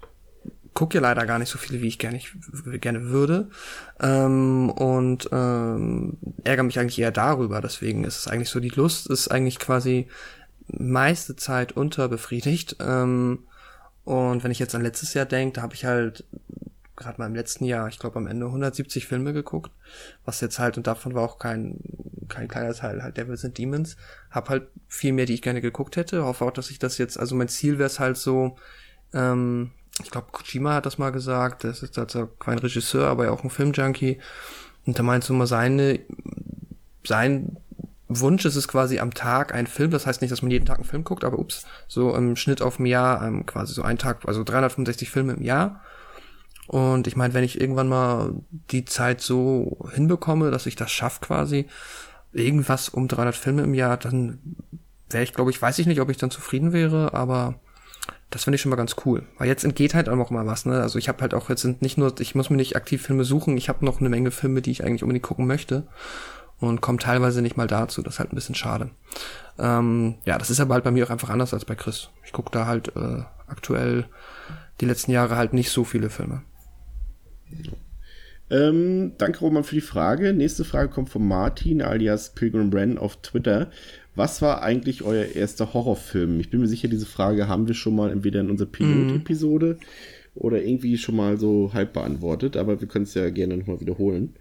gucke 0.74 0.96
ja 0.96 1.00
leider 1.00 1.26
gar 1.26 1.38
nicht 1.38 1.50
so 1.50 1.58
viele, 1.58 1.80
wie 1.82 1.88
ich 1.88 1.98
gerne, 1.98 2.16
ich, 2.16 2.32
gerne 2.80 3.04
würde. 3.10 3.50
Ähm, 4.00 4.70
und 4.70 5.28
ähm, 5.32 6.18
ärgere 6.44 6.64
mich 6.64 6.78
eigentlich 6.78 6.98
eher 6.98 7.12
darüber. 7.12 7.60
Deswegen 7.60 8.04
ist 8.04 8.18
es 8.18 8.28
eigentlich 8.28 8.50
so, 8.50 8.60
die 8.60 8.68
Lust 8.68 9.08
ist 9.08 9.28
eigentlich 9.28 9.58
quasi 9.58 10.08
meiste 10.68 11.36
Zeit 11.36 11.72
unterbefriedigt. 11.72 12.76
Ähm, 12.80 13.40
und 14.04 14.42
wenn 14.44 14.50
ich 14.50 14.58
jetzt 14.58 14.74
an 14.74 14.82
letztes 14.82 15.14
Jahr 15.14 15.26
denke, 15.26 15.54
da 15.54 15.62
habe 15.62 15.74
ich 15.74 15.84
halt 15.84 16.24
gerade 17.00 17.18
mal 17.18 17.26
im 17.26 17.34
letzten 17.34 17.64
Jahr, 17.64 17.88
ich 17.88 17.98
glaube 17.98 18.18
am 18.18 18.26
Ende 18.26 18.46
170 18.46 19.06
Filme 19.06 19.32
geguckt, 19.32 19.72
was 20.24 20.40
jetzt 20.40 20.58
halt, 20.58 20.76
und 20.76 20.86
davon 20.86 21.14
war 21.14 21.22
auch 21.22 21.38
kein, 21.38 21.78
kein 22.28 22.46
kleiner 22.46 22.74
Teil, 22.74 23.02
halt 23.02 23.16
Devils 23.16 23.44
and 23.44 23.56
Demons, 23.58 23.96
hab 24.30 24.50
halt 24.50 24.68
viel 24.86 25.12
mehr, 25.12 25.26
die 25.26 25.34
ich 25.34 25.42
gerne 25.42 25.62
geguckt 25.62 25.96
hätte, 25.96 26.24
hoffe 26.24 26.44
auch, 26.44 26.50
dass 26.50 26.70
ich 26.70 26.78
das 26.78 26.98
jetzt, 26.98 27.18
also 27.18 27.34
mein 27.34 27.48
Ziel 27.48 27.78
wäre 27.78 27.86
es 27.86 27.98
halt 27.98 28.18
so, 28.18 28.56
ähm, 29.14 29.72
ich 30.02 30.10
glaube, 30.10 30.28
Kojima 30.32 30.74
hat 30.74 30.86
das 30.86 30.98
mal 30.98 31.10
gesagt, 31.10 31.64
das 31.64 31.82
ist 31.82 31.98
also 31.98 32.26
kein 32.26 32.58
Regisseur, 32.58 33.08
aber 33.08 33.24
ja 33.24 33.30
auch 33.30 33.44
ein 33.44 33.50
Filmjunkie. 33.50 34.18
Und 34.86 34.98
da 34.98 35.02
meinst 35.02 35.28
du 35.28 35.34
mal 35.34 35.46
seine, 35.46 36.00
sein 37.04 37.56
Wunsch 38.08 38.44
ist 38.44 38.56
es 38.56 38.66
quasi 38.66 38.98
am 38.98 39.14
Tag 39.14 39.54
ein 39.54 39.66
Film, 39.66 39.90
das 39.92 40.06
heißt 40.06 40.20
nicht, 40.20 40.32
dass 40.32 40.42
man 40.42 40.50
jeden 40.50 40.66
Tag 40.66 40.78
einen 40.78 40.88
Film 40.88 41.04
guckt, 41.04 41.24
aber 41.24 41.38
ups, 41.38 41.64
so 41.86 42.14
im 42.14 42.34
Schnitt 42.34 42.60
auf 42.60 42.76
dem 42.76 42.86
Jahr, 42.86 43.24
ähm, 43.24 43.46
quasi 43.46 43.72
so 43.72 43.82
ein 43.82 43.98
Tag, 43.98 44.26
also 44.26 44.42
365 44.42 45.10
Filme 45.10 45.34
im 45.34 45.42
Jahr. 45.42 45.80
Und 46.66 47.06
ich 47.06 47.16
meine, 47.16 47.34
wenn 47.34 47.44
ich 47.44 47.60
irgendwann 47.60 47.88
mal 47.88 48.32
die 48.70 48.84
Zeit 48.84 49.20
so 49.20 49.88
hinbekomme, 49.92 50.50
dass 50.50 50.66
ich 50.66 50.76
das 50.76 50.90
schaffe 50.90 51.20
quasi, 51.20 51.66
irgendwas 52.32 52.88
um 52.88 53.08
300 53.08 53.34
Filme 53.34 53.62
im 53.62 53.74
Jahr, 53.74 53.96
dann 53.96 54.38
wäre 55.08 55.24
ich, 55.24 55.32
glaube 55.32 55.50
ich, 55.50 55.60
weiß 55.60 55.78
ich 55.78 55.86
nicht, 55.86 56.00
ob 56.00 56.10
ich 56.10 56.16
dann 56.16 56.30
zufrieden 56.30 56.72
wäre, 56.72 57.14
aber 57.14 57.56
das 58.30 58.44
finde 58.44 58.54
ich 58.56 58.62
schon 58.62 58.70
mal 58.70 58.76
ganz 58.76 58.96
cool. 59.04 59.24
Weil 59.38 59.48
jetzt 59.48 59.64
entgeht 59.64 59.94
halt 59.94 60.08
auch 60.08 60.30
mal 60.30 60.46
was, 60.46 60.64
ne? 60.64 60.80
Also 60.80 60.98
ich 60.98 61.08
habe 61.08 61.20
halt 61.20 61.34
auch 61.34 61.50
jetzt 61.50 61.64
nicht 61.82 61.98
nur, 61.98 62.14
ich 62.20 62.34
muss 62.34 62.48
mir 62.48 62.56
nicht 62.56 62.76
aktiv 62.76 63.02
Filme 63.02 63.24
suchen, 63.24 63.56
ich 63.56 63.68
habe 63.68 63.84
noch 63.84 64.00
eine 64.00 64.08
Menge 64.08 64.30
Filme, 64.30 64.62
die 64.62 64.70
ich 64.70 64.84
eigentlich 64.84 65.02
unbedingt 65.02 65.24
gucken 65.24 65.46
möchte. 65.46 65.86
Und 66.58 66.82
komme 66.82 66.98
teilweise 66.98 67.40
nicht 67.40 67.56
mal 67.56 67.66
dazu. 67.66 68.02
Das 68.02 68.14
ist 68.14 68.18
halt 68.20 68.32
ein 68.32 68.34
bisschen 68.34 68.54
schade. 68.54 68.90
Ähm, 69.58 70.16
ja, 70.26 70.36
das 70.36 70.50
ist 70.50 70.60
aber 70.60 70.74
halt 70.74 70.84
bei 70.84 70.90
mir 70.90 71.06
auch 71.06 71.10
einfach 71.10 71.30
anders 71.30 71.54
als 71.54 71.64
bei 71.64 71.74
Chris. 71.74 72.10
Ich 72.24 72.32
gucke 72.32 72.50
da 72.52 72.66
halt 72.66 72.94
äh, 72.96 73.22
aktuell 73.46 74.04
die 74.80 74.84
letzten 74.84 75.10
Jahre 75.10 75.36
halt 75.36 75.54
nicht 75.54 75.70
so 75.70 75.84
viele 75.84 76.10
Filme. 76.10 76.42
Ähm, 78.50 79.12
danke, 79.16 79.38
Roman, 79.40 79.64
für 79.64 79.76
die 79.76 79.80
Frage. 79.80 80.34
Nächste 80.34 80.64
Frage 80.64 80.90
kommt 80.90 81.08
von 81.08 81.26
Martin 81.26 81.82
alias 81.82 82.34
Pilgrim 82.34 82.68
Bren 82.68 82.98
auf 82.98 83.16
Twitter. 83.22 83.70
Was 84.20 84.42
war 84.42 84.62
eigentlich 84.62 85.02
euer 85.02 85.24
erster 85.24 85.72
Horrorfilm? 85.72 86.40
Ich 86.40 86.50
bin 86.50 86.60
mir 86.60 86.66
sicher, 86.66 86.88
diese 86.88 87.06
Frage 87.06 87.48
haben 87.48 87.66
wir 87.68 87.74
schon 87.74 87.96
mal 87.96 88.10
entweder 88.10 88.40
in 88.40 88.50
unserer 88.50 88.68
Pilot-Episode 88.68 89.78
mhm. 89.80 89.84
oder 90.34 90.62
irgendwie 90.62 90.98
schon 90.98 91.16
mal 91.16 91.38
so 91.38 91.70
halb 91.72 91.94
beantwortet, 91.94 92.58
aber 92.58 92.82
wir 92.82 92.86
können 92.86 93.04
es 93.04 93.14
ja 93.14 93.30
gerne 93.30 93.56
nochmal 93.56 93.80
wiederholen. 93.80 94.34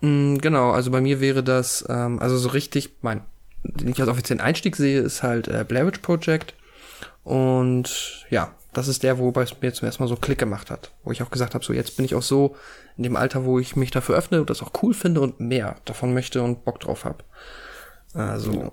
Mhm, 0.00 0.38
genau, 0.38 0.70
also 0.70 0.90
bei 0.90 1.02
mir 1.02 1.20
wäre 1.20 1.42
das, 1.42 1.84
ähm, 1.86 2.18
also 2.18 2.38
so 2.38 2.48
richtig, 2.48 2.92
mein, 3.02 3.20
den 3.62 3.88
ich 3.88 4.00
als 4.00 4.08
offiziellen 4.08 4.40
Einstieg 4.40 4.76
sehe, 4.76 5.02
ist 5.02 5.22
halt 5.22 5.46
äh, 5.48 5.62
Blair 5.68 5.86
Witch 5.86 5.98
Project. 5.98 6.54
Und 7.24 8.24
ja, 8.30 8.54
das 8.72 8.88
ist 8.88 9.02
der, 9.02 9.18
wobei 9.18 9.42
es 9.42 9.60
mir 9.60 9.74
zum 9.74 9.84
ersten 9.84 10.02
Mal 10.02 10.08
so 10.08 10.16
Klick 10.16 10.38
gemacht 10.38 10.70
hat. 10.70 10.92
Wo 11.04 11.12
ich 11.12 11.22
auch 11.22 11.30
gesagt 11.30 11.52
habe, 11.52 11.62
so 11.62 11.74
jetzt 11.74 11.98
bin 11.98 12.06
ich 12.06 12.14
auch 12.14 12.22
so 12.22 12.56
in 12.96 13.02
dem 13.02 13.16
Alter, 13.16 13.44
wo 13.44 13.58
ich 13.58 13.76
mich 13.76 13.90
dafür 13.90 14.16
öffne 14.16 14.40
und 14.40 14.48
das 14.48 14.62
auch 14.62 14.72
cool 14.82 14.94
finde 14.94 15.20
und 15.20 15.40
mehr 15.40 15.76
davon 15.84 16.14
möchte 16.14 16.42
und 16.42 16.64
Bock 16.64 16.80
drauf 16.80 17.04
habe. 17.04 17.18
Also, 18.14 18.52
genau. 18.52 18.72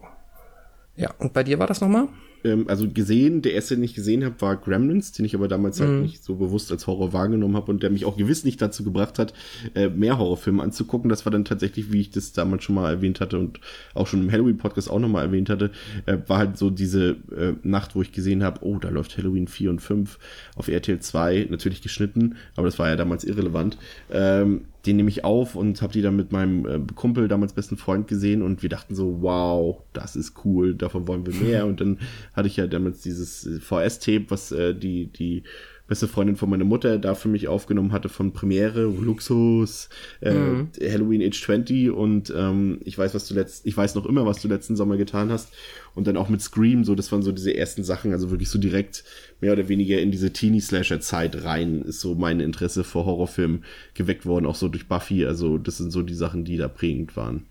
ja. 0.95 1.13
Und 1.17 1.33
bei 1.33 1.43
dir 1.43 1.59
war 1.59 1.67
das 1.67 1.81
nochmal? 1.81 2.07
ähm, 2.43 2.65
also 2.67 2.89
gesehen, 2.89 3.41
der 3.41 3.53
erste, 3.53 3.75
den 3.75 3.83
ich 3.83 3.93
gesehen 3.93 4.23
habe, 4.23 4.39
war 4.39 4.55
Gremlins, 4.55 5.11
den 5.11 5.25
ich 5.25 5.35
aber 5.35 5.47
damals 5.47 5.79
halt 5.79 5.89
mhm. 5.89 5.93
halt 5.95 6.03
nicht 6.03 6.23
so 6.23 6.35
bewusst 6.35 6.71
als 6.71 6.87
Horror 6.87 7.13
wahrgenommen 7.13 7.55
habe 7.55 7.71
und 7.71 7.83
der 7.83 7.89
mich 7.89 8.05
auch 8.05 8.17
gewiss 8.17 8.43
nicht 8.43 8.61
dazu 8.61 8.83
gebracht 8.83 9.19
hat, 9.19 9.33
äh, 9.75 9.89
mehr 9.89 10.17
Horrorfilme 10.17 10.61
anzugucken. 10.61 11.09
Das 11.09 11.25
war 11.25 11.31
dann 11.31 11.45
tatsächlich, 11.45 11.91
wie 11.91 12.01
ich 12.01 12.11
das 12.11 12.33
damals 12.33 12.63
schon 12.63 12.75
mal 12.75 12.89
erwähnt 12.89 13.19
hatte 13.19 13.39
und 13.39 13.59
auch 13.93 14.07
schon 14.07 14.21
im 14.21 14.31
Halloween-Podcast 14.31 14.89
auch 14.89 14.99
nochmal 14.99 15.25
erwähnt 15.25 15.49
hatte, 15.49 15.71
äh, 16.05 16.17
war 16.27 16.37
halt 16.37 16.57
so 16.57 16.69
diese 16.69 17.17
äh, 17.35 17.53
Nacht, 17.63 17.95
wo 17.95 18.01
ich 18.01 18.11
gesehen 18.11 18.43
habe, 18.43 18.65
oh, 18.65 18.77
da 18.77 18.89
läuft 18.89 19.17
Halloween 19.17 19.47
4 19.47 19.69
und 19.69 19.81
5 19.81 20.17
auf 20.55 20.67
RTL 20.67 20.99
2, 20.99 21.47
natürlich 21.49 21.81
geschnitten, 21.81 22.35
aber 22.55 22.67
das 22.67 22.79
war 22.79 22.89
ja 22.89 22.95
damals 22.95 23.23
irrelevant. 23.23 23.77
Ähm, 24.11 24.65
den 24.85 24.95
nehme 24.95 25.09
ich 25.09 25.23
auf 25.23 25.55
und 25.55 25.81
habe 25.81 25.93
die 25.93 26.01
dann 26.01 26.15
mit 26.15 26.31
meinem 26.31 26.65
äh, 26.65 26.79
Kumpel, 26.95 27.27
damals 27.27 27.53
besten 27.53 27.77
Freund, 27.77 28.07
gesehen 28.07 28.41
und 28.41 28.63
wir 28.63 28.69
dachten 28.69 28.95
so, 28.95 29.21
wow, 29.21 29.83
das 29.93 30.15
ist 30.15 30.33
cool, 30.43 30.73
davon 30.73 31.07
wollen 31.07 31.25
wir 31.25 31.33
mehr. 31.33 31.65
Und 31.67 31.81
dann 31.81 31.99
hatte 32.33 32.47
ich 32.47 32.57
ja 32.57 32.67
damals 32.67 33.01
dieses 33.01 33.45
äh, 33.45 33.59
VS-Tape, 33.59 34.25
was 34.29 34.51
äh, 34.51 34.73
die, 34.73 35.07
die 35.07 35.43
beste 35.91 36.07
Freundin 36.07 36.37
von 36.37 36.49
meiner 36.49 36.63
Mutter 36.63 36.97
da 36.97 37.15
für 37.15 37.27
mich 37.27 37.49
aufgenommen 37.49 37.91
hatte 37.91 38.07
von 38.07 38.31
Premiere, 38.31 38.83
Luxus, 38.83 39.89
äh, 40.21 40.31
mhm. 40.33 40.69
Halloween 40.81 41.21
Age 41.21 41.43
20 41.43 41.91
und 41.91 42.33
ähm, 42.33 42.79
ich 42.85 42.97
weiß, 42.97 43.13
was 43.13 43.27
du 43.27 43.33
letzt, 43.33 43.67
ich 43.67 43.75
weiß 43.75 43.95
noch 43.95 44.05
immer, 44.05 44.25
was 44.25 44.41
du 44.41 44.47
letzten 44.47 44.77
Sommer 44.77 44.95
getan 44.95 45.29
hast 45.29 45.49
und 45.93 46.07
dann 46.07 46.15
auch 46.15 46.29
mit 46.29 46.41
Scream, 46.41 46.85
so, 46.85 46.95
das 46.95 47.11
waren 47.11 47.23
so 47.23 47.33
diese 47.33 47.53
ersten 47.53 47.83
Sachen, 47.83 48.13
also 48.13 48.31
wirklich 48.31 48.47
so 48.47 48.57
direkt 48.57 49.03
mehr 49.41 49.51
oder 49.51 49.67
weniger 49.67 49.99
in 49.99 50.11
diese 50.11 50.31
Teenie-Slasher-Zeit 50.31 51.43
rein, 51.43 51.81
ist 51.81 51.99
so 51.99 52.15
mein 52.15 52.39
Interesse 52.39 52.85
vor 52.85 53.05
Horrorfilmen 53.05 53.65
geweckt 53.93 54.25
worden, 54.25 54.45
auch 54.45 54.55
so 54.55 54.69
durch 54.69 54.87
Buffy, 54.87 55.25
also 55.25 55.57
das 55.57 55.75
sind 55.75 55.91
so 55.91 56.03
die 56.03 56.13
Sachen, 56.13 56.45
die 56.45 56.55
da 56.55 56.69
prägend 56.69 57.17
waren. 57.17 57.47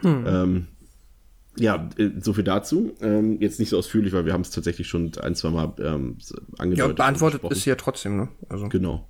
Hm. 0.00 0.24
Ähm, 0.26 0.66
ja, 1.56 1.88
äh, 1.96 2.10
so 2.20 2.32
viel 2.32 2.44
dazu. 2.44 2.92
Ähm, 3.00 3.40
jetzt 3.40 3.58
nicht 3.58 3.70
so 3.70 3.78
ausführlich, 3.78 4.12
weil 4.12 4.24
wir 4.24 4.32
haben 4.32 4.42
es 4.42 4.50
tatsächlich 4.50 4.88
schon 4.88 5.12
ein, 5.20 5.34
zwei 5.34 5.50
Mal 5.50 5.72
ähm, 5.78 6.18
angedeutet. 6.58 6.98
Ja, 6.98 7.04
beantwortet 7.04 7.42
ist 7.50 7.64
ja 7.64 7.74
trotzdem, 7.74 8.16
ne? 8.16 8.28
Also. 8.48 8.68
Genau. 8.68 9.08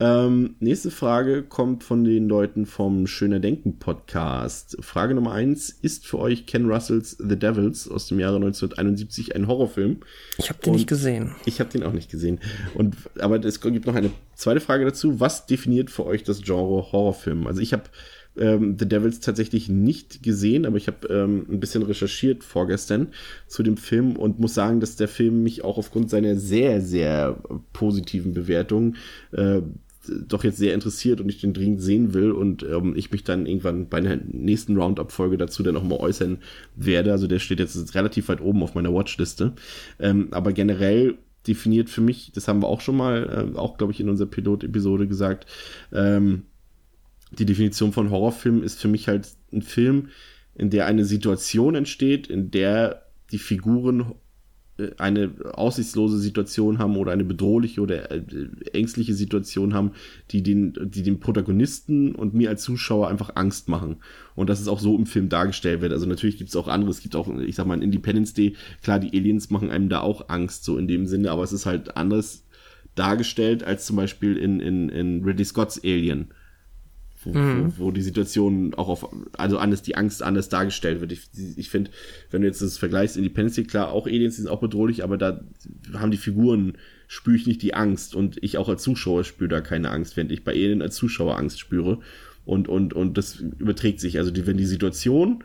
Ähm, 0.00 0.56
nächste 0.58 0.90
Frage 0.90 1.42
kommt 1.42 1.84
von 1.84 2.02
den 2.02 2.26
Leuten 2.28 2.66
vom 2.66 3.06
Schöner 3.06 3.38
Denken 3.38 3.78
Podcast. 3.78 4.76
Frage 4.80 5.14
Nummer 5.14 5.32
eins: 5.32 5.70
Ist 5.70 6.06
für 6.06 6.18
euch 6.18 6.46
Ken 6.46 6.68
Russells 6.68 7.16
The 7.18 7.38
Devils 7.38 7.88
aus 7.88 8.08
dem 8.08 8.18
Jahre 8.18 8.36
1971 8.36 9.36
ein 9.36 9.46
Horrorfilm? 9.46 9.98
Ich 10.38 10.48
habe 10.48 10.58
den 10.60 10.70
Und 10.70 10.76
nicht 10.76 10.88
gesehen. 10.88 11.36
Ich 11.44 11.60
habe 11.60 11.70
den 11.70 11.84
auch 11.84 11.92
nicht 11.92 12.10
gesehen. 12.10 12.40
Und 12.74 12.96
aber 13.20 13.44
es 13.44 13.60
gibt 13.60 13.86
noch 13.86 13.94
eine 13.94 14.10
zweite 14.34 14.60
Frage 14.60 14.84
dazu: 14.84 15.20
Was 15.20 15.46
definiert 15.46 15.90
für 15.90 16.04
euch 16.04 16.24
das 16.24 16.42
Genre 16.42 16.90
Horrorfilm? 16.90 17.46
Also 17.46 17.60
ich 17.60 17.72
habe 17.72 17.84
ähm, 18.36 18.76
The 18.78 18.88
Devils 18.88 19.20
tatsächlich 19.20 19.68
nicht 19.68 20.22
gesehen, 20.22 20.66
aber 20.66 20.76
ich 20.76 20.86
habe 20.86 21.06
ähm, 21.08 21.46
ein 21.50 21.60
bisschen 21.60 21.82
recherchiert 21.82 22.44
vorgestern 22.44 23.08
zu 23.46 23.62
dem 23.62 23.76
Film 23.76 24.16
und 24.16 24.40
muss 24.40 24.54
sagen, 24.54 24.80
dass 24.80 24.96
der 24.96 25.08
Film 25.08 25.42
mich 25.42 25.64
auch 25.64 25.78
aufgrund 25.78 26.10
seiner 26.10 26.36
sehr, 26.36 26.80
sehr 26.80 27.38
positiven 27.72 28.32
Bewertungen 28.32 28.96
äh, 29.32 29.62
doch 30.26 30.42
jetzt 30.44 30.58
sehr 30.58 30.74
interessiert 30.74 31.20
und 31.20 31.28
ich 31.28 31.40
den 31.40 31.54
dringend 31.54 31.80
sehen 31.80 32.12
will 32.14 32.32
und 32.32 32.64
ähm, 32.64 32.94
ich 32.96 33.12
mich 33.12 33.24
dann 33.24 33.46
irgendwann 33.46 33.88
bei 33.88 33.98
einer 33.98 34.16
nächsten 34.16 34.76
Roundup-Folge 34.76 35.36
dazu 35.36 35.62
dann 35.62 35.76
auch 35.76 35.84
mal 35.84 35.98
äußern 35.98 36.38
werde. 36.74 37.12
Also 37.12 37.26
der 37.26 37.38
steht 37.38 37.60
jetzt 37.60 37.94
relativ 37.94 38.28
weit 38.28 38.40
oben 38.40 38.62
auf 38.62 38.74
meiner 38.74 38.92
Watchliste. 38.92 39.52
Ähm, 40.00 40.28
aber 40.32 40.52
generell 40.52 41.18
definiert 41.46 41.90
für 41.90 42.00
mich, 42.00 42.32
das 42.32 42.48
haben 42.48 42.62
wir 42.62 42.68
auch 42.68 42.80
schon 42.80 42.96
mal, 42.96 43.52
äh, 43.54 43.58
auch 43.58 43.78
glaube 43.78 43.92
ich 43.92 44.00
in 44.00 44.08
unserer 44.08 44.28
Pilot-Episode 44.28 45.06
gesagt, 45.06 45.46
ähm, 45.92 46.42
die 47.38 47.46
Definition 47.46 47.92
von 47.92 48.10
Horrorfilm 48.10 48.62
ist 48.62 48.80
für 48.80 48.88
mich 48.88 49.08
halt 49.08 49.28
ein 49.52 49.62
Film, 49.62 50.08
in 50.54 50.70
der 50.70 50.86
eine 50.86 51.04
Situation 51.04 51.74
entsteht, 51.74 52.26
in 52.26 52.50
der 52.50 53.06
die 53.30 53.38
Figuren 53.38 54.14
äh, 54.78 54.90
eine 54.98 55.30
aussichtslose 55.54 56.18
Situation 56.18 56.78
haben 56.78 56.96
oder 56.96 57.12
eine 57.12 57.24
bedrohliche 57.24 57.80
oder 57.80 58.10
äh, 58.10 58.22
ängstliche 58.72 59.14
Situation 59.14 59.72
haben, 59.72 59.92
die 60.30 60.42
den, 60.42 60.74
die 60.82 61.02
den 61.02 61.20
Protagonisten 61.20 62.14
und 62.14 62.34
mir 62.34 62.50
als 62.50 62.62
Zuschauer 62.62 63.08
einfach 63.08 63.32
Angst 63.34 63.68
machen. 63.68 63.96
Und 64.34 64.50
dass 64.50 64.60
es 64.60 64.68
auch 64.68 64.80
so 64.80 64.96
im 64.96 65.06
Film 65.06 65.30
dargestellt 65.30 65.80
wird. 65.80 65.92
Also 65.92 66.06
natürlich 66.06 66.36
gibt 66.36 66.50
es 66.50 66.56
auch 66.56 66.68
andere, 66.68 66.90
es 66.90 67.00
gibt 67.00 67.16
auch, 67.16 67.34
ich 67.38 67.54
sag 67.54 67.66
mal, 67.66 67.76
in 67.76 67.82
Independence 67.82 68.34
Day, 68.34 68.54
klar, 68.82 68.98
die 68.98 69.16
Aliens 69.18 69.48
machen 69.48 69.70
einem 69.70 69.88
da 69.88 70.00
auch 70.00 70.28
Angst, 70.28 70.64
so 70.64 70.76
in 70.76 70.88
dem 70.88 71.06
Sinne, 71.06 71.30
aber 71.30 71.42
es 71.42 71.52
ist 71.52 71.64
halt 71.64 71.96
anders 71.96 72.44
dargestellt 72.94 73.64
als 73.64 73.86
zum 73.86 73.96
Beispiel 73.96 74.36
in, 74.36 74.60
in, 74.60 74.90
in 74.90 75.24
Ridley 75.24 75.46
Scott's 75.46 75.82
Alien 75.82 76.28
wo, 77.24 77.32
mhm. 77.32 77.72
wo, 77.76 77.86
wo, 77.86 77.90
die 77.90 78.02
Situation 78.02 78.74
auch 78.74 78.88
auf, 78.88 79.08
also 79.36 79.58
anders, 79.58 79.82
die 79.82 79.96
Angst 79.96 80.22
anders 80.22 80.48
dargestellt 80.48 81.00
wird. 81.00 81.12
Ich, 81.12 81.28
ich 81.56 81.70
finde, 81.70 81.90
wenn 82.30 82.42
du 82.42 82.48
jetzt 82.48 82.62
das 82.62 82.78
vergleichst, 82.78 83.16
Independence 83.16 83.56
Day, 83.56 83.64
klar, 83.64 83.92
auch 83.92 84.06
Aliens 84.06 84.36
die 84.36 84.42
sind 84.42 84.50
auch 84.50 84.60
bedrohlich, 84.60 85.04
aber 85.04 85.16
da 85.18 85.40
haben 85.94 86.10
die 86.10 86.16
Figuren, 86.16 86.74
spüre 87.08 87.36
ich 87.36 87.46
nicht 87.46 87.62
die 87.62 87.74
Angst 87.74 88.14
und 88.14 88.42
ich 88.42 88.58
auch 88.58 88.68
als 88.68 88.82
Zuschauer 88.82 89.24
spüre 89.24 89.48
da 89.48 89.60
keine 89.60 89.90
Angst, 89.90 90.16
während 90.16 90.32
ich 90.32 90.44
bei 90.44 90.52
Alien 90.52 90.82
als 90.82 90.96
Zuschauer 90.96 91.36
Angst 91.36 91.60
spüre. 91.60 92.00
Und, 92.44 92.68
und, 92.68 92.92
und 92.92 93.16
das 93.18 93.36
überträgt 93.36 94.00
sich. 94.00 94.18
Also 94.18 94.30
die, 94.30 94.46
wenn 94.46 94.56
die 94.56 94.66
Situation 94.66 95.44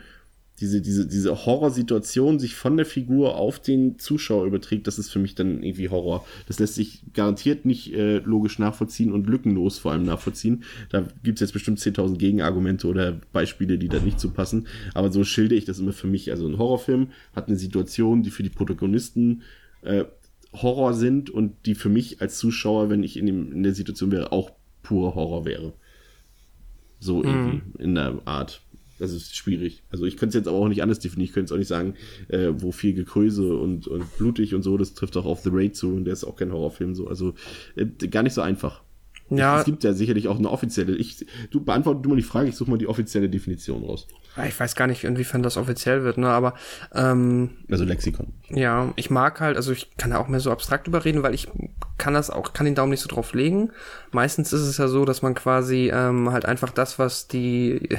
diese, 0.60 0.82
diese, 0.82 1.08
diese 1.08 1.46
Horrorsituation 1.46 2.40
sich 2.40 2.56
von 2.56 2.78
der 2.78 2.86
Figur 2.86 3.36
auf 3.36 3.60
den 3.60 4.00
Zuschauer 4.00 4.46
überträgt, 4.46 4.88
das 4.88 4.98
ist 4.98 5.12
für 5.12 5.20
mich 5.20 5.36
dann 5.36 5.62
irgendwie 5.62 5.90
Horror. 5.90 6.26
Das 6.48 6.58
lässt 6.58 6.76
sich 6.76 7.04
garantiert 7.14 7.66
nicht 7.66 7.94
äh, 7.94 8.20
logisch 8.20 8.58
nachvollziehen 8.58 9.12
und 9.12 9.28
lückenlos 9.28 9.78
vor 9.78 9.92
allem 9.92 10.04
nachvollziehen. 10.04 10.64
Da 10.90 11.08
gibt's 11.24 11.42
jetzt 11.42 11.54
bestimmt 11.54 11.80
10.000 11.80 12.18
Gegenargumente 12.18 12.88
oder 12.88 13.20
Beispiele, 13.32 13.78
die 13.78 13.88
da 13.88 14.00
nicht 14.00 14.20
zu 14.20 14.32
passen. 14.32 14.68
Aber 14.96 15.12
so 15.12 15.24
schilde 15.24 15.54
ich 15.54 15.66
das 15.66 15.78
immer 15.78 15.94
für 15.94 16.08
mich. 16.08 16.32
Also 16.32 16.48
ein 16.48 16.58
Horrorfilm 16.58 17.10
hat 17.36 17.48
eine 17.48 17.58
Situation, 17.58 18.24
die 18.24 18.32
für 18.32 18.44
die 18.44 18.50
Protagonisten 18.50 19.44
äh, 19.84 20.06
Horror 20.54 20.94
sind 20.94 21.30
und 21.30 21.54
die 21.68 21.76
für 21.76 21.90
mich 21.90 22.22
als 22.22 22.40
Zuschauer, 22.40 22.90
wenn 22.90 23.04
ich 23.04 23.18
in, 23.18 23.28
dem, 23.28 23.52
in 23.52 23.62
der 23.62 23.76
Situation 23.76 24.12
wäre, 24.12 24.32
auch 24.32 24.52
pure 24.82 25.14
Horror 25.14 25.46
wäre. 25.46 25.74
So 27.00 27.24
irgendwie 27.24 27.58
mm. 27.58 27.74
in 27.78 27.96
der 27.96 28.22
Art. 28.26 28.62
Das 29.00 29.12
ist 29.12 29.36
schwierig. 29.36 29.84
Also 29.90 30.06
ich 30.06 30.18
könnte 30.18 30.38
es 30.38 30.42
jetzt 30.42 30.48
aber 30.48 30.58
auch 30.58 30.68
nicht 30.68 30.82
anders 30.82 31.00
definieren. 31.00 31.26
Ich 31.26 31.34
könnte 31.34 31.46
es 31.46 31.52
auch 31.52 31.58
nicht 31.58 31.68
sagen, 31.68 31.96
äh, 32.30 32.50
wo 32.52 32.72
viel 32.72 32.94
Gekröse 32.94 33.56
und, 33.56 33.88
und 33.88 34.18
blutig 34.18 34.56
und 34.56 34.64
so. 34.64 34.78
Das 34.78 34.94
trifft 34.94 35.18
auch 35.18 35.26
auf 35.26 35.42
The 35.42 35.50
Raid 35.52 35.76
zu 35.76 35.94
und 35.94 36.06
der 36.06 36.14
ist 36.14 36.24
auch 36.24 36.36
kein 36.36 36.52
Horrorfilm 36.52 36.96
so. 36.96 37.08
Also 37.08 37.34
äh, 37.76 37.86
gar 37.86 38.24
nicht 38.24 38.34
so 38.34 38.42
einfach. 38.42 38.82
Ja. 39.30 39.60
Es 39.60 39.66
gibt 39.66 39.84
ja 39.84 39.94
sicherlich 39.94 40.28
auch 40.28 40.38
eine 40.38 40.50
offizielle. 40.50 40.96
Ich, 40.96 41.26
du 41.52 41.64
beantworte 41.64 42.02
du 42.02 42.10
mal 42.10 42.16
die 42.16 42.22
Frage, 42.22 42.50
ich 42.50 42.56
suche 42.56 42.72
mal 42.72 42.78
die 42.78 42.88
offizielle 42.88 43.30
Definition 43.30 43.84
raus. 43.84 44.08
Ich 44.48 44.60
weiß 44.60 44.76
gar 44.76 44.88
nicht, 44.88 45.04
inwiefern 45.04 45.42
das 45.42 45.58
offiziell 45.58 46.04
wird, 46.04 46.18
ne? 46.18 46.28
Aber 46.30 46.54
ähm, 46.94 47.58
also 47.70 47.84
Lexikon. 47.84 48.34
Ja, 48.50 48.94
ich 48.96 49.10
mag 49.10 49.40
halt, 49.42 49.58
also 49.58 49.72
ich 49.72 49.98
kann 49.98 50.12
da 50.12 50.20
auch 50.20 50.28
mehr 50.28 50.40
so 50.40 50.52
abstrakt 50.52 50.88
überreden, 50.88 51.24
weil 51.24 51.34
ich 51.34 51.48
kann 51.98 52.14
das 52.14 52.30
auch, 52.30 52.54
kann 52.54 52.66
den 52.66 52.76
Daumen 52.76 52.92
nicht 52.92 53.02
so 53.02 53.10
drauf 53.10 53.34
legen. 53.34 53.72
Meistens 54.12 54.54
ist 54.54 54.62
es 54.62 54.78
ja 54.78 54.88
so, 54.88 55.06
dass 55.06 55.24
man 55.24 55.34
quasi 55.34 55.92
ähm, 55.92 56.32
halt 56.32 56.46
einfach 56.46 56.70
das, 56.70 57.00
was 57.00 57.28
die 57.28 57.90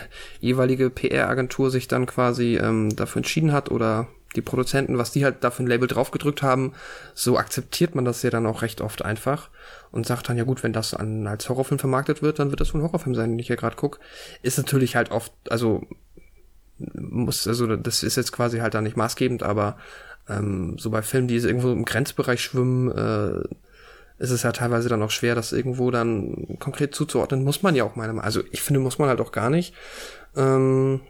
jeweilige 0.40 0.90
PR-Agentur 0.90 1.70
sich 1.70 1.88
dann 1.88 2.06
quasi 2.06 2.56
ähm, 2.56 2.94
dafür 2.94 3.20
entschieden 3.20 3.52
hat 3.52 3.70
oder 3.70 4.06
die 4.36 4.42
Produzenten, 4.42 4.98
was 4.98 5.10
die 5.10 5.24
halt 5.24 5.42
dafür 5.42 5.64
ein 5.64 5.68
Label 5.68 5.88
draufgedrückt 5.88 6.42
haben, 6.42 6.72
so 7.14 7.38
akzeptiert 7.38 7.94
man 7.94 8.04
das 8.04 8.22
ja 8.22 8.30
dann 8.30 8.46
auch 8.46 8.62
recht 8.62 8.80
oft 8.80 9.04
einfach 9.04 9.48
und 9.90 10.06
sagt 10.06 10.28
dann, 10.28 10.36
ja 10.36 10.44
gut, 10.44 10.62
wenn 10.62 10.72
das 10.72 10.94
an, 10.94 11.26
als 11.26 11.48
Horrorfilm 11.48 11.78
vermarktet 11.78 12.22
wird, 12.22 12.38
dann 12.38 12.50
wird 12.50 12.60
das 12.60 12.74
wohl 12.74 12.80
ein 12.80 12.84
Horrorfilm 12.84 13.14
sein, 13.14 13.30
den 13.30 13.38
ich 13.38 13.46
hier 13.46 13.56
gerade 13.56 13.76
guck. 13.76 14.00
Ist 14.42 14.58
natürlich 14.58 14.96
halt 14.96 15.10
oft, 15.10 15.32
also 15.50 15.86
muss, 16.78 17.46
also 17.48 17.76
das 17.76 18.02
ist 18.02 18.16
jetzt 18.16 18.32
quasi 18.32 18.58
halt 18.58 18.74
da 18.74 18.80
nicht 18.80 18.96
maßgebend, 18.96 19.42
aber 19.42 19.76
ähm, 20.28 20.76
so 20.78 20.90
bei 20.90 21.02
Filmen, 21.02 21.28
die 21.28 21.36
irgendwo 21.36 21.72
im 21.72 21.84
Grenzbereich 21.84 22.40
schwimmen, 22.40 22.90
äh, 22.90 23.42
ist 24.18 24.30
es 24.30 24.42
ja 24.42 24.52
teilweise 24.52 24.88
dann 24.88 25.02
auch 25.02 25.10
schwer, 25.10 25.34
das 25.34 25.52
irgendwo 25.52 25.90
dann 25.90 26.58
konkret 26.58 26.94
zuzuordnen. 26.94 27.44
Muss 27.44 27.62
man 27.62 27.76
ja 27.76 27.84
auch 27.84 27.96
meiner 27.96 28.12
Meinung 28.12 28.24
Also 28.24 28.42
ich 28.50 28.62
finde, 28.62 28.80
muss 28.80 28.98
man 28.98 29.08
halt 29.08 29.20
auch 29.20 29.32
gar 29.32 29.48
nicht. 29.48 29.74
Ähm, 30.36 31.00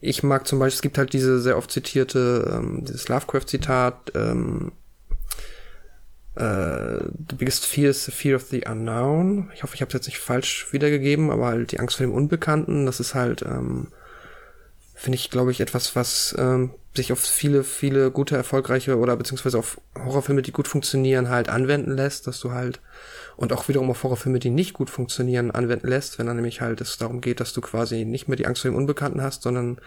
ich 0.00 0.22
mag 0.22 0.46
zum 0.46 0.58
Beispiel, 0.58 0.76
es 0.76 0.82
gibt 0.82 0.98
halt 0.98 1.12
diese 1.12 1.40
sehr 1.40 1.56
oft 1.56 1.70
zitierte, 1.70 2.52
ähm, 2.52 2.84
dieses 2.84 3.08
Lovecraft-Zitat, 3.08 4.12
ähm, 4.14 4.72
äh, 6.34 7.04
The 7.28 7.36
biggest 7.36 7.66
fear 7.66 7.90
is 7.90 8.04
the 8.04 8.12
fear 8.12 8.36
of 8.36 8.44
the 8.44 8.64
unknown. 8.66 9.50
Ich 9.54 9.62
hoffe, 9.62 9.74
ich 9.74 9.82
habe 9.82 9.88
es 9.88 9.94
jetzt 9.94 10.06
nicht 10.06 10.18
falsch 10.18 10.72
wiedergegeben, 10.72 11.30
aber 11.30 11.46
halt 11.46 11.72
die 11.72 11.80
Angst 11.80 11.96
vor 11.96 12.06
dem 12.06 12.14
Unbekannten, 12.14 12.86
das 12.86 13.00
ist 13.00 13.14
halt, 13.14 13.42
ähm, 13.42 13.88
finde 14.94 15.16
ich, 15.16 15.30
glaube 15.30 15.50
ich, 15.50 15.60
etwas, 15.60 15.94
was 15.96 16.34
ähm, 16.38 16.70
sich 16.94 17.12
auf 17.12 17.20
viele, 17.20 17.64
viele 17.64 18.10
gute, 18.10 18.36
erfolgreiche 18.36 18.98
oder 18.98 19.16
beziehungsweise 19.16 19.58
auf 19.58 19.80
Horrorfilme, 19.96 20.42
die 20.42 20.52
gut 20.52 20.68
funktionieren, 20.68 21.28
halt 21.28 21.48
anwenden 21.48 21.96
lässt, 21.96 22.26
dass 22.26 22.40
du 22.40 22.52
halt 22.52 22.80
und 23.36 23.52
auch 23.52 23.68
wiederum 23.68 23.90
auf 23.90 24.02
Horrorfilme, 24.02 24.38
die 24.38 24.50
nicht 24.50 24.74
gut 24.74 24.90
funktionieren, 24.90 25.50
anwenden 25.50 25.88
lässt, 25.88 26.18
wenn 26.18 26.26
dann 26.26 26.36
nämlich 26.36 26.60
halt 26.60 26.80
es 26.80 26.98
darum 26.98 27.20
geht, 27.20 27.40
dass 27.40 27.52
du 27.52 27.60
quasi 27.60 28.04
nicht 28.04 28.28
mehr 28.28 28.36
die 28.36 28.46
Angst 28.46 28.62
vor 28.62 28.70
dem 28.70 28.76
Unbekannten 28.76 29.22
hast, 29.22 29.42
sondern 29.42 29.78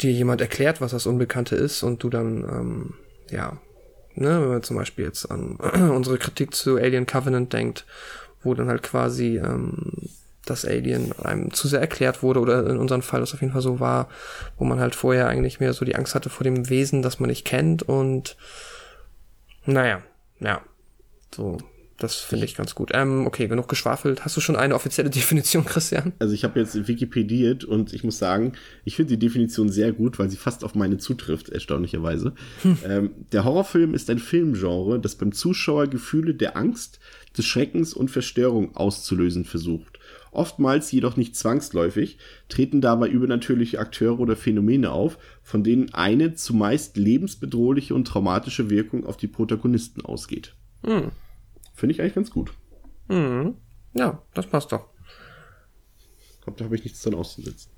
dir 0.00 0.12
jemand 0.12 0.40
erklärt, 0.40 0.80
was 0.80 0.92
das 0.92 1.06
Unbekannte 1.06 1.56
ist 1.56 1.82
und 1.82 2.02
du 2.02 2.10
dann, 2.10 2.42
ähm, 2.44 2.94
ja, 3.30 3.58
ne, 4.14 4.40
wenn 4.40 4.48
man 4.48 4.62
zum 4.62 4.76
Beispiel 4.76 5.04
jetzt 5.04 5.30
an 5.30 5.56
unsere 5.90 6.18
Kritik 6.18 6.54
zu 6.54 6.76
Alien 6.76 7.06
Covenant 7.06 7.52
denkt, 7.52 7.84
wo 8.42 8.54
dann 8.54 8.68
halt 8.68 8.82
quasi 8.82 9.38
ähm, 9.38 10.10
das 10.44 10.64
Alien 10.64 11.12
einem 11.18 11.52
zu 11.52 11.68
sehr 11.68 11.80
erklärt 11.80 12.22
wurde 12.22 12.40
oder 12.40 12.66
in 12.66 12.76
unserem 12.76 13.02
Fall 13.02 13.20
das 13.20 13.32
auf 13.32 13.40
jeden 13.40 13.52
Fall 13.52 13.62
so 13.62 13.80
war, 13.80 14.08
wo 14.58 14.64
man 14.64 14.78
halt 14.78 14.94
vorher 14.94 15.28
eigentlich 15.28 15.60
mehr 15.60 15.72
so 15.72 15.84
die 15.84 15.96
Angst 15.96 16.14
hatte 16.14 16.30
vor 16.30 16.44
dem 16.44 16.68
Wesen, 16.68 17.02
das 17.02 17.18
man 17.18 17.30
nicht 17.30 17.46
kennt 17.46 17.82
und 17.82 18.36
naja, 19.64 20.02
ja, 20.40 20.60
so 21.34 21.58
das 21.98 22.16
finde 22.16 22.44
ich 22.44 22.56
ganz 22.56 22.74
gut. 22.74 22.90
Ähm, 22.92 23.26
okay, 23.26 23.46
genug 23.46 23.68
geschwafelt. 23.68 24.24
Hast 24.24 24.36
du 24.36 24.40
schon 24.40 24.56
eine 24.56 24.74
offizielle 24.74 25.10
Definition, 25.14 25.64
Christian? 25.64 26.12
Also 26.18 26.34
ich 26.34 26.44
habe 26.44 26.60
jetzt 26.60 26.88
Wikipediert 26.88 27.64
und 27.64 27.92
ich 27.92 28.04
muss 28.04 28.18
sagen, 28.18 28.52
ich 28.84 28.96
finde 28.96 29.16
die 29.16 29.26
Definition 29.26 29.68
sehr 29.68 29.92
gut, 29.92 30.18
weil 30.18 30.30
sie 30.30 30.36
fast 30.36 30.64
auf 30.64 30.74
meine 30.74 30.98
zutrifft, 30.98 31.50
erstaunlicherweise. 31.50 32.34
Hm. 32.62 32.78
Ähm, 32.84 33.10
der 33.32 33.44
Horrorfilm 33.44 33.94
ist 33.94 34.10
ein 34.10 34.18
Filmgenre, 34.18 34.98
das 34.98 35.14
beim 35.14 35.32
Zuschauer 35.32 35.86
Gefühle 35.86 36.34
der 36.34 36.56
Angst, 36.56 36.98
des 37.36 37.46
Schreckens 37.46 37.94
und 37.94 38.10
Verstörung 38.10 38.76
auszulösen 38.76 39.44
versucht. 39.44 39.98
Oftmals 40.30 40.90
jedoch 40.90 41.16
nicht 41.16 41.36
zwangsläufig, 41.36 42.18
treten 42.48 42.80
dabei 42.80 43.08
übernatürliche 43.08 43.78
Akteure 43.78 44.18
oder 44.20 44.36
Phänomene 44.36 44.90
auf, 44.90 45.18
von 45.42 45.62
denen 45.62 45.94
eine 45.94 46.34
zumeist 46.34 46.96
lebensbedrohliche 46.96 47.94
und 47.94 48.06
traumatische 48.06 48.70
Wirkung 48.70 49.04
auf 49.04 49.16
die 49.16 49.28
Protagonisten 49.28 50.04
ausgeht. 50.04 50.54
Hm. 50.84 51.12
Finde 51.74 51.92
ich 51.92 52.00
eigentlich 52.00 52.14
ganz 52.14 52.30
gut. 52.30 52.52
Mhm. 53.08 53.56
Ja, 53.92 54.22
das 54.32 54.46
passt 54.46 54.72
doch. 54.72 54.86
Ich 56.30 56.40
glaube, 56.40 56.58
da 56.58 56.64
habe 56.66 56.76
ich 56.76 56.84
nichts 56.84 57.02
dran 57.02 57.14
auszusetzen. 57.14 57.70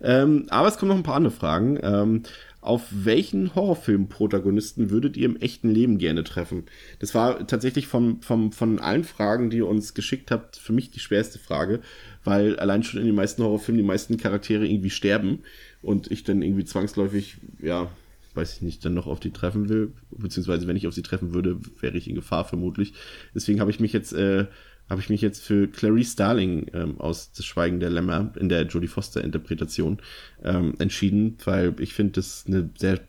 Ähm, 0.00 0.46
aber 0.48 0.68
es 0.68 0.78
kommen 0.78 0.90
noch 0.90 0.96
ein 0.96 1.02
paar 1.02 1.16
andere 1.16 1.32
Fragen. 1.32 1.78
Ähm, 1.82 2.22
auf 2.60 2.86
welchen 2.92 3.56
Horrorfilm-Protagonisten 3.56 4.90
würdet 4.90 5.16
ihr 5.16 5.26
im 5.26 5.36
echten 5.36 5.68
Leben 5.68 5.98
gerne 5.98 6.22
treffen? 6.22 6.66
Das 7.00 7.12
war 7.12 7.44
tatsächlich 7.48 7.88
vom, 7.88 8.22
vom, 8.22 8.52
von 8.52 8.78
allen 8.78 9.02
Fragen, 9.02 9.50
die 9.50 9.56
ihr 9.56 9.66
uns 9.66 9.94
geschickt 9.94 10.30
habt, 10.30 10.56
für 10.56 10.72
mich 10.72 10.92
die 10.92 11.00
schwerste 11.00 11.40
Frage, 11.40 11.80
weil 12.22 12.56
allein 12.60 12.84
schon 12.84 13.00
in 13.00 13.06
den 13.06 13.16
meisten 13.16 13.42
Horrorfilmen 13.42 13.82
die 13.82 13.86
meisten 13.88 14.16
Charaktere 14.16 14.64
irgendwie 14.64 14.90
sterben 14.90 15.40
und 15.82 16.12
ich 16.12 16.22
dann 16.22 16.42
irgendwie 16.42 16.64
zwangsläufig, 16.64 17.38
ja, 17.60 17.90
weiß 18.34 18.56
ich 18.56 18.62
nicht, 18.62 18.84
dann 18.84 18.94
noch 18.94 19.06
auf 19.06 19.20
die 19.20 19.30
treffen 19.30 19.68
will, 19.68 19.92
beziehungsweise 20.10 20.66
wenn 20.66 20.76
ich 20.76 20.86
auf 20.86 20.94
sie 20.94 21.02
treffen 21.02 21.34
würde, 21.34 21.58
wäre 21.80 21.96
ich 21.96 22.08
in 22.08 22.14
Gefahr 22.14 22.44
vermutlich. 22.44 22.94
Deswegen 23.34 23.60
habe 23.60 23.70
ich 23.70 23.80
mich 23.80 23.92
jetzt, 23.92 24.12
äh, 24.12 24.46
habe 24.88 25.00
ich 25.00 25.10
mich 25.10 25.20
jetzt 25.20 25.42
für 25.42 25.68
Clarice 25.68 26.12
Starling 26.12 26.66
ähm, 26.72 27.00
aus 27.00 27.32
Das 27.32 27.44
Schweigen 27.44 27.80
der 27.80 27.90
Lämmer 27.90 28.32
in 28.38 28.48
der 28.48 28.62
Jodie 28.62 28.88
Foster 28.88 29.22
Interpretation 29.22 29.98
ähm, 30.42 30.74
entschieden, 30.78 31.36
weil 31.44 31.74
ich 31.78 31.94
finde, 31.94 32.12
das 32.12 32.44
eine 32.46 32.70
sehr 32.76 33.00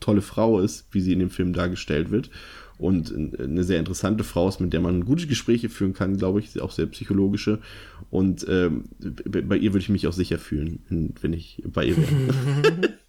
tolle 0.00 0.22
Frau 0.22 0.60
ist, 0.60 0.86
wie 0.92 1.00
sie 1.00 1.12
in 1.12 1.18
dem 1.18 1.30
Film 1.30 1.52
dargestellt 1.52 2.10
wird 2.10 2.30
und 2.78 3.12
eine 3.12 3.64
sehr 3.64 3.80
interessante 3.80 4.22
Frau 4.22 4.48
ist, 4.48 4.60
mit 4.60 4.72
der 4.72 4.80
man 4.80 5.04
gute 5.04 5.26
Gespräche 5.26 5.68
führen 5.68 5.94
kann, 5.94 6.16
glaube 6.16 6.38
ich, 6.38 6.60
auch 6.60 6.70
sehr 6.70 6.86
psychologische. 6.86 7.58
Und 8.08 8.46
ähm, 8.48 8.84
bei 9.00 9.56
ihr 9.56 9.72
würde 9.72 9.82
ich 9.82 9.88
mich 9.88 10.06
auch 10.06 10.12
sicher 10.12 10.38
fühlen, 10.38 10.80
wenn 11.20 11.32
ich 11.32 11.62
bei 11.66 11.86
ihr 11.86 11.96
wäre. 11.96 12.94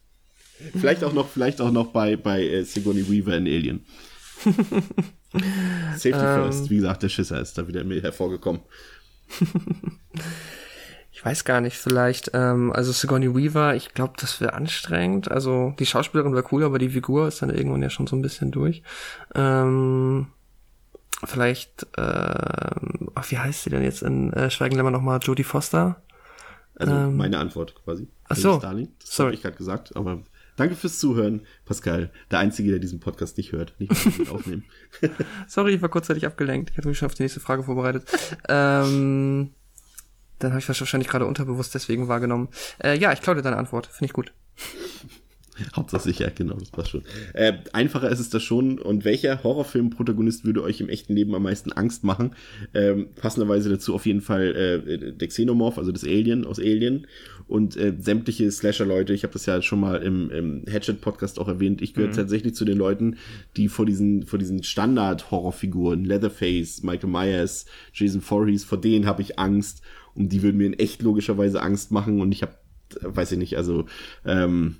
vielleicht 0.77 1.03
auch 1.03 1.13
noch, 1.13 1.29
vielleicht 1.29 1.61
auch 1.61 1.71
noch 1.71 1.87
bei, 1.87 2.15
bei 2.15 2.43
äh, 2.43 2.63
Sigourney 2.63 3.09
Weaver 3.09 3.37
in 3.37 3.47
Alien. 3.47 3.85
Safety 5.95 6.09
ähm, 6.09 6.43
first. 6.43 6.69
Wie 6.69 6.77
gesagt, 6.77 7.03
der 7.03 7.09
Schisser 7.09 7.39
ist 7.39 7.57
da 7.57 7.67
wieder 7.67 7.83
mir 7.83 8.01
hervorgekommen. 8.01 8.61
ich 11.11 11.23
weiß 11.23 11.43
gar 11.43 11.61
nicht, 11.61 11.77
vielleicht, 11.77 12.31
ähm, 12.33 12.71
also 12.71 12.91
Sigourney 12.91 13.35
Weaver, 13.35 13.75
ich 13.75 13.93
glaube, 13.93 14.13
das 14.17 14.41
wäre 14.41 14.53
anstrengend. 14.53 15.29
Also 15.29 15.75
die 15.79 15.85
Schauspielerin 15.85 16.33
wäre 16.33 16.45
cool, 16.51 16.63
aber 16.63 16.79
die 16.79 16.89
Figur 16.89 17.27
ist 17.27 17.41
dann 17.41 17.49
irgendwann 17.49 17.83
ja 17.83 17.89
schon 17.89 18.07
so 18.07 18.15
ein 18.15 18.21
bisschen 18.21 18.51
durch. 18.51 18.81
Ähm, 19.35 20.27
vielleicht, 21.25 21.83
äh, 21.97 22.01
ach, 22.01 23.29
wie 23.29 23.37
heißt 23.37 23.63
sie 23.63 23.69
denn 23.69 23.83
jetzt 23.83 24.01
in 24.01 24.33
äh, 24.33 24.49
Schweigenlämmer 24.49 24.91
nochmal? 24.91 25.19
Jodie 25.21 25.43
Foster? 25.43 26.01
Also 26.75 26.93
ähm, 26.93 27.17
meine 27.17 27.37
Antwort 27.37 27.75
quasi. 27.83 28.07
Ach 28.29 28.35
so. 28.35 28.57
Starling. 28.57 28.89
Das 28.99 29.19
habe 29.19 29.33
ich 29.33 29.41
gerade 29.41 29.57
gesagt, 29.57 29.95
aber 29.95 30.23
danke 30.59 30.75
fürs 30.75 30.99
Zuhören, 30.99 31.45
Pascal. 31.65 32.11
Der 32.31 32.39
Einzige, 32.39 32.71
der 32.71 32.79
diesen 32.79 32.99
Podcast 32.99 33.37
nicht 33.37 33.51
hört, 33.51 33.73
nicht 33.79 34.19
mehr 34.19 34.31
aufnehmen. 34.31 34.63
Sorry, 35.47 35.75
ich 35.75 35.81
war 35.81 35.89
kurzzeitig 35.89 36.25
abgelenkt. 36.25 36.71
Ich 36.71 36.77
hatte 36.77 36.87
mich 36.87 36.97
schon 36.97 37.07
auf 37.07 37.15
die 37.15 37.23
nächste 37.23 37.39
Frage 37.39 37.63
vorbereitet. 37.63 38.07
ähm, 38.47 39.51
dann 40.39 40.51
habe 40.51 40.59
ich 40.59 40.67
das 40.67 40.79
wahrscheinlich 40.79 41.09
gerade 41.09 41.25
unterbewusst 41.25 41.75
deswegen 41.75 42.07
wahrgenommen. 42.07 42.49
Äh, 42.83 42.97
ja, 42.97 43.11
ich 43.11 43.21
klaue 43.21 43.35
dir 43.35 43.41
deine 43.41 43.57
Antwort. 43.57 43.87
Finde 43.87 44.05
ich 44.05 44.13
gut. 44.13 44.33
Hauptsache 45.75 46.03
sicher, 46.03 46.31
genau, 46.33 46.55
das 46.55 46.69
passt 46.69 46.89
schon. 46.89 47.03
Äh, 47.33 47.53
einfacher 47.73 48.09
ist 48.09 48.19
es 48.19 48.29
das 48.29 48.43
schon. 48.43 48.79
Und 48.79 49.05
welcher 49.05 49.43
Horrorfilm-Protagonist 49.43 50.45
würde 50.45 50.63
euch 50.63 50.81
im 50.81 50.89
echten 50.89 51.13
Leben 51.13 51.35
am 51.35 51.43
meisten 51.43 51.71
Angst 51.71 52.03
machen? 52.03 52.35
Ähm, 52.73 53.09
passenderweise 53.15 53.69
dazu 53.69 53.93
auf 53.95 54.05
jeden 54.05 54.21
Fall 54.21 54.55
äh, 54.55 55.13
der 55.13 55.27
Xenomorph, 55.27 55.77
also 55.77 55.91
das 55.91 56.03
Alien 56.03 56.45
aus 56.45 56.59
Alien. 56.59 57.07
Und 57.47 57.77
äh, 57.77 57.95
sämtliche 57.99 58.51
Slasher-Leute, 58.51 59.13
ich 59.13 59.23
habe 59.23 59.33
das 59.33 59.45
ja 59.45 59.61
schon 59.61 59.79
mal 59.79 60.03
im, 60.03 60.29
im 60.29 60.63
Hatchet-Podcast 60.71 61.39
auch 61.39 61.47
erwähnt, 61.47 61.81
ich 61.81 61.93
gehöre 61.93 62.09
mhm. 62.09 62.15
tatsächlich 62.15 62.53
zu 62.53 62.63
den 62.63 62.77
Leuten, 62.77 63.17
die 63.57 63.69
vor 63.69 63.85
diesen, 63.85 64.25
vor 64.25 64.37
diesen 64.37 64.63
Standard-Horrorfiguren, 64.63 66.05
Leatherface, 66.05 66.83
Michael 66.83 67.09
Myers, 67.09 67.65
Jason 67.93 68.21
Voorhees, 68.21 68.63
vor 68.63 68.79
denen 68.79 69.05
habe 69.05 69.21
ich 69.21 69.39
Angst. 69.39 69.81
Und 70.15 70.29
die 70.29 70.43
würden 70.43 70.57
mir 70.57 70.67
in 70.67 70.73
echt 70.73 71.01
logischerweise 71.01 71.61
Angst 71.61 71.91
machen. 71.91 72.21
Und 72.21 72.31
ich 72.31 72.41
habe, 72.41 72.53
weiß 73.01 73.31
ich 73.31 73.37
nicht, 73.37 73.57
also 73.57 73.85
ähm, 74.25 74.77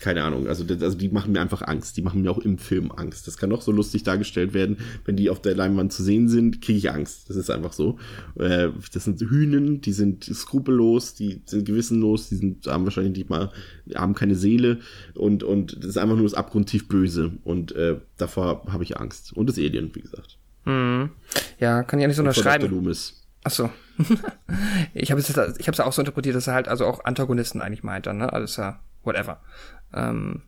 keine 0.00 0.22
Ahnung, 0.22 0.48
also, 0.48 0.64
also 0.68 0.96
die 0.96 1.08
machen 1.08 1.32
mir 1.32 1.40
einfach 1.40 1.62
Angst. 1.62 1.96
Die 1.96 2.02
machen 2.02 2.22
mir 2.22 2.30
auch 2.30 2.38
im 2.38 2.58
Film 2.58 2.90
Angst. 2.90 3.26
Das 3.26 3.36
kann 3.36 3.50
doch 3.50 3.62
so 3.62 3.72
lustig 3.72 4.02
dargestellt 4.02 4.52
werden. 4.52 4.78
Wenn 5.04 5.16
die 5.16 5.30
auf 5.30 5.40
der 5.40 5.54
Leinwand 5.54 5.92
zu 5.92 6.02
sehen 6.02 6.28
sind, 6.28 6.60
kriege 6.60 6.78
ich 6.78 6.90
Angst. 6.90 7.30
Das 7.30 7.36
ist 7.36 7.50
einfach 7.50 7.72
so. 7.72 7.98
Äh, 8.38 8.68
das 8.92 9.04
sind 9.04 9.20
Hühnen, 9.20 9.80
die 9.80 9.92
sind 9.92 10.24
skrupellos, 10.24 11.14
die 11.14 11.42
sind 11.46 11.64
gewissenlos, 11.64 12.28
die 12.28 12.36
sind, 12.36 12.66
haben 12.66 12.84
wahrscheinlich 12.84 13.16
nicht 13.16 13.30
mal, 13.30 13.50
haben 13.94 14.14
keine 14.14 14.34
Seele 14.34 14.80
und, 15.14 15.42
und 15.42 15.76
das 15.78 15.90
ist 15.90 15.98
einfach 15.98 16.16
nur 16.16 16.24
das 16.24 16.34
abgrundtief 16.34 16.88
Böse. 16.88 17.32
Und 17.44 17.72
äh, 17.72 17.96
davor 18.16 18.66
habe 18.68 18.84
ich 18.84 18.98
Angst. 18.98 19.32
Und 19.32 19.48
das 19.48 19.58
Alien, 19.58 19.94
wie 19.94 20.00
gesagt. 20.00 20.38
Hm. 20.64 21.10
Ja, 21.58 21.82
kann 21.82 21.98
ich 21.98 22.02
ja 22.02 22.08
nicht 22.08 22.16
so 22.16 22.22
unterschreiben. 22.22 22.66
Ach 22.66 23.23
so. 23.46 23.70
ich 24.94 25.10
habe 25.10 25.20
es 25.20 25.30
ich 25.30 25.36
habe 25.36 25.72
es 25.72 25.80
auch 25.80 25.92
so 25.92 26.02
interpretiert, 26.02 26.36
dass 26.36 26.46
er 26.46 26.54
halt 26.54 26.68
also 26.68 26.86
auch 26.86 27.04
Antagonisten 27.04 27.60
eigentlich 27.60 27.82
meint 27.82 28.06
dann, 28.06 28.18
ne? 28.18 28.32
Alles 28.32 28.56
ja 28.56 28.80
whatever. 29.02 29.40
Ähm, 29.92 30.42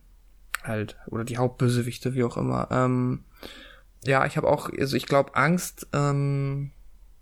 halt, 0.63 0.97
oder 1.07 1.23
die 1.23 1.37
Hauptbösewichte, 1.37 2.13
wie 2.13 2.23
auch 2.23 2.37
immer. 2.37 2.67
Ähm, 2.71 3.23
ja, 4.03 4.25
ich 4.25 4.37
habe 4.37 4.47
auch, 4.47 4.69
also 4.77 4.97
ich 4.97 5.05
glaube, 5.05 5.35
Angst, 5.35 5.87
ähm, 5.93 6.71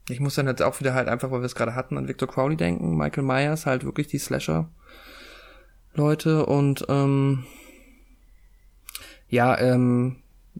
ich 0.09 0.19
muss 0.19 0.35
dann 0.35 0.47
jetzt 0.47 0.61
auch 0.61 0.79
wieder 0.79 0.93
halt 0.93 1.07
einfach, 1.07 1.31
weil 1.31 1.41
wir 1.41 1.45
es 1.45 1.55
gerade 1.55 1.75
hatten, 1.75 1.97
an 1.97 2.07
Victor 2.07 2.27
Crowley 2.27 2.57
denken, 2.57 2.95
Michael 2.95 3.23
Myers, 3.23 3.65
halt 3.65 3.85
wirklich 3.85 4.05
die 4.07 4.19
Slasher-Leute 4.19 6.45
und 6.45 6.85
ähm, 6.89 7.45
ja, 9.27 9.57
ähm, 9.59 10.17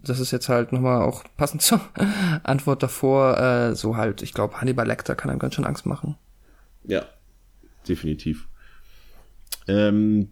das 0.10 0.20
ist 0.20 0.32
jetzt 0.32 0.50
halt 0.50 0.72
nochmal 0.72 1.02
auch 1.02 1.24
passend 1.38 1.62
zur 1.64 1.82
Antwort 2.44 2.84
davor, 2.84 3.38
äh, 3.38 3.76
so 3.76 3.98
halt, 3.98 4.22
ich 4.22 4.34
glaube, 4.34 4.60
Hannibal 4.62 4.88
Lecter 4.88 5.16
kann 5.16 5.30
einem 5.30 5.40
ganz 5.40 5.56
schön 5.56 5.66
Angst 5.66 5.86
machen. 5.86 6.16
Ja, 6.84 7.06
definitiv. 7.88 8.48
Ähm, 9.68 10.30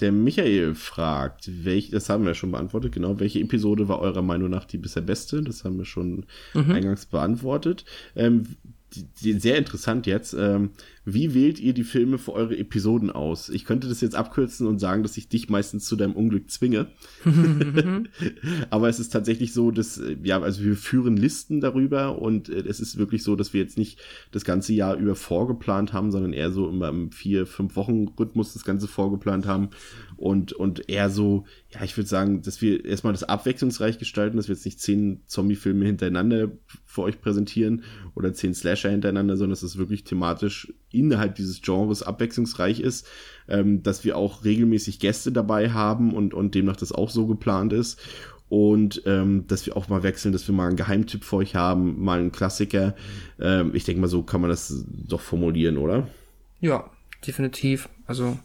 der 0.00 0.12
Michael 0.12 0.74
fragt, 0.74 1.64
welch, 1.64 1.90
das 1.90 2.08
haben 2.08 2.26
wir 2.26 2.34
schon 2.34 2.52
beantwortet, 2.52 2.92
genau, 2.92 3.18
welche 3.18 3.40
Episode 3.40 3.88
war 3.88 4.00
eurer 4.00 4.22
Meinung 4.22 4.50
nach 4.50 4.64
die 4.64 4.78
bisher 4.78 5.02
beste? 5.02 5.42
Das 5.42 5.64
haben 5.64 5.78
wir 5.78 5.86
schon 5.86 6.26
mhm. 6.52 6.70
eingangs 6.70 7.06
beantwortet. 7.06 7.84
Ähm, 8.14 8.56
die, 8.94 9.04
die, 9.22 9.40
sehr 9.40 9.56
interessant 9.56 10.06
jetzt. 10.06 10.34
Ähm, 10.34 10.70
wie 11.08 11.34
wählt 11.34 11.60
ihr 11.60 11.72
die 11.72 11.84
Filme 11.84 12.18
für 12.18 12.32
eure 12.32 12.58
Episoden 12.58 13.12
aus? 13.12 13.48
Ich 13.48 13.64
könnte 13.64 13.88
das 13.88 14.00
jetzt 14.00 14.16
abkürzen 14.16 14.66
und 14.66 14.80
sagen, 14.80 15.04
dass 15.04 15.16
ich 15.16 15.28
dich 15.28 15.48
meistens 15.48 15.84
zu 15.84 15.94
deinem 15.94 16.14
Unglück 16.14 16.50
zwinge. 16.50 16.88
Aber 18.70 18.88
es 18.88 18.98
ist 18.98 19.10
tatsächlich 19.10 19.52
so, 19.52 19.70
dass, 19.70 19.98
äh, 19.98 20.16
ja, 20.24 20.42
also 20.42 20.64
wir 20.64 20.74
führen 20.74 21.16
Listen 21.16 21.60
darüber 21.60 22.20
und 22.20 22.48
äh, 22.48 22.64
es 22.66 22.80
ist 22.80 22.98
wirklich 22.98 23.22
so, 23.22 23.36
dass 23.36 23.52
wir 23.52 23.60
jetzt 23.60 23.78
nicht 23.78 24.00
das 24.32 24.44
ganze 24.44 24.72
Jahr 24.72 24.96
über 24.96 25.14
vorgeplant 25.14 25.92
haben, 25.92 26.10
sondern 26.10 26.32
eher 26.32 26.50
so 26.50 26.68
immer 26.68 26.88
im 26.88 27.12
vier, 27.12 27.46
fünf 27.46 27.76
Wochen 27.76 28.08
Rhythmus 28.18 28.52
das 28.54 28.64
Ganze 28.64 28.88
vorgeplant 28.88 29.46
haben 29.46 29.70
und, 30.16 30.54
und 30.54 30.88
eher 30.88 31.08
so, 31.08 31.44
ja, 31.72 31.84
ich 31.84 31.96
würde 31.96 32.08
sagen, 32.08 32.42
dass 32.42 32.60
wir 32.60 32.84
erstmal 32.84 33.12
das 33.12 33.22
abwechslungsreich 33.22 33.98
gestalten, 33.98 34.38
dass 34.38 34.48
wir 34.48 34.56
jetzt 34.56 34.64
nicht 34.64 34.80
zehn 34.80 35.20
Zombie-Filme 35.26 35.84
hintereinander 35.84 36.50
für 36.84 37.02
euch 37.02 37.20
präsentieren 37.20 37.84
oder 38.16 38.34
zehn 38.34 38.54
Slasher 38.54 38.90
hintereinander, 38.90 39.36
sondern 39.36 39.52
dass 39.52 39.62
es 39.62 39.76
wirklich 39.76 40.02
thematisch 40.02 40.72
innerhalb 40.98 41.34
dieses 41.34 41.60
Genres 41.62 42.02
abwechslungsreich 42.02 42.80
ist, 42.80 43.06
ähm, 43.48 43.82
dass 43.82 44.04
wir 44.04 44.16
auch 44.16 44.44
regelmäßig 44.44 44.98
Gäste 44.98 45.32
dabei 45.32 45.70
haben 45.70 46.14
und, 46.14 46.34
und 46.34 46.54
demnach 46.54 46.76
das 46.76 46.92
auch 46.92 47.10
so 47.10 47.26
geplant 47.26 47.72
ist. 47.72 48.00
Und 48.48 49.02
ähm, 49.06 49.46
dass 49.48 49.66
wir 49.66 49.76
auch 49.76 49.88
mal 49.88 50.04
wechseln, 50.04 50.32
dass 50.32 50.46
wir 50.46 50.54
mal 50.54 50.68
einen 50.68 50.76
Geheimtipp 50.76 51.24
für 51.24 51.36
euch 51.36 51.56
haben, 51.56 52.02
mal 52.02 52.20
einen 52.20 52.30
Klassiker. 52.30 52.94
Ähm, 53.40 53.72
ich 53.74 53.84
denke 53.84 54.00
mal, 54.00 54.06
so 54.06 54.22
kann 54.22 54.40
man 54.40 54.50
das 54.50 54.84
doch 54.86 55.20
formulieren, 55.20 55.78
oder? 55.78 56.06
Ja, 56.60 56.88
definitiv. 57.26 57.88
Also 58.06 58.38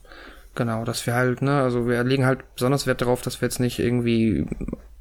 genau, 0.56 0.86
dass 0.86 1.06
wir 1.06 1.14
halt, 1.14 1.44
ne, 1.44 1.62
also 1.62 1.88
wir 1.88 2.04
legen 2.04 2.26
halt 2.26 2.40
besonders 2.56 2.88
Wert 2.88 3.02
darauf, 3.02 3.22
dass 3.22 3.42
wir 3.42 3.46
jetzt 3.46 3.60
nicht 3.60 3.78
irgendwie 3.78 4.48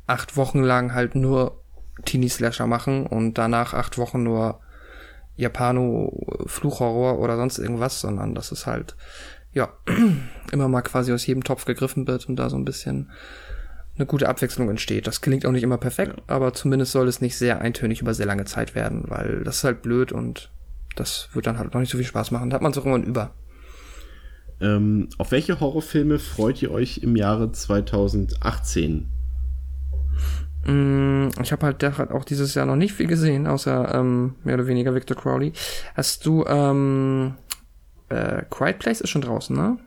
acht 0.07 0.37
Wochen 0.37 0.63
lang 0.63 0.93
halt 0.93 1.15
nur 1.15 1.57
Teenie-Slasher 2.05 2.67
machen 2.67 3.07
und 3.07 3.39
danach 3.39 3.75
acht 3.75 3.97
Wochen 3.97 4.23
nur 4.23 4.61
Japano-Fluchhorror 5.41 7.19
oder 7.19 7.37
sonst 7.37 7.59
irgendwas, 7.59 8.01
sondern 8.01 8.35
dass 8.35 8.53
es 8.53 8.67
halt, 8.67 8.97
ja, 9.53 9.73
immer 10.53 10.69
mal 10.69 10.83
quasi 10.83 11.13
aus 11.13 11.27
jedem 11.27 11.45
Topf 11.45 11.65
gegriffen 11.65 12.07
wird 12.07 12.29
und 12.29 12.37
da 12.37 12.51
so 12.51 12.57
ein 12.57 12.65
bisschen 12.65 13.11
eine 13.97 14.07
gute 14.07 14.29
Abwechslung 14.29 14.71
entsteht. 14.71 15.07
Das 15.07 15.21
klingt 15.21 15.45
auch 15.45 15.53
nicht 15.53 15.63
immer 15.63 15.79
perfekt, 15.79 16.15
ja. 16.17 16.23
aber 16.27 16.53
zumindest 16.53 16.93
soll 16.93 17.09
es 17.09 17.21
nicht 17.21 17.37
sehr 17.37 17.61
eintönig 17.61 18.01
über 18.01 18.15
sehr 18.15 18.27
lange 18.27 18.45
Zeit 18.45 18.75
werden, 18.75 19.05
weil 19.09 19.43
das 19.45 19.57
ist 19.57 19.65
halt 19.65 19.83
blöd 19.83 20.13
und 20.13 20.51
das 20.97 21.29
wird 21.33 21.47
dann 21.47 21.59
halt 21.59 21.73
noch 21.75 21.81
nicht 21.81 21.91
so 21.91 21.99
viel 21.99 22.07
Spaß 22.07 22.31
machen. 22.31 22.51
Da 22.51 22.55
hat 22.55 22.63
man 22.63 22.73
es 22.73 22.79
auch 22.79 22.87
irgendwann 22.87 23.09
über. 23.09 23.35
Ähm, 24.61 25.09
auf 25.19 25.33
welche 25.33 25.61
Horrorfilme 25.61 26.19
freut 26.19 26.61
ihr 26.63 26.71
euch 26.71 26.99
im 26.99 27.17
Jahre 27.17 27.51
2018? 27.53 29.09
Mm, 30.67 31.29
ich 31.43 31.53
habe 31.53 31.67
halt 31.67 31.83
auch 32.13 32.25
dieses 32.25 32.55
Jahr 32.55 32.67
noch 32.67 32.77
nicht 32.77 32.93
viel 32.93 33.07
gesehen, 33.07 33.47
außer 33.47 33.95
ähm, 33.95 34.35
mehr 34.45 34.55
oder 34.55 34.67
weniger 34.67 34.95
Victor 34.95 35.17
Crowley. 35.17 35.53
Hast 35.95 36.27
du 36.27 36.45
ähm, 36.47 37.35
äh, 38.09 38.43
Quiet 38.51 38.79
Place 38.79 39.01
ist 39.01 39.11
schon 39.11 39.23
draußen, 39.23 39.57
ne? 39.57 39.79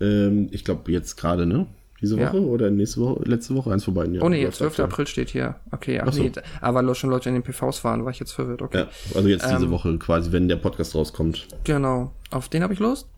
Ähm, 0.00 0.48
ich 0.50 0.64
glaube 0.64 0.90
jetzt 0.90 1.16
gerade, 1.16 1.46
ne? 1.46 1.66
Diese 2.00 2.16
Woche 2.16 2.36
ja. 2.36 2.44
oder 2.44 2.70
nächste 2.70 3.00
Woche, 3.00 3.22
letzte 3.24 3.56
Woche, 3.56 3.72
eins 3.72 3.84
vorbei. 3.84 4.06
Ja, 4.06 4.22
oh 4.22 4.28
nee, 4.28 4.48
12. 4.48 4.78
April 4.80 5.06
steht 5.08 5.30
hier. 5.30 5.56
Okay, 5.72 6.00
ach, 6.00 6.06
ach 6.08 6.12
so. 6.12 6.22
nee, 6.22 6.30
aber 6.60 6.94
schon 6.94 7.10
Leute 7.10 7.28
in 7.28 7.34
den 7.34 7.42
PVs 7.42 7.82
waren, 7.82 8.04
war 8.04 8.12
ich 8.12 8.20
jetzt 8.20 8.32
verwirrt, 8.32 8.62
okay. 8.62 8.78
Ja, 8.78 8.88
also 9.16 9.28
jetzt 9.28 9.44
diese 9.44 9.64
ähm, 9.64 9.70
Woche 9.70 9.98
quasi, 9.98 10.30
wenn 10.30 10.46
der 10.46 10.56
Podcast 10.56 10.94
rauskommt. 10.94 11.48
Genau, 11.64 12.12
auf 12.30 12.48
den 12.48 12.62
habe 12.62 12.72
ich 12.72 12.78
Lust. 12.78 13.08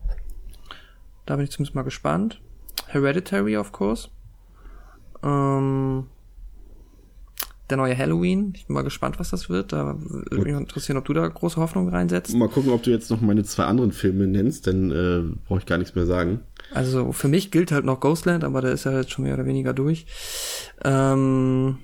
Da 1.27 1.35
bin 1.35 1.43
ich 1.43 1.51
zumindest 1.51 1.75
mal 1.75 1.83
gespannt. 1.83 2.41
Hereditary, 2.87 3.55
of 3.55 3.71
course. 3.71 4.09
Ähm, 5.23 6.07
der 7.71 7.77
neue 7.77 7.97
Halloween. 7.97 8.53
Ich 8.55 8.67
bin 8.67 8.75
mal 8.75 8.83
gespannt, 8.83 9.19
was 9.19 9.31
das 9.31 9.49
wird. 9.49 9.73
Da 9.73 9.95
würde 9.97 10.43
mich 10.43 10.55
interessieren, 10.55 10.97
ob 10.97 11.05
du 11.05 11.13
da 11.13 11.27
große 11.27 11.57
Hoffnung 11.57 11.89
reinsetzt. 11.89 12.35
Mal 12.35 12.49
gucken, 12.49 12.71
ob 12.71 12.83
du 12.83 12.91
jetzt 12.91 13.09
noch 13.09 13.21
meine 13.21 13.43
zwei 13.43 13.63
anderen 13.63 13.91
Filme 13.91 14.27
nennst, 14.27 14.67
denn 14.67 14.91
äh, 14.91 15.35
brauche 15.47 15.59
ich 15.59 15.65
gar 15.65 15.77
nichts 15.77 15.95
mehr 15.95 16.05
sagen. 16.05 16.41
Also 16.73 17.11
für 17.11 17.27
mich 17.27 17.51
gilt 17.51 17.71
halt 17.71 17.85
noch 17.85 17.99
Ghostland, 17.99 18.43
aber 18.43 18.61
der 18.61 18.71
ist 18.71 18.83
ja 18.83 18.91
jetzt 18.91 19.11
schon 19.11 19.25
mehr 19.25 19.33
oder 19.33 19.45
weniger 19.45 19.73
durch. 19.73 20.05
Ähm, 20.83 21.79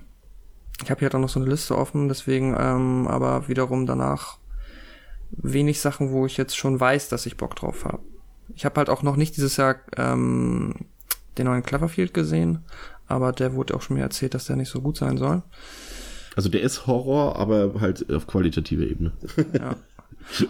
ich 0.84 0.92
habe 0.92 1.00
hier 1.00 1.10
dann 1.10 1.22
noch 1.22 1.30
so 1.30 1.40
eine 1.40 1.50
Liste 1.50 1.78
offen, 1.78 2.08
deswegen 2.08 2.56
ähm, 2.58 3.08
aber 3.08 3.48
wiederum 3.48 3.86
danach 3.86 4.38
wenig 5.32 5.82
Sachen, 5.82 6.12
wo 6.12 6.26
ich 6.26 6.38
jetzt 6.38 6.56
schon 6.56 6.80
weiß, 6.80 7.10
dass 7.10 7.26
ich 7.26 7.38
Bock 7.38 7.56
drauf 7.56 7.86
habe. 7.86 8.00
Ich 8.56 8.66
habe 8.66 8.78
halt 8.78 8.90
auch 8.90 9.04
noch 9.04 9.16
nicht 9.16 9.36
dieses 9.36 9.58
Jahr 9.58 9.76
ähm, 9.98 10.74
den 11.38 11.46
neuen 11.46 11.64
Cleverfield 11.64 12.14
gesehen, 12.14 12.64
aber 13.08 13.32
der 13.32 13.54
wurde 13.54 13.76
auch 13.76 13.82
schon 13.82 13.98
mir 13.98 14.04
erzählt, 14.04 14.34
dass 14.34 14.46
der 14.46 14.56
nicht 14.56 14.70
so 14.70 14.82
gut 14.82 14.98
sein 14.98 15.18
soll. 15.18 15.44
Also 16.38 16.50
der 16.50 16.62
ist 16.62 16.86
Horror, 16.86 17.36
aber 17.36 17.82
halt 17.82 18.12
auf 18.14 18.28
qualitativer 18.28 18.84
Ebene. 18.84 19.12
Ja. 19.54 19.76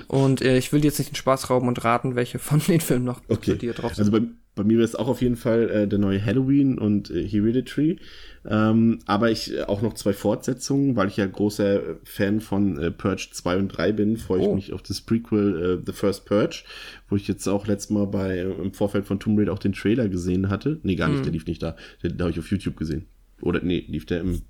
Und 0.08 0.42
äh, 0.42 0.58
ich 0.58 0.74
will 0.74 0.84
jetzt 0.84 1.00
nicht 1.00 1.12
den 1.12 1.16
Spaß 1.16 1.50
rauben 1.50 1.68
und 1.68 1.84
raten, 1.84 2.16
welche 2.16 2.40
von 2.40 2.60
den 2.68 2.82
Filmen 2.82 3.06
noch 3.06 3.22
okay. 3.30 3.56
dir 3.56 3.74
drauf 3.74 3.96
sind. 3.96 4.06
Also 4.06 4.12
bei, 4.12 4.28
bei 4.56 4.64
mir 4.64 4.78
wäre 4.78 4.86
es 4.86 4.96
auch 4.96 5.08
auf 5.08 5.22
jeden 5.22 5.38
Fall 5.38 5.70
äh, 5.70 5.88
der 5.88 6.00
neue 6.00 6.24
Halloween 6.24 6.78
und 6.78 7.10
äh, 7.10 7.26
Hereditary. 7.26 8.00
Ähm, 8.46 9.00
aber 9.06 9.32
ich 9.32 9.54
äh, 9.54 9.64
auch 9.64 9.82
noch 9.82 9.94
zwei 9.94 10.12
Fortsetzungen, 10.12 10.98
weil 10.98 11.08
ich 11.08 11.16
ja 11.18 11.26
großer 11.26 11.82
Fan 12.04 12.42
von 12.42 12.78
äh, 12.80 12.92
Purge 12.92 13.30
2 13.32 13.58
und 13.58 13.70
3 13.70 13.92
bin, 13.94 14.18
freue 14.18 14.42
ich 14.42 14.48
oh. 14.48 14.56
mich 14.56 14.74
auf 14.74 14.82
das 14.82 15.00
Prequel 15.00 15.80
äh, 15.80 15.84
The 15.86 15.94
First 15.94 16.26
Purge, 16.26 16.64
wo 17.08 17.16
ich 17.16 17.28
jetzt 17.30 17.48
auch 17.48 17.66
letztes 17.66 17.92
Mal 17.92 18.08
bei 18.08 18.40
äh, 18.40 18.52
im 18.52 18.74
Vorfeld 18.74 19.06
von 19.06 19.20
Tomb 19.22 19.40
Raider 19.40 19.54
auch 19.54 19.60
den 19.60 19.74
Trailer 19.74 20.10
gesehen 20.10 20.50
hatte. 20.50 20.80
Nee, 20.84 20.96
gar 20.96 21.08
nicht, 21.08 21.18
hm. 21.18 21.24
der 21.24 21.34
lief 21.34 21.46
nicht 21.46 21.64
da. 21.64 21.78
Den, 22.04 22.18
den 22.18 22.22
habe 22.22 22.32
ich 22.32 22.40
auf 22.40 22.50
YouTube 22.52 22.76
gesehen. 22.76 23.06
Oder 23.42 23.62
nee, 23.62 23.86
lief 23.88 24.06
der 24.06 24.22
im 24.22 24.42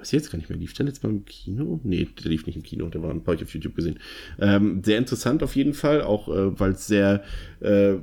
was 0.00 0.12
jetzt 0.12 0.30
gar 0.30 0.38
nicht 0.38 0.48
mehr, 0.48 0.58
lief 0.58 0.72
der 0.74 0.86
jetzt 0.86 1.02
mal 1.02 1.10
im 1.10 1.24
Kino? 1.24 1.80
Nee, 1.84 2.08
der 2.22 2.30
lief 2.30 2.46
nicht 2.46 2.56
im 2.56 2.62
Kino, 2.62 2.88
der 2.88 3.02
war, 3.02 3.10
habe 3.10 3.34
ich 3.34 3.42
auf 3.42 3.54
YouTube 3.54 3.76
gesehen. 3.76 3.98
Ähm, 4.38 4.82
sehr 4.84 4.98
interessant 4.98 5.42
auf 5.42 5.54
jeden 5.54 5.74
Fall, 5.74 6.02
auch 6.02 6.28
äh, 6.28 6.58
weil 6.58 6.72
es 6.72 6.86
sehr 6.86 7.22
äh, 7.60 7.96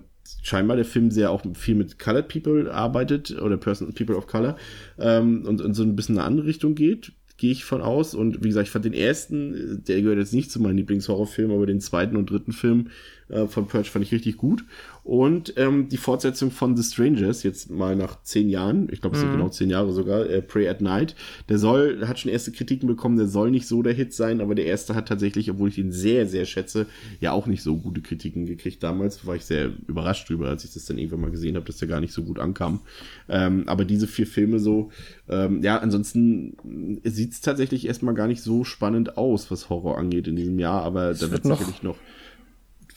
scheinbar 0.43 0.77
der 0.77 0.85
Film 0.85 1.11
sehr 1.11 1.31
auch 1.31 1.43
viel 1.55 1.75
mit 1.75 1.99
Colored 1.99 2.27
People 2.27 2.71
arbeitet 2.71 3.31
oder 3.41 3.57
Person, 3.57 3.93
People 3.93 4.15
of 4.15 4.27
Color 4.27 4.57
ähm, 4.99 5.45
und, 5.45 5.61
und 5.61 5.73
so 5.73 5.83
ein 5.83 5.95
bisschen 5.95 6.15
in 6.15 6.19
eine 6.19 6.27
andere 6.27 6.47
Richtung 6.47 6.75
geht, 6.75 7.13
gehe 7.37 7.51
ich 7.51 7.65
von 7.65 7.81
aus. 7.81 8.13
Und 8.13 8.43
wie 8.43 8.49
gesagt, 8.49 8.67
ich 8.67 8.71
fand 8.71 8.85
den 8.85 8.93
ersten, 8.93 9.83
der 9.87 10.01
gehört 10.01 10.19
jetzt 10.19 10.33
nicht 10.33 10.51
zu 10.51 10.61
meinen 10.61 10.77
Lieblingshorrorfilmen, 10.77 11.55
aber 11.55 11.65
den 11.65 11.81
zweiten 11.81 12.17
und 12.17 12.29
dritten 12.29 12.51
Film 12.51 12.89
äh, 13.29 13.47
von 13.47 13.67
Purge 13.67 13.89
fand 13.89 14.05
ich 14.05 14.11
richtig 14.11 14.37
gut. 14.37 14.63
Und 15.03 15.53
ähm, 15.55 15.87
die 15.87 15.95
Fortsetzung 15.95 16.51
von 16.51 16.75
The 16.75 16.83
Strangers, 16.83 17.43
jetzt 17.43 17.69
mal 17.71 17.95
nach 17.95 18.21
zehn 18.23 18.49
Jahren, 18.49 18.89
ich 18.91 18.99
glaube, 18.99 19.15
es 19.15 19.21
sind 19.21 19.31
mhm. 19.31 19.37
genau 19.37 19.49
zehn 19.49 19.69
Jahre 19.69 19.93
sogar, 19.93 20.29
äh, 20.29 20.41
Pray 20.41 20.67
at 20.67 20.81
Night, 20.81 21.15
der 21.47 21.59
soll, 21.59 22.05
hat 22.05 22.19
schon 22.19 22.29
erste 22.29 22.51
Kritiken 22.51 22.87
bekommen, 22.87 23.15
der 23.15 23.27
soll 23.27 23.49
nicht 23.49 23.67
so 23.67 23.81
der 23.81 23.93
Hit 23.93 24.13
sein, 24.13 24.41
aber 24.41 24.53
der 24.53 24.65
erste 24.65 24.95
hat 24.95 25.07
tatsächlich, 25.07 25.49
obwohl 25.49 25.69
ich 25.69 25.77
ihn 25.77 25.93
sehr, 25.93 26.27
sehr 26.27 26.43
schätze, 26.43 26.87
ja 27.21 27.31
auch 27.31 27.47
nicht 27.47 27.63
so 27.63 27.77
gute 27.77 28.01
Kritiken 28.01 28.45
gekriegt 28.45 28.83
damals. 28.83 29.25
War 29.25 29.37
ich 29.37 29.45
sehr 29.45 29.71
überrascht 29.87 30.29
drüber, 30.29 30.49
als 30.49 30.65
ich 30.65 30.73
das 30.73 30.83
dann 30.83 30.97
irgendwann 30.97 31.21
mal 31.21 31.31
gesehen 31.31 31.55
habe, 31.55 31.65
dass 31.65 31.77
der 31.77 31.87
gar 31.87 32.01
nicht 32.01 32.13
so 32.13 32.23
gut 32.23 32.37
ankam. 32.37 32.81
Ähm, 33.29 33.63
aber 33.67 33.85
diese 33.85 34.07
vier 34.07 34.27
Filme 34.27 34.59
so, 34.59 34.91
ähm, 35.29 35.63
ja, 35.63 35.77
ansonsten 35.77 36.57
sieht 37.05 37.31
es 37.31 37.39
tatsächlich 37.39 37.87
erstmal 37.87 38.13
gar 38.13 38.27
nicht 38.27 38.41
so 38.41 38.65
spannend 38.65 39.17
aus, 39.17 39.49
was 39.51 39.69
Horror 39.69 39.97
angeht 39.97 40.27
in 40.27 40.35
diesem 40.35 40.59
Jahr, 40.59 40.83
aber 40.83 41.13
da 41.13 41.31
wird 41.31 41.43
sicherlich 41.43 41.81
noch, 41.81 41.95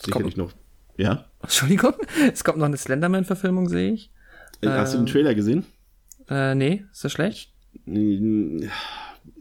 sicherlich 0.03 0.37
noch 0.37 0.53
ja. 0.97 1.25
Entschuldigung, 1.43 1.95
es 2.33 2.45
kommt 2.45 2.59
noch 2.59 2.67
eine 2.67 2.77
Slenderman-Verfilmung, 2.77 3.69
sehe 3.69 3.93
ich. 3.93 4.11
Hast 4.63 4.95
ähm, 4.95 5.01
du 5.01 5.05
den 5.07 5.13
Trailer 5.13 5.35
gesehen? 5.35 5.65
Äh, 6.29 6.55
nee, 6.55 6.85
ist 6.93 7.05
das 7.05 7.13
schlecht? 7.13 7.55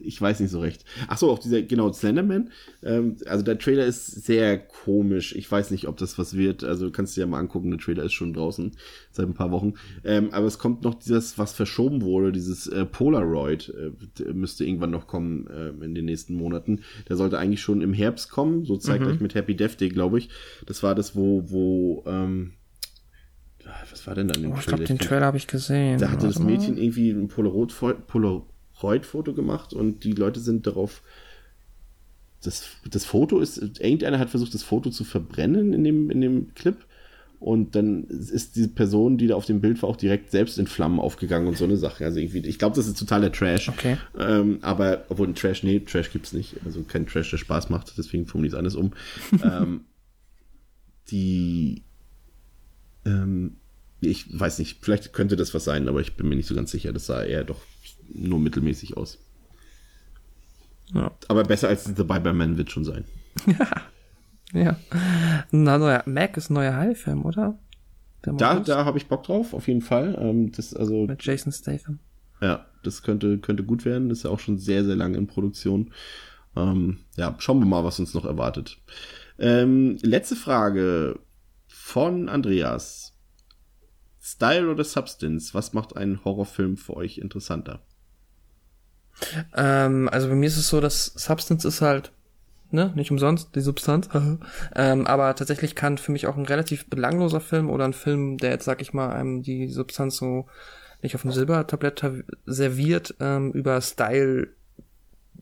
Ich 0.01 0.21
weiß 0.21 0.39
nicht 0.39 0.51
so 0.51 0.59
recht. 0.59 0.85
Ach 1.07 1.17
so, 1.17 1.29
auch 1.29 1.39
dieser, 1.39 1.61
genau, 1.61 1.91
Slenderman. 1.91 2.51
Ähm, 2.83 3.17
also 3.25 3.43
der 3.43 3.57
Trailer 3.57 3.85
ist 3.85 4.05
sehr 4.25 4.57
komisch. 4.57 5.35
Ich 5.35 5.49
weiß 5.51 5.71
nicht, 5.71 5.87
ob 5.87 5.97
das 5.97 6.17
was 6.17 6.35
wird. 6.35 6.63
Also 6.63 6.91
kannst 6.91 7.15
du 7.15 7.21
dir 7.21 7.25
ja 7.25 7.31
mal 7.31 7.39
angucken. 7.39 7.71
Der 7.71 7.79
Trailer 7.79 8.03
ist 8.03 8.13
schon 8.13 8.33
draußen 8.33 8.71
seit 9.11 9.27
ein 9.27 9.33
paar 9.33 9.51
Wochen. 9.51 9.73
Ähm, 10.03 10.29
aber 10.31 10.47
es 10.47 10.59
kommt 10.59 10.83
noch 10.83 10.95
dieses, 10.95 11.37
was 11.37 11.53
verschoben 11.53 12.01
wurde, 12.01 12.31
dieses 12.31 12.67
äh, 12.67 12.85
Polaroid 12.85 13.73
äh, 13.75 14.33
müsste 14.33 14.65
irgendwann 14.65 14.91
noch 14.91 15.07
kommen 15.07 15.47
äh, 15.47 15.69
in 15.83 15.95
den 15.95 16.05
nächsten 16.05 16.33
Monaten. 16.33 16.81
Der 17.07 17.17
sollte 17.17 17.37
eigentlich 17.37 17.61
schon 17.61 17.81
im 17.81 17.93
Herbst 17.93 18.29
kommen, 18.29 18.65
so 18.65 18.77
zeitgleich 18.77 19.15
mhm. 19.15 19.23
mit 19.23 19.35
Happy 19.35 19.55
Death 19.55 19.79
Day, 19.79 19.89
glaube 19.89 20.19
ich. 20.19 20.29
Das 20.65 20.83
war 20.83 20.95
das, 20.95 21.15
wo, 21.15 21.49
wo, 21.49 22.03
ähm, 22.07 22.53
was 23.91 24.07
war 24.07 24.15
denn 24.15 24.27
da 24.27 24.35
in 24.35 24.43
dem 24.43 24.51
oh, 24.51 24.55
Trailer? 24.55 24.61
Ich 24.61 24.67
glaube, 24.67 24.83
den 24.85 24.99
Trailer 24.99 25.25
habe 25.25 25.37
ich 25.37 25.47
gesehen. 25.47 25.99
Da 25.99 26.11
hatte 26.11 26.27
das 26.27 26.39
Mädchen 26.39 26.77
irgendwie 26.77 27.11
ein 27.11 27.27
Polaroid, 27.27 27.73
Polaroid 28.07 28.43
Freud-Foto 28.79 29.33
gemacht 29.33 29.73
und 29.73 30.03
die 30.03 30.13
Leute 30.13 30.39
sind 30.39 30.65
darauf. 30.65 31.01
Das, 32.41 32.67
das 32.89 33.03
Foto 33.03 33.39
ist, 33.39 33.57
irgendeiner 33.57 34.17
hat 34.17 34.29
versucht, 34.29 34.53
das 34.53 34.63
Foto 34.63 34.89
zu 34.89 35.03
verbrennen 35.03 35.73
in 35.73 35.83
dem, 35.83 36.09
in 36.09 36.21
dem 36.21 36.53
Clip. 36.55 36.77
Und 37.41 37.75
dann 37.75 38.05
ist 38.05 38.55
diese 38.55 38.69
Person, 38.69 39.17
die 39.17 39.27
da 39.27 39.35
auf 39.35 39.45
dem 39.45 39.61
Bild 39.61 39.81
war, 39.81 39.89
auch 39.89 39.95
direkt 39.95 40.31
selbst 40.31 40.57
in 40.57 40.67
Flammen 40.67 40.99
aufgegangen 40.99 41.47
und 41.47 41.57
so 41.57 41.63
eine 41.65 41.77
Sache. 41.77 42.05
Also 42.05 42.19
irgendwie, 42.19 42.39
ich 42.39 42.59
glaube, 42.59 42.75
das 42.75 42.87
ist 42.87 42.99
totaler 42.99 43.31
Trash. 43.31 43.69
Okay. 43.69 43.97
Ähm, 44.17 44.59
aber, 44.61 45.05
obwohl 45.09 45.27
ein 45.27 45.35
Trash, 45.35 45.63
nee, 45.63 45.79
Trash 45.79 46.11
gibt's 46.11 46.33
nicht. 46.33 46.55
Also 46.65 46.83
kein 46.83 47.05
Trash, 47.07 47.29
der 47.31 47.37
Spaß 47.37 47.69
macht, 47.69 47.97
deswegen 47.97 48.25
formuliere 48.25 48.55
ich 48.55 48.57
alles 48.57 48.75
um. 48.75 48.91
ähm, 49.43 49.81
die, 51.11 51.83
ähm, 53.05 53.55
ich 54.01 54.37
weiß 54.37 54.59
nicht, 54.59 54.79
vielleicht 54.81 55.13
könnte 55.13 55.35
das 55.35 55.53
was 55.53 55.63
sein, 55.63 55.87
aber 55.87 56.01
ich 56.01 56.15
bin 56.15 56.27
mir 56.27 56.35
nicht 56.35 56.47
so 56.47 56.55
ganz 56.55 56.71
sicher. 56.71 56.93
Das 56.93 57.05
sah 57.05 57.23
eher 57.23 57.43
doch 57.43 57.61
nur 58.13 58.39
mittelmäßig 58.39 58.97
aus. 58.97 59.19
Ja. 60.93 61.11
Aber 61.27 61.43
besser 61.43 61.67
als 61.67 61.85
The 61.85 62.03
Biberman 62.03 62.57
wird 62.57 62.71
schon 62.71 62.85
sein. 62.85 63.05
ja. 63.45 63.67
ja. 64.59 64.79
Na, 65.51 65.77
neuer 65.77 66.03
Mac 66.05 66.37
ist 66.37 66.49
ein 66.49 66.55
neuer 66.55 66.75
High-Film, 66.75 67.25
oder? 67.25 67.59
Da, 68.21 68.59
da 68.59 68.85
habe 68.85 68.97
ich 68.97 69.07
Bock 69.07 69.23
drauf, 69.23 69.53
auf 69.53 69.67
jeden 69.67 69.81
Fall. 69.81 70.17
Ähm, 70.19 70.51
das, 70.51 70.73
also, 70.73 71.05
Mit 71.05 71.23
Jason 71.23 71.51
Statham. 71.51 71.99
Ja, 72.41 72.65
das 72.83 73.01
könnte, 73.03 73.37
könnte 73.39 73.63
gut 73.63 73.85
werden. 73.85 74.09
Das 74.09 74.19
ist 74.19 74.23
ja 74.25 74.29
auch 74.29 74.39
schon 74.39 74.57
sehr, 74.57 74.83
sehr 74.83 74.95
lange 74.95 75.17
in 75.17 75.27
Produktion. 75.27 75.91
Ähm, 76.55 76.99
ja, 77.15 77.35
schauen 77.39 77.59
wir 77.59 77.65
mal, 77.65 77.83
was 77.83 77.99
uns 77.99 78.13
noch 78.13 78.25
erwartet. 78.25 78.77
Ähm, 79.37 79.97
letzte 80.01 80.35
Frage 80.35 81.19
von 81.67 82.27
Andreas. 82.27 83.13
Style 84.19 84.69
oder 84.69 84.83
Substance? 84.83 85.53
Was 85.53 85.73
macht 85.73 85.95
einen 85.95 86.23
Horrorfilm 86.23 86.77
für 86.77 86.95
euch 86.95 87.17
interessanter? 87.17 87.81
Ähm, 89.55 90.09
also 90.11 90.29
bei 90.29 90.35
mir 90.35 90.47
ist 90.47 90.57
es 90.57 90.69
so, 90.69 90.81
dass 90.81 91.05
Substance 91.05 91.67
ist 91.67 91.81
halt, 91.81 92.11
ne, 92.71 92.91
nicht 92.95 93.11
umsonst, 93.11 93.55
die 93.55 93.61
Substanz. 93.61 94.09
ähm, 94.75 95.07
aber 95.07 95.35
tatsächlich 95.35 95.75
kann 95.75 95.97
für 95.97 96.11
mich 96.11 96.27
auch 96.27 96.37
ein 96.37 96.45
relativ 96.45 96.89
belangloser 96.89 97.41
Film 97.41 97.69
oder 97.69 97.85
ein 97.85 97.93
Film, 97.93 98.37
der 98.37 98.51
jetzt, 98.51 98.65
sag 98.65 98.81
ich 98.81 98.93
mal, 98.93 99.11
einem 99.11 99.41
die 99.41 99.67
Substanz 99.67 100.17
so 100.17 100.47
nicht 101.01 101.15
auf 101.15 101.21
dem 101.21 101.31
Silbertablett 101.31 102.03
serviert, 102.45 103.15
ähm, 103.19 103.51
über 103.53 103.79
Style, 103.81 104.49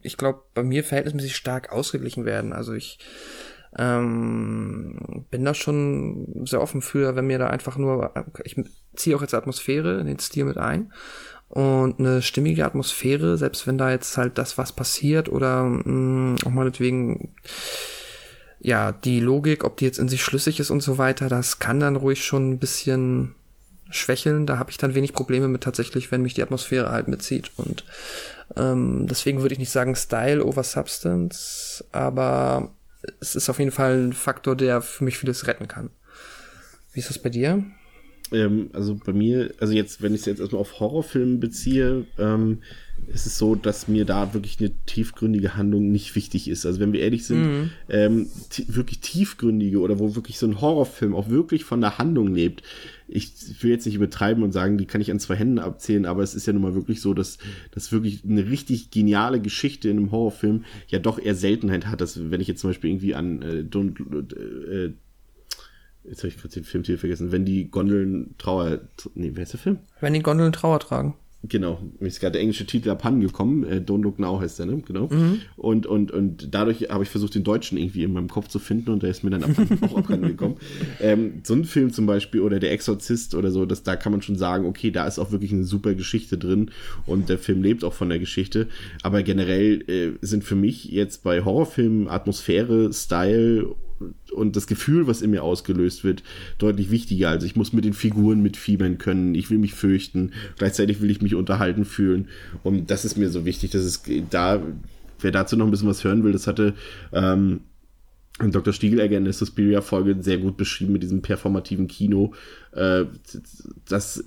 ich 0.02 0.16
glaube, 0.16 0.42
bei 0.54 0.62
mir 0.62 0.84
verhältnismäßig 0.84 1.34
stark 1.34 1.72
ausgeglichen 1.72 2.24
werden. 2.24 2.52
Also 2.52 2.74
ich 2.74 3.00
ähm, 3.76 5.26
bin 5.30 5.44
da 5.44 5.54
schon 5.54 6.46
sehr 6.46 6.60
offen 6.60 6.80
für, 6.80 7.16
wenn 7.16 7.26
mir 7.26 7.38
da 7.38 7.48
einfach 7.48 7.76
nur, 7.76 8.14
ich 8.44 8.56
ziehe 8.94 9.16
auch 9.16 9.20
jetzt 9.20 9.34
Atmosphäre 9.34 10.00
in 10.00 10.06
den 10.06 10.18
Stil 10.18 10.44
mit 10.44 10.58
ein 10.58 10.92
und 11.48 11.98
eine 11.98 12.22
stimmige 12.22 12.64
Atmosphäre, 12.64 13.38
selbst 13.38 13.66
wenn 13.66 13.78
da 13.78 13.90
jetzt 13.90 14.16
halt 14.16 14.36
das 14.36 14.58
was 14.58 14.72
passiert 14.72 15.28
oder 15.28 15.64
mh, 15.64 15.82
mm, 15.84 16.36
auch 16.44 16.50
meinetwegen 16.50 17.34
ja, 18.60 18.92
die 18.92 19.20
Logik, 19.20 19.64
ob 19.64 19.76
die 19.76 19.84
jetzt 19.84 19.98
in 19.98 20.08
sich 20.08 20.22
schlüssig 20.22 20.60
ist 20.60 20.70
und 20.70 20.82
so 20.82 20.98
weiter, 20.98 21.28
das 21.28 21.58
kann 21.58 21.80
dann 21.80 21.96
ruhig 21.96 22.24
schon 22.24 22.50
ein 22.50 22.58
bisschen 22.58 23.34
schwächeln. 23.90 24.46
Da 24.46 24.58
habe 24.58 24.70
ich 24.70 24.78
dann 24.78 24.94
wenig 24.94 25.12
Probleme 25.12 25.48
mit 25.48 25.62
tatsächlich, 25.62 26.10
wenn 26.10 26.22
mich 26.22 26.34
die 26.34 26.42
Atmosphäre 26.42 26.90
halt 26.90 27.08
mitzieht. 27.08 27.52
Und 27.56 27.84
ähm, 28.56 29.06
deswegen 29.08 29.42
würde 29.42 29.54
ich 29.54 29.58
nicht 29.58 29.70
sagen 29.70 29.94
Style 29.94 30.44
over 30.44 30.64
Substance, 30.64 31.84
aber 31.92 32.72
es 33.20 33.36
ist 33.36 33.48
auf 33.48 33.58
jeden 33.58 33.70
Fall 33.70 34.08
ein 34.08 34.12
Faktor, 34.12 34.56
der 34.56 34.82
für 34.82 35.04
mich 35.04 35.18
vieles 35.18 35.46
retten 35.46 35.68
kann. 35.68 35.90
Wie 36.92 37.00
ist 37.00 37.10
das 37.10 37.18
bei 37.18 37.30
dir? 37.30 37.64
Ähm, 38.32 38.70
also 38.72 38.94
bei 38.94 39.12
mir, 39.12 39.54
also 39.60 39.72
jetzt, 39.72 40.02
wenn 40.02 40.14
ich 40.14 40.20
es 40.20 40.26
jetzt 40.26 40.40
erstmal 40.40 40.60
auf 40.60 40.80
Horrorfilme 40.80 41.38
beziehe, 41.38 42.06
ähm, 42.18 42.58
ist 43.06 43.26
es 43.26 43.38
so, 43.38 43.54
dass 43.54 43.88
mir 43.88 44.04
da 44.04 44.34
wirklich 44.34 44.58
eine 44.60 44.70
tiefgründige 44.86 45.56
Handlung 45.56 45.90
nicht 45.90 46.14
wichtig 46.14 46.48
ist. 46.48 46.66
Also 46.66 46.80
wenn 46.80 46.92
wir 46.92 47.00
ehrlich 47.00 47.24
sind, 47.24 47.42
mhm. 47.42 47.70
ähm, 47.88 48.26
wirklich 48.66 49.00
tiefgründige 49.00 49.80
oder 49.80 49.98
wo 49.98 50.14
wirklich 50.14 50.38
so 50.38 50.46
ein 50.46 50.60
Horrorfilm 50.60 51.14
auch 51.14 51.30
wirklich 51.30 51.64
von 51.64 51.80
der 51.80 51.98
Handlung 51.98 52.34
lebt. 52.34 52.62
Ich 53.06 53.32
will 53.62 53.70
jetzt 53.70 53.86
nicht 53.86 53.94
übertreiben 53.94 54.42
und 54.42 54.52
sagen, 54.52 54.76
die 54.76 54.84
kann 54.84 55.00
ich 55.00 55.10
an 55.10 55.20
zwei 55.20 55.36
Händen 55.36 55.58
abzählen, 55.58 56.04
aber 56.04 56.22
es 56.22 56.34
ist 56.34 56.46
ja 56.46 56.52
nun 56.52 56.62
mal 56.62 56.74
wirklich 56.74 57.00
so, 57.00 57.14
dass, 57.14 57.38
dass 57.70 57.92
wirklich 57.92 58.22
eine 58.24 58.50
richtig 58.50 58.90
geniale 58.90 59.40
Geschichte 59.40 59.88
in 59.88 59.96
einem 59.96 60.10
Horrorfilm 60.10 60.64
ja 60.88 60.98
doch 60.98 61.18
eher 61.18 61.34
Seltenheit 61.34 61.86
hat. 61.86 62.02
Dass, 62.02 62.30
wenn 62.30 62.40
ich 62.40 62.48
jetzt 62.48 62.60
zum 62.60 62.70
Beispiel 62.70 62.90
irgendwie 62.90 63.14
an 63.14 63.42
äh, 63.42 63.64
Don't, 63.66 63.96
äh, 64.70 64.92
Jetzt 66.08 66.18
habe 66.20 66.28
ich 66.28 66.36
gerade 66.36 66.54
den 66.54 66.64
Filmtitel 66.64 66.98
vergessen. 66.98 67.32
Wenn 67.32 67.44
die 67.44 67.70
Gondeln 67.70 68.34
Trauer. 68.38 68.80
Nee, 69.14 69.32
wer 69.34 69.42
ist 69.42 69.52
der 69.52 69.60
Film? 69.60 69.78
Wenn 70.00 70.14
die 70.14 70.22
Gondeln 70.22 70.52
Trauer 70.52 70.80
tragen. 70.80 71.14
Genau, 71.44 71.80
mir 72.00 72.08
ist 72.08 72.18
gerade 72.18 72.32
der 72.32 72.40
englische 72.40 72.66
Titel 72.66 72.90
abhanden 72.90 73.20
gekommen. 73.20 73.62
Äh, 73.62 73.76
Don't 73.76 74.02
Look 74.02 74.18
Now 74.18 74.40
heißt 74.40 74.58
der, 74.58 74.66
ne? 74.66 74.82
Genau. 74.84 75.06
Mhm. 75.06 75.40
Und, 75.56 75.86
und, 75.86 76.10
und 76.10 76.52
dadurch 76.52 76.90
habe 76.90 77.04
ich 77.04 77.10
versucht, 77.10 77.36
den 77.36 77.44
Deutschen 77.44 77.78
irgendwie 77.78 78.02
in 78.02 78.12
meinem 78.12 78.28
Kopf 78.28 78.48
zu 78.48 78.58
finden 78.58 78.90
und 78.90 79.04
der 79.04 79.10
ist 79.10 79.22
mir 79.22 79.30
dann 79.30 79.44
abhanden, 79.44 79.78
auch 79.84 79.98
abhanden 79.98 80.26
gekommen. 80.26 80.56
Ähm, 81.00 81.34
so 81.44 81.54
ein 81.54 81.64
Film 81.64 81.92
zum 81.92 82.06
Beispiel 82.06 82.40
oder 82.40 82.58
Der 82.58 82.72
Exorzist 82.72 83.36
oder 83.36 83.52
so, 83.52 83.66
das, 83.66 83.84
da 83.84 83.94
kann 83.94 84.10
man 84.10 84.20
schon 84.20 84.34
sagen, 84.34 84.66
okay, 84.66 84.90
da 84.90 85.06
ist 85.06 85.20
auch 85.20 85.30
wirklich 85.30 85.52
eine 85.52 85.62
super 85.62 85.94
Geschichte 85.94 86.38
drin 86.38 86.72
und 87.06 87.28
der 87.28 87.38
Film 87.38 87.62
lebt 87.62 87.84
auch 87.84 87.94
von 87.94 88.08
der 88.08 88.18
Geschichte. 88.18 88.66
Aber 89.02 89.22
generell 89.22 89.88
äh, 89.88 90.18
sind 90.20 90.42
für 90.42 90.56
mich 90.56 90.86
jetzt 90.86 91.22
bei 91.22 91.44
Horrorfilmen 91.44 92.08
Atmosphäre, 92.08 92.92
Style 92.92 93.76
und 94.32 94.56
das 94.56 94.66
Gefühl, 94.66 95.06
was 95.06 95.22
in 95.22 95.30
mir 95.30 95.42
ausgelöst 95.42 96.04
wird, 96.04 96.22
deutlich 96.58 96.90
wichtiger. 96.90 97.30
Also 97.30 97.46
ich 97.46 97.56
muss 97.56 97.72
mit 97.72 97.84
den 97.84 97.94
Figuren 97.94 98.42
mitfiebern 98.42 98.98
können, 98.98 99.34
ich 99.34 99.50
will 99.50 99.58
mich 99.58 99.74
fürchten, 99.74 100.32
gleichzeitig 100.56 101.00
will 101.00 101.10
ich 101.10 101.22
mich 101.22 101.34
unterhalten 101.34 101.84
fühlen. 101.84 102.28
Und 102.62 102.90
das 102.90 103.04
ist 103.04 103.16
mir 103.16 103.30
so 103.30 103.44
wichtig, 103.44 103.70
dass 103.70 103.82
es 103.82 104.02
da, 104.30 104.62
wer 105.20 105.30
dazu 105.30 105.56
noch 105.56 105.66
ein 105.66 105.70
bisschen 105.70 105.88
was 105.88 106.04
hören 106.04 106.24
will, 106.24 106.32
das 106.32 106.46
hatte 106.46 106.74
ähm, 107.12 107.60
Dr. 108.38 108.72
Stiegelegger 108.72 109.16
in 109.16 109.24
der 109.24 109.32
Suspiria-Folge 109.32 110.16
sehr 110.20 110.38
gut 110.38 110.56
beschrieben 110.56 110.92
mit 110.92 111.02
diesem 111.02 111.22
performativen 111.22 111.88
Kino. 111.88 112.34
Äh, 112.72 113.06
das, 113.88 114.22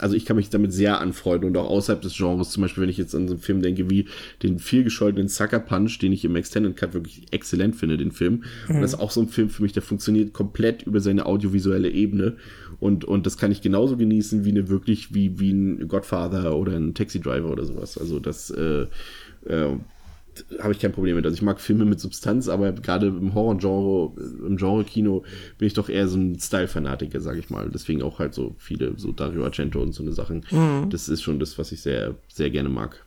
also 0.00 0.16
ich 0.16 0.24
kann 0.24 0.36
mich 0.36 0.50
damit 0.50 0.72
sehr 0.72 1.00
anfreunden 1.00 1.48
und 1.48 1.56
auch 1.56 1.70
außerhalb 1.70 2.02
des 2.02 2.16
Genres, 2.16 2.50
zum 2.50 2.62
Beispiel, 2.62 2.82
wenn 2.82 2.90
ich 2.90 2.98
jetzt 2.98 3.14
an 3.14 3.28
so 3.28 3.34
einen 3.34 3.42
Film 3.42 3.62
denke 3.62 3.88
wie 3.90 4.06
den 4.42 4.58
vielgescholtenen 4.58 5.28
Sucker 5.28 5.60
Punch, 5.60 5.98
den 6.00 6.12
ich 6.12 6.24
im 6.24 6.34
Extended 6.34 6.76
Cut 6.76 6.94
wirklich 6.94 7.26
exzellent 7.30 7.76
finde, 7.76 7.96
den 7.96 8.10
Film. 8.10 8.42
Mhm. 8.68 8.76
Und 8.76 8.82
das 8.82 8.94
ist 8.94 8.98
auch 8.98 9.12
so 9.12 9.20
ein 9.20 9.28
Film 9.28 9.50
für 9.50 9.62
mich, 9.62 9.72
der 9.72 9.82
funktioniert 9.82 10.32
komplett 10.32 10.82
über 10.82 11.00
seine 11.00 11.26
audiovisuelle 11.26 11.90
Ebene. 11.90 12.36
Und, 12.80 13.04
und 13.04 13.26
das 13.26 13.38
kann 13.38 13.52
ich 13.52 13.60
genauso 13.60 13.96
genießen 13.96 14.44
wie 14.44 14.50
eine 14.50 14.68
wirklich, 14.68 15.14
wie, 15.14 15.38
wie 15.38 15.52
ein 15.52 15.86
Godfather 15.86 16.56
oder 16.56 16.72
ein 16.72 16.94
Taxi 16.94 17.20
Driver 17.20 17.50
oder 17.50 17.64
sowas. 17.64 17.96
Also 17.96 18.18
das, 18.18 18.50
äh, 18.50 18.86
äh, 19.46 19.76
habe 20.60 20.72
ich 20.72 20.78
kein 20.78 20.92
Problem 20.92 21.16
mit. 21.16 21.24
Also 21.24 21.34
ich 21.34 21.42
mag 21.42 21.60
Filme 21.60 21.84
mit 21.84 22.00
Substanz, 22.00 22.48
aber 22.48 22.72
gerade 22.72 23.08
im 23.08 23.34
Horror-Genre, 23.34 24.12
im 24.46 24.56
Genre-Kino 24.56 25.24
bin 25.58 25.66
ich 25.66 25.74
doch 25.74 25.88
eher 25.88 26.08
so 26.08 26.18
ein 26.18 26.38
Style-Fanatiker, 26.38 27.20
sage 27.20 27.38
ich 27.38 27.50
mal. 27.50 27.70
Deswegen 27.72 28.02
auch 28.02 28.18
halt 28.18 28.34
so 28.34 28.54
viele, 28.58 28.94
so 28.96 29.12
Dario 29.12 29.44
Argento 29.44 29.80
und 29.82 29.92
so 29.92 30.02
eine 30.02 30.12
Sachen. 30.12 30.44
Mhm. 30.50 30.90
Das 30.90 31.08
ist 31.08 31.22
schon 31.22 31.38
das, 31.38 31.58
was 31.58 31.72
ich 31.72 31.82
sehr, 31.82 32.14
sehr 32.28 32.50
gerne 32.50 32.68
mag. 32.68 33.04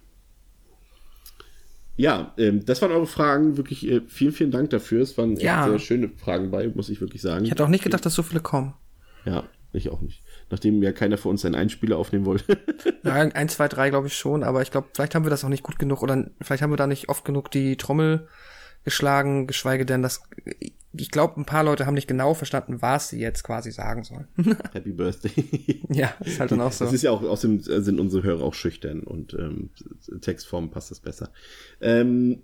Ja, 1.97 2.33
ähm, 2.37 2.65
das 2.65 2.81
waren 2.81 2.91
eure 2.91 3.07
Fragen. 3.07 3.57
Wirklich 3.57 3.89
äh, 3.89 4.01
vielen, 4.07 4.33
vielen 4.33 4.51
Dank 4.51 4.69
dafür. 4.69 5.01
Es 5.01 5.17
waren 5.17 5.37
ja. 5.37 5.67
sehr 5.67 5.79
schöne 5.79 6.09
Fragen 6.09 6.51
bei, 6.51 6.67
muss 6.67 6.89
ich 6.89 6.99
wirklich 6.99 7.21
sagen. 7.21 7.45
Ich 7.45 7.51
hätte 7.51 7.63
auch 7.63 7.69
nicht 7.69 7.83
gedacht, 7.83 8.05
dass 8.05 8.15
so 8.15 8.23
viele 8.23 8.41
kommen. 8.41 8.73
Ja, 9.25 9.43
ich 9.71 9.89
auch 9.89 10.01
nicht 10.01 10.21
nachdem 10.49 10.81
ja 10.83 10.91
keiner 10.91 11.17
von 11.17 11.31
uns 11.31 11.41
seinen 11.41 11.55
Einspieler 11.55 11.97
aufnehmen 11.97 12.25
wollte. 12.25 12.57
ja, 13.03 13.13
ein, 13.13 13.49
zwei, 13.49 13.67
drei 13.67 13.89
glaube 13.89 14.07
ich 14.07 14.17
schon, 14.17 14.43
aber 14.43 14.61
ich 14.61 14.71
glaube, 14.71 14.87
vielleicht 14.93 15.15
haben 15.15 15.25
wir 15.25 15.29
das 15.29 15.43
auch 15.43 15.49
nicht 15.49 15.63
gut 15.63 15.79
genug 15.79 16.03
oder 16.03 16.29
vielleicht 16.41 16.63
haben 16.63 16.71
wir 16.71 16.77
da 16.77 16.87
nicht 16.87 17.09
oft 17.09 17.25
genug 17.25 17.51
die 17.51 17.77
Trommel 17.77 18.27
geschlagen, 18.83 19.47
geschweige 19.47 19.85
denn, 19.85 20.01
dass 20.01 20.21
ich 20.97 21.11
glaube, 21.11 21.39
ein 21.39 21.45
paar 21.45 21.63
Leute 21.63 21.85
haben 21.85 21.93
nicht 21.95 22.07
genau 22.07 22.33
verstanden, 22.33 22.81
was 22.81 23.09
sie 23.09 23.19
jetzt 23.19 23.43
quasi 23.43 23.71
sagen 23.71 24.03
sollen. 24.03 24.27
Happy 24.73 24.91
Birthday. 24.91 25.81
ja, 25.89 26.13
ist 26.23 26.39
halt 26.39 26.51
dann 26.51 26.61
auch 26.61 26.71
so. 26.71 26.85
Das 26.85 26.93
ist 26.93 27.01
ja 27.01 27.11
auch, 27.11 27.21
außerdem 27.21 27.59
sind 27.61 27.99
unsere 27.99 28.23
Hörer 28.23 28.43
auch 28.43 28.53
schüchtern 28.53 29.01
und 29.01 29.33
ähm, 29.33 29.71
Textform 30.21 30.71
passt 30.71 30.91
das 30.91 30.99
besser. 30.99 31.31
Ähm, 31.81 32.43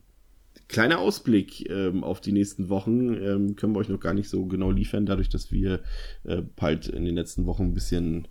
kleiner 0.72 0.99
Ausblick 0.99 1.69
ähm, 1.69 2.03
auf 2.03 2.22
die 2.22 2.31
nächsten 2.31 2.69
Wochen 2.69 3.14
ähm, 3.14 3.56
können 3.56 3.76
wir 3.76 3.80
euch 3.80 3.89
noch 3.89 3.99
gar 3.99 4.14
nicht 4.14 4.30
so 4.30 4.45
genau 4.45 4.72
liefern, 4.72 5.06
dadurch, 5.06 5.30
dass 5.30 5.52
wir 5.52 5.81
äh, 6.23 6.41
bald 6.56 6.88
in 6.88 7.06
den 7.06 7.15
letzten 7.15 7.45
Wochen 7.45 7.64
ein 7.64 7.73
bisschen 7.73 8.27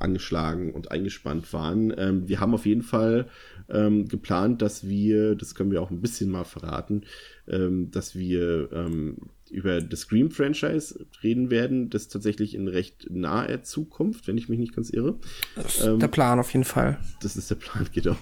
angeschlagen 0.00 0.72
und 0.72 0.90
eingespannt 0.90 1.52
waren. 1.52 1.92
Ähm, 1.96 2.28
wir 2.28 2.40
haben 2.40 2.54
auf 2.54 2.66
jeden 2.66 2.82
Fall 2.82 3.28
ähm, 3.68 4.08
geplant, 4.08 4.62
dass 4.62 4.88
wir, 4.88 5.34
das 5.36 5.54
können 5.54 5.70
wir 5.70 5.82
auch 5.82 5.90
ein 5.90 6.00
bisschen 6.00 6.30
mal 6.30 6.44
verraten, 6.44 7.02
ähm, 7.46 7.90
dass 7.90 8.16
wir 8.16 8.72
ähm, 8.72 9.16
über 9.50 9.82
das 9.82 10.00
Scream-Franchise 10.00 11.06
reden 11.22 11.50
werden, 11.50 11.90
das 11.90 12.08
tatsächlich 12.08 12.54
in 12.54 12.68
recht 12.68 13.08
naher 13.10 13.62
Zukunft, 13.62 14.26
wenn 14.26 14.38
ich 14.38 14.48
mich 14.48 14.58
nicht 14.58 14.74
ganz 14.74 14.88
irre. 14.88 15.16
Das 15.54 15.78
ist 15.78 16.00
der 16.00 16.08
Plan 16.08 16.38
auf 16.38 16.52
jeden 16.52 16.64
Fall. 16.64 16.98
Das 17.20 17.36
ist 17.36 17.50
der 17.50 17.56
Plan, 17.56 17.86
genau. 17.92 18.16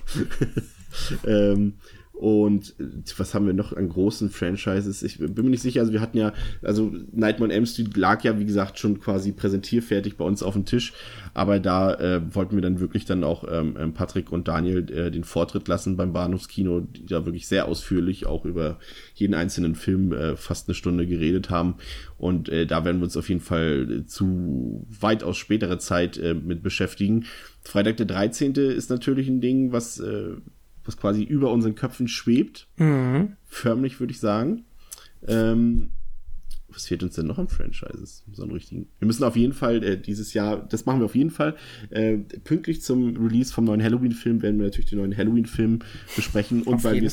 ähm, 1.24 1.74
und 2.20 2.74
äh, 2.78 2.84
was 3.16 3.32
haben 3.32 3.46
wir 3.46 3.54
noch 3.54 3.72
an 3.72 3.88
großen 3.88 4.28
Franchises? 4.28 5.02
Ich 5.02 5.18
bin 5.18 5.42
mir 5.42 5.52
nicht 5.52 5.62
sicher. 5.62 5.80
Also 5.80 5.94
wir 5.94 6.02
hatten 6.02 6.18
ja, 6.18 6.34
also 6.60 6.92
Nightmare 7.12 7.44
on 7.44 7.50
Elm 7.50 7.64
Street 7.64 7.96
lag 7.96 8.22
ja, 8.24 8.38
wie 8.38 8.44
gesagt, 8.44 8.78
schon 8.78 9.00
quasi 9.00 9.32
präsentierfertig 9.32 10.18
bei 10.18 10.26
uns 10.26 10.42
auf 10.42 10.52
dem 10.52 10.66
Tisch. 10.66 10.92
Aber 11.32 11.60
da 11.60 11.94
äh, 11.94 12.20
wollten 12.34 12.56
wir 12.56 12.60
dann 12.60 12.78
wirklich 12.78 13.06
dann 13.06 13.24
auch 13.24 13.44
ähm, 13.50 13.74
ähm 13.80 13.94
Patrick 13.94 14.32
und 14.32 14.48
Daniel 14.48 14.90
äh, 14.92 15.10
den 15.10 15.24
Vortritt 15.24 15.66
lassen 15.66 15.96
beim 15.96 16.12
Bahnhofskino, 16.12 16.80
die 16.80 17.06
da 17.06 17.24
wirklich 17.24 17.46
sehr 17.46 17.66
ausführlich 17.66 18.26
auch 18.26 18.44
über 18.44 18.78
jeden 19.14 19.32
einzelnen 19.32 19.74
Film 19.74 20.12
äh, 20.12 20.36
fast 20.36 20.68
eine 20.68 20.74
Stunde 20.74 21.06
geredet 21.06 21.48
haben. 21.48 21.76
Und 22.18 22.50
äh, 22.50 22.66
da 22.66 22.84
werden 22.84 22.98
wir 22.98 23.04
uns 23.04 23.16
auf 23.16 23.30
jeden 23.30 23.40
Fall 23.40 24.04
zu 24.06 24.86
weitaus 24.90 25.38
späterer 25.38 25.78
Zeit 25.78 26.18
äh, 26.18 26.34
mit 26.34 26.62
beschäftigen. 26.62 27.24
Freitag 27.62 27.96
der 27.96 28.06
13. 28.06 28.52
ist 28.52 28.90
natürlich 28.90 29.26
ein 29.28 29.40
Ding, 29.40 29.72
was 29.72 29.98
äh, 30.00 30.34
was 30.84 30.96
quasi 30.96 31.22
über 31.22 31.52
unseren 31.52 31.74
Köpfen 31.74 32.08
schwebt. 32.08 32.68
Mhm. 32.76 33.36
Förmlich, 33.46 34.00
würde 34.00 34.12
ich 34.12 34.20
sagen. 34.20 34.64
Ähm, 35.26 35.90
was 36.68 36.86
fehlt 36.86 37.02
uns 37.02 37.14
denn 37.14 37.26
noch 37.26 37.38
an 37.38 37.48
Franchises? 37.48 38.24
So 38.32 38.42
einen 38.42 38.52
richtigen. 38.52 38.88
Wir 38.98 39.06
müssen 39.06 39.24
auf 39.24 39.36
jeden 39.36 39.52
Fall 39.52 39.82
äh, 39.82 40.00
dieses 40.00 40.34
Jahr, 40.34 40.56
das 40.56 40.86
machen 40.86 41.00
wir 41.00 41.06
auf 41.06 41.16
jeden 41.16 41.30
Fall. 41.30 41.56
Äh, 41.90 42.18
pünktlich 42.18 42.82
zum 42.82 43.16
Release 43.16 43.52
vom 43.52 43.64
neuen 43.64 43.82
Halloween-Film 43.82 44.42
werden 44.42 44.58
wir 44.58 44.66
natürlich 44.66 44.90
den 44.90 44.98
neuen 44.98 45.16
Halloween-Film 45.16 45.80
besprechen. 46.14 46.62
Und 46.62 46.76
auf 46.76 46.84
weil 46.84 47.00
wir 47.00 47.10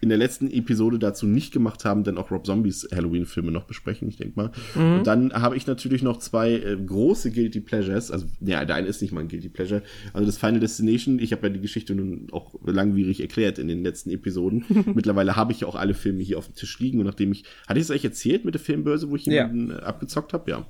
in 0.00 0.08
der 0.08 0.18
letzten 0.18 0.50
Episode 0.50 0.98
dazu 0.98 1.26
nicht 1.26 1.52
gemacht 1.52 1.84
haben, 1.84 2.04
dann 2.04 2.16
auch 2.16 2.30
Rob 2.30 2.46
Zombies 2.46 2.88
Halloween-Filme 2.92 3.50
noch 3.50 3.64
besprechen, 3.64 4.08
ich 4.08 4.16
denke 4.16 4.34
mal. 4.36 4.50
Mhm. 4.74 4.98
Und 4.98 5.06
dann 5.06 5.32
habe 5.32 5.56
ich 5.56 5.66
natürlich 5.66 6.02
noch 6.02 6.18
zwei 6.18 6.52
äh, 6.52 6.76
große 6.76 7.30
Guilty 7.30 7.60
Pleasures. 7.60 8.10
Also, 8.10 8.26
ja, 8.40 8.64
der 8.64 8.76
eine 8.76 8.88
ist 8.88 9.02
nicht 9.02 9.12
mal 9.12 9.20
ein 9.20 9.28
Guilty 9.28 9.50
Pleasure. 9.50 9.82
Also 10.12 10.26
das 10.26 10.38
Final 10.38 10.60
Destination, 10.60 11.18
ich 11.18 11.32
habe 11.32 11.46
ja 11.46 11.52
die 11.52 11.60
Geschichte 11.60 11.94
nun 11.94 12.28
auch 12.32 12.54
langwierig 12.64 13.20
erklärt 13.20 13.58
in 13.58 13.68
den 13.68 13.82
letzten 13.82 14.10
Episoden. 14.10 14.64
Mittlerweile 14.94 15.36
habe 15.36 15.52
ich 15.52 15.60
ja 15.60 15.66
auch 15.66 15.76
alle 15.76 15.94
Filme 15.94 16.22
hier 16.22 16.38
auf 16.38 16.46
dem 16.46 16.54
Tisch 16.54 16.78
liegen 16.78 16.98
und 17.00 17.06
nachdem 17.06 17.32
ich, 17.32 17.44
hatte 17.68 17.78
ich 17.78 17.84
es 17.84 17.90
euch 17.90 18.04
erzählt 18.04 18.44
mit 18.44 18.54
der 18.54 18.60
Filmbörse, 18.60 19.10
wo 19.10 19.16
ich 19.16 19.26
jemanden 19.26 19.70
ja. 19.70 19.78
Äh, 19.78 19.82
abgezockt 19.82 20.32
habe? 20.32 20.50
Ja. 20.50 20.66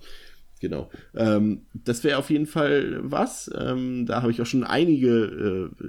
Genau. 0.61 0.91
Ähm, 1.17 1.63
das 1.73 2.05
wäre 2.05 2.19
auf 2.19 2.29
jeden 2.29 2.47
Fall 2.47 3.01
was. 3.03 3.51
Ähm, 3.59 4.05
da 4.05 4.21
habe 4.21 4.31
ich 4.31 4.43
auch 4.43 4.47
schon 4.47 4.63
einige 4.63 5.71
äh, 5.81 5.85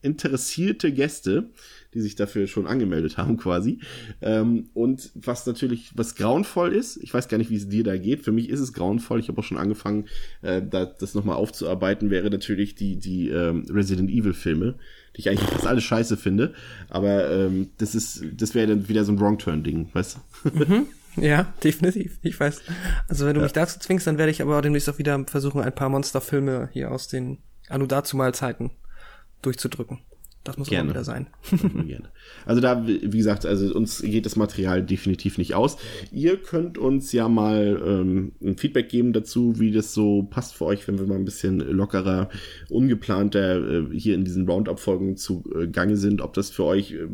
interessierte 0.00 0.92
Gäste, 0.92 1.50
die 1.92 2.00
sich 2.00 2.14
dafür 2.14 2.46
schon 2.46 2.68
angemeldet 2.68 3.18
haben 3.18 3.36
quasi. 3.36 3.80
Ähm, 4.20 4.70
und 4.74 5.10
was 5.14 5.44
natürlich, 5.44 5.90
was 5.96 6.14
grauenvoll 6.14 6.72
ist, 6.72 6.98
ich 7.02 7.12
weiß 7.12 7.26
gar 7.26 7.36
nicht, 7.38 7.50
wie 7.50 7.56
es 7.56 7.68
dir 7.68 7.82
da 7.82 7.96
geht, 7.96 8.22
für 8.22 8.30
mich 8.30 8.48
ist 8.48 8.60
es 8.60 8.72
grauenvoll, 8.72 9.18
ich 9.18 9.28
habe 9.28 9.40
auch 9.40 9.44
schon 9.44 9.58
angefangen, 9.58 10.06
äh, 10.42 10.62
da, 10.62 10.86
das 10.86 11.14
nochmal 11.14 11.36
aufzuarbeiten, 11.36 12.10
wäre 12.10 12.30
natürlich 12.30 12.76
die, 12.76 12.96
die 12.96 13.28
ähm, 13.28 13.66
Resident 13.70 14.08
Evil 14.08 14.34
Filme, 14.34 14.76
die 15.16 15.20
ich 15.20 15.28
eigentlich 15.28 15.50
fast 15.50 15.66
alle 15.66 15.80
scheiße 15.80 16.16
finde, 16.16 16.54
aber 16.88 17.28
ähm, 17.28 17.70
das 17.78 17.96
ist, 17.96 18.24
das 18.36 18.54
wäre 18.54 18.68
dann 18.68 18.88
wieder 18.88 19.04
so 19.04 19.10
ein 19.10 19.20
Wrong-Turn-Ding, 19.20 19.88
weißt 19.92 20.18
du? 20.44 20.64
Mhm. 20.64 20.86
Ja, 21.16 21.52
definitiv. 21.62 22.18
Ich 22.22 22.38
weiß. 22.38 22.62
Also 23.08 23.26
wenn 23.26 23.34
du 23.34 23.40
ja. 23.40 23.44
mich 23.44 23.52
dazu 23.52 23.78
zwingst, 23.78 24.06
dann 24.06 24.18
werde 24.18 24.30
ich 24.30 24.42
aber 24.42 24.62
demnächst 24.62 24.88
auch 24.88 24.98
wieder 24.98 25.22
versuchen, 25.26 25.60
ein 25.60 25.74
paar 25.74 25.88
Monsterfilme 25.88 26.70
hier 26.72 26.90
aus 26.90 27.08
den 27.08 27.38
Anu 27.68 27.86
dazu 27.86 28.16
mal 28.16 28.34
Zeiten 28.34 28.70
durchzudrücken. 29.42 30.00
Das 30.44 30.58
muss 30.58 30.68
Gerne. 30.68 30.88
auch 30.90 30.94
wieder 30.94 31.04
sein. 31.04 31.28
Gerne. 31.86 32.08
Also 32.46 32.60
da, 32.60 32.84
wie 32.84 33.16
gesagt, 33.16 33.46
also 33.46 33.72
uns 33.74 34.02
geht 34.02 34.26
das 34.26 34.34
Material 34.34 34.82
definitiv 34.82 35.38
nicht 35.38 35.54
aus. 35.54 35.76
Ihr 36.10 36.36
könnt 36.36 36.78
uns 36.78 37.12
ja 37.12 37.28
mal 37.28 37.80
ähm, 37.84 38.32
ein 38.42 38.56
Feedback 38.56 38.88
geben 38.88 39.12
dazu, 39.12 39.60
wie 39.60 39.70
das 39.70 39.94
so 39.94 40.24
passt 40.24 40.54
für 40.54 40.64
euch, 40.64 40.88
wenn 40.88 40.98
wir 40.98 41.06
mal 41.06 41.14
ein 41.14 41.24
bisschen 41.24 41.60
lockerer, 41.60 42.28
ungeplanter 42.70 43.92
äh, 43.92 43.96
hier 43.96 44.16
in 44.16 44.24
diesen 44.24 44.48
Roundup-Folgen 44.48 45.16
zu 45.16 45.44
äh, 45.54 45.68
Gange 45.68 45.96
sind, 45.96 46.20
ob 46.20 46.32
das 46.32 46.50
für 46.50 46.64
euch 46.64 46.92
äh, 46.92 47.06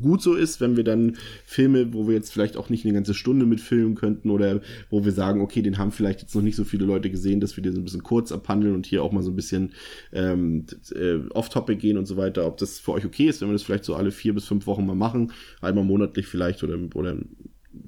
gut 0.00 0.22
so 0.22 0.34
ist, 0.34 0.60
wenn 0.60 0.76
wir 0.76 0.84
dann 0.84 1.16
Filme, 1.44 1.92
wo 1.92 2.06
wir 2.06 2.14
jetzt 2.14 2.32
vielleicht 2.32 2.56
auch 2.56 2.70
nicht 2.70 2.84
eine 2.84 2.94
ganze 2.94 3.14
Stunde 3.14 3.46
mitfilmen 3.46 3.94
könnten 3.94 4.30
oder 4.30 4.60
wo 4.88 5.04
wir 5.04 5.12
sagen, 5.12 5.40
okay, 5.40 5.62
den 5.62 5.78
haben 5.78 5.92
vielleicht 5.92 6.22
jetzt 6.22 6.34
noch 6.34 6.42
nicht 6.42 6.56
so 6.56 6.64
viele 6.64 6.84
Leute 6.84 7.10
gesehen, 7.10 7.40
dass 7.40 7.56
wir 7.56 7.62
den 7.62 7.74
so 7.74 7.80
ein 7.80 7.84
bisschen 7.84 8.02
kurz 8.02 8.32
abhandeln 8.32 8.74
und 8.74 8.86
hier 8.86 9.02
auch 9.02 9.12
mal 9.12 9.22
so 9.22 9.30
ein 9.30 9.36
bisschen 9.36 9.72
ähm, 10.12 10.66
äh, 10.94 11.18
off-topic 11.30 11.80
gehen 11.80 11.98
und 11.98 12.06
so 12.06 12.16
weiter, 12.16 12.46
ob 12.46 12.56
das 12.58 12.78
für 12.78 12.92
euch 12.92 13.04
okay 13.04 13.26
ist, 13.26 13.40
wenn 13.40 13.48
wir 13.48 13.54
das 13.54 13.62
vielleicht 13.62 13.84
so 13.84 13.94
alle 13.94 14.10
vier 14.10 14.34
bis 14.34 14.44
fünf 14.44 14.66
Wochen 14.66 14.86
mal 14.86 14.94
machen, 14.94 15.32
einmal 15.60 15.84
monatlich 15.84 16.26
vielleicht 16.26 16.62
oder, 16.62 16.78
oder 16.94 17.16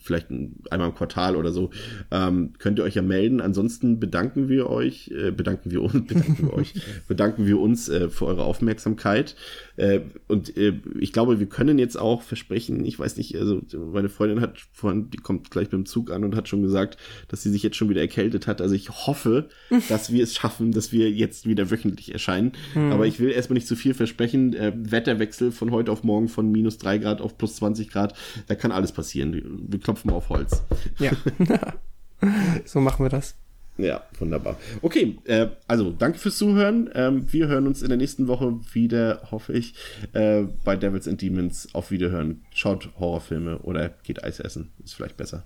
vielleicht 0.03 0.31
einmal 0.31 0.89
im 0.89 0.95
Quartal 0.95 1.37
oder 1.37 1.53
so, 1.53 1.71
ähm, 2.11 2.53
könnt 2.59 2.79
ihr 2.79 2.85
euch 2.85 2.95
ja 2.95 3.03
melden. 3.03 3.41
Ansonsten 3.41 4.01
bedanken 4.01 4.49
wir 4.49 4.69
euch, 4.69 5.11
äh, 5.11 5.31
bedanken 5.31 5.71
wir 5.71 5.83
uns, 5.83 5.93
bedanken 6.07 6.47
wir 6.47 6.55
euch, 6.55 6.75
bedanken 7.09 7.47
wir 7.47 7.59
uns 7.61 7.89
äh, 7.89 8.09
für 8.09 8.27
eure 8.27 8.45
Aufmerksamkeit. 8.45 9.37
Äh, 9.77 10.01
und 10.29 10.57
äh, 10.57 10.75
ich 10.99 11.13
glaube, 11.13 11.41
wir 11.41 11.47
können 11.47 11.79
jetzt 11.79 11.97
auch 11.97 12.23
versprechen, 12.23 12.85
ich 12.85 12.99
weiß 12.99 13.17
nicht, 13.17 13.37
also 13.37 13.63
meine 13.93 14.09
Freundin 14.09 14.41
hat 14.41 14.59
vorhin, 14.73 15.11
die 15.11 15.19
kommt 15.19 15.51
gleich 15.51 15.67
mit 15.67 15.73
dem 15.73 15.87
Zug 15.87 16.11
an 16.11 16.25
und 16.25 16.37
hat 16.37 16.49
schon 16.49 16.63
gesagt, 16.63 16.99
dass 17.29 17.43
sie 17.43 17.51
sich 17.51 17.63
jetzt 17.63 17.77
schon 17.77 17.89
wieder 17.89 18.01
erkältet 18.01 18.47
hat. 18.47 18.61
Also 18.61 18.75
ich 18.75 18.91
hoffe, 18.91 19.49
dass 19.89 20.13
wir 20.13 20.23
es 20.23 20.35
schaffen, 20.35 20.73
dass 20.73 20.93
wir 20.93 21.11
jetzt 21.11 21.47
wieder 21.47 21.71
wöchentlich 21.71 22.13
erscheinen. 22.13 22.53
Mhm. 22.75 22.93
Aber 22.93 23.07
ich 23.07 23.21
will 23.21 23.31
erstmal 23.31 23.55
nicht 23.55 23.69
zu 23.69 23.77
viel 23.77 23.95
versprechen. 23.95 24.55
Äh, 24.55 24.73
Wetterwechsel 24.77 25.53
von 25.53 25.71
heute 25.71 25.93
auf 25.93 26.05
morgen 26.05 26.29
von 26.29 26.51
minus 26.51 26.79
drei 26.79 26.99
Grad 26.99 27.21
auf 27.21 27.39
plus 27.39 27.57
20 27.57 27.91
Grad, 27.91 28.15
da 28.47 28.55
kann 28.55 28.73
alles 28.73 28.93
passieren. 28.93 29.33
Wir 29.69 29.81
klopfen 29.93 30.11
auf 30.11 30.29
Holz. 30.29 30.63
Ja. 30.99 31.13
so 32.65 32.81
machen 32.81 33.05
wir 33.05 33.11
das. 33.11 33.35
Ja, 33.79 34.03
wunderbar. 34.19 34.59
Okay, 34.83 35.19
äh, 35.25 35.49
also 35.67 35.91
danke 35.91 36.19
fürs 36.19 36.37
Zuhören. 36.37 36.91
Ähm, 36.95 37.33
wir 37.33 37.49
hören 37.49 37.67
uns 37.67 37.83
in 37.83 37.89
der 37.89 37.97
nächsten 37.97 38.29
Woche 38.29 38.61
wieder, 38.73 39.23
hoffe 39.31 39.55
ich, 39.55 39.75
äh, 40.13 40.43
bei 40.65 40.77
Devils 40.77 41.09
and 41.09 41.21
Demons. 41.23 41.69
Auf 41.75 41.91
Wiederhören. 41.91 42.43
Schaut 42.55 42.91
Horrorfilme 42.99 43.59
oder 43.59 43.89
geht 44.03 44.23
Eis 44.23 44.41
essen. 44.41 44.73
Ist 44.85 44.95
vielleicht 44.95 45.17
besser. 45.17 45.45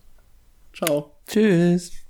Ciao. 0.72 1.12
Tschüss. 1.26 2.05